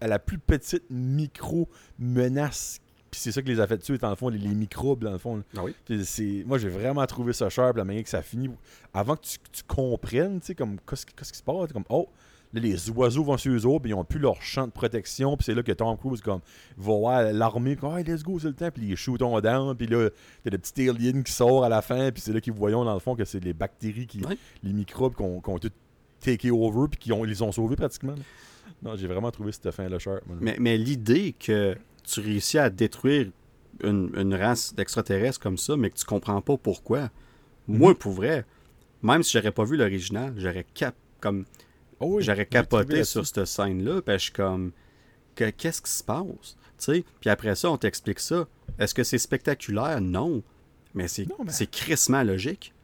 [0.00, 2.80] à la plus petite micro-menace.
[3.10, 5.12] Puis c'est ça qui les a fait tuer, dans le fond, les, les microbes, dans
[5.12, 5.42] le fond.
[5.56, 5.74] Ah oui.
[6.04, 8.50] C'est, moi, j'ai vraiment trouvé ça sharp, la manière que ça finit.
[8.92, 11.84] Avant que tu, tu comprennes, tu sais, comme, qu'est-ce, qui- qu'est-ce qui se passe, comme,
[11.88, 12.08] oh,
[12.56, 15.36] là, les oiseaux vont sur eux autres, puis ils ont plus leur champ de protection,
[15.36, 16.40] puis c'est là que Tom Cruise, comme,
[16.76, 19.76] va voir l'armée, comme, hey, let's go, c'est le temps, puis les shoot on down,
[19.76, 20.08] puis là,
[20.44, 22.94] t'as des petits aliens qui sortent à la fin, puis c'est là qu'ils voyons, dans
[22.94, 24.36] le fond, que c'est les bactéries, qui, Ouais.
[24.62, 25.70] les microbes qu'on ont tout
[26.20, 28.12] take over, puis qui ont, ils les ont sauvés pratiquement.
[28.14, 28.22] là.
[28.82, 30.22] Non, j'ai vraiment trouvé cette fin-là sharp.
[30.40, 33.28] Mais, mais l'idée que tu réussis à détruire
[33.82, 37.10] une, une race d'extraterrestres comme ça, mais que tu comprends pas pourquoi.
[37.68, 38.44] Moi, pour vrai,
[39.02, 41.44] même si j'aurais pas vu l'original, j'aurais cap comme
[42.00, 44.72] Oh oui, j'aurais capoté sur cette scène-là, puis je suis comme
[45.34, 46.56] que- qu'est-ce qui se passe?
[46.78, 48.46] Tu sais, puis après ça, on t'explique ça.
[48.78, 50.00] Est-ce que c'est spectaculaire?
[50.00, 50.42] Non.
[50.94, 52.74] Mais c'est c'est crissement logique.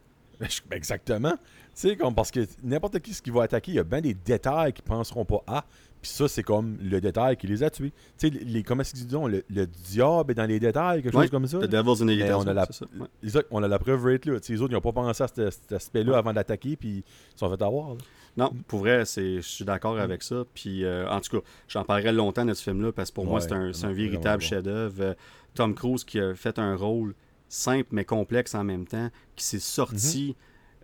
[0.41, 1.33] Ben, ben, Exactement.
[1.75, 4.01] Tu sais, comme parce que n'importe qui ce qui va attaquer, il y a bien
[4.01, 5.65] des détails qu'ils penseront pas à.
[6.03, 7.93] Puis ça, c'est comme le détail qui les a tués.
[8.19, 11.17] Tu sais, les, comment est-ce qu'ils disent, le, le diable est dans les détails, quelque
[11.17, 11.61] Ouais, chose comme ça?
[11.61, 11.71] The.
[11.71, 12.87] Devil's in the on a la- c'est ça.
[12.99, 13.07] Ouais.
[13.23, 14.33] Les autres, on a la preuve rate là.
[14.49, 17.05] Les autres, ils n'ont pas pensé à cet, aspect-là avant d'attaquer, puis
[17.35, 17.91] ils sont fait avoir.
[17.91, 18.01] là.
[18.37, 20.45] Non, pour vrai, c'est, je suis d'accord avec ça.
[20.55, 23.41] Puis, euh, en tout cas, j'en parlerai longtemps de ce film-là parce que pour moi,
[23.41, 25.01] c'est un, véritable chef-d'œuvre.
[25.01, 25.15] Euh,
[25.55, 27.15] Tom Cruise qui a fait un rôle
[27.49, 30.35] simple mais complexe en même temps, qui s'est sorti.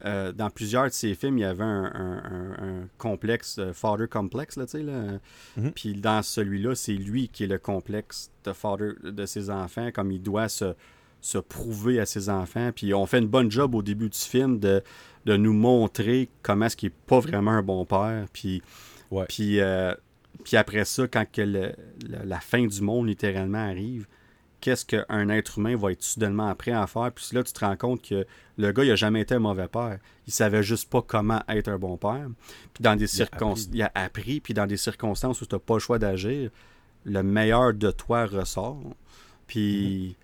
[0.05, 3.73] Euh, dans plusieurs de ses films, il y avait un, un- un- un complexe, euh,
[3.73, 4.83] father complex, là, tu sais.
[4.83, 5.19] Là.
[5.57, 5.73] Mhm.
[5.73, 10.11] Puis dans celui-là, c'est lui qui est le complexe de father de ses enfants, comme
[10.12, 10.75] il doit se,
[11.20, 12.70] se prouver à ses enfants.
[12.75, 14.83] Puis on fait une bonne job au début du film de,
[15.25, 18.27] de nous montrer comment est-ce qu'il n'est pas vraiment un bon père.
[18.33, 18.62] Puis,
[19.11, 19.25] Ouais.
[19.29, 19.95] puis, euh,
[20.45, 21.73] puis après ça, quand que le-
[22.09, 24.07] le- la fin du monde littéralement arrive,
[24.60, 27.10] qu'est-ce qu'un être humain va être soudainement prêt à faire?
[27.12, 28.26] Puis là, tu te rends compte que
[28.56, 29.98] le gars, il a jamais été un mauvais père.
[30.26, 32.26] Il savait juste pas comment être un bon père.
[32.74, 35.74] Puis dans des circonstances, il a appris, puis dans des circonstances où tu n'as pas
[35.74, 36.51] le choix d'agir,
[37.05, 38.82] le meilleur de toi ressort.
[39.47, 40.16] Puis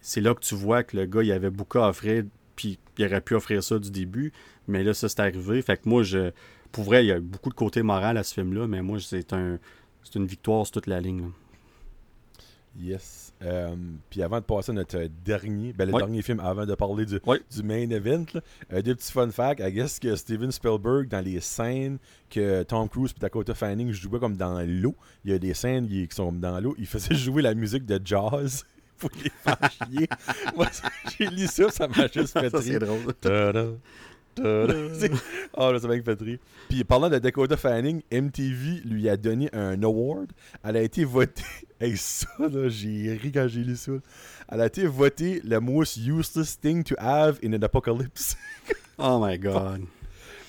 [0.00, 2.24] c'est là que tu vois que le gars, il avait beaucoup à offrir,
[2.56, 4.32] puis il aurait pu offrir ça du début,
[4.66, 5.62] mais là, ça, c'est arrivé.
[5.62, 6.30] Fait que moi, je,
[6.72, 9.32] pour vrai, il y a beaucoup de côté moral à ce film-là, mais moi, c'est
[9.32, 9.58] un,
[10.02, 11.22] c'est une victoire sur toute la ligne.
[11.22, 11.28] là.
[12.78, 13.27] Yes.
[13.44, 13.74] Euh,
[14.10, 16.00] puis avant de passer à notre dernier, ben, le Ouais.
[16.00, 17.40] dernier film, avant de parler du, Ouais.
[17.54, 18.40] du main event, là,
[18.72, 19.60] euh, deux petits fun facts.
[19.60, 21.98] I guess que Steven Spielberg, dans les scènes
[22.30, 25.86] que Tom Cruise et Dakota Fanning jouaient comme dans l'eau, il y a des scènes
[25.88, 28.64] qui sont dans l'eau, il faisait jouer la musique de jazz
[28.98, 30.08] pour les faire chier.
[30.56, 30.66] Moi,
[31.16, 32.80] j'ai lu ça, ça m'a juste fait Ça, rire.
[32.80, 33.76] drôle.
[34.94, 35.10] C'est-
[35.56, 36.38] Oh là, ça m'a fait rire.
[36.68, 40.30] Puis parlant de Dakota Fanning, MTV lui a donné un award.
[40.64, 41.42] Elle a été votée.
[41.80, 43.92] Hey, ça, là, j'ai ri quand j'ai lu ça.
[44.50, 48.36] Elle a été votée le most useless thing to have in an apocalypse.
[48.98, 49.82] Oh my God.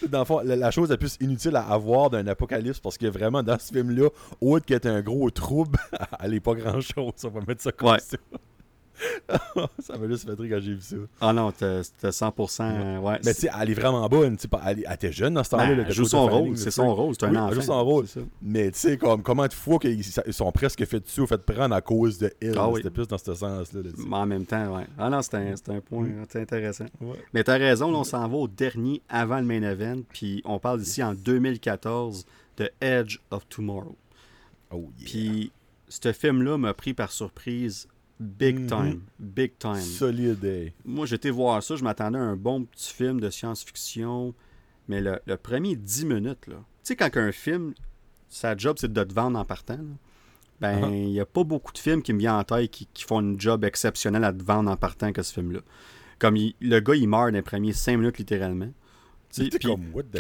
[0.09, 3.05] Dans le fond, la, la chose la plus inutile à avoir d'un apocalypse, parce que
[3.05, 4.09] vraiment, dans ce film-là,
[4.41, 5.77] autre qu'être un gros trouble,
[6.19, 7.13] elle est pas grand-chose.
[7.25, 7.99] On va mettre ça comme Ouais.
[7.99, 8.17] ça.
[9.80, 10.95] ça m'a juste fait rire quand j'ai vu ça.
[11.21, 12.99] Ah non, t'as 100%.
[12.99, 13.19] Ouais.
[13.23, 14.38] Mais tu sais, elle est vraiment bonne.
[14.38, 15.67] tu Elle, elle était jeune dans ce temps-là.
[15.67, 17.47] Ben, le elle joue son rôle, c'est tu son rôle, c'est un Oui, enfant.
[17.49, 18.05] elle joue son rôle.
[18.41, 21.38] Mais tu sais, comme, comment de fois qu'ils ils sont presque fait dessus ou fait
[21.43, 22.57] prendre à cause de elle.
[22.57, 22.77] Ah oui.
[22.77, 23.81] C'était plus dans ce sens-là.
[23.84, 24.07] tu.
[24.07, 24.88] Mais en même temps, ouais.
[24.97, 26.85] Ah non, c'est un, un point c'est intéressant.
[27.01, 27.17] Ouais.
[27.34, 30.59] Mais t'as raison, là, on s'en va au dernier avant le main event, puis on
[30.59, 32.26] parle ici en 2014
[32.57, 33.95] de Edge of Tomorrow.
[34.71, 35.05] Oh yeah.
[35.09, 35.51] Puis
[35.88, 37.88] ce film-là m'a pris par surprise
[38.19, 38.67] big Mhm.
[38.67, 39.75] time, big time.
[39.79, 40.43] Solide.
[40.43, 40.73] hey.
[40.85, 44.33] Moi, j'étais voir ça, je m'attendais à un bon petit film de science-fiction,
[44.87, 47.73] mais le, le premier 10 minutes, là, tu sais, quand un film,
[48.27, 49.83] sa job, c'est de te vendre en partant, là,
[50.61, 50.93] ben, Uh-huh.
[50.93, 53.21] il n'y a pas beaucoup de films qui me viennent en tête qui, qui font
[53.21, 55.61] une job exceptionnelle à te vendre en partant que ce film-là.
[56.19, 58.69] Comme il- le gars, il meurt dans les premiers 5 minutes, littéralement.
[59.33, 59.49] Puis-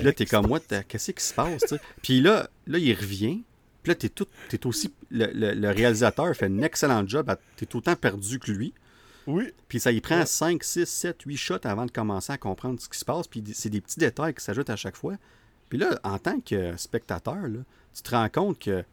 [0.01, 1.73] là, t'es comme, what, the- qu'est-ce qui se passe?
[2.01, 3.43] Puis là, là, il revient.
[3.83, 7.33] Puis là, t'es tout, t'es aussi, le, le- le réalisateur fait un excellent job.
[7.55, 8.73] T'es autant perdu que lui.
[9.27, 9.51] Oui.
[9.67, 10.25] Puis ça y prend Ouais.
[10.25, 13.27] 5, 6, 7, 8 shots avant de commencer à comprendre ce qui se passe.
[13.27, 15.15] Puis c'est des petits détails qui s'ajoutent à chaque fois.
[15.69, 17.59] Puis là, en tant que spectateur, là,
[17.93, 18.83] tu te rends compte que,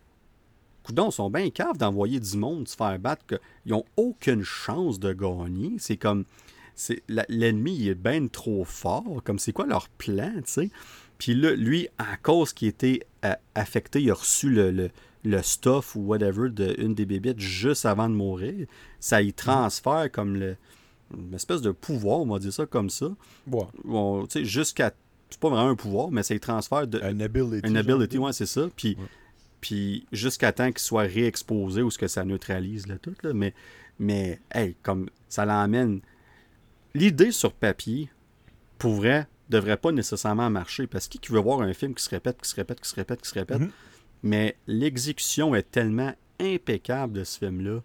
[0.83, 3.39] coudons, sont bien caves d'envoyer du monde se faire battre, qu'ils
[3.73, 5.73] n'ont aucune chance de gagner.
[5.79, 6.25] C'est comme,
[6.75, 9.23] c'est la- l'ennemi il est bien trop fort.
[9.25, 10.71] Comme c'est quoi leur plan, tu sais?
[11.19, 14.91] Puis là, lui, à cause qu'il était euh, affecté, il a reçu le, le,
[15.25, 18.67] le stuff ou whatever d'une des bébites juste avant de mourir.
[19.01, 20.57] Ça y transfère comme le,
[21.17, 23.09] une espèce de pouvoir, on va dire ça comme ça.
[23.47, 24.93] Bon, Bon, tu sais, jusqu'à.
[25.31, 27.01] C'est pas vraiment un pouvoir, mais ça y transfère de.
[27.01, 27.67] un ability.
[27.69, 27.95] Une genre.
[27.97, 28.69] ability, ouais, c'est ça.
[28.77, 29.07] Puis, Ouais.
[29.61, 33.15] puis jusqu'à temps qu'il soit réexposé ou ce que ça neutralise, là, tout.
[33.25, 33.33] Là.
[33.33, 33.53] Mais,
[33.99, 36.01] mais, hey, comme ça l'emmène.
[36.95, 38.09] L'idée sur papier,
[38.79, 40.87] pour vrai, devrait pas nécessairement marcher.
[40.87, 42.89] Parce que qui qui veut voir un film qui se répète, qui se répète, qui
[42.89, 43.61] se répète, qui se répète?
[43.61, 43.71] Mhm.
[44.23, 47.81] Mais l'exécution est tellement impeccable de ce film-là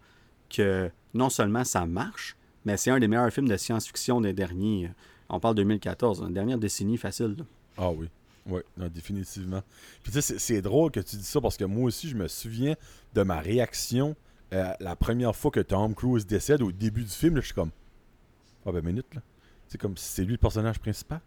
[0.49, 2.35] que non seulement ça marche,
[2.65, 4.91] mais c'est un des meilleurs films de science-fiction des derniers.
[5.29, 7.35] On parle de 2014, une dernière décennie facile.
[7.37, 7.45] là.
[7.77, 8.09] Ah oui.
[8.47, 9.61] Oui, non, définitivement.
[10.03, 12.15] Puis tu sais, c'est- c'est drôle que tu dis ça parce que moi aussi, je
[12.15, 12.75] me souviens
[13.13, 14.15] de ma réaction
[14.53, 17.35] euh, la première fois que Tom Cruise décède au début du film.
[17.35, 17.71] Là, je suis comme,
[18.65, 19.21] ah ben minute, là.
[19.69, 21.21] C'est comme, si c'est lui le personnage principal.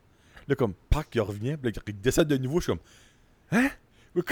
[0.48, 2.80] Là, comme, Pac, il revient, puis là, il décède de nouveau, je suis comme,
[3.52, 3.70] hein?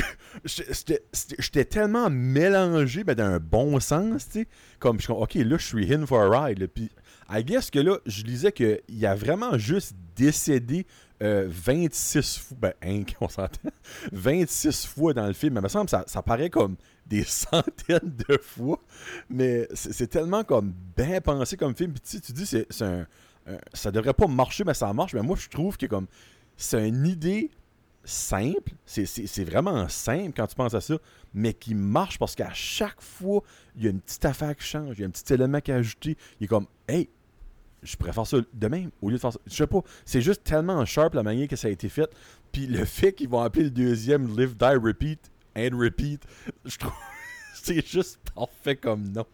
[0.44, 4.48] J'étais tellement mélangé ben, dans un bon sens, tu sais.
[4.78, 6.60] Comme, je suis comme, ok, là, je suis in for a ride.
[6.60, 6.68] là.
[6.68, 6.89] Puis,
[7.28, 10.86] I guess que là, je lisais qu'il a vraiment juste décédé
[11.22, 12.56] euh, 26 fois.
[12.60, 13.70] Ben, hein, on s'entend.
[14.12, 15.55] 26 fois dans le film.
[15.55, 16.76] Mais il me semble que ça, paraît comme
[17.06, 18.80] des centaines de fois.
[19.28, 21.93] Mais c'est tellement comme bien pensé comme film.
[21.93, 23.06] Puis tu tu dis, c'est un-
[23.73, 25.14] Ça devrait pas marcher, mais ça marche.
[25.14, 26.06] Mais moi, je trouve que comme.
[26.56, 27.51] C'est une idée
[28.05, 28.73] simple.
[28.85, 30.94] C'est vraiment simple quand tu penses à ça.
[31.35, 33.43] Mais qui marche parce qu'à chaque fois,
[33.77, 34.98] il y a une petite affaire qui change.
[34.98, 36.16] Il y a un petit élément qui est ajouté.
[36.40, 37.09] Il est comme, hey,
[37.82, 39.40] je préfère ça de même au lieu de faire ça.
[39.47, 39.81] Je sais pas.
[40.05, 42.10] C'est juste tellement sharp la manière que ça a été fait.
[42.52, 46.24] Puis le fait qu'ils vont appeler le deuxième Live, Die, Repeat and Repeat,
[46.64, 46.93] je trouve.
[47.64, 49.24] C'est juste parfait comme nom.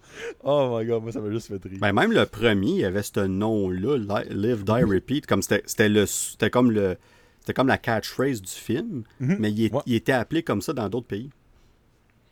[0.45, 1.79] Oh my god, moi ça m'a juste fait rire.
[1.81, 5.63] Ben, même le premier, il y avait ce nom-là, Li- Live, Die, Repeat, comme c'était
[5.67, 6.97] c'était le c'était comme le
[7.41, 9.37] c'était comme la catchphrase du film, Mhm.
[9.39, 9.81] mais il, est- Ouais.
[9.87, 11.31] il était appelé comme ça dans d'autres pays.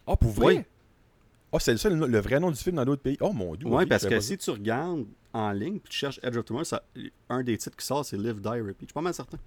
[0.07, 0.57] Ah, pour vrai?
[0.59, 0.63] Oui.
[1.53, 3.17] Ah, c'est ça le, le vrai nom du film dans d'autres pays?
[3.21, 3.67] Oh mon dieu.
[3.69, 6.83] Oui, parce que si tu regardes en ligne puis tu cherches Edge of Tomorrow, ça-
[7.31, 8.77] un des titres qui sort, c'est Live, Die, Repeat.
[8.83, 9.39] Je suis pas mal certain.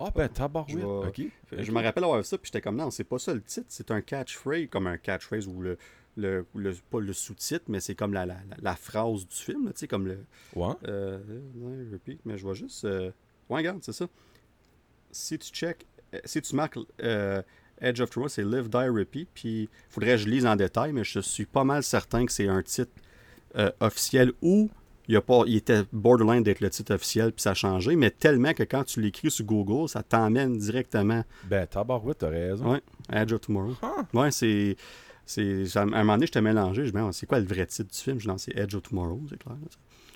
[0.00, 1.14] Ah, ben tabarouette.
[1.50, 1.64] Je vais-.
[1.64, 3.66] Je me rappelle avoir vu ça, puis j'étais comme non, c'est pas ça le titre,
[3.68, 5.78] c'est un catchphrase, comme un catchphrase ou le,
[6.16, 9.72] le, le- pas le sous-titre, mais c'est comme la, la, la- phrase du film, là,
[9.72, 10.18] tu sais, comme le.
[10.56, 10.74] Ouais.
[10.88, 11.18] Euh,
[11.56, 12.84] ouais, repeat, mais je vois juste.
[12.84, 13.10] euh,
[13.48, 14.06] Ouais, regarde, c'est ça.
[15.10, 17.42] Si tu check, euh, si tu marques euh,
[17.80, 21.04] Edge of Tomorrow, c'est Live, Die, Repeat, puis faudrait que je lise en détail, mais
[21.04, 22.92] je suis pas mal certain que c'est un titre
[23.56, 24.70] euh, officiel ou
[25.08, 27.96] il, y a pas, il était borderline d'être le titre officiel, puis ça a changé,
[27.96, 32.72] mais tellement que quand tu l'écris sur Google, ça t'emmène directement Ben tabarouette, t'as raison.
[32.72, 32.82] Ouais,
[33.12, 33.74] Edge of Tomorrow.
[33.82, 34.04] Ah.
[34.12, 34.76] Ouais, c'est.
[35.76, 36.86] à un moment donné, j'étais mélangé.
[36.86, 38.18] Je me dis, c'est quoi le vrai titre du film?
[38.20, 39.54] Je dis, c'est Edge of Tomorrow, c'est clair.
[39.56, 39.68] là.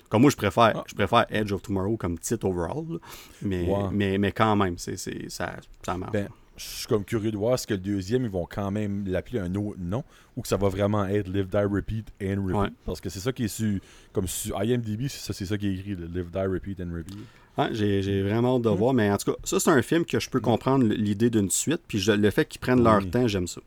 [0.09, 0.83] Comme moi, je préfère, Ah.
[0.87, 2.83] je préfère Edge of Tomorrow comme titre overall.
[2.89, 2.97] là.
[3.43, 5.55] Mais, mais, mais quand même, c'est, c'est, ça,
[5.85, 6.13] ça marche.
[6.13, 6.27] Ben,
[6.59, 9.39] je suis comme curieux de voir ce que le deuxième, ils vont quand même l'appeler
[9.39, 10.03] un autre nom
[10.35, 12.55] ou que ça va vraiment être Live, Die, Repeat and Repeat?
[12.55, 12.69] Ouais.
[12.85, 13.79] Parce que c'est ça qui est sur.
[14.13, 16.93] Comme sur IMDb, c'est ça, c'est ça qui est écrit, le Live, Die, Repeat and
[16.93, 17.17] Repeat.
[17.57, 18.73] Ouais, j'ai, vraiment hâte de Mm.
[18.75, 18.93] voir.
[18.93, 21.81] Mais en tout cas, ça, c'est un film que je peux comprendre l'idée d'une suite.
[21.87, 23.09] Puis je- le fait qu'ils prennent leur Oui.
[23.09, 23.61] temps, j'aime ça.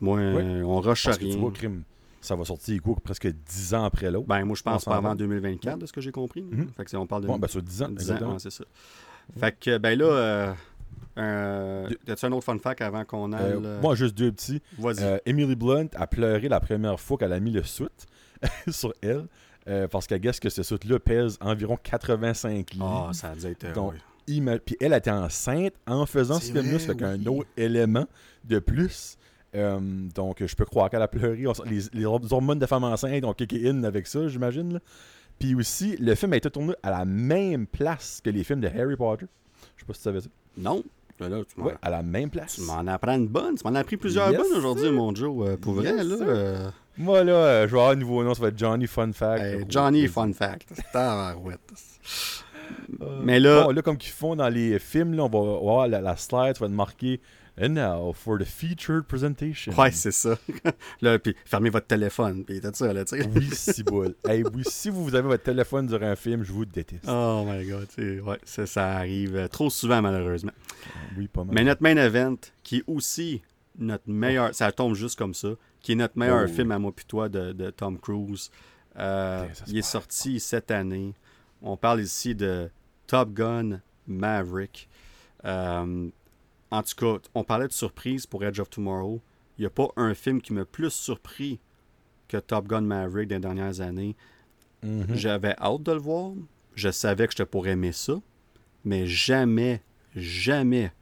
[0.00, 1.36] Moi, euh, on rush que tu rien.
[1.38, 1.82] vois, crime,
[2.20, 4.26] ça va sortir quoi, presque 10 ans après l'autre.
[4.26, 5.14] Ben, moi, je pense pas avant va.
[5.14, 6.44] 2024, de ce que j'ai compris.
[6.76, 7.26] Fait que c'est- on parle de.
[7.28, 8.64] Bon, ben sur 10 ans, 10 ans, ouais, c'est ça.
[9.38, 10.52] Fait que, ben là, euh,
[11.18, 13.52] euh, De- as-tu un autre fun fact avant qu'on aille?
[13.52, 14.60] Euh, euh, moi, juste deux petits.
[14.84, 18.06] Euh, Emily Blunt a pleuré la première fois qu'elle a mis le soute
[18.68, 19.26] sur elle.
[19.68, 23.06] euh, parce qu'elle guess que ce soute-là pèse environ 85 livres.
[23.08, 23.64] Ah, ça a dû être.
[23.64, 23.94] euh, Donc,
[24.26, 27.28] Puis elle était enceinte en faisant ce film-là, ça fait qu'un oui.
[27.28, 28.06] autre élément
[28.44, 29.16] de plus.
[29.54, 29.78] Euh,
[30.14, 31.44] donc, je peux croire qu'elle a pleuré.
[31.64, 34.80] Les, les hormones de femme enceinte ont kické in avec ça, j'imagine.
[35.38, 38.68] Puis aussi, le film a été tourné à la même place que les films de
[38.68, 39.26] Harry Potter.
[39.76, 40.28] Je sais pas si tu savais ça.
[40.58, 40.82] Non.
[41.20, 42.56] Là, tu à la même place.
[42.56, 43.54] tu m'en apprends une bonne.
[43.56, 45.48] Tu m'en as appris plusieurs Yes, bonnes aujourd'hui, mon Joe.
[45.48, 46.16] Euh, pour vrai, là.
[46.20, 49.12] euh, Moi, là, euh, je vais avoir un nouveau nom, ça va être Johnny Fun
[49.12, 49.42] Fact.
[49.42, 50.68] hey, Ou- Johnny Fun Fact.
[53.22, 56.00] Mais là- Bon, là, comme qu'ils font dans les films, là, on va voir la,
[56.00, 57.20] la slide, ça va être marqué
[57.58, 59.72] And now for the featured presentation.
[59.78, 60.36] Ouais, c'est ça.
[61.00, 62.44] là, puis fermez votre téléphone.
[62.44, 63.26] Puis tout ça, là, tu sais.
[63.34, 64.14] Oui, si boule.
[64.28, 67.04] Hey, oui, si vous avez votre téléphone durant un film, je vous déteste.
[67.08, 70.52] Oh my god, ouais, ça, ça arrive euh, trop souvent malheureusement.
[71.16, 71.54] Oui, pas mal.
[71.54, 73.40] Mais notre main event, qui est aussi
[73.78, 75.48] notre meilleur, ça tombe juste comme ça,
[75.80, 76.52] qui est notre meilleur Oh.
[76.52, 78.50] film à moi puis toi de, de Tom Cruise.
[78.98, 81.14] Euh, il est sorti cette année.
[81.62, 82.68] On parle ici de
[83.06, 84.88] Top Gun Maverick.
[85.44, 86.08] Euh,
[86.76, 89.22] en tout cas, on parlait de surprise pour Edge of Tomorrow.
[89.56, 91.58] Il n'y a pas un film qui m'a plus surpris
[92.28, 94.14] que Top Gun Maverick des dernières années.
[94.82, 95.14] Mhm.
[95.14, 96.32] J'avais hâte de le voir.
[96.74, 98.20] Je savais que j'étais pour aimer ça.
[98.84, 99.82] Mais jamais,
[100.14, 100.92] jamais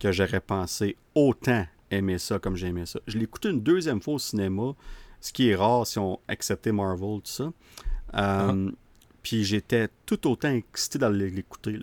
[0.00, 2.98] que j'aurais pensé autant aimer ça comme j'ai aimé ça.
[3.06, 4.74] Je l'ai écouté une deuxième fois au cinéma,
[5.20, 7.52] ce qui est rare si on acceptait Marvel, tout ça.
[8.14, 8.70] Euh,
[9.22, 11.78] Puis j'étais tout autant excité d'aller l'écouter.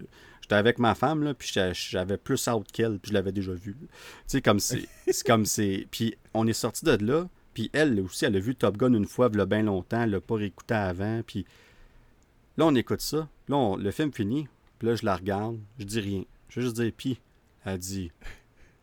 [0.48, 3.76] J'étais avec ma femme, là, puis j'avais plus hâte qu'elle, puis je l'avais déjà vu.
[3.82, 3.88] Tu
[4.28, 4.88] sais, comme c'est.
[5.12, 5.86] c'est comme c'est.
[5.92, 9.06] Puis on est sorti de là, puis elle aussi, elle a vu Top Gun une
[9.08, 11.46] fois, il y a bien longtemps, elle l'a pas réécouté avant, puis
[12.56, 13.28] là, on écoute ça.
[13.50, 14.48] Là, on- le film finit,
[14.80, 16.24] puis là, je la regarde, je dis rien.
[16.48, 17.20] Je vais juste dire, puis,
[17.66, 18.10] elle dit,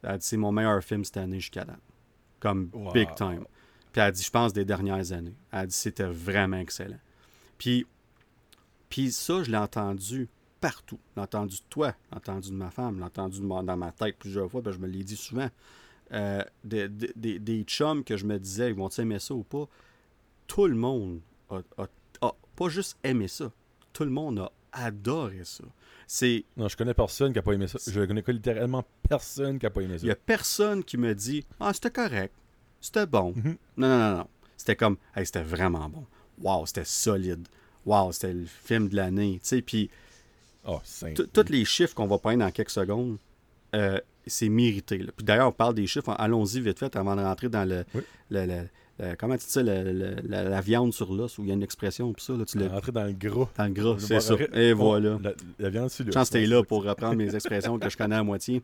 [0.02, 1.80] elle dit, c'est mon meilleur film cette année jusqu'à date.
[2.40, 2.92] Comme Wow.
[2.92, 3.46] big time.
[3.90, 5.34] Puis elle dit, je pense, des dernières années.
[5.50, 7.00] Elle dit, c'était vraiment excellent.
[7.56, 7.86] Puis,
[8.90, 10.28] puis ça, je l'ai entendu
[10.68, 10.98] partout.
[11.16, 13.76] Entendu de toi, je l'ai entendu de ma femme, je l'ai entendu de ma- dans
[13.76, 15.50] ma tête plusieurs fois, je me l'ai dit souvent.
[16.12, 19.42] Euh, des, des- des- des chums que je me disais, ils vont-ils aimer ça ou
[19.42, 19.66] pas?
[20.46, 21.20] Tout le monde
[21.50, 21.88] a, a-
[22.26, 23.50] a pas juste aimé ça,
[23.92, 25.64] tout le monde a adoré ça.
[26.06, 27.78] C'est Non, je connais personne qui a pas aimé ça.
[27.86, 30.04] Je connais littéralement personne qui a pas aimé ça.
[30.04, 32.34] Il y a personne qui me dit Ah, c'était correct.
[32.80, 33.32] C'était bon.
[33.36, 33.56] Mhm.
[33.76, 34.28] Non, non, non, non.
[34.56, 36.04] C'était comme Hey, c'était vraiment bon.
[36.42, 37.46] Wow, c'était solide.
[37.86, 39.38] Wow, c'était le film de l'année.
[39.42, 39.88] Tu sais, puis
[40.66, 40.80] Oh,
[41.32, 43.18] tous les chiffres qu'on va prendre dans quelques secondes,
[43.74, 44.98] euh, c'est mérité.
[44.98, 45.10] là.
[45.16, 46.14] Puis d'ailleurs, on parle des chiffres.
[46.18, 47.84] Allons-y vite fait avant de rentrer dans le.
[47.94, 48.00] Oui.
[48.30, 48.68] le- le-
[49.00, 52.12] le- comment tu dis ça, la, viande sur l'os, où il y a une expression,
[52.12, 52.68] puis ça, là, tu le.
[52.68, 53.48] Rentrer dans le gras.
[53.58, 54.34] Dans le gras, c'est ça.
[54.54, 55.18] Et Oh, voilà.
[55.22, 56.12] La, la viande sur le.
[56.12, 58.62] Chance t'es là pour reprendre mes expressions que je connais à moitié.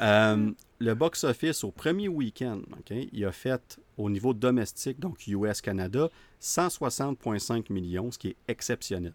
[0.00, 6.08] Euh, le box-office au premier week-end, OK, il a fait au niveau domestique, donc US-Canada,
[6.40, 9.12] 160,5 millions, ce qui est exceptionnel.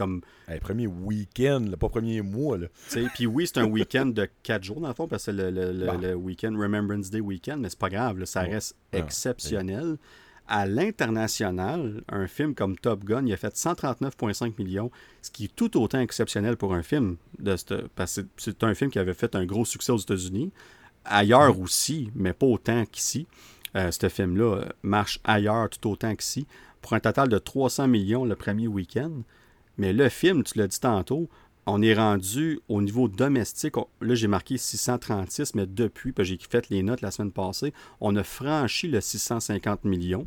[0.00, 2.56] Comme, Hey, premier week-end, pas premier mois.
[3.14, 5.50] Puis oui, c'est un week-end de 4 jours dans le fond, parce que c'est le,
[5.50, 5.98] le- le- Bon.
[6.00, 8.54] le week-end, Remembrance Day week-end, mais c'est pas grave, là, ça Ouais.
[8.54, 9.96] reste Ah, exceptionnel.
[10.48, 14.90] À l'international, un film comme Top Gun, il a fait 139,5 millions,
[15.22, 17.16] ce qui est tout autant exceptionnel pour un film.
[17.38, 20.50] De cette- parce que c'est un film qui avait fait un gros succès aux États-Unis.
[21.04, 23.26] Ailleurs aussi, mais pas autant qu'ici.
[23.76, 26.46] Euh, ce film-là marche ailleurs tout autant qu'ici.
[26.82, 29.12] Pour un total de 300 millions le premier week-end.
[29.80, 31.30] Mais le film, tu l'as dit tantôt,
[31.64, 33.76] on est rendu au niveau domestique.
[34.02, 38.14] là, j'ai marqué 636, mais depuis, puis j'ai fait les notes la semaine passée, on
[38.16, 40.24] a franchi le 650 millions.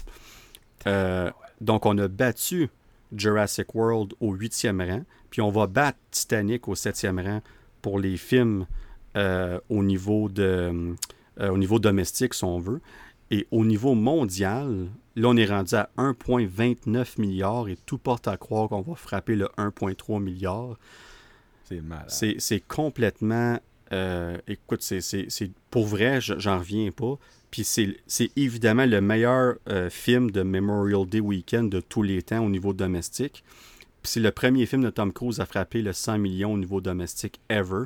[0.87, 1.29] Euh,
[1.61, 2.69] donc, on a battu
[3.15, 7.41] Jurassic World au huitième rang, puis on va battre Titanic au septième rang
[7.83, 8.65] pour les films
[9.17, 10.95] euh, au, niveau de,
[11.39, 12.81] euh, au niveau domestique, si on veut.
[13.29, 18.37] Et au niveau mondial, là, on est rendu à 1,29 milliard et tout porte à
[18.37, 20.77] croire qu'on va frapper le 1,3 milliard.
[21.65, 22.09] C'est malade.
[22.39, 23.59] C'est complètement.
[23.91, 27.19] euh, écoute, c'est- pour vrai, je- j'en reviens pas.
[27.51, 27.95] Puis c'est
[28.35, 32.73] évidemment le meilleur euh, film de Memorial Day Weekend de tous les temps au niveau
[32.73, 33.43] domestique.
[34.01, 36.81] Puis c'est le premier film de Tom Cruise à frapper le 100 millions au niveau
[36.81, 37.83] domestique ever.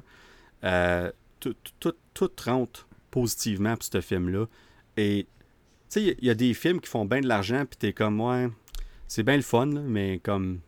[0.63, 4.45] Euh, tout, tout, tout rentre positivement pour ce film-là.
[4.95, 5.27] Et
[5.89, 7.77] sais, il y a- il y, a des films qui font bien de l'argent, puis
[7.77, 8.49] t'es comme, ouais,
[9.07, 10.59] c'est bien le fun, là, mais comme,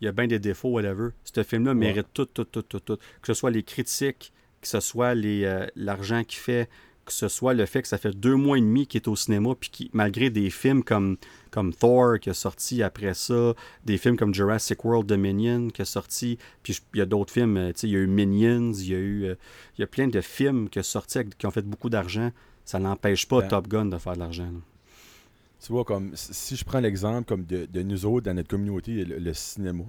[0.00, 1.10] il y a bien des défauts, whatever.
[1.24, 1.76] Ce film-là Ouais.
[1.78, 2.96] mérite tout, tout, tout, tout, tout.
[2.96, 6.68] Que ce soit les critiques, que ce soit euh, l'argent qu'il fait,
[7.04, 9.16] que ce soit le fait que ça fait deux mois et demi qu'il est au
[9.16, 11.16] cinéma, puis qui, malgré des films comme,
[11.50, 13.54] comme Thor qui est sorti après ça,
[13.84, 17.56] des films comme Jurassic World Dominion qui est sorti, puis il y a d'autres films,
[17.56, 19.34] euh, il y a eu Minions, il y a eu, euh,
[19.76, 22.30] il y a plein de films qui, sont sortis avec- qui ont fait beaucoup d'argent.
[22.64, 24.50] Ça n'empêche pas Ben, Top Gun de faire de l'argent.
[25.64, 29.04] Tu vois, comme si je prends l'exemple comme de, de nous autres dans notre communauté,
[29.04, 29.84] le, le cinéma.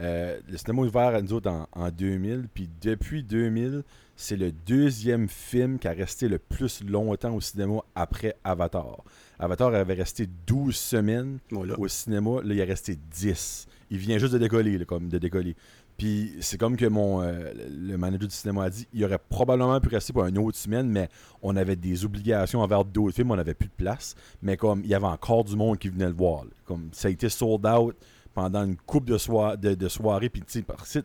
[0.00, 3.84] Euh, le cinéma est ouvert à nous autres en, en 2000, puis depuis 2000,
[4.16, 9.04] c'est le deuxième film qui a resté le plus longtemps au cinéma après Avatar.
[9.38, 11.78] Avatar avait resté 12 semaines Voilà.
[11.78, 13.68] au cinéma, là, il est resté 10.
[13.90, 15.54] Il vient juste de décoller, là, comme de décoller.
[15.98, 19.78] Puis c'est comme que mon euh, le manager du cinéma a dit, il aurait probablement
[19.80, 21.08] pu rester pour une autre semaine, mais
[21.42, 24.14] on avait des obligations envers d'autres films, on n'avait plus de place.
[24.42, 26.44] Mais comme il y avait encore du monde qui venait le voir.
[26.44, 26.50] là.
[26.64, 27.94] Comme ça a été sold out
[28.34, 31.04] pendant une coupe de, soi- de, de soirée, puis tu sais, par site,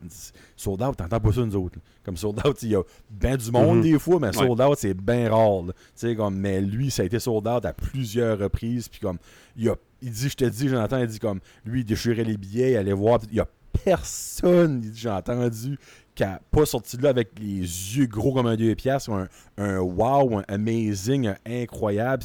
[0.55, 1.75] sold out, t'entends pas ça nous autres.
[1.77, 1.81] là.
[2.05, 2.81] Comme sold out, il y a
[3.11, 3.83] ben du monde Mhm.
[3.83, 4.33] des fois, mais Ouais.
[4.47, 5.63] sold out, c'est bien rare.
[5.67, 9.17] Tu sais, comme, mais lui, ça a été sold out à plusieurs reprises, puis comme,
[9.57, 12.37] il, a, il dit, je te dis, Jonathan, il dit comme, lui, il déchirait les
[12.37, 13.47] billets, il allait voir, puis il a
[13.83, 15.77] personne, j'ai entendu,
[16.15, 18.75] qui a pas sorti de là avec les yeux gros comme un deux
[19.07, 19.27] ou un,
[19.57, 22.23] un wow, un amazing, un incroyable.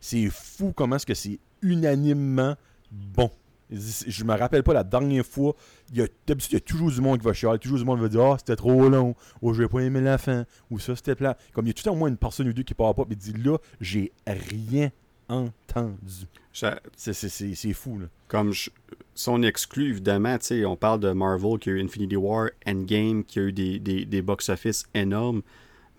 [0.00, 2.56] C'est- fou comment est-ce que c'est unanimement
[2.90, 3.30] bon.
[3.70, 5.54] Je me rappelle pas la dernière fois.
[5.92, 8.22] Il y a, toujours du monde qui va chialer, toujours du monde qui va dire
[8.22, 11.36] Ah, c'était trop long, ou j'ai pas aimé la fin, ou ça c'était plat.
[11.52, 13.04] Comme il y a tout le temps moins une personne ou deux qui part pas,
[13.08, 14.90] il dit là, j'ai rien
[15.30, 16.26] entendu.
[16.52, 18.06] C'est, fou, là.
[18.28, 18.70] comme je-
[19.14, 23.38] si on exclut, évidemment, on parle de Marvel qui a eu Infinity War, Endgame qui
[23.38, 25.42] a eu des, des, des box-office énormes.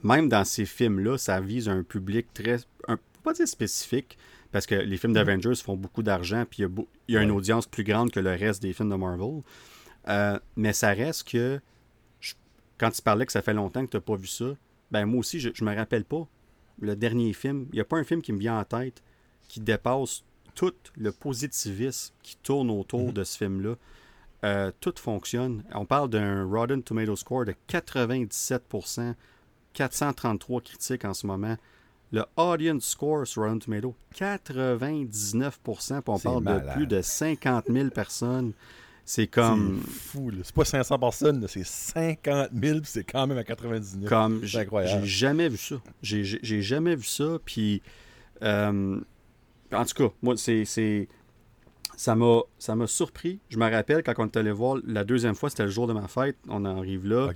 [0.03, 2.57] Même dans ces films-là, ça vise un public très.
[2.87, 4.17] Un, pas dire spécifique,
[4.51, 7.37] parce que les films d'Avengers font beaucoup d'argent, puis il y a, y une Ouais.
[7.37, 9.41] audience plus grande que le reste des films de Marvel.
[10.07, 11.59] Euh, mais ça reste que.
[12.19, 12.33] je-
[12.79, 14.55] quand tu parlais que ça fait longtemps que tu n'as pas vu ça,
[14.89, 16.27] ben moi aussi, je, je me rappelle pas.
[16.81, 19.03] Le dernier film, il n'y a pas un film qui me vient en tête
[19.51, 20.23] qui dépasse
[20.55, 23.13] tout le positivisme qui tourne autour Mhm.
[23.13, 23.75] de ce film-là.
[24.43, 25.63] Euh, tout fonctionne.
[25.73, 29.13] On parle d'un Rotten Tomato Score de 97%,
[29.73, 31.57] 433 critiques en ce moment.
[32.13, 36.67] Le audience score sur Rotten Tomato, 99%, puis on parle malade.
[36.67, 38.53] de plus de 50 000 personnes.
[39.05, 40.31] C'est comme, C'est fou.
[40.43, 44.07] C'est pas 500 personnes, c'est 50 000, puis c'est quand même à 99.
[44.09, 45.01] comme C'est incroyable.
[45.05, 45.75] j'ai jamais vu ça.
[46.01, 47.37] J'ai jamais vu ça.
[47.45, 47.81] Puis,
[48.43, 48.99] euh,
[49.73, 51.07] en tout cas, moi, c'est c'est-
[51.97, 53.39] ça m'a ça m'a surpris.
[53.49, 55.93] Je me rappelle quand on est allé voir la deuxième fois, c'était le jour de
[55.93, 56.37] ma fête.
[56.47, 57.29] On en arrive là.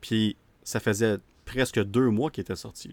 [0.00, 2.90] Puis ça faisait presque deux mois qu'il était sorti.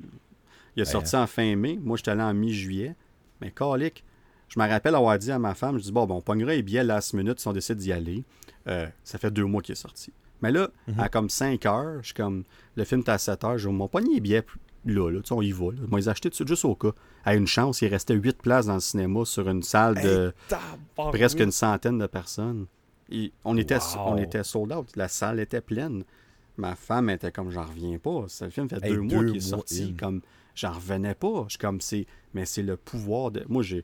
[0.76, 1.78] Il est Ben, sorti en fin mai.
[1.82, 2.96] Moi, j'étais allé en mi-juillet.
[3.42, 4.04] Mais calique,
[4.48, 6.62] je me rappelle avoir dit à ma femme, je dis, bon, bon on pognera les
[6.64, 8.24] billets last minute si on décide d'y aller.
[8.68, 10.12] Euh, ça fait deux mois qu'il est sorti.
[10.42, 11.00] Mais là, Mhm.
[11.00, 12.44] à comme 5 heures, je suis comme,
[12.76, 14.44] le film est à 7 heures, je mon pogné les billets
[14.86, 15.72] là, là, on y va.
[15.72, 15.80] Là.
[15.88, 16.92] Moi, les acheté tout de suite, juste au cas.
[17.26, 20.34] À une chance, il restait 8 places dans le cinéma sur une salle de
[20.96, 22.66] presque une centaine de personnes.
[23.12, 23.82] Et on, était, Wow.
[24.06, 24.88] on était sold out.
[24.96, 26.04] La salle était pleine.
[26.58, 28.26] Ma femme était comme, j'en reviens pas.
[28.28, 29.94] Ce film fait Hey, deux, mois deux qu'il est sorti.
[29.94, 29.98] in.
[29.98, 30.22] Comme,
[30.56, 31.46] j'en revenais pas.
[31.48, 33.44] Je suis comme, c'est, mais c'est le pouvoir de.
[33.50, 33.84] Moi, j'ai.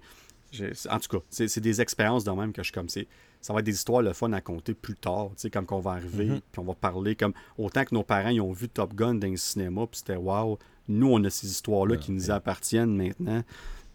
[0.89, 3.07] En tout cas, c'est, des expériences de même que je suis comme, c'est,
[3.41, 5.79] ça va être des histoires le fun à compter plus tard, tu sais, comme qu'on
[5.81, 6.39] va arriver, Mhm.
[6.51, 9.27] puis on va parler comme, autant que nos parents, ils ont vu Top Gun dans
[9.29, 10.57] le cinéma, puis c'était wow,
[10.87, 12.31] nous, on a ces histoires-là Ah, qui nous ouais.
[12.31, 13.43] appartiennent maintenant,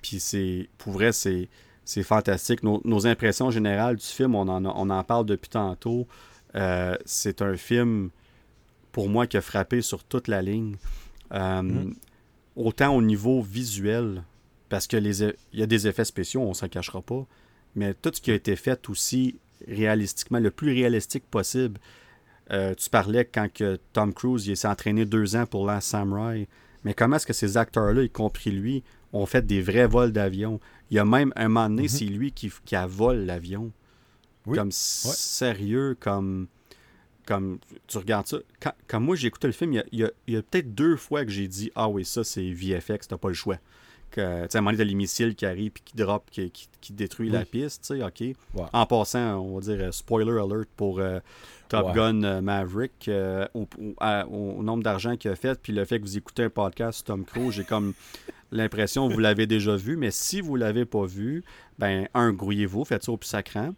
[0.03, 1.49] puis c'est, pour vrai, c'est,
[1.85, 2.63] c'est fantastique.
[2.63, 6.07] Nos, nos impressions générales du film, on en, a- on en parle depuis tantôt.
[6.57, 8.11] Euh, c'est un film,
[8.93, 10.77] pour moi, qui a frappé sur toute la ligne.
[11.33, 11.95] Euh, Mhm.
[12.57, 14.25] Autant au niveau visuel,
[14.69, 17.25] parce que les e- il y a des effets spéciaux, on s'en cachera pas,
[17.77, 19.39] mais tout ce qui a été fait aussi
[19.69, 21.79] réalistiquement, le plus réalistique possible.
[22.51, 26.49] Euh, tu parlais quand que Tom Cruise il s'est entraîné deux ans pour Last Samurai,
[26.85, 30.61] mais comment est-ce que ces acteurs-là, y compris lui, ont fait des vrais vols d'avion?
[30.91, 31.89] Il y a même un moment donné, Mhm.
[31.89, 33.71] c'est lui qui, qui avole l'avion.
[34.47, 34.57] Oui.
[34.57, 36.47] Comme sérieux, comme,
[37.27, 38.39] comme tu regardes ça.
[38.61, 41.25] Quand, quand moi j'ai écouté le film, il y a, a- a peut-être deux fois
[41.25, 43.59] que j'ai dit Ah oui, ça c'est VFX, t'as pas le choix.
[44.11, 46.93] Que, à un moment donné, les missiles qui arrivent puis qui drop, qui, qui, qui
[46.93, 48.21] détruit la piste, ok.
[48.21, 48.35] Ouais.
[48.73, 51.21] En passant, on va dire euh, spoiler alert pour euh,
[51.69, 51.93] Top Ouais.
[51.95, 55.85] Gun euh, Maverick, euh, au, au- à- au nombre d'argent qu'il a fait, puis le
[55.85, 57.95] fait que vous écoutez un podcast sur Tom Cruise, j'ai comme
[58.53, 61.45] l'impression que vous l'avez déjà vu, mais si vous l'avez pas vu,
[61.79, 63.75] ben un, grouillez-vous, faites ça au plus sacrant,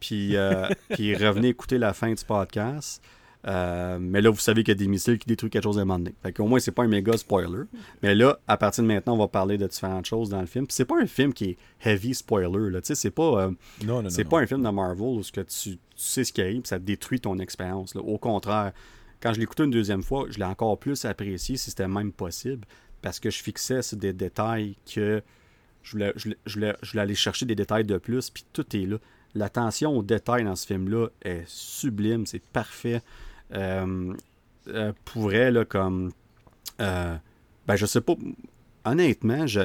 [0.00, 3.00] puis, euh, puis revenez écouter la fin du podcast.
[3.46, 5.82] Euh, mais là, vous savez qu'il y a des missiles qui détruisent quelque chose à
[5.82, 6.14] un moment donné.
[6.22, 7.62] Fait qu'au moins, c'est pas un méga spoiler.
[8.02, 10.66] Mais là, à partir de maintenant, on va parler de différentes choses dans le film.
[10.66, 12.70] Puis c'est pas un film qui est heavy spoiler.
[12.70, 12.80] Là.
[12.82, 13.50] C'est pas, euh,
[13.84, 14.10] Non, non, non.
[14.10, 14.30] c'est non.
[14.30, 16.78] pas un film de Marvel où ce que tu, tu sais ce qui arrive, ça
[16.80, 17.94] détruit ton expérience.
[17.94, 18.00] là.
[18.00, 18.72] Au contraire,
[19.20, 22.12] quand je l'ai écouté une deuxième fois, je l'ai encore plus apprécié si c'était même
[22.12, 22.66] possible,
[23.00, 25.22] parce que je fixais sur des détails que
[25.82, 28.44] je voulais, je voulais, je voulais- je voulais aller chercher des détails de plus, puis
[28.52, 28.96] tout est là.
[29.36, 33.02] L'attention aux détails dans ce film-là est sublime, c'est parfait.
[33.54, 34.14] Euh,
[34.68, 36.12] euh, pour vrai, là, comme.
[36.80, 37.16] euh,
[37.66, 38.14] ben, je sais pas.
[38.84, 39.60] Honnêtement, je.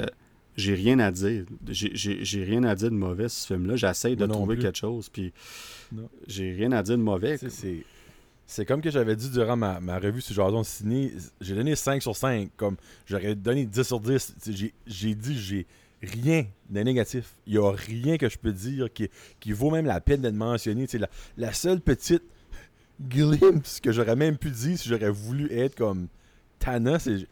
[0.58, 1.46] J'ai rien à dire.
[1.68, 3.76] J'ai- rien à dire de mauvais sur ce film-là.
[3.78, 4.64] J'essaye de non trouver plus.
[4.66, 5.32] quelque chose, puis
[6.28, 7.38] j'ai rien à dire de mauvais.
[7.38, 8.66] C'est.
[8.66, 12.18] Comme que j'avais dit durant ma, ma revue sur Jason Ciné, j'ai donné 5 sur
[12.18, 14.36] 5, comme j'aurais donné 10 sur 10.
[14.44, 15.66] Tu sais, J'ai dit j'ai
[16.02, 17.34] rien de négatif.
[17.48, 20.36] Il n'y a rien que je peux dire qui, qui vaut même la peine d'être
[20.36, 20.86] mentionné.
[21.38, 22.24] La seule petite
[23.10, 26.08] glimpse que j'aurais même pu dire si j'aurais voulu être comme
[26.60, 27.28] Tana, c'est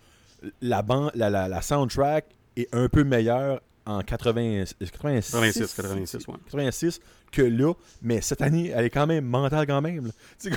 [0.62, 2.26] la, ban- la, la, la soundtrack
[2.56, 6.34] est un peu meilleure en 80, 86, 86, 86, ouais.
[6.46, 7.00] 86
[7.32, 10.12] que là, mais cette année, elle est quand même mentale quand même.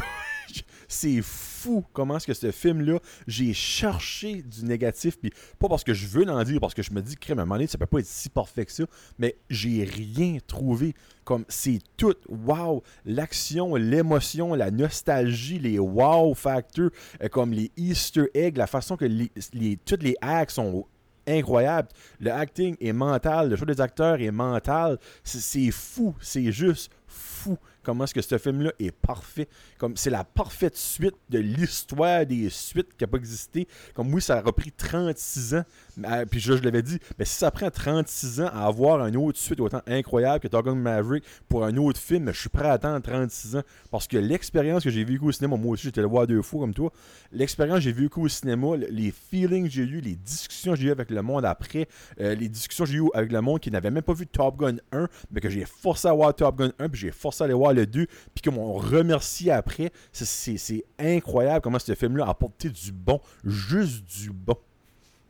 [0.89, 1.52] C'est fou
[1.93, 6.29] comment est-ce que ce film-là, j'ai cherché du négatif, puis pas parce que je veux
[6.29, 8.29] en dire, parce que je me dis, crème, à un ça peut pas être si
[8.29, 8.85] parfait que ça,
[9.19, 10.95] mais j'ai rien trouvé.
[11.25, 16.91] Comme c'est tout, wow, l'action, l'émotion, la nostalgie, les wow factors,
[17.23, 20.85] euh, comme les Easter eggs, la façon que les, les, toutes les acts sont
[21.27, 21.89] incroyables.
[22.19, 24.99] Le acting est mental, le choix des acteurs est mental.
[25.23, 29.49] C'est fou, c'est juste fou comment est-ce que ce film-là est parfait?
[29.79, 33.67] Comme c'est la parfaite suite de l'histoire des suites qui n'a pas existé.
[33.95, 35.65] Comme oui, ça a repris 36 ans.
[36.05, 39.39] Euh, puis je, l'avais dit, mais si ça prend 36 ans à avoir une autre
[39.39, 42.73] suite autant incroyable que Top Gun Maverick pour un autre film, je suis prêt à
[42.73, 43.63] attendre 36 ans.
[43.91, 46.61] Parce que l'expérience que j'ai vécue au cinéma, moi aussi j'étais le voir deux fois
[46.61, 46.91] comme toi,
[47.31, 50.79] l'expérience que j'ai vécue au cinéma, le- les feelings que j'ai eu, les discussions que
[50.79, 51.89] j'ai eues avec le monde après,
[52.21, 54.57] euh, les discussions que j'ai eues avec le monde qui n'avait même pas vu Top
[54.57, 57.45] Gun 1, mais que j'ai forcé à voir Top Gun 1, puis j'ai forcé à
[57.45, 59.93] aller voir le 2, puis que m'ont remercié après.
[60.13, 64.57] C'est incroyable comment ce film-là a apporté du bon, juste du bon.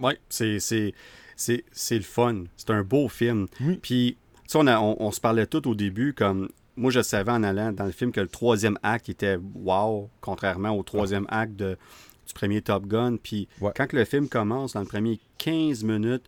[0.03, 0.59] Ouais, c'est
[1.91, 2.45] le fun.
[2.57, 3.47] C'est un beau film.
[3.61, 3.79] Oui.
[3.83, 7.01] Puis, tu sais, on, a- on, on se parlait tout au début, comme moi, je
[7.03, 11.27] savais en allant dans le film que le troisième acte était wow, contrairement au troisième
[11.29, 11.77] acte de-
[12.27, 13.17] du premier Top Gun.
[13.23, 13.73] Puis, Ouais.
[13.77, 16.25] quand le film commence, dans le premier 15 minutes,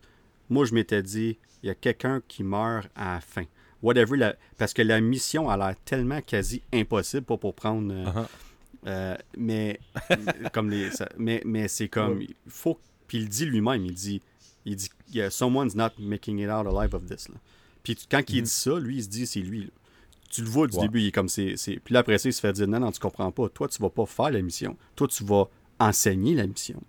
[0.49, 3.43] moi, je m'étais dit, il y a quelqu'un qui meurt à la fin.
[3.81, 7.91] Whatever, la- parce que la mission a l'air tellement quasi impossible, pas pour prendre.
[7.93, 8.27] euh, Uh-huh.
[8.87, 9.79] euh, mais
[10.53, 12.27] comme les, ça- mais, mais c'est comme Ouais.
[12.29, 14.21] il faut puis il dit lui-même il dit
[14.65, 17.35] il dit yeah, someone's not making it out alive of this là.
[17.83, 18.43] puis quand il Mhm.
[18.43, 19.69] dit ça lui il se dit c'est lui là.
[20.29, 22.33] tu le vois du début il est comme c'est c'est- puis là après ça il
[22.33, 24.75] se fait dire non non tu comprends pas toi tu vas pas faire la mission
[24.95, 25.45] toi tu vas
[25.79, 26.81] enseigner la mission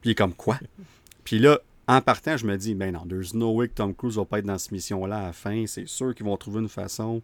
[0.00, 0.58] Puis il est comme quoi?
[1.24, 4.16] Puis là, en partant, je me dis, ben non, there's no way que Tom Cruise
[4.16, 5.64] va pas être dans cette mission-là à la fin.
[5.66, 7.20] C'est sûr qu'ils vont trouver une façon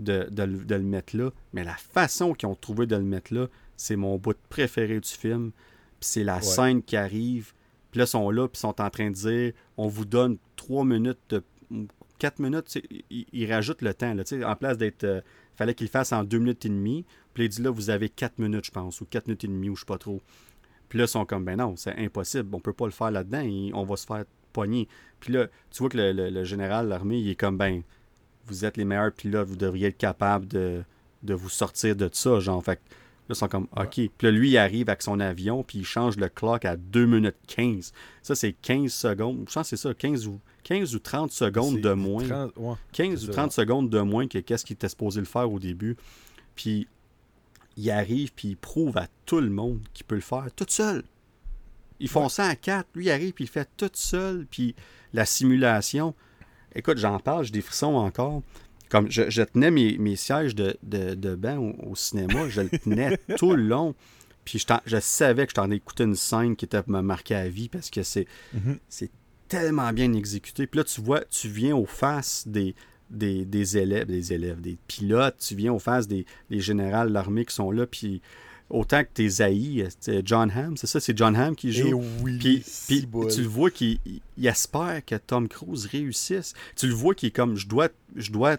[0.00, 0.42] de, de,
[0.74, 1.30] le mettre là.
[1.52, 5.08] Mais la façon qu'ils ont trouvé de le mettre là, c'est mon bout préféré du
[5.08, 5.52] film.
[6.00, 7.52] Puis c'est la scène qui arrive.
[7.90, 10.38] Puis là, ils sont là, puis ils sont en train de dire, on vous donne
[10.56, 11.42] trois minutes de
[12.18, 12.78] 4 minutes,
[13.10, 14.12] il, rajoute le temps.
[14.14, 15.04] Là, en place d'être.
[15.04, 15.20] Euh,
[15.56, 17.04] fallait qu'il fasse en 2 minutes et demie.
[17.34, 19.70] Puis il dit là, vous avez 4 minutes, je pense, ou 4 minutes et demie,
[19.70, 20.20] ou je sais pas trop.
[20.88, 23.44] Puis là, ils sont comme, ben non, c'est impossible, on peut pas le faire là-dedans,
[23.74, 24.88] on va se faire poigner.
[25.20, 27.82] Puis là, tu vois que le, général, l'armée, il est comme, ben,
[28.46, 30.82] vous êtes les meilleurs pilotes, vous devriez être capable de,
[31.22, 32.64] de vous sortir de ça, genre.
[32.64, 32.80] Fait
[33.28, 33.94] Là, ils sont comme, OK.
[33.94, 37.04] Puis là, lui, il arrive avec son avion, puis il change le clock à 2
[37.04, 37.92] minutes 15.
[38.22, 39.44] Ça, c'est 15 secondes.
[39.48, 42.24] Je pense que c'est ça, 15 ou, 15 ou 30 secondes de moins.
[42.92, 45.96] 15 ou 30 secondes de moins que qu'est-ce qu'il était supposé le faire au début.
[46.54, 46.88] Puis
[47.76, 51.04] il arrive, puis il prouve à tout le monde qu'il peut le faire tout seul.
[52.00, 52.88] Ils font ça à 4.
[52.94, 54.46] Lui, il arrive, puis il fait tout seul.
[54.50, 54.74] Puis
[55.12, 56.14] la simulation.
[56.74, 58.42] Écoute, j'en parle, j'ai des frissons encore
[58.88, 63.62] comme je, tenais mes, sièges de, de, banc au, cinéma, je le tenais tout le
[63.62, 63.94] long.
[64.44, 67.48] Puis je, je savais que je t'en écoutais une scène qui était me marquer à
[67.48, 68.78] vie parce que c'est mhm.
[68.88, 69.10] c'est
[69.48, 70.66] tellement bien exécuté.
[70.66, 72.74] Puis là, tu vois, tu viens aux faces des,
[73.10, 77.44] des, élèves, des élèves, des pilotes, tu viens aux faces des, des générales de l'armée
[77.44, 78.20] qui sont là, puis
[78.70, 79.88] autant que tes haïs,
[80.24, 81.86] John Hamm, c'est ça, c'est John Hamm qui joue.
[81.86, 83.98] Et eh oui, puis, tu le vois qu'il
[84.42, 86.54] espère que Tom Cruise réussisse.
[86.76, 88.58] Tu le vois qu'il est comme, je dois, je dois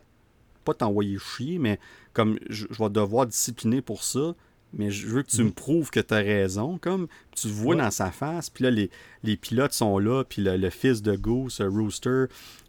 [0.69, 1.80] pas t'envoyer chier, mais
[2.14, 4.35] comme je, vais devoir discipliner pour ça,
[4.73, 5.53] mais je veux que tu me mhm.
[5.53, 8.89] prouves que tu as raison, comme tu le vois dans sa face, puis là, les,
[9.23, 12.25] les, pilotes sont là, puis le, fils de Goose, Rooster,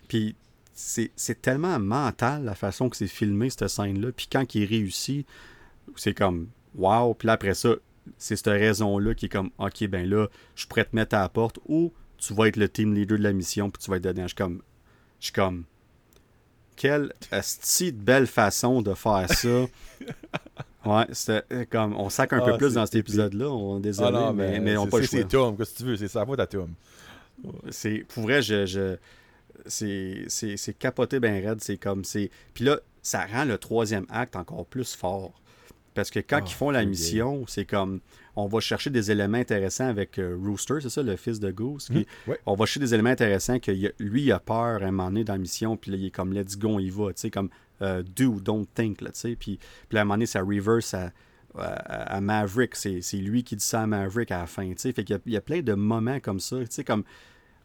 [0.08, 0.34] puis
[0.72, 5.26] c'est tellement mental la façon que c'est filmé, cette scène-là, puis quand il réussit,
[5.96, 7.74] c'est comme wow, puis là, après ça,
[8.16, 11.28] c'est cette raison-là qui est comme ok, ben là, je pourrais te mettre à la
[11.28, 14.04] porte, ou tu vas être le team leader de la mission, puis tu vas être
[14.04, 14.22] dedans.
[14.22, 14.62] Je suis comme,
[15.18, 15.64] je suis comme,
[16.80, 19.48] quelle de belle façon de faire ça.
[20.86, 23.50] ouais, c'était euh, comme on sac un peu ah, plus dans cet épisode-là.
[23.50, 25.18] On désolé, ah mais, mais, on pas le choix.
[25.18, 26.72] C'est Tom, qu'est-ce que tu veux, c'est sa faute à Tom.
[27.68, 28.96] C'est pour vrai, je, je
[29.66, 34.64] c'est capoté ben raide, c'est comme c'est puis là ça rend le troisième acte encore
[34.64, 35.32] plus fort.
[35.94, 38.00] Parce que quand ah, ils font la mission, c'est comme
[38.36, 41.90] on va chercher des éléments intéressants avec euh, Rooster, c'est ça, le fils de Goose.
[41.90, 45.08] Mmh, on va chercher des éléments intéressants que lui, il a peur à un moment
[45.08, 47.22] donné dans la mission, puis là, il est comme let's go, on y va, tu
[47.22, 47.50] sais, comme
[47.82, 49.36] euh, do, don't think, là, tu sais.
[49.36, 51.10] Puis, puis à un moment donné, ça reverse à,
[51.56, 54.92] à, Maverick, c'est lui qui dit ça à Maverick à la fin, tu sais.
[54.92, 57.04] Fait qu'il y, a plein de moments comme ça, tu sais, comme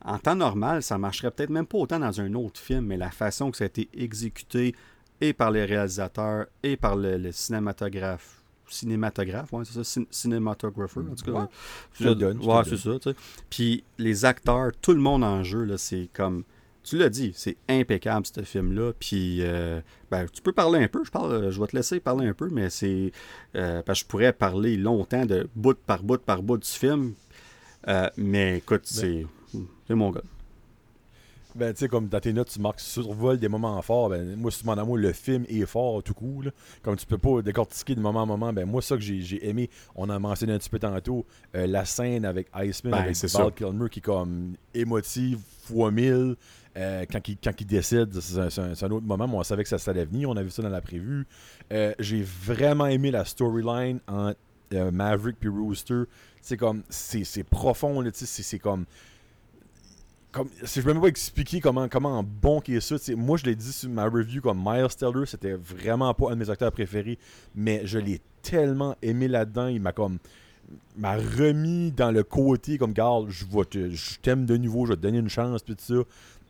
[0.04, 3.12] en temps normal, ça marcherait peut-être même pas autant dans un autre film, mais la
[3.12, 4.76] façon que ça a été exécuté,
[5.22, 8.42] et par les réalisateurs et par le, cinématographe.
[8.68, 11.48] Cinématographe, ouais, c'est ça, cinématographer, en tout cas.
[12.02, 13.16] Ouais, c'est ça, tu sais.
[13.50, 16.44] Puis les acteurs, tout le monde en jeu, là, c'est comme.
[16.84, 18.94] Tu l'as dit, c'est impeccable ce film-là.
[19.00, 21.04] Puis, euh, ben, tu peux parler un peu.
[21.04, 23.12] Je parle, je vais te laisser parler un peu, mais c'est
[23.56, 27.14] euh, parce que je pourrais parler longtemps de bout par bout par bout du film.
[27.88, 30.22] Euh, mais écoute, ben c'est, c'est mon gars
[31.56, 34.10] ben, tu sais, comme dans tes notes, tu marques survol des moments forts.
[34.10, 36.44] Ben, moi, mon amour, le film est fort tout court.
[36.82, 39.70] Comme tu peux pas décortiquer de moment en moment, ben, moi, ça que j'ai aimé,
[39.96, 41.26] on a mentionné un petit peu tantôt,
[41.56, 46.36] euh, la scène avec Iceman, ben, avec Val Kilmer, qui est comme émotive, fois mille.
[46.78, 49.92] Euh, quand, il, quand il décide, c'est un, autre moment, mais on savait que ça
[49.92, 51.26] allait venir, on a vu ça dans la prévue.
[51.72, 54.38] Euh, j'ai vraiment aimé la storyline entre
[54.92, 56.04] Maverick et Rooster.
[56.42, 58.86] C'est comme, c'est profond, c'est comme
[60.64, 63.56] si je peux même pas expliquer comment, comment bon qu'il est ça, moi je l'ai
[63.56, 67.18] dit sur ma review comme Miles Teller, c'était vraiment pas un de mes acteurs préférés,
[67.56, 70.20] mais je l'ai tellement aimé là-dedans, il m'a comme
[70.98, 75.02] m'a remis dans le côté comme garde, je je t'aime de nouveau, je vais te
[75.02, 76.04] donner une chance puis tout ça.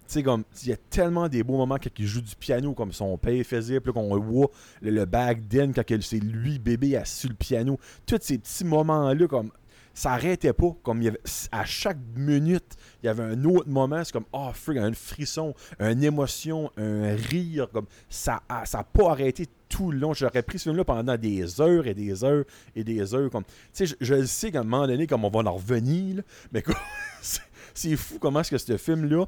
[0.08, 2.74] Tu sais, comme, il y a tellement des beaux moments quand il joue du piano,
[2.74, 4.52] comme son père faisait, puis qu'on voit
[4.84, 7.80] le, le back then, quand c'est lui, bébé, assis le piano.
[8.06, 9.50] Tous ces petits moments-là, comme,
[9.96, 10.76] ça arrêtait pas.
[10.84, 14.04] Comme il y avait, à chaque minute, il y avait un autre moment.
[14.04, 17.70] C'est comme, oh, frig, un frisson, une émotion, un rire.
[17.72, 20.14] Comme, ça n'a ça pas arrêté tout le long.
[20.14, 22.44] J'aurais pris ce film-là pendant des heures et des heures
[22.76, 23.32] et des heures.
[23.32, 26.64] Comme, je, je sais qu'à un moment donné, comme on va en revenir, mais
[27.74, 29.26] c'est fou comment est-ce que ce film-là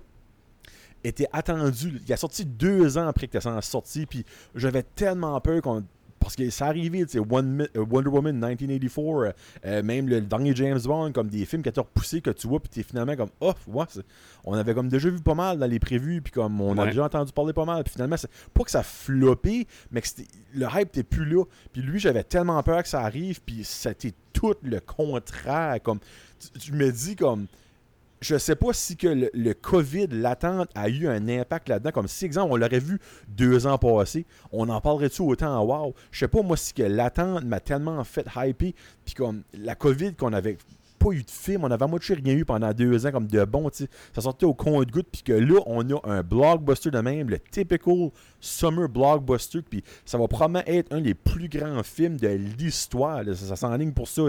[1.04, 2.02] était attendu.
[2.06, 5.84] Il a sorti deux ans après que ça sorti, puis j'avais tellement peur qu'on
[6.28, 9.32] parce que ça arrivé, tu sais, Wonder Woman 1984, euh,
[9.66, 12.60] euh, même le dernier James Bond, comme des films qui été repoussés, que tu vois,
[12.60, 13.86] puis t'es finalement comme, oh, ouais,
[14.44, 17.06] on avait comme déjà vu pas mal dans les prévus, puis comme on a déjà
[17.06, 20.08] entendu parler pas mal, puis finalement, c'est pas que ça floppé, mais que
[20.54, 21.46] le hype n'était plus là.
[21.72, 25.82] Puis lui, j'avais tellement peur que ça arrive, puis ça était tout le contraire.
[25.82, 26.00] Comme,
[26.60, 27.48] tu, me dis comme
[28.22, 31.92] je sais pas si que le, COVID, l'attente, a eu un impact là-dedans.
[31.92, 35.64] Comme si, exemple, on l'aurait vu deux ans passés, on en parlerait-tu autant?
[35.64, 35.94] Wow?
[36.12, 38.72] Je sais pas, moi, si que l'attente m'a tellement fait hyper,
[39.06, 40.58] puis comme la COVID qu'on avait
[40.98, 41.64] pas eu de film.
[41.64, 43.70] On avait moitié rien eu pendant deux ans comme de bon.
[43.72, 45.08] Ça sortait au compte-goutte.
[45.12, 49.62] Puis que là, on a un blockbuster de même, le typical summer blockbuster.
[49.62, 53.24] Puis ça va probablement être un des plus grands films de l'histoire.
[53.34, 54.24] Ça, s'enligne pour ça.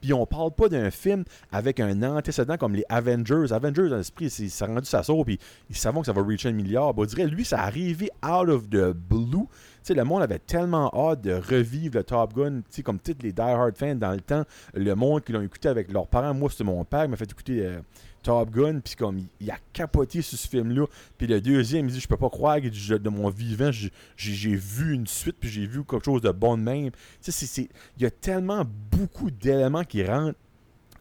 [0.00, 3.52] puis on parle pas d'un film avec un antécédent comme les Avengers.
[3.52, 5.24] Avengers, dans l'esprit, ça rendu sa sort.
[5.24, 6.92] Puis ils savent que ça va reach un milliard.
[6.96, 9.46] on dirait, lui, ça arrivé out of the blue
[9.94, 13.94] le monde avait tellement hâte de revivre le Top Gun, comme tous les die-hard fans
[13.94, 14.44] dans le temps,
[14.74, 16.34] le monde qui l'ont écouté avec leurs parents.
[16.34, 17.80] Moi, c'était mon père qui m'a fait écouter euh,
[18.22, 20.86] Top Gun, puis comme il, a capoté sur ce film-là.
[21.16, 23.70] Puis le deuxième, il dit Je peux pas croire que de mon vivant,
[24.16, 26.90] j'ai vu une suite, puis j'ai vu quelque chose de bon de même.
[27.26, 30.38] Il y a tellement beaucoup d'éléments qui rentrent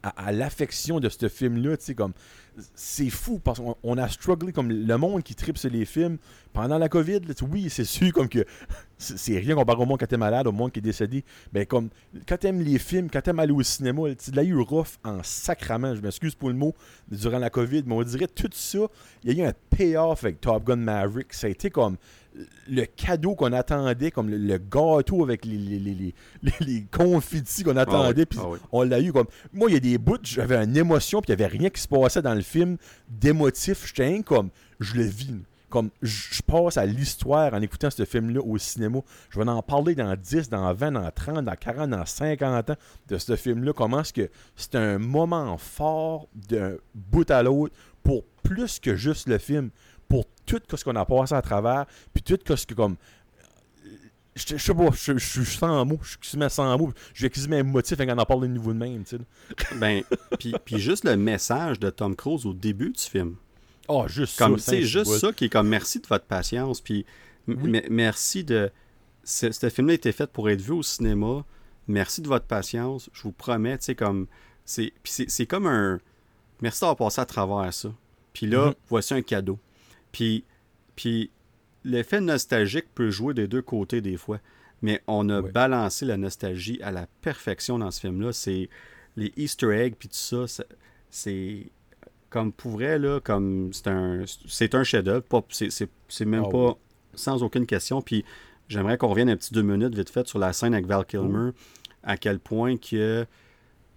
[0.04, 2.14] à, l'affection de ce film-là, tu sais, comme
[2.76, 6.18] c'est fou parce qu'on a strugglé comme le monde qui tripe sur les films
[6.54, 7.22] pendant la COVID.
[7.52, 8.46] oui, c'est sûr comme que
[8.98, 11.24] c'est rien comparé au monde quand t'es malade, au monde qui est décédé.
[11.54, 11.90] Mais comme
[12.28, 15.96] quand t'aimes les films, quand t'aimes aller au cinéma, tu l'as eu rough en sacrament.
[15.96, 16.76] Je m'excuse pour le mot
[17.10, 18.80] durant la COVID, mais on dirait tout ça.
[19.24, 21.34] Il y a eu un payoff avec Top Gun Maverick.
[21.34, 21.98] Ça a été comme
[22.70, 26.14] le cadeau qu'on attendait, comme le, gâteau avec les, les, les,
[26.62, 29.28] les confettis qu'on ah attendait, puis ah on l'a eu comme.
[29.54, 31.82] Moi, il y a des bouts, j'avais une émotion, puis il n'y avait rien qui
[31.82, 32.78] se passait dans le film
[33.10, 33.86] d'émotif.
[33.88, 34.50] J'étais comme,
[34.80, 35.36] je le vis.
[35.70, 39.02] Comme, je passe à l'histoire en écoutant ce film-là au cinéma.
[39.30, 42.76] Je vais en parler dans 10, dans 20, dans 30, dans 40, dans 50 ans
[43.08, 43.72] de ce film-là.
[43.74, 49.28] Comment est-ce que c'est un moment fort d'un bout à l'autre pour plus que juste
[49.28, 49.70] le film
[50.10, 52.98] pour tout ce qu'on a passé à travers, puis tout ce que comme.
[54.36, 57.98] Je, sais pas, je, suis sans mots, je suis sans mots, je vais quasiment émotif
[57.98, 59.76] quand on en parle de niveau de même, tu sais.
[59.76, 60.02] ben,
[60.40, 63.36] puis, puis juste le message de Tom Cruise au début du film.
[63.90, 64.72] Oh, juste comme, ça.
[64.72, 67.06] C'est juste ça qui est comme merci de votre patience, puis
[67.48, 68.72] merci de.
[69.24, 71.44] Ce film-là a été fait pour être vu au cinéma.
[71.88, 73.10] Merci de votre patience.
[73.14, 74.28] Je vous promets, tu sais, comme.
[74.64, 76.00] C'est comme un.
[76.62, 77.92] Merci d'avoir passé à travers ça.
[78.34, 78.76] Puis là, mm-hmm.
[78.90, 79.60] voici un cadeau.
[80.12, 80.46] Puis,
[80.96, 81.32] puis
[81.84, 84.40] l'effet nostalgique peut jouer des deux côtés des fois.
[84.82, 88.32] Mais on a balancé la nostalgie à la perfection dans ce film-là.
[88.32, 88.70] C'est
[89.18, 90.46] les Easter eggs puis tout ça,
[91.10, 91.72] c'est
[92.30, 95.26] comme pour vrai, là, comme c'est un c'est un chef-d'œuvre.
[95.50, 96.78] C'est même ah pas
[97.14, 98.02] sans aucune question.
[98.02, 98.24] Puis
[98.68, 101.52] j'aimerais qu'on revienne un petit deux minutes vite fait sur la scène avec Val Kilmer.
[102.04, 103.26] À quel point que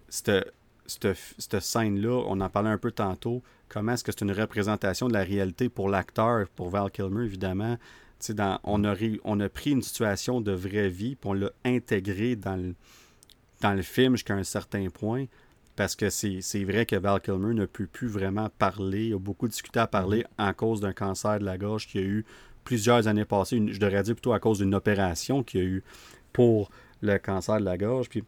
[0.09, 0.53] cette,
[0.85, 3.41] cette scène-là, on en parlait un peu tantôt,
[3.73, 7.77] comment est-ce que c'est une représentation de la réalité pour l'acteur, pour Val Kilmer, évidemment.
[8.29, 8.95] Dans, on, a,
[9.25, 12.75] on a pris une situation de vraie vie, puis on l'a intégré dans le,
[13.61, 15.25] dans le film jusqu'à un certain point,
[15.75, 19.79] parce que c'est vrai que Val Kilmer ne peut plus vraiment parler, a beaucoup discuté
[19.79, 20.49] à parler mm-hmm.
[20.49, 22.25] en cause d'un cancer de la gorge qu'il y a eu
[22.63, 25.83] plusieurs années passées, je devrais dire plutôt à cause d'une opération qu'il y a eu
[26.31, 26.69] pour
[27.01, 28.07] le cancer de la gorge.
[28.07, 28.23] Puis,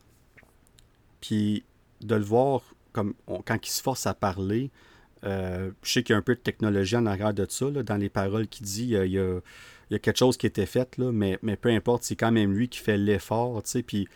[1.22, 1.64] puis
[2.01, 3.14] de le voir comme
[3.45, 4.72] quand il se force à parler,
[5.26, 8.10] je sais qu'il y a un peu de technologie en arrière de ça, dans les
[8.10, 8.90] paroles qu'il dit.
[8.90, 12.16] Il y, a, quelque chose qui a été fait, là, mais, mais peu importe, c'est
[12.16, 13.62] quand même lui qui fait l'effort.
[13.86, 14.08] Puis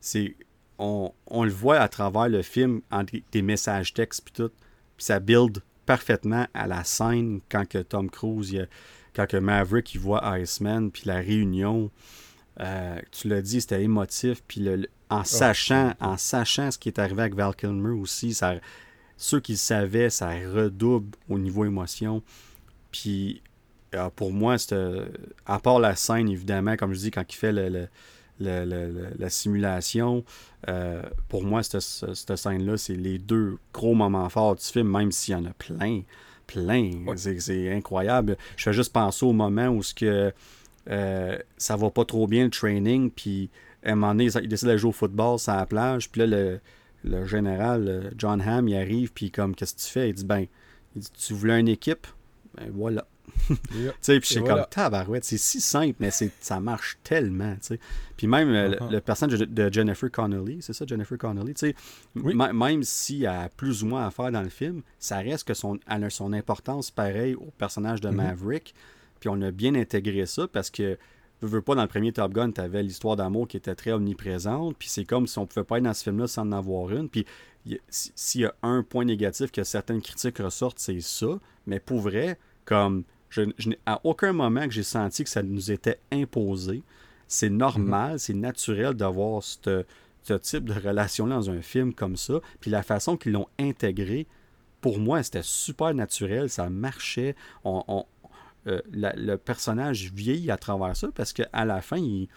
[0.00, 0.36] c'est,
[0.78, 3.02] on, le voit à travers le film, en
[3.32, 4.52] des messages textes, puis tout.
[4.96, 8.66] Puis ça build parfaitement à la scène quand que Tom Cruise,
[9.14, 11.90] quand que Maverick il voit Iceman, puis la réunion.
[12.60, 14.42] Euh, tu l'as dit, c'était émotif.
[14.46, 18.54] Puis en, ah, sachant, en sachant ce qui est arrivé avec Val Kilmer aussi, ça
[19.16, 22.22] ceux qui le savaient, ça redouble au niveau émotion.
[22.90, 23.42] Puis
[23.94, 24.56] euh, pour moi,
[25.46, 27.52] à part la scène, évidemment, comme je dis, quand il fait
[28.40, 30.24] la simulation,
[30.68, 31.80] euh, pour moi, cette,
[32.36, 36.02] scène-là, c'est les deux gros moments forts du film, même s'il y en a plein.
[36.46, 36.90] Plein.
[37.16, 38.36] C'est incroyable.
[38.56, 40.32] Je fais juste penser au moment où ce que,
[40.90, 43.50] euh, ça va pas trop bien le training, puis
[43.84, 46.26] à un moment donné, il décide de jouer au football sur la plage, puis là,
[46.26, 46.60] le
[47.04, 50.08] le général euh, John Hamm, il arrive, puis comme, qu'est-ce que tu fais?
[50.08, 50.46] Il dit, ben,
[50.96, 52.06] il dit, tu voulais une équipe?
[52.56, 53.06] Ben voilà.
[53.48, 53.56] tu
[54.00, 56.10] sais, puis c'est comme, tabarouette, c'est si simple, mais
[56.40, 57.80] ça marche tellement, tu sais.
[58.16, 59.00] Puis même euh, le, uh-huh.
[59.00, 61.74] personnage de, Jennifer Connelly, c'est ça, Jennifer Connelly, tu sais,
[62.14, 65.78] même s'il a plus ou moins à faire dans le film, ça reste que son,
[65.88, 68.14] elle a son importance pareil au personnage de mm-hmm.
[68.14, 68.74] Maverick,
[69.20, 70.96] puis on a bien intégré ça parce que
[71.46, 74.76] veux, pas, dans le premier Top Gun, tu avais l'histoire d'amour qui était très omniprésente.
[74.78, 77.08] Puis c'est comme si on pouvait pas être dans ce film-là sans en avoir une.
[77.08, 77.26] Puis
[77.88, 81.38] s'il y a un point négatif que certaines critiques ressortent, c'est ça.
[81.66, 85.70] Mais pour vrai, comme je, n'ai à aucun moment que j'ai senti que ça nous
[85.70, 86.82] était imposé.
[87.26, 88.18] C'est normal, mhm.
[88.18, 89.84] c'est naturel d'avoir ce
[90.40, 92.40] type de relation-là dans un film comme ça.
[92.60, 94.26] Puis la façon qu'ils l'ont intégré,
[94.80, 97.34] pour moi, c'était super naturel, ça marchait.
[97.64, 98.04] On,
[98.66, 102.28] euh, le personnage vieillit à travers ça parce qu'à la fin, il,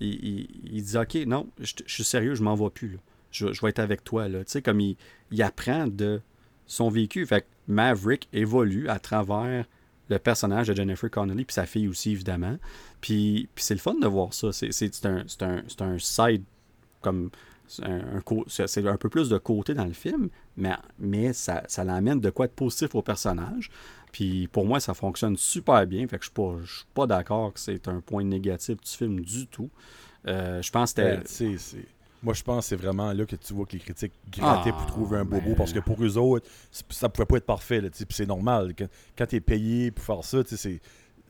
[0.00, 2.98] il, dit Ok, non, je, suis sérieux, je m'en vais plus.
[3.30, 4.28] Je, vais être avec toi.
[4.28, 4.44] Là.
[4.44, 4.96] Tu sais, comme il,
[5.42, 6.20] apprend de
[6.66, 7.26] son vécu.
[7.26, 9.64] Fait Maverick évolue à travers
[10.08, 12.58] le personnage de Jennifer Connelly, puis sa fille aussi, évidemment.
[13.00, 14.52] Puis, puis c'est le fun de voir ça.
[14.52, 15.24] C'est un,
[15.80, 16.42] un, side
[17.00, 17.30] comme
[17.66, 22.46] c'est un, peu plus de côté dans le film, mais, ça, ça l'amène de quoi
[22.46, 23.70] être positif au personnage.
[24.12, 26.06] Puis pour moi, ça fonctionne super bien.
[26.06, 29.46] Fait que je ne suis pas, d'accord que c'est un point négatif du film du
[29.46, 29.70] tout.
[30.28, 31.46] Euh, je pense que c'était.
[31.46, 31.82] Ben,
[32.22, 34.86] moi, je pense que c'est vraiment là que tu vois que les critiques grattaient pour
[34.86, 35.54] trouver un bobo.
[35.56, 36.46] Parce que pour eux autres,
[36.90, 37.80] ça pouvait pas être parfait.
[37.80, 38.74] Puis c'est normal.
[39.18, 40.80] Quand, tu es payé pour faire ça, c'est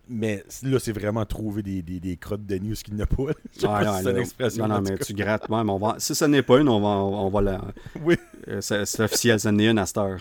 [0.08, 3.22] mais là, c'est vraiment trouver des, des, des, crottes de news qu'il n'y a pas.
[3.64, 4.66] ah, non, c'est une expression.
[4.66, 5.48] Non, non, mais tu grattes.
[5.48, 5.94] Ouais, mais on va...
[5.98, 7.60] Si ce n'est pas une, on va, on va la.
[8.02, 8.16] Oui.
[8.48, 10.18] Euh, c'est officiel, ce n'est une à cette heure.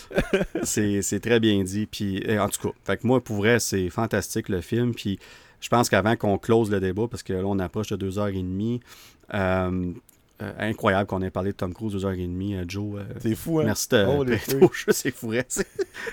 [0.62, 1.86] c'est très bien dit.
[1.86, 4.94] Puis, euh, en tout cas, fait que moi, pour vrai, c'est fantastique le film.
[4.94, 5.18] Puis,
[5.60, 8.28] je pense qu'avant qu'on close le débat, parce que là, on approche de deux heures
[8.28, 8.80] et demie,
[9.34, 9.92] euh,
[10.42, 13.00] euh, incroyable qu'on ait parlé de Tom Cruise deux heures et demie, euh, Joe.
[13.00, 13.64] Euh, c'est fou, hein?
[13.64, 14.04] Merci de
[14.60, 15.32] oh, c'est fou.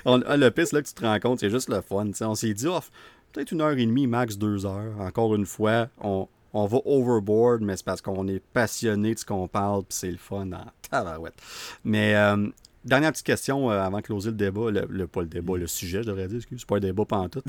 [0.05, 2.09] on, ah, le piste là, que tu te rends compte, c'est juste le fun.
[2.21, 2.79] On s'est dit, oh,
[3.33, 4.97] peut-être une heure et demie, max deux heures.
[4.99, 9.25] Encore une fois, on, on va overboard, mais c'est parce qu'on est passionné de ce
[9.25, 11.35] qu'on parle, puis c'est le fun dans tabarouette.
[11.83, 12.15] Mais
[12.85, 16.03] Dernière petite question euh, avant de closer le débat, le, pas le débat, le sujet,
[16.03, 17.41] je devrais dire, excuse, c'est pas un débat pas en tout.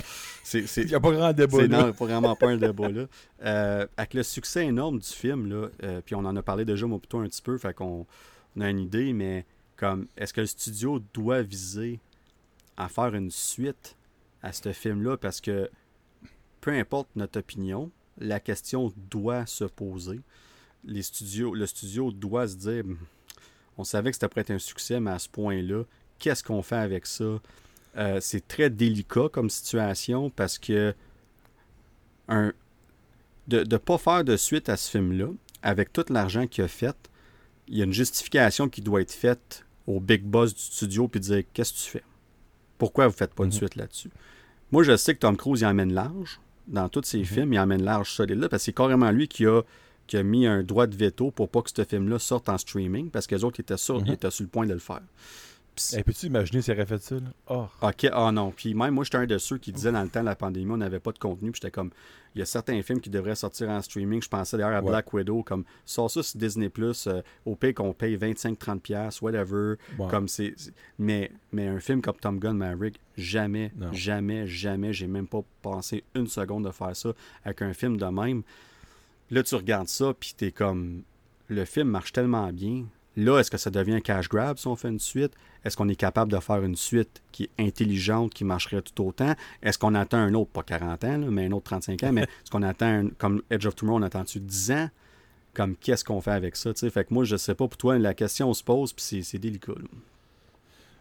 [0.52, 1.86] Il n'y a pas grand débat là.
[1.86, 3.06] Non, pas vraiment pas un débat là.
[3.44, 6.86] Euh, avec le succès énorme du film, là, euh, puis on en a parlé déjà,
[6.86, 8.06] moi, plutôt un petit peu, fait qu'on
[8.56, 9.44] on a une idée, mais
[9.76, 11.98] comme, est-ce que le studio doit viser
[12.76, 13.96] à faire une suite
[14.42, 15.16] à ce film-là?
[15.16, 15.68] Parce que,
[16.60, 20.20] peu importe notre opinion, la question doit se poser.
[20.84, 22.84] Les studios, le studio doit se dire
[23.78, 25.84] on savait que c'était prêt être un succès, mais à ce point-là,
[26.18, 27.40] qu'est-ce qu'on fait avec ça?
[27.96, 30.94] Euh, c'est très délicat comme situation parce que
[32.28, 32.52] un,
[33.48, 35.28] de ne pas faire de suite à ce film-là,
[35.62, 36.96] avec tout l'argent qu'il a fait,
[37.68, 41.20] il y a une justification qui doit être faite au big boss du studio puis
[41.20, 42.04] dire qu'est-ce que tu fais?
[42.78, 43.56] Pourquoi vous ne faites pas une mhm.
[43.56, 44.10] suite là-dessus?
[44.72, 46.40] Moi, je sais que Tom Cruise il emmène large.
[46.66, 47.24] Dans tous ses mhm.
[47.24, 49.62] films, il emmène large solide là parce que c'est carrément lui qui a
[50.06, 53.10] qui a mis un droit de veto pour pas que ce film-là sorte en streaming
[53.10, 54.12] parce que les autres étaient sûrs, mhm.
[54.12, 55.02] étaient sur le point de le faire.
[55.92, 57.16] Et eh, Peux-tu imaginer s'il aurait fait ça?
[57.48, 57.66] Oh.
[57.82, 58.52] Ok, ah non.
[58.52, 60.70] Puis même moi, j'étais un de ceux qui disaient dans le temps de la pandémie,
[60.70, 61.50] on n'avait pas de contenu.
[61.50, 61.90] Puis j'étais comme,
[62.34, 64.22] il y a certains films qui devraient sortir en streaming.
[64.22, 67.92] Je pensais d'ailleurs à Black Widow, comme, sort ça sur Disney, euh, au pire qu'on
[67.92, 69.74] paye 25-30$, whatever.
[70.10, 70.54] Comme c'est.
[70.98, 76.04] Mais, mais un film comme Tom Gunn Maverick, jamais, jamais, jamais, j'ai même pas pensé
[76.14, 77.12] une seconde de faire ça
[77.44, 78.42] avec un film de même.
[79.34, 81.02] Là, tu regardes ça, puis t'es comme.
[81.48, 82.84] Le film marche tellement bien.
[83.16, 85.32] Là, est-ce que ça devient un cash grab si on fait une suite?
[85.64, 89.34] Est-ce qu'on est capable de faire une suite qui est intelligente, qui marcherait tout autant?
[89.60, 92.50] Est-ce qu'on attend un autre, pas 40 ans, mais un autre 35 ans, mais est-ce
[92.52, 94.88] qu'on attend, comme Edge of Tomorrow, on attend-tu 10 ans?
[95.52, 96.70] Comme qu'est-ce qu'on fait avec ça?
[96.72, 96.88] sais?
[96.88, 99.72] Fait que moi, je sais pas pour toi, la question se pose, puis c'est délicat.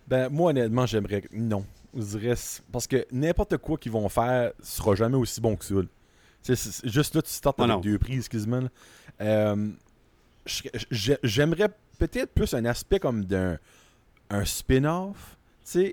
[0.07, 1.23] Ben, moi, honnêtement, j'aimerais.
[1.31, 1.65] Non.
[2.71, 5.75] Parce que n'importe quoi qu'ils vont faire sera jamais aussi bon que ça
[6.45, 8.63] juste là, tu startes avec deux prises quasiment.
[9.21, 9.69] Euh,
[10.91, 13.57] j'aimerais peut-être plus un aspect comme d'un
[14.29, 15.37] un spin-off.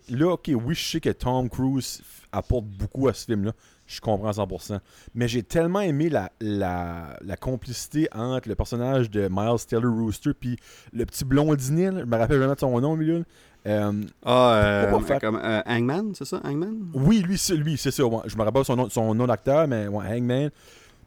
[0.08, 3.52] là, ok, oui, je sais que Tom Cruise apporte beaucoup à ce film-là.
[3.86, 4.78] Je comprends à 100%.
[5.14, 10.30] Mais j'ai tellement aimé la, la, la, complicité entre le personnage de Miles Taylor Rooster
[10.32, 10.56] puis
[10.92, 11.90] le petit blondinet.
[11.98, 13.24] je me rappelle jamais de son nom, milieu.
[13.66, 13.92] Euh,
[14.24, 16.90] ah, euh, comme euh, Hangman, c'est ça, Hangman?
[16.94, 18.02] Oui, lui, c'est lui, c'est ça.
[18.26, 20.50] je me rappelle son nom, son nom d'acteur, mais ouais, Hangman.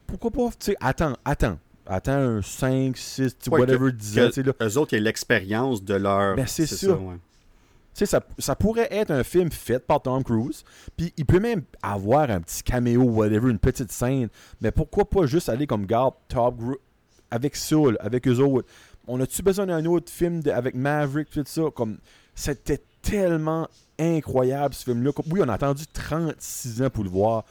[0.06, 1.58] Pourquoi pas, tu sais, attends, attends.
[1.86, 4.30] Attends un 5, 6, whatever, 10 ans.
[4.62, 6.36] Eux autres, il y a l'expérience de leur.
[6.36, 6.98] Ben, c'est ça.
[7.94, 10.64] ça, ça, ça, pourrait être un film fait par Tom Cruise,
[10.96, 14.30] puis il peut même avoir un petit caméo, whatever, une petite scène,
[14.62, 16.56] mais pourquoi pas juste aller comme garde Top
[17.30, 18.70] avec Soul, avec eux autres.
[19.06, 21.64] On a-tu besoin d'un autre film avec Maverick, tout ça?
[21.76, 21.98] Comme,
[22.36, 23.68] c'était tellement
[24.00, 25.12] incroyable ce film-là.
[25.30, 27.44] Oui, on a attendu 36 ans pour le voir.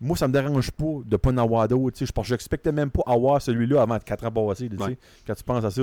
[0.00, 1.98] Moi, ça me dérange pas de ne pas en avoir d'autres.
[1.98, 4.68] Je n'expectais même pas avoir celui-là avant 4 ans passés,
[5.26, 5.82] quand tu penses à ça.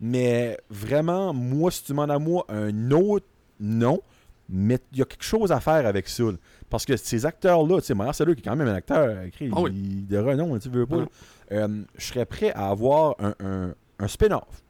[0.00, 3.26] Mais vraiment, moi, si tu demandes à moi un autre,
[3.60, 4.00] non.
[4.48, 6.24] Mais il y a quelque chose à faire avec ça.
[6.70, 9.62] Parce que ces acteurs-là, tu sais, Marcelo qui est quand même un acteur écrit ah
[9.70, 11.04] de renom, tu veux pas.
[11.52, 14.62] Euh, je serais prêt à avoir un, un, un spin-off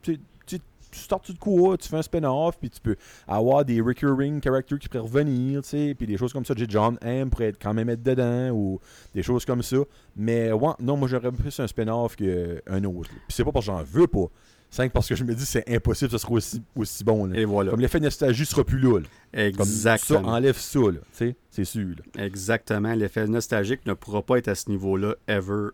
[0.95, 2.95] tu startes de quoi, tu fais un spin-off, puis tu peux
[3.27, 6.53] avoir des recurring characters qui pourraient revenir, tu sais, puis des choses comme ça.
[6.57, 8.79] J'ai John M pourrait être, quand même être dedans, ou
[9.13, 9.77] des choses comme ça.
[10.15, 13.09] Mais ouais, non, moi j'aurais plus un spin-off qu'un autre.
[13.09, 14.25] Puis c'est pas parce que j'en veux pas.
[14.71, 17.27] C'est parce que je me dis c'est impossible que ce sera aussi, aussi bon.
[17.27, 17.37] Là.
[17.39, 17.71] Et voilà.
[17.71, 18.99] Comme l'effet nostalgie sera plus là.
[18.99, 19.07] là.
[19.45, 20.19] Exactement.
[20.21, 20.89] Comme ça, enlève ça, là.
[20.91, 21.95] Tu sais, c'est sûr.
[22.15, 22.25] là.
[22.25, 22.93] Exactement.
[22.93, 25.67] L'effet nostalgique ne pourra pas être à ce niveau-là ever.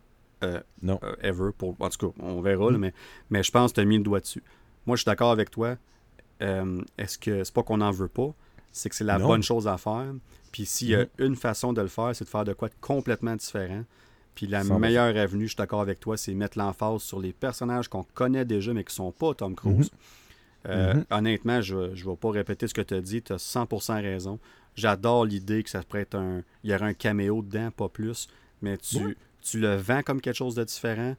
[0.44, 1.00] euh, Non.
[1.04, 1.50] euh, ever.
[1.58, 2.94] Pour, en tout cas, on verra, là, mais,
[3.32, 4.44] mais je pense que tu as mis le doigt dessus.
[4.86, 5.76] Moi, je suis d'accord avec toi.
[6.42, 8.34] Euh, Est-ce que c'est pas qu'on n'en veut pas?
[8.72, 9.28] C'est que c'est la Non.
[9.28, 10.14] bonne chose à faire.
[10.52, 11.08] Puis s'il y a Mhm.
[11.20, 13.84] une façon de le faire, c'est de faire de quoi de complètement différent.
[14.34, 14.80] Puis la 100%.
[14.80, 18.46] meilleure avenue, je suis d'accord avec toi, c'est mettre l'emphase sur les personnages qu'on connaît
[18.46, 19.92] déjà, mais qui sont pas Tom Cruise.
[20.68, 21.06] Euh, Mhm.
[21.12, 23.22] Honnêtement, je ne vais pas répéter ce que tu as dit.
[23.22, 24.40] Tu as 100% raison.
[24.76, 26.44] J'adore l'idée que ça pourrait être un.
[26.64, 28.28] Il y aurait un caméo dedans, pas plus.
[28.62, 31.16] Mais tu, tu le vends comme quelque chose de différent.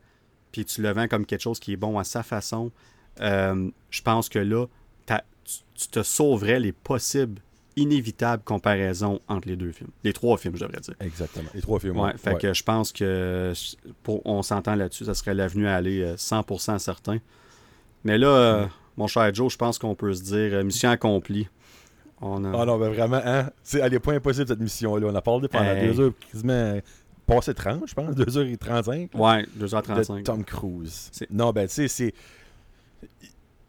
[0.53, 2.71] Puis tu le vends comme quelque chose qui est bon à sa façon.
[3.21, 4.67] Euh, je pense que là,
[5.07, 5.15] tu,
[5.75, 7.41] tu te sauverais les possibles,
[7.77, 9.91] inévitables comparaisons entre les deux films.
[10.05, 10.95] Les trois films, je devrais dire.
[11.01, 11.49] Exactement.
[11.55, 11.99] Les trois films.
[11.99, 13.53] Ouais, fait que je pense que
[14.03, 17.19] pour, on s'entend là-dessus, ça serait l'avenue à aller euh, 100% certain.
[18.05, 18.67] Mais là, euh,
[18.97, 21.49] mon cher Joe, je pense qu'on peut se dire euh, mission accomplie.
[22.21, 22.61] On a...
[22.63, 23.51] Ah non, mais vraiment, hein?
[23.65, 25.09] C'est, elle est pas impossible cette mission-là.
[25.11, 25.89] On a parlé pendant Hey.
[25.89, 26.79] deux heures, quasiment
[27.27, 29.17] passé 30, je pense, 2h35.
[29.17, 30.23] Ouais, de 2h35.
[30.23, 31.11] Tom Cruise.
[31.31, 32.15] Non, ben, tu sais, c'est.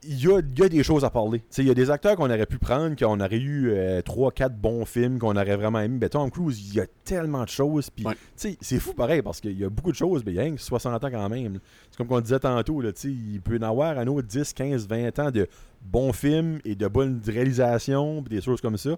[0.05, 1.41] Il y a, il y a des choses à parler.
[1.57, 3.71] Il y a des acteurs qu'on aurait pu prendre, qu'on aurait eu
[4.01, 5.97] 3-4 bons films, qu'on aurait vraiment aimé.
[5.97, 7.89] Ben, Tom Cruise, il y a tellement de choses.
[7.89, 8.17] Puis, Ouais.
[8.35, 10.55] c'est fou pareil parce qu'il y a beaucoup de choses, mais il y a rien
[10.55, 11.57] que 60 ans quand même.
[11.89, 14.85] C'est comme on disait tantôt, là, il peut y en avoir un autre 10, 15,
[14.89, 15.47] 20 ans de
[15.81, 18.97] bons films et de bonnes réalisations, des choses comme ça.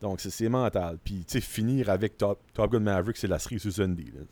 [0.00, 0.96] Donc, c'est- mental.
[1.04, 4.04] Puis, finir avec Top, Top Gun Maverick, c'est la cerise sur Sunday.
[4.14, 4.22] là.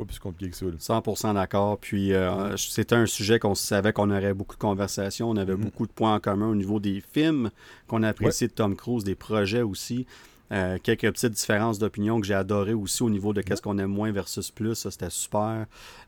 [0.00, 0.64] Pas plus compliqué que ça.
[0.64, 1.00] là.
[1.00, 1.78] 100% d'accord.
[1.78, 5.28] Puis euh, c'était un sujet qu'on savait qu'on aurait beaucoup de conversations.
[5.28, 5.64] On avait Mhm.
[5.64, 7.50] beaucoup de points en commun au niveau des films
[7.86, 10.06] qu'on appréciait de Tom Cruise, des projets aussi.
[10.52, 13.90] Euh, quelques petites différences d'opinion que j'ai adoré aussi au niveau de qu'est-ce qu'on aime
[13.90, 14.74] moins versus plus.
[14.74, 15.66] Ça, c'était super.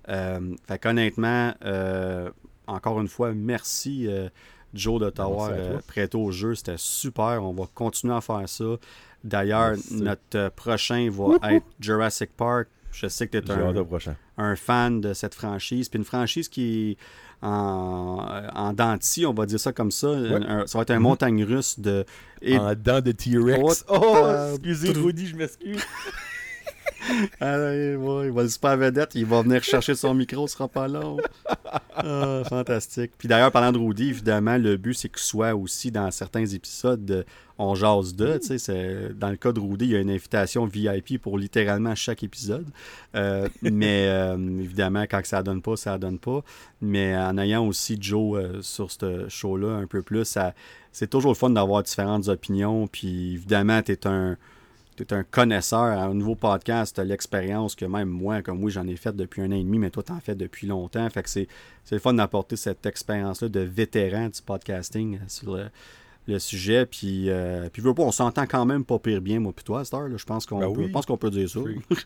[0.09, 2.31] Euh, fait qu'honnêtement, euh,
[2.67, 4.09] encore une fois, merci
[4.75, 5.51] Joe d'Ottawa
[5.87, 6.55] prêté au jeu.
[6.55, 7.45] C'était super.
[7.45, 8.65] On va continuer à faire ça.
[9.23, 12.69] D'ailleurs, notre prochain va être Jurassic Park.
[12.93, 13.55] Je sais que tu es
[14.37, 15.89] un, fan de cette franchise.
[15.89, 16.97] Puis une franchise qui est
[17.47, 18.19] en,
[18.55, 20.09] en denti, on va dire ça comme ça.
[20.09, 21.03] Un- ça va être un Mhm.
[21.03, 22.05] montagne russe de.
[22.43, 23.85] et- En dents de T-Rex.
[23.89, 25.83] Oh, Oh, excusez, Rudy, je m'excuse.
[27.41, 30.89] Ah, il va, le super vedette, il va venir chercher son micro, ce sera pas
[30.89, 31.19] long.
[31.95, 33.13] Ah, fantastique.
[33.19, 37.05] Puis d'ailleurs, parlant de Rudy, évidemment, le but, c'est qu'il soit aussi dans certains épisodes
[37.05, 37.25] de
[37.59, 38.41] On jase de.
[39.13, 42.67] Dans le cas de Rudy, il y a une invitation VIP pour littéralement chaque épisode.
[43.15, 46.43] Euh, mais euh, évidemment, quand ça donne pas, ça donne pas.
[46.81, 50.39] Mais en ayant aussi Joe euh, sur ce show-là un peu plus,
[50.93, 52.87] c'est toujours le fun d'avoir différentes opinions.
[52.87, 54.37] Puis évidemment, tu es un
[54.97, 58.71] tu es un connaisseur à un nouveau podcast, tu l'expérience que même moi, comme oui,
[58.71, 61.09] j'en ai fait depuis un an et demi, mais toi, tu en fais depuis longtemps.
[61.11, 61.49] Fait que c'est,
[61.91, 65.67] le fun d'apporter cette expérience-là de vétéran du podcasting euh, sur le,
[66.29, 66.87] le sujet.
[66.87, 69.81] Puis, euh, puis veux pas, on s'entend quand même pas pire bien, moi, puis toi,
[69.81, 70.09] à cette heure.
[70.09, 70.17] là.
[70.17, 70.87] Je pense qu'on, Ben peut, oui.
[70.89, 71.61] je pense qu'on peut dire ça.
[71.61, 71.81] Oui.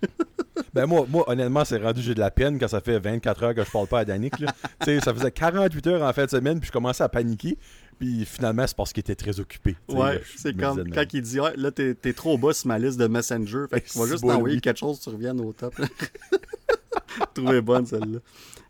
[0.72, 3.54] Ben moi, moi, honnêtement, c'est rendu j'ai de la peine quand ça fait 24 heures
[3.54, 4.34] que je parle pas à Danick.
[4.84, 7.56] ça faisait 48 heures en fin de semaine, puis je commençais à paniquer.
[7.98, 9.74] Puis finalement, c'est parce qu'il était très occupé.
[9.88, 12.78] Ouais, c'est me comme quand il dit ouais, là, t'es, t'es trop bas sur ma
[12.78, 13.64] liste de Messenger.
[13.70, 15.74] Fait que tu vas juste bon, t'envoyer quelque chose, tu reviennes au top.
[17.34, 18.18] Trouvez bonne celle-là.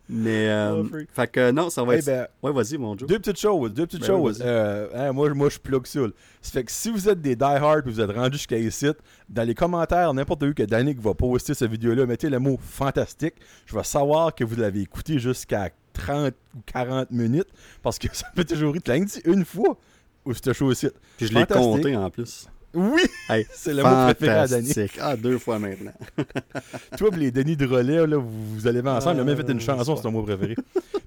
[0.09, 2.07] Mais, euh, Oh, fait que non, ça va Eh être.
[2.07, 3.09] ben, Ouais, vas-y, mon Joe.
[3.09, 4.41] Deux petites choses, deux petites Ben choses.
[4.45, 5.99] Euh, hein, moi, moi, je plug ça.
[6.03, 6.09] là.
[6.41, 8.87] Ça fait que si vous êtes des die-hard et vous êtes rendus jusqu'à ici,
[9.29, 13.35] dans les commentaires, n'importe où que Danick va poster cette vidéo-là, mettez le mot fantastique.
[13.67, 17.49] Je vais savoir que vous l'avez écouté jusqu'à 30 ou 40 minutes
[17.83, 19.77] parce que ça fait toujours l'as dit une fois
[20.25, 20.89] ou c'était chaud ici.
[21.17, 22.49] Puis je l'ai compté en plus.
[22.75, 23.03] Oui!
[23.31, 24.69] Hey, C'est le mot préféré à Danny.
[24.69, 24.99] fantastique.
[25.01, 25.93] Ah, deux fois maintenant.
[26.99, 29.17] Toi et les Denis de relais, là, vous, vous allez ensemble.
[29.17, 30.57] Il a même fait une Euh, chanson, c'est ton mot préféré.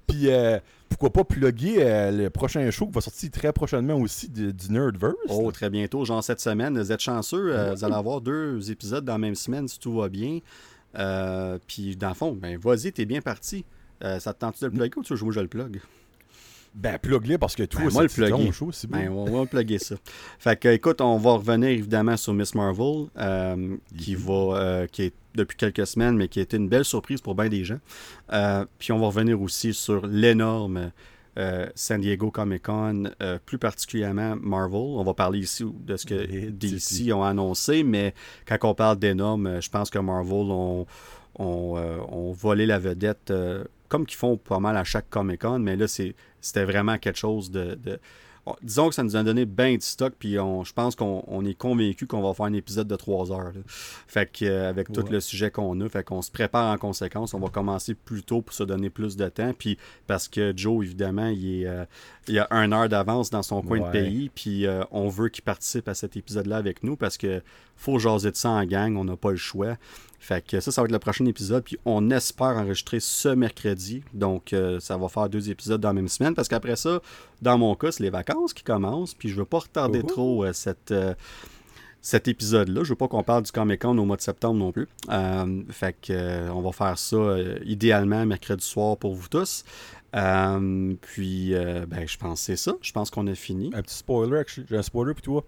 [0.08, 4.28] Puis euh, pourquoi pas plugger euh, le prochain show qui va sortir très prochainement aussi
[4.28, 5.14] du Nerdverse.
[5.28, 6.76] Oh, très bientôt, genre cette semaine.
[6.76, 7.54] Vous êtes chanceux.
[7.54, 10.40] euh, vous allez avoir deux épisodes dans la même semaine si tout va bien.
[10.98, 13.64] Euh, puis, dans le fond, ben, vas-y, t'es bien parti.
[14.02, 15.80] Euh, ça te tente de le plugger ou tu veux que je le plug?
[16.74, 18.52] Ben, plug-le parce que toi, Ben, moi, le plugger.
[18.52, 18.98] show, c'est bon.
[18.98, 19.96] Ben, on va, va plugger ça.
[20.38, 24.22] Fait que, écoute, on va revenir évidemment sur Miss Marvel, euh, qui Mhm.
[24.22, 27.34] va, euh, qui est depuis quelques semaines, mais qui a été une belle surprise pour
[27.34, 27.78] bien des gens.
[28.32, 30.92] Euh, puis on va revenir aussi sur l'énorme
[31.74, 33.04] San Diego Comic Con,
[33.46, 34.74] plus particulièrement Marvel.
[34.76, 38.14] On va parler ici de ce que Et DC ont annoncé, mais
[38.46, 40.86] quand on parle d'énorme, je pense que Marvel ont,
[41.38, 41.76] ont,
[42.12, 43.32] ont volé la vedette.
[43.90, 47.50] Comme qu'ils font pas mal à chaque Comic Con, mais là, c'était vraiment quelque chose
[47.50, 47.76] de,
[48.62, 51.54] disons que ça nous a donné bien de stock, puis on, je pense qu'on est
[51.54, 53.52] convaincu qu'on va faire un épisode de 3 heures.
[53.66, 57.34] Fait que, euh, avec tout le sujet qu'on a, fait qu'on se prépare en conséquence.
[57.34, 59.52] On va commencer plus tôt pour se donner plus de temps.
[59.56, 61.84] Puis parce que Joe, évidemment, il, est, euh,
[62.30, 65.42] il a un heure d'avance dans son coin de pays, puis euh, on veut qu'il
[65.42, 67.42] participe à cet épisode-là avec nous parce que
[67.76, 69.76] faut jaser de ça en gang, on n'a pas le choix.
[70.18, 71.64] Fait que ça, ça va être le prochain épisode.
[71.64, 74.02] Puis on espère enregistrer ce mercredi.
[74.12, 76.34] Donc, euh, ça va faire deux épisodes dans la même semaine.
[76.34, 77.00] Parce qu'après ça,
[77.40, 79.14] dans mon cas, c'est les vacances qui commencent.
[79.14, 80.92] Puis je veux pas retarder trop euh, cette,
[82.02, 82.84] cet épisode-là.
[82.84, 84.88] Je veux pas qu'on parle du Comic Con au mois de septembre non plus.
[85.70, 89.64] fait que on va faire ça idéalement mercredi soir pour vous tous.
[90.12, 92.72] Puis, ben, je pense que c'est ça.
[92.82, 93.70] Je pense qu'on a fini.
[93.74, 95.44] Un petit spoiler, j'ai un spoiler pour toi.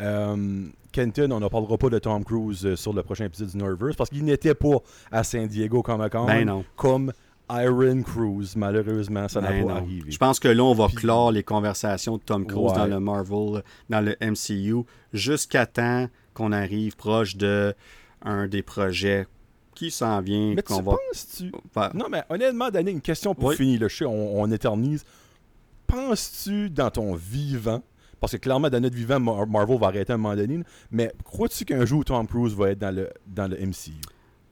[0.00, 3.56] Euh, Kenton, on ne parlera pas de Tom Cruise euh, sur le prochain épisode du
[3.56, 4.76] Nervous parce qu'il n'était pas
[5.10, 7.12] à San Diego comme ben comme
[7.50, 8.56] Iron Cruise.
[8.56, 10.10] Malheureusement, ça n'a ben pas arrivé.
[10.10, 13.62] Je pense que là, on va clore les conversations de Tom Cruise dans le Marvel,
[13.88, 17.74] dans le MCU, jusqu'à temps qu'on arrive proche de
[18.22, 19.26] un des projets
[19.76, 20.54] qui s'en vient.
[20.54, 20.82] Mais tu va...
[20.82, 21.52] penses-tu...
[21.94, 23.80] Non, mais honnêtement, Danny, une question pour finir.
[23.80, 25.04] le Je on, on éternise.
[25.86, 27.82] Penses-tu, dans ton vivant,
[28.20, 30.60] parce que clairement, dans notre vivant, Marvel va arrêter à un moment donné.
[30.90, 33.92] Mais crois-tu qu'un jour Tom Cruise va être dans le, dans le MCU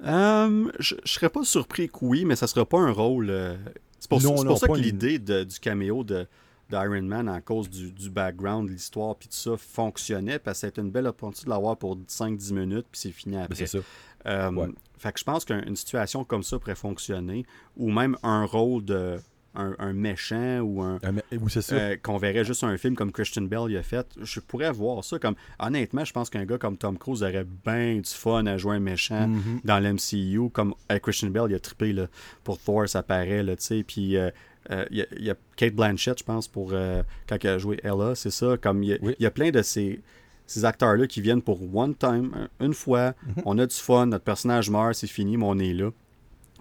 [0.05, 3.31] euh, Je serais pas surpris que oui, mais ça sera pas un rôle.
[3.31, 3.57] Euh,
[3.99, 6.27] c'est pour, ça que l'idée du caméo de
[6.71, 10.67] d'Iron Man à cause du, du background, de l'histoire, puis tout ça fonctionnait, parce que
[10.67, 13.55] c'était une belle opportunité de l'avoir pour 5-10 minutes, puis c'est fini après.
[13.55, 13.79] C'est ça.
[14.27, 17.45] Euh, fait que je pense qu'une situation comme ça pourrait fonctionner,
[17.77, 19.19] ou même un rôle de
[19.55, 20.99] un, méchant ou un.
[21.05, 24.07] Euh, qu'on verrait juste un film comme Christian Bell il a fait.
[24.21, 25.37] Je pourrais voir ça comme.
[25.59, 28.81] Honnêtement, je pense qu'un gars comme Tom Cruise aurait bien du fun à jouer un
[28.81, 29.61] méchant mm-hmm.
[29.65, 30.51] dans l'MCU.
[30.51, 32.07] Comme Christian Bell, il a trippé là,
[32.43, 33.85] pour Thor, ça paraît, tu sais.
[33.85, 34.17] Puis.
[34.17, 34.31] Euh,
[34.71, 38.31] euh, il y, a Kate Blanchett, je pense, pour quand elle a joué Ella, c'est
[38.31, 38.57] ça.
[38.57, 40.01] Comme il y, a plein de ces,
[40.47, 43.11] ces acteurs-là qui viennent pour one time, une fois.
[43.11, 43.43] Mm-hmm.
[43.45, 45.91] On a du fun, notre personnage meurt, c'est fini, mais on est là.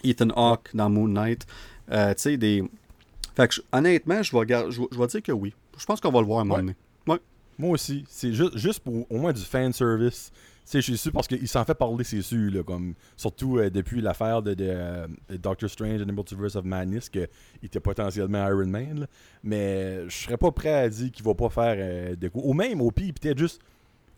[0.04, 1.46] Ethan Hawke dans Moon Knight.
[1.90, 2.64] tu sais, des,
[3.36, 5.54] fait que, honnêtement, je vais, je, je vais dire que oui.
[5.78, 6.76] Je pense qu'on va le voir à un moment donné.
[7.08, 7.20] Ouais.
[7.58, 8.06] Moi aussi.
[8.08, 10.32] C'est juste, juste pour au moins du fan service.
[10.72, 12.52] Je suis sûr parce qu'il s'en fait parler, c'est sûr.
[12.52, 16.64] Là, comme, surtout euh, depuis l'affaire de, de euh, Doctor Strange and the Multiverse of
[16.64, 17.28] Madness, qu'il
[17.62, 19.08] était potentiellement Iron Man.
[19.44, 22.46] Mais je serais pas prêt à dire qu'il va pas faire euh, de coups.
[22.48, 23.62] Ou même, au pire, peut-être juste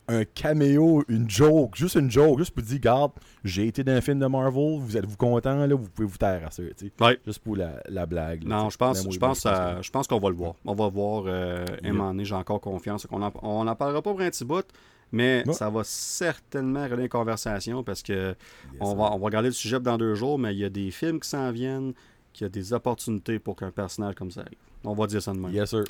[0.08, 3.11] un caméo, une joke, juste une joke, juste pour dire, garde,
[3.43, 6.45] j'ai été dans un film de Marvel, vous êtes-vous content, là, vous pouvez vous taire
[6.45, 7.19] à ça, tu sais.
[7.25, 8.43] Juste pour la, la blague.
[8.45, 10.53] non, je pense, je pense, je pense qu'on va le voir.
[10.66, 11.66] On va voir euh,
[12.19, 13.08] j'ai encore confiance.
[13.11, 14.66] On n'en parlera pas pour un petit bout,
[15.11, 18.35] mais ça va certainement régler une conversation parce que
[18.80, 20.92] on, va, on va regarder le sujet dans deux jours, mais il y a des
[20.92, 21.93] films qui s'en viennent,
[22.34, 24.58] qui a des opportunités pour qu'un personnage comme ça arrive.
[24.84, 25.51] On va dire ça de même.
[25.51, 25.84] Yes, sir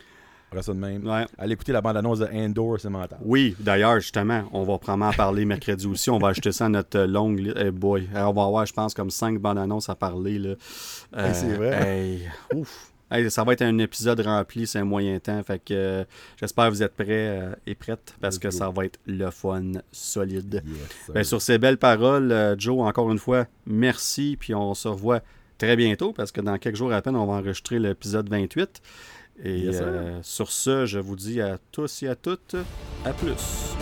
[0.62, 1.06] ça de même.
[1.06, 1.26] Ouais.
[1.38, 3.20] Allez écouter la bande-annonce de Endor, c'est mental.
[3.24, 6.10] Oui, d'ailleurs, justement, on va probablement en parler mercredi aussi.
[6.10, 7.58] On va ajouter ça à notre longue liste.
[7.58, 10.40] Hey boy, on va avoir, je pense, comme cinq bandes-annonces à parler.
[10.40, 10.56] Là.
[11.34, 12.20] c'est vrai.
[12.54, 12.92] ouf.
[13.30, 15.42] ça va être un épisode rempli, c'est un moyen temps.
[15.44, 16.04] Fait que euh,
[16.38, 19.74] j'espère que vous êtes prêts euh, et prêtes parce que ça va être le fun
[19.92, 20.64] solide.
[21.14, 24.38] ben, sur ces belles paroles, euh, Joe, encore une fois, merci.
[24.40, 25.22] Puis on se revoit
[25.58, 28.82] très bientôt parce que dans quelques jours à peine, on va enregistrer l'épisode 28.
[29.44, 32.56] Et euh, sur ce, je vous dis à tous et à toutes,
[33.04, 33.76] à plus.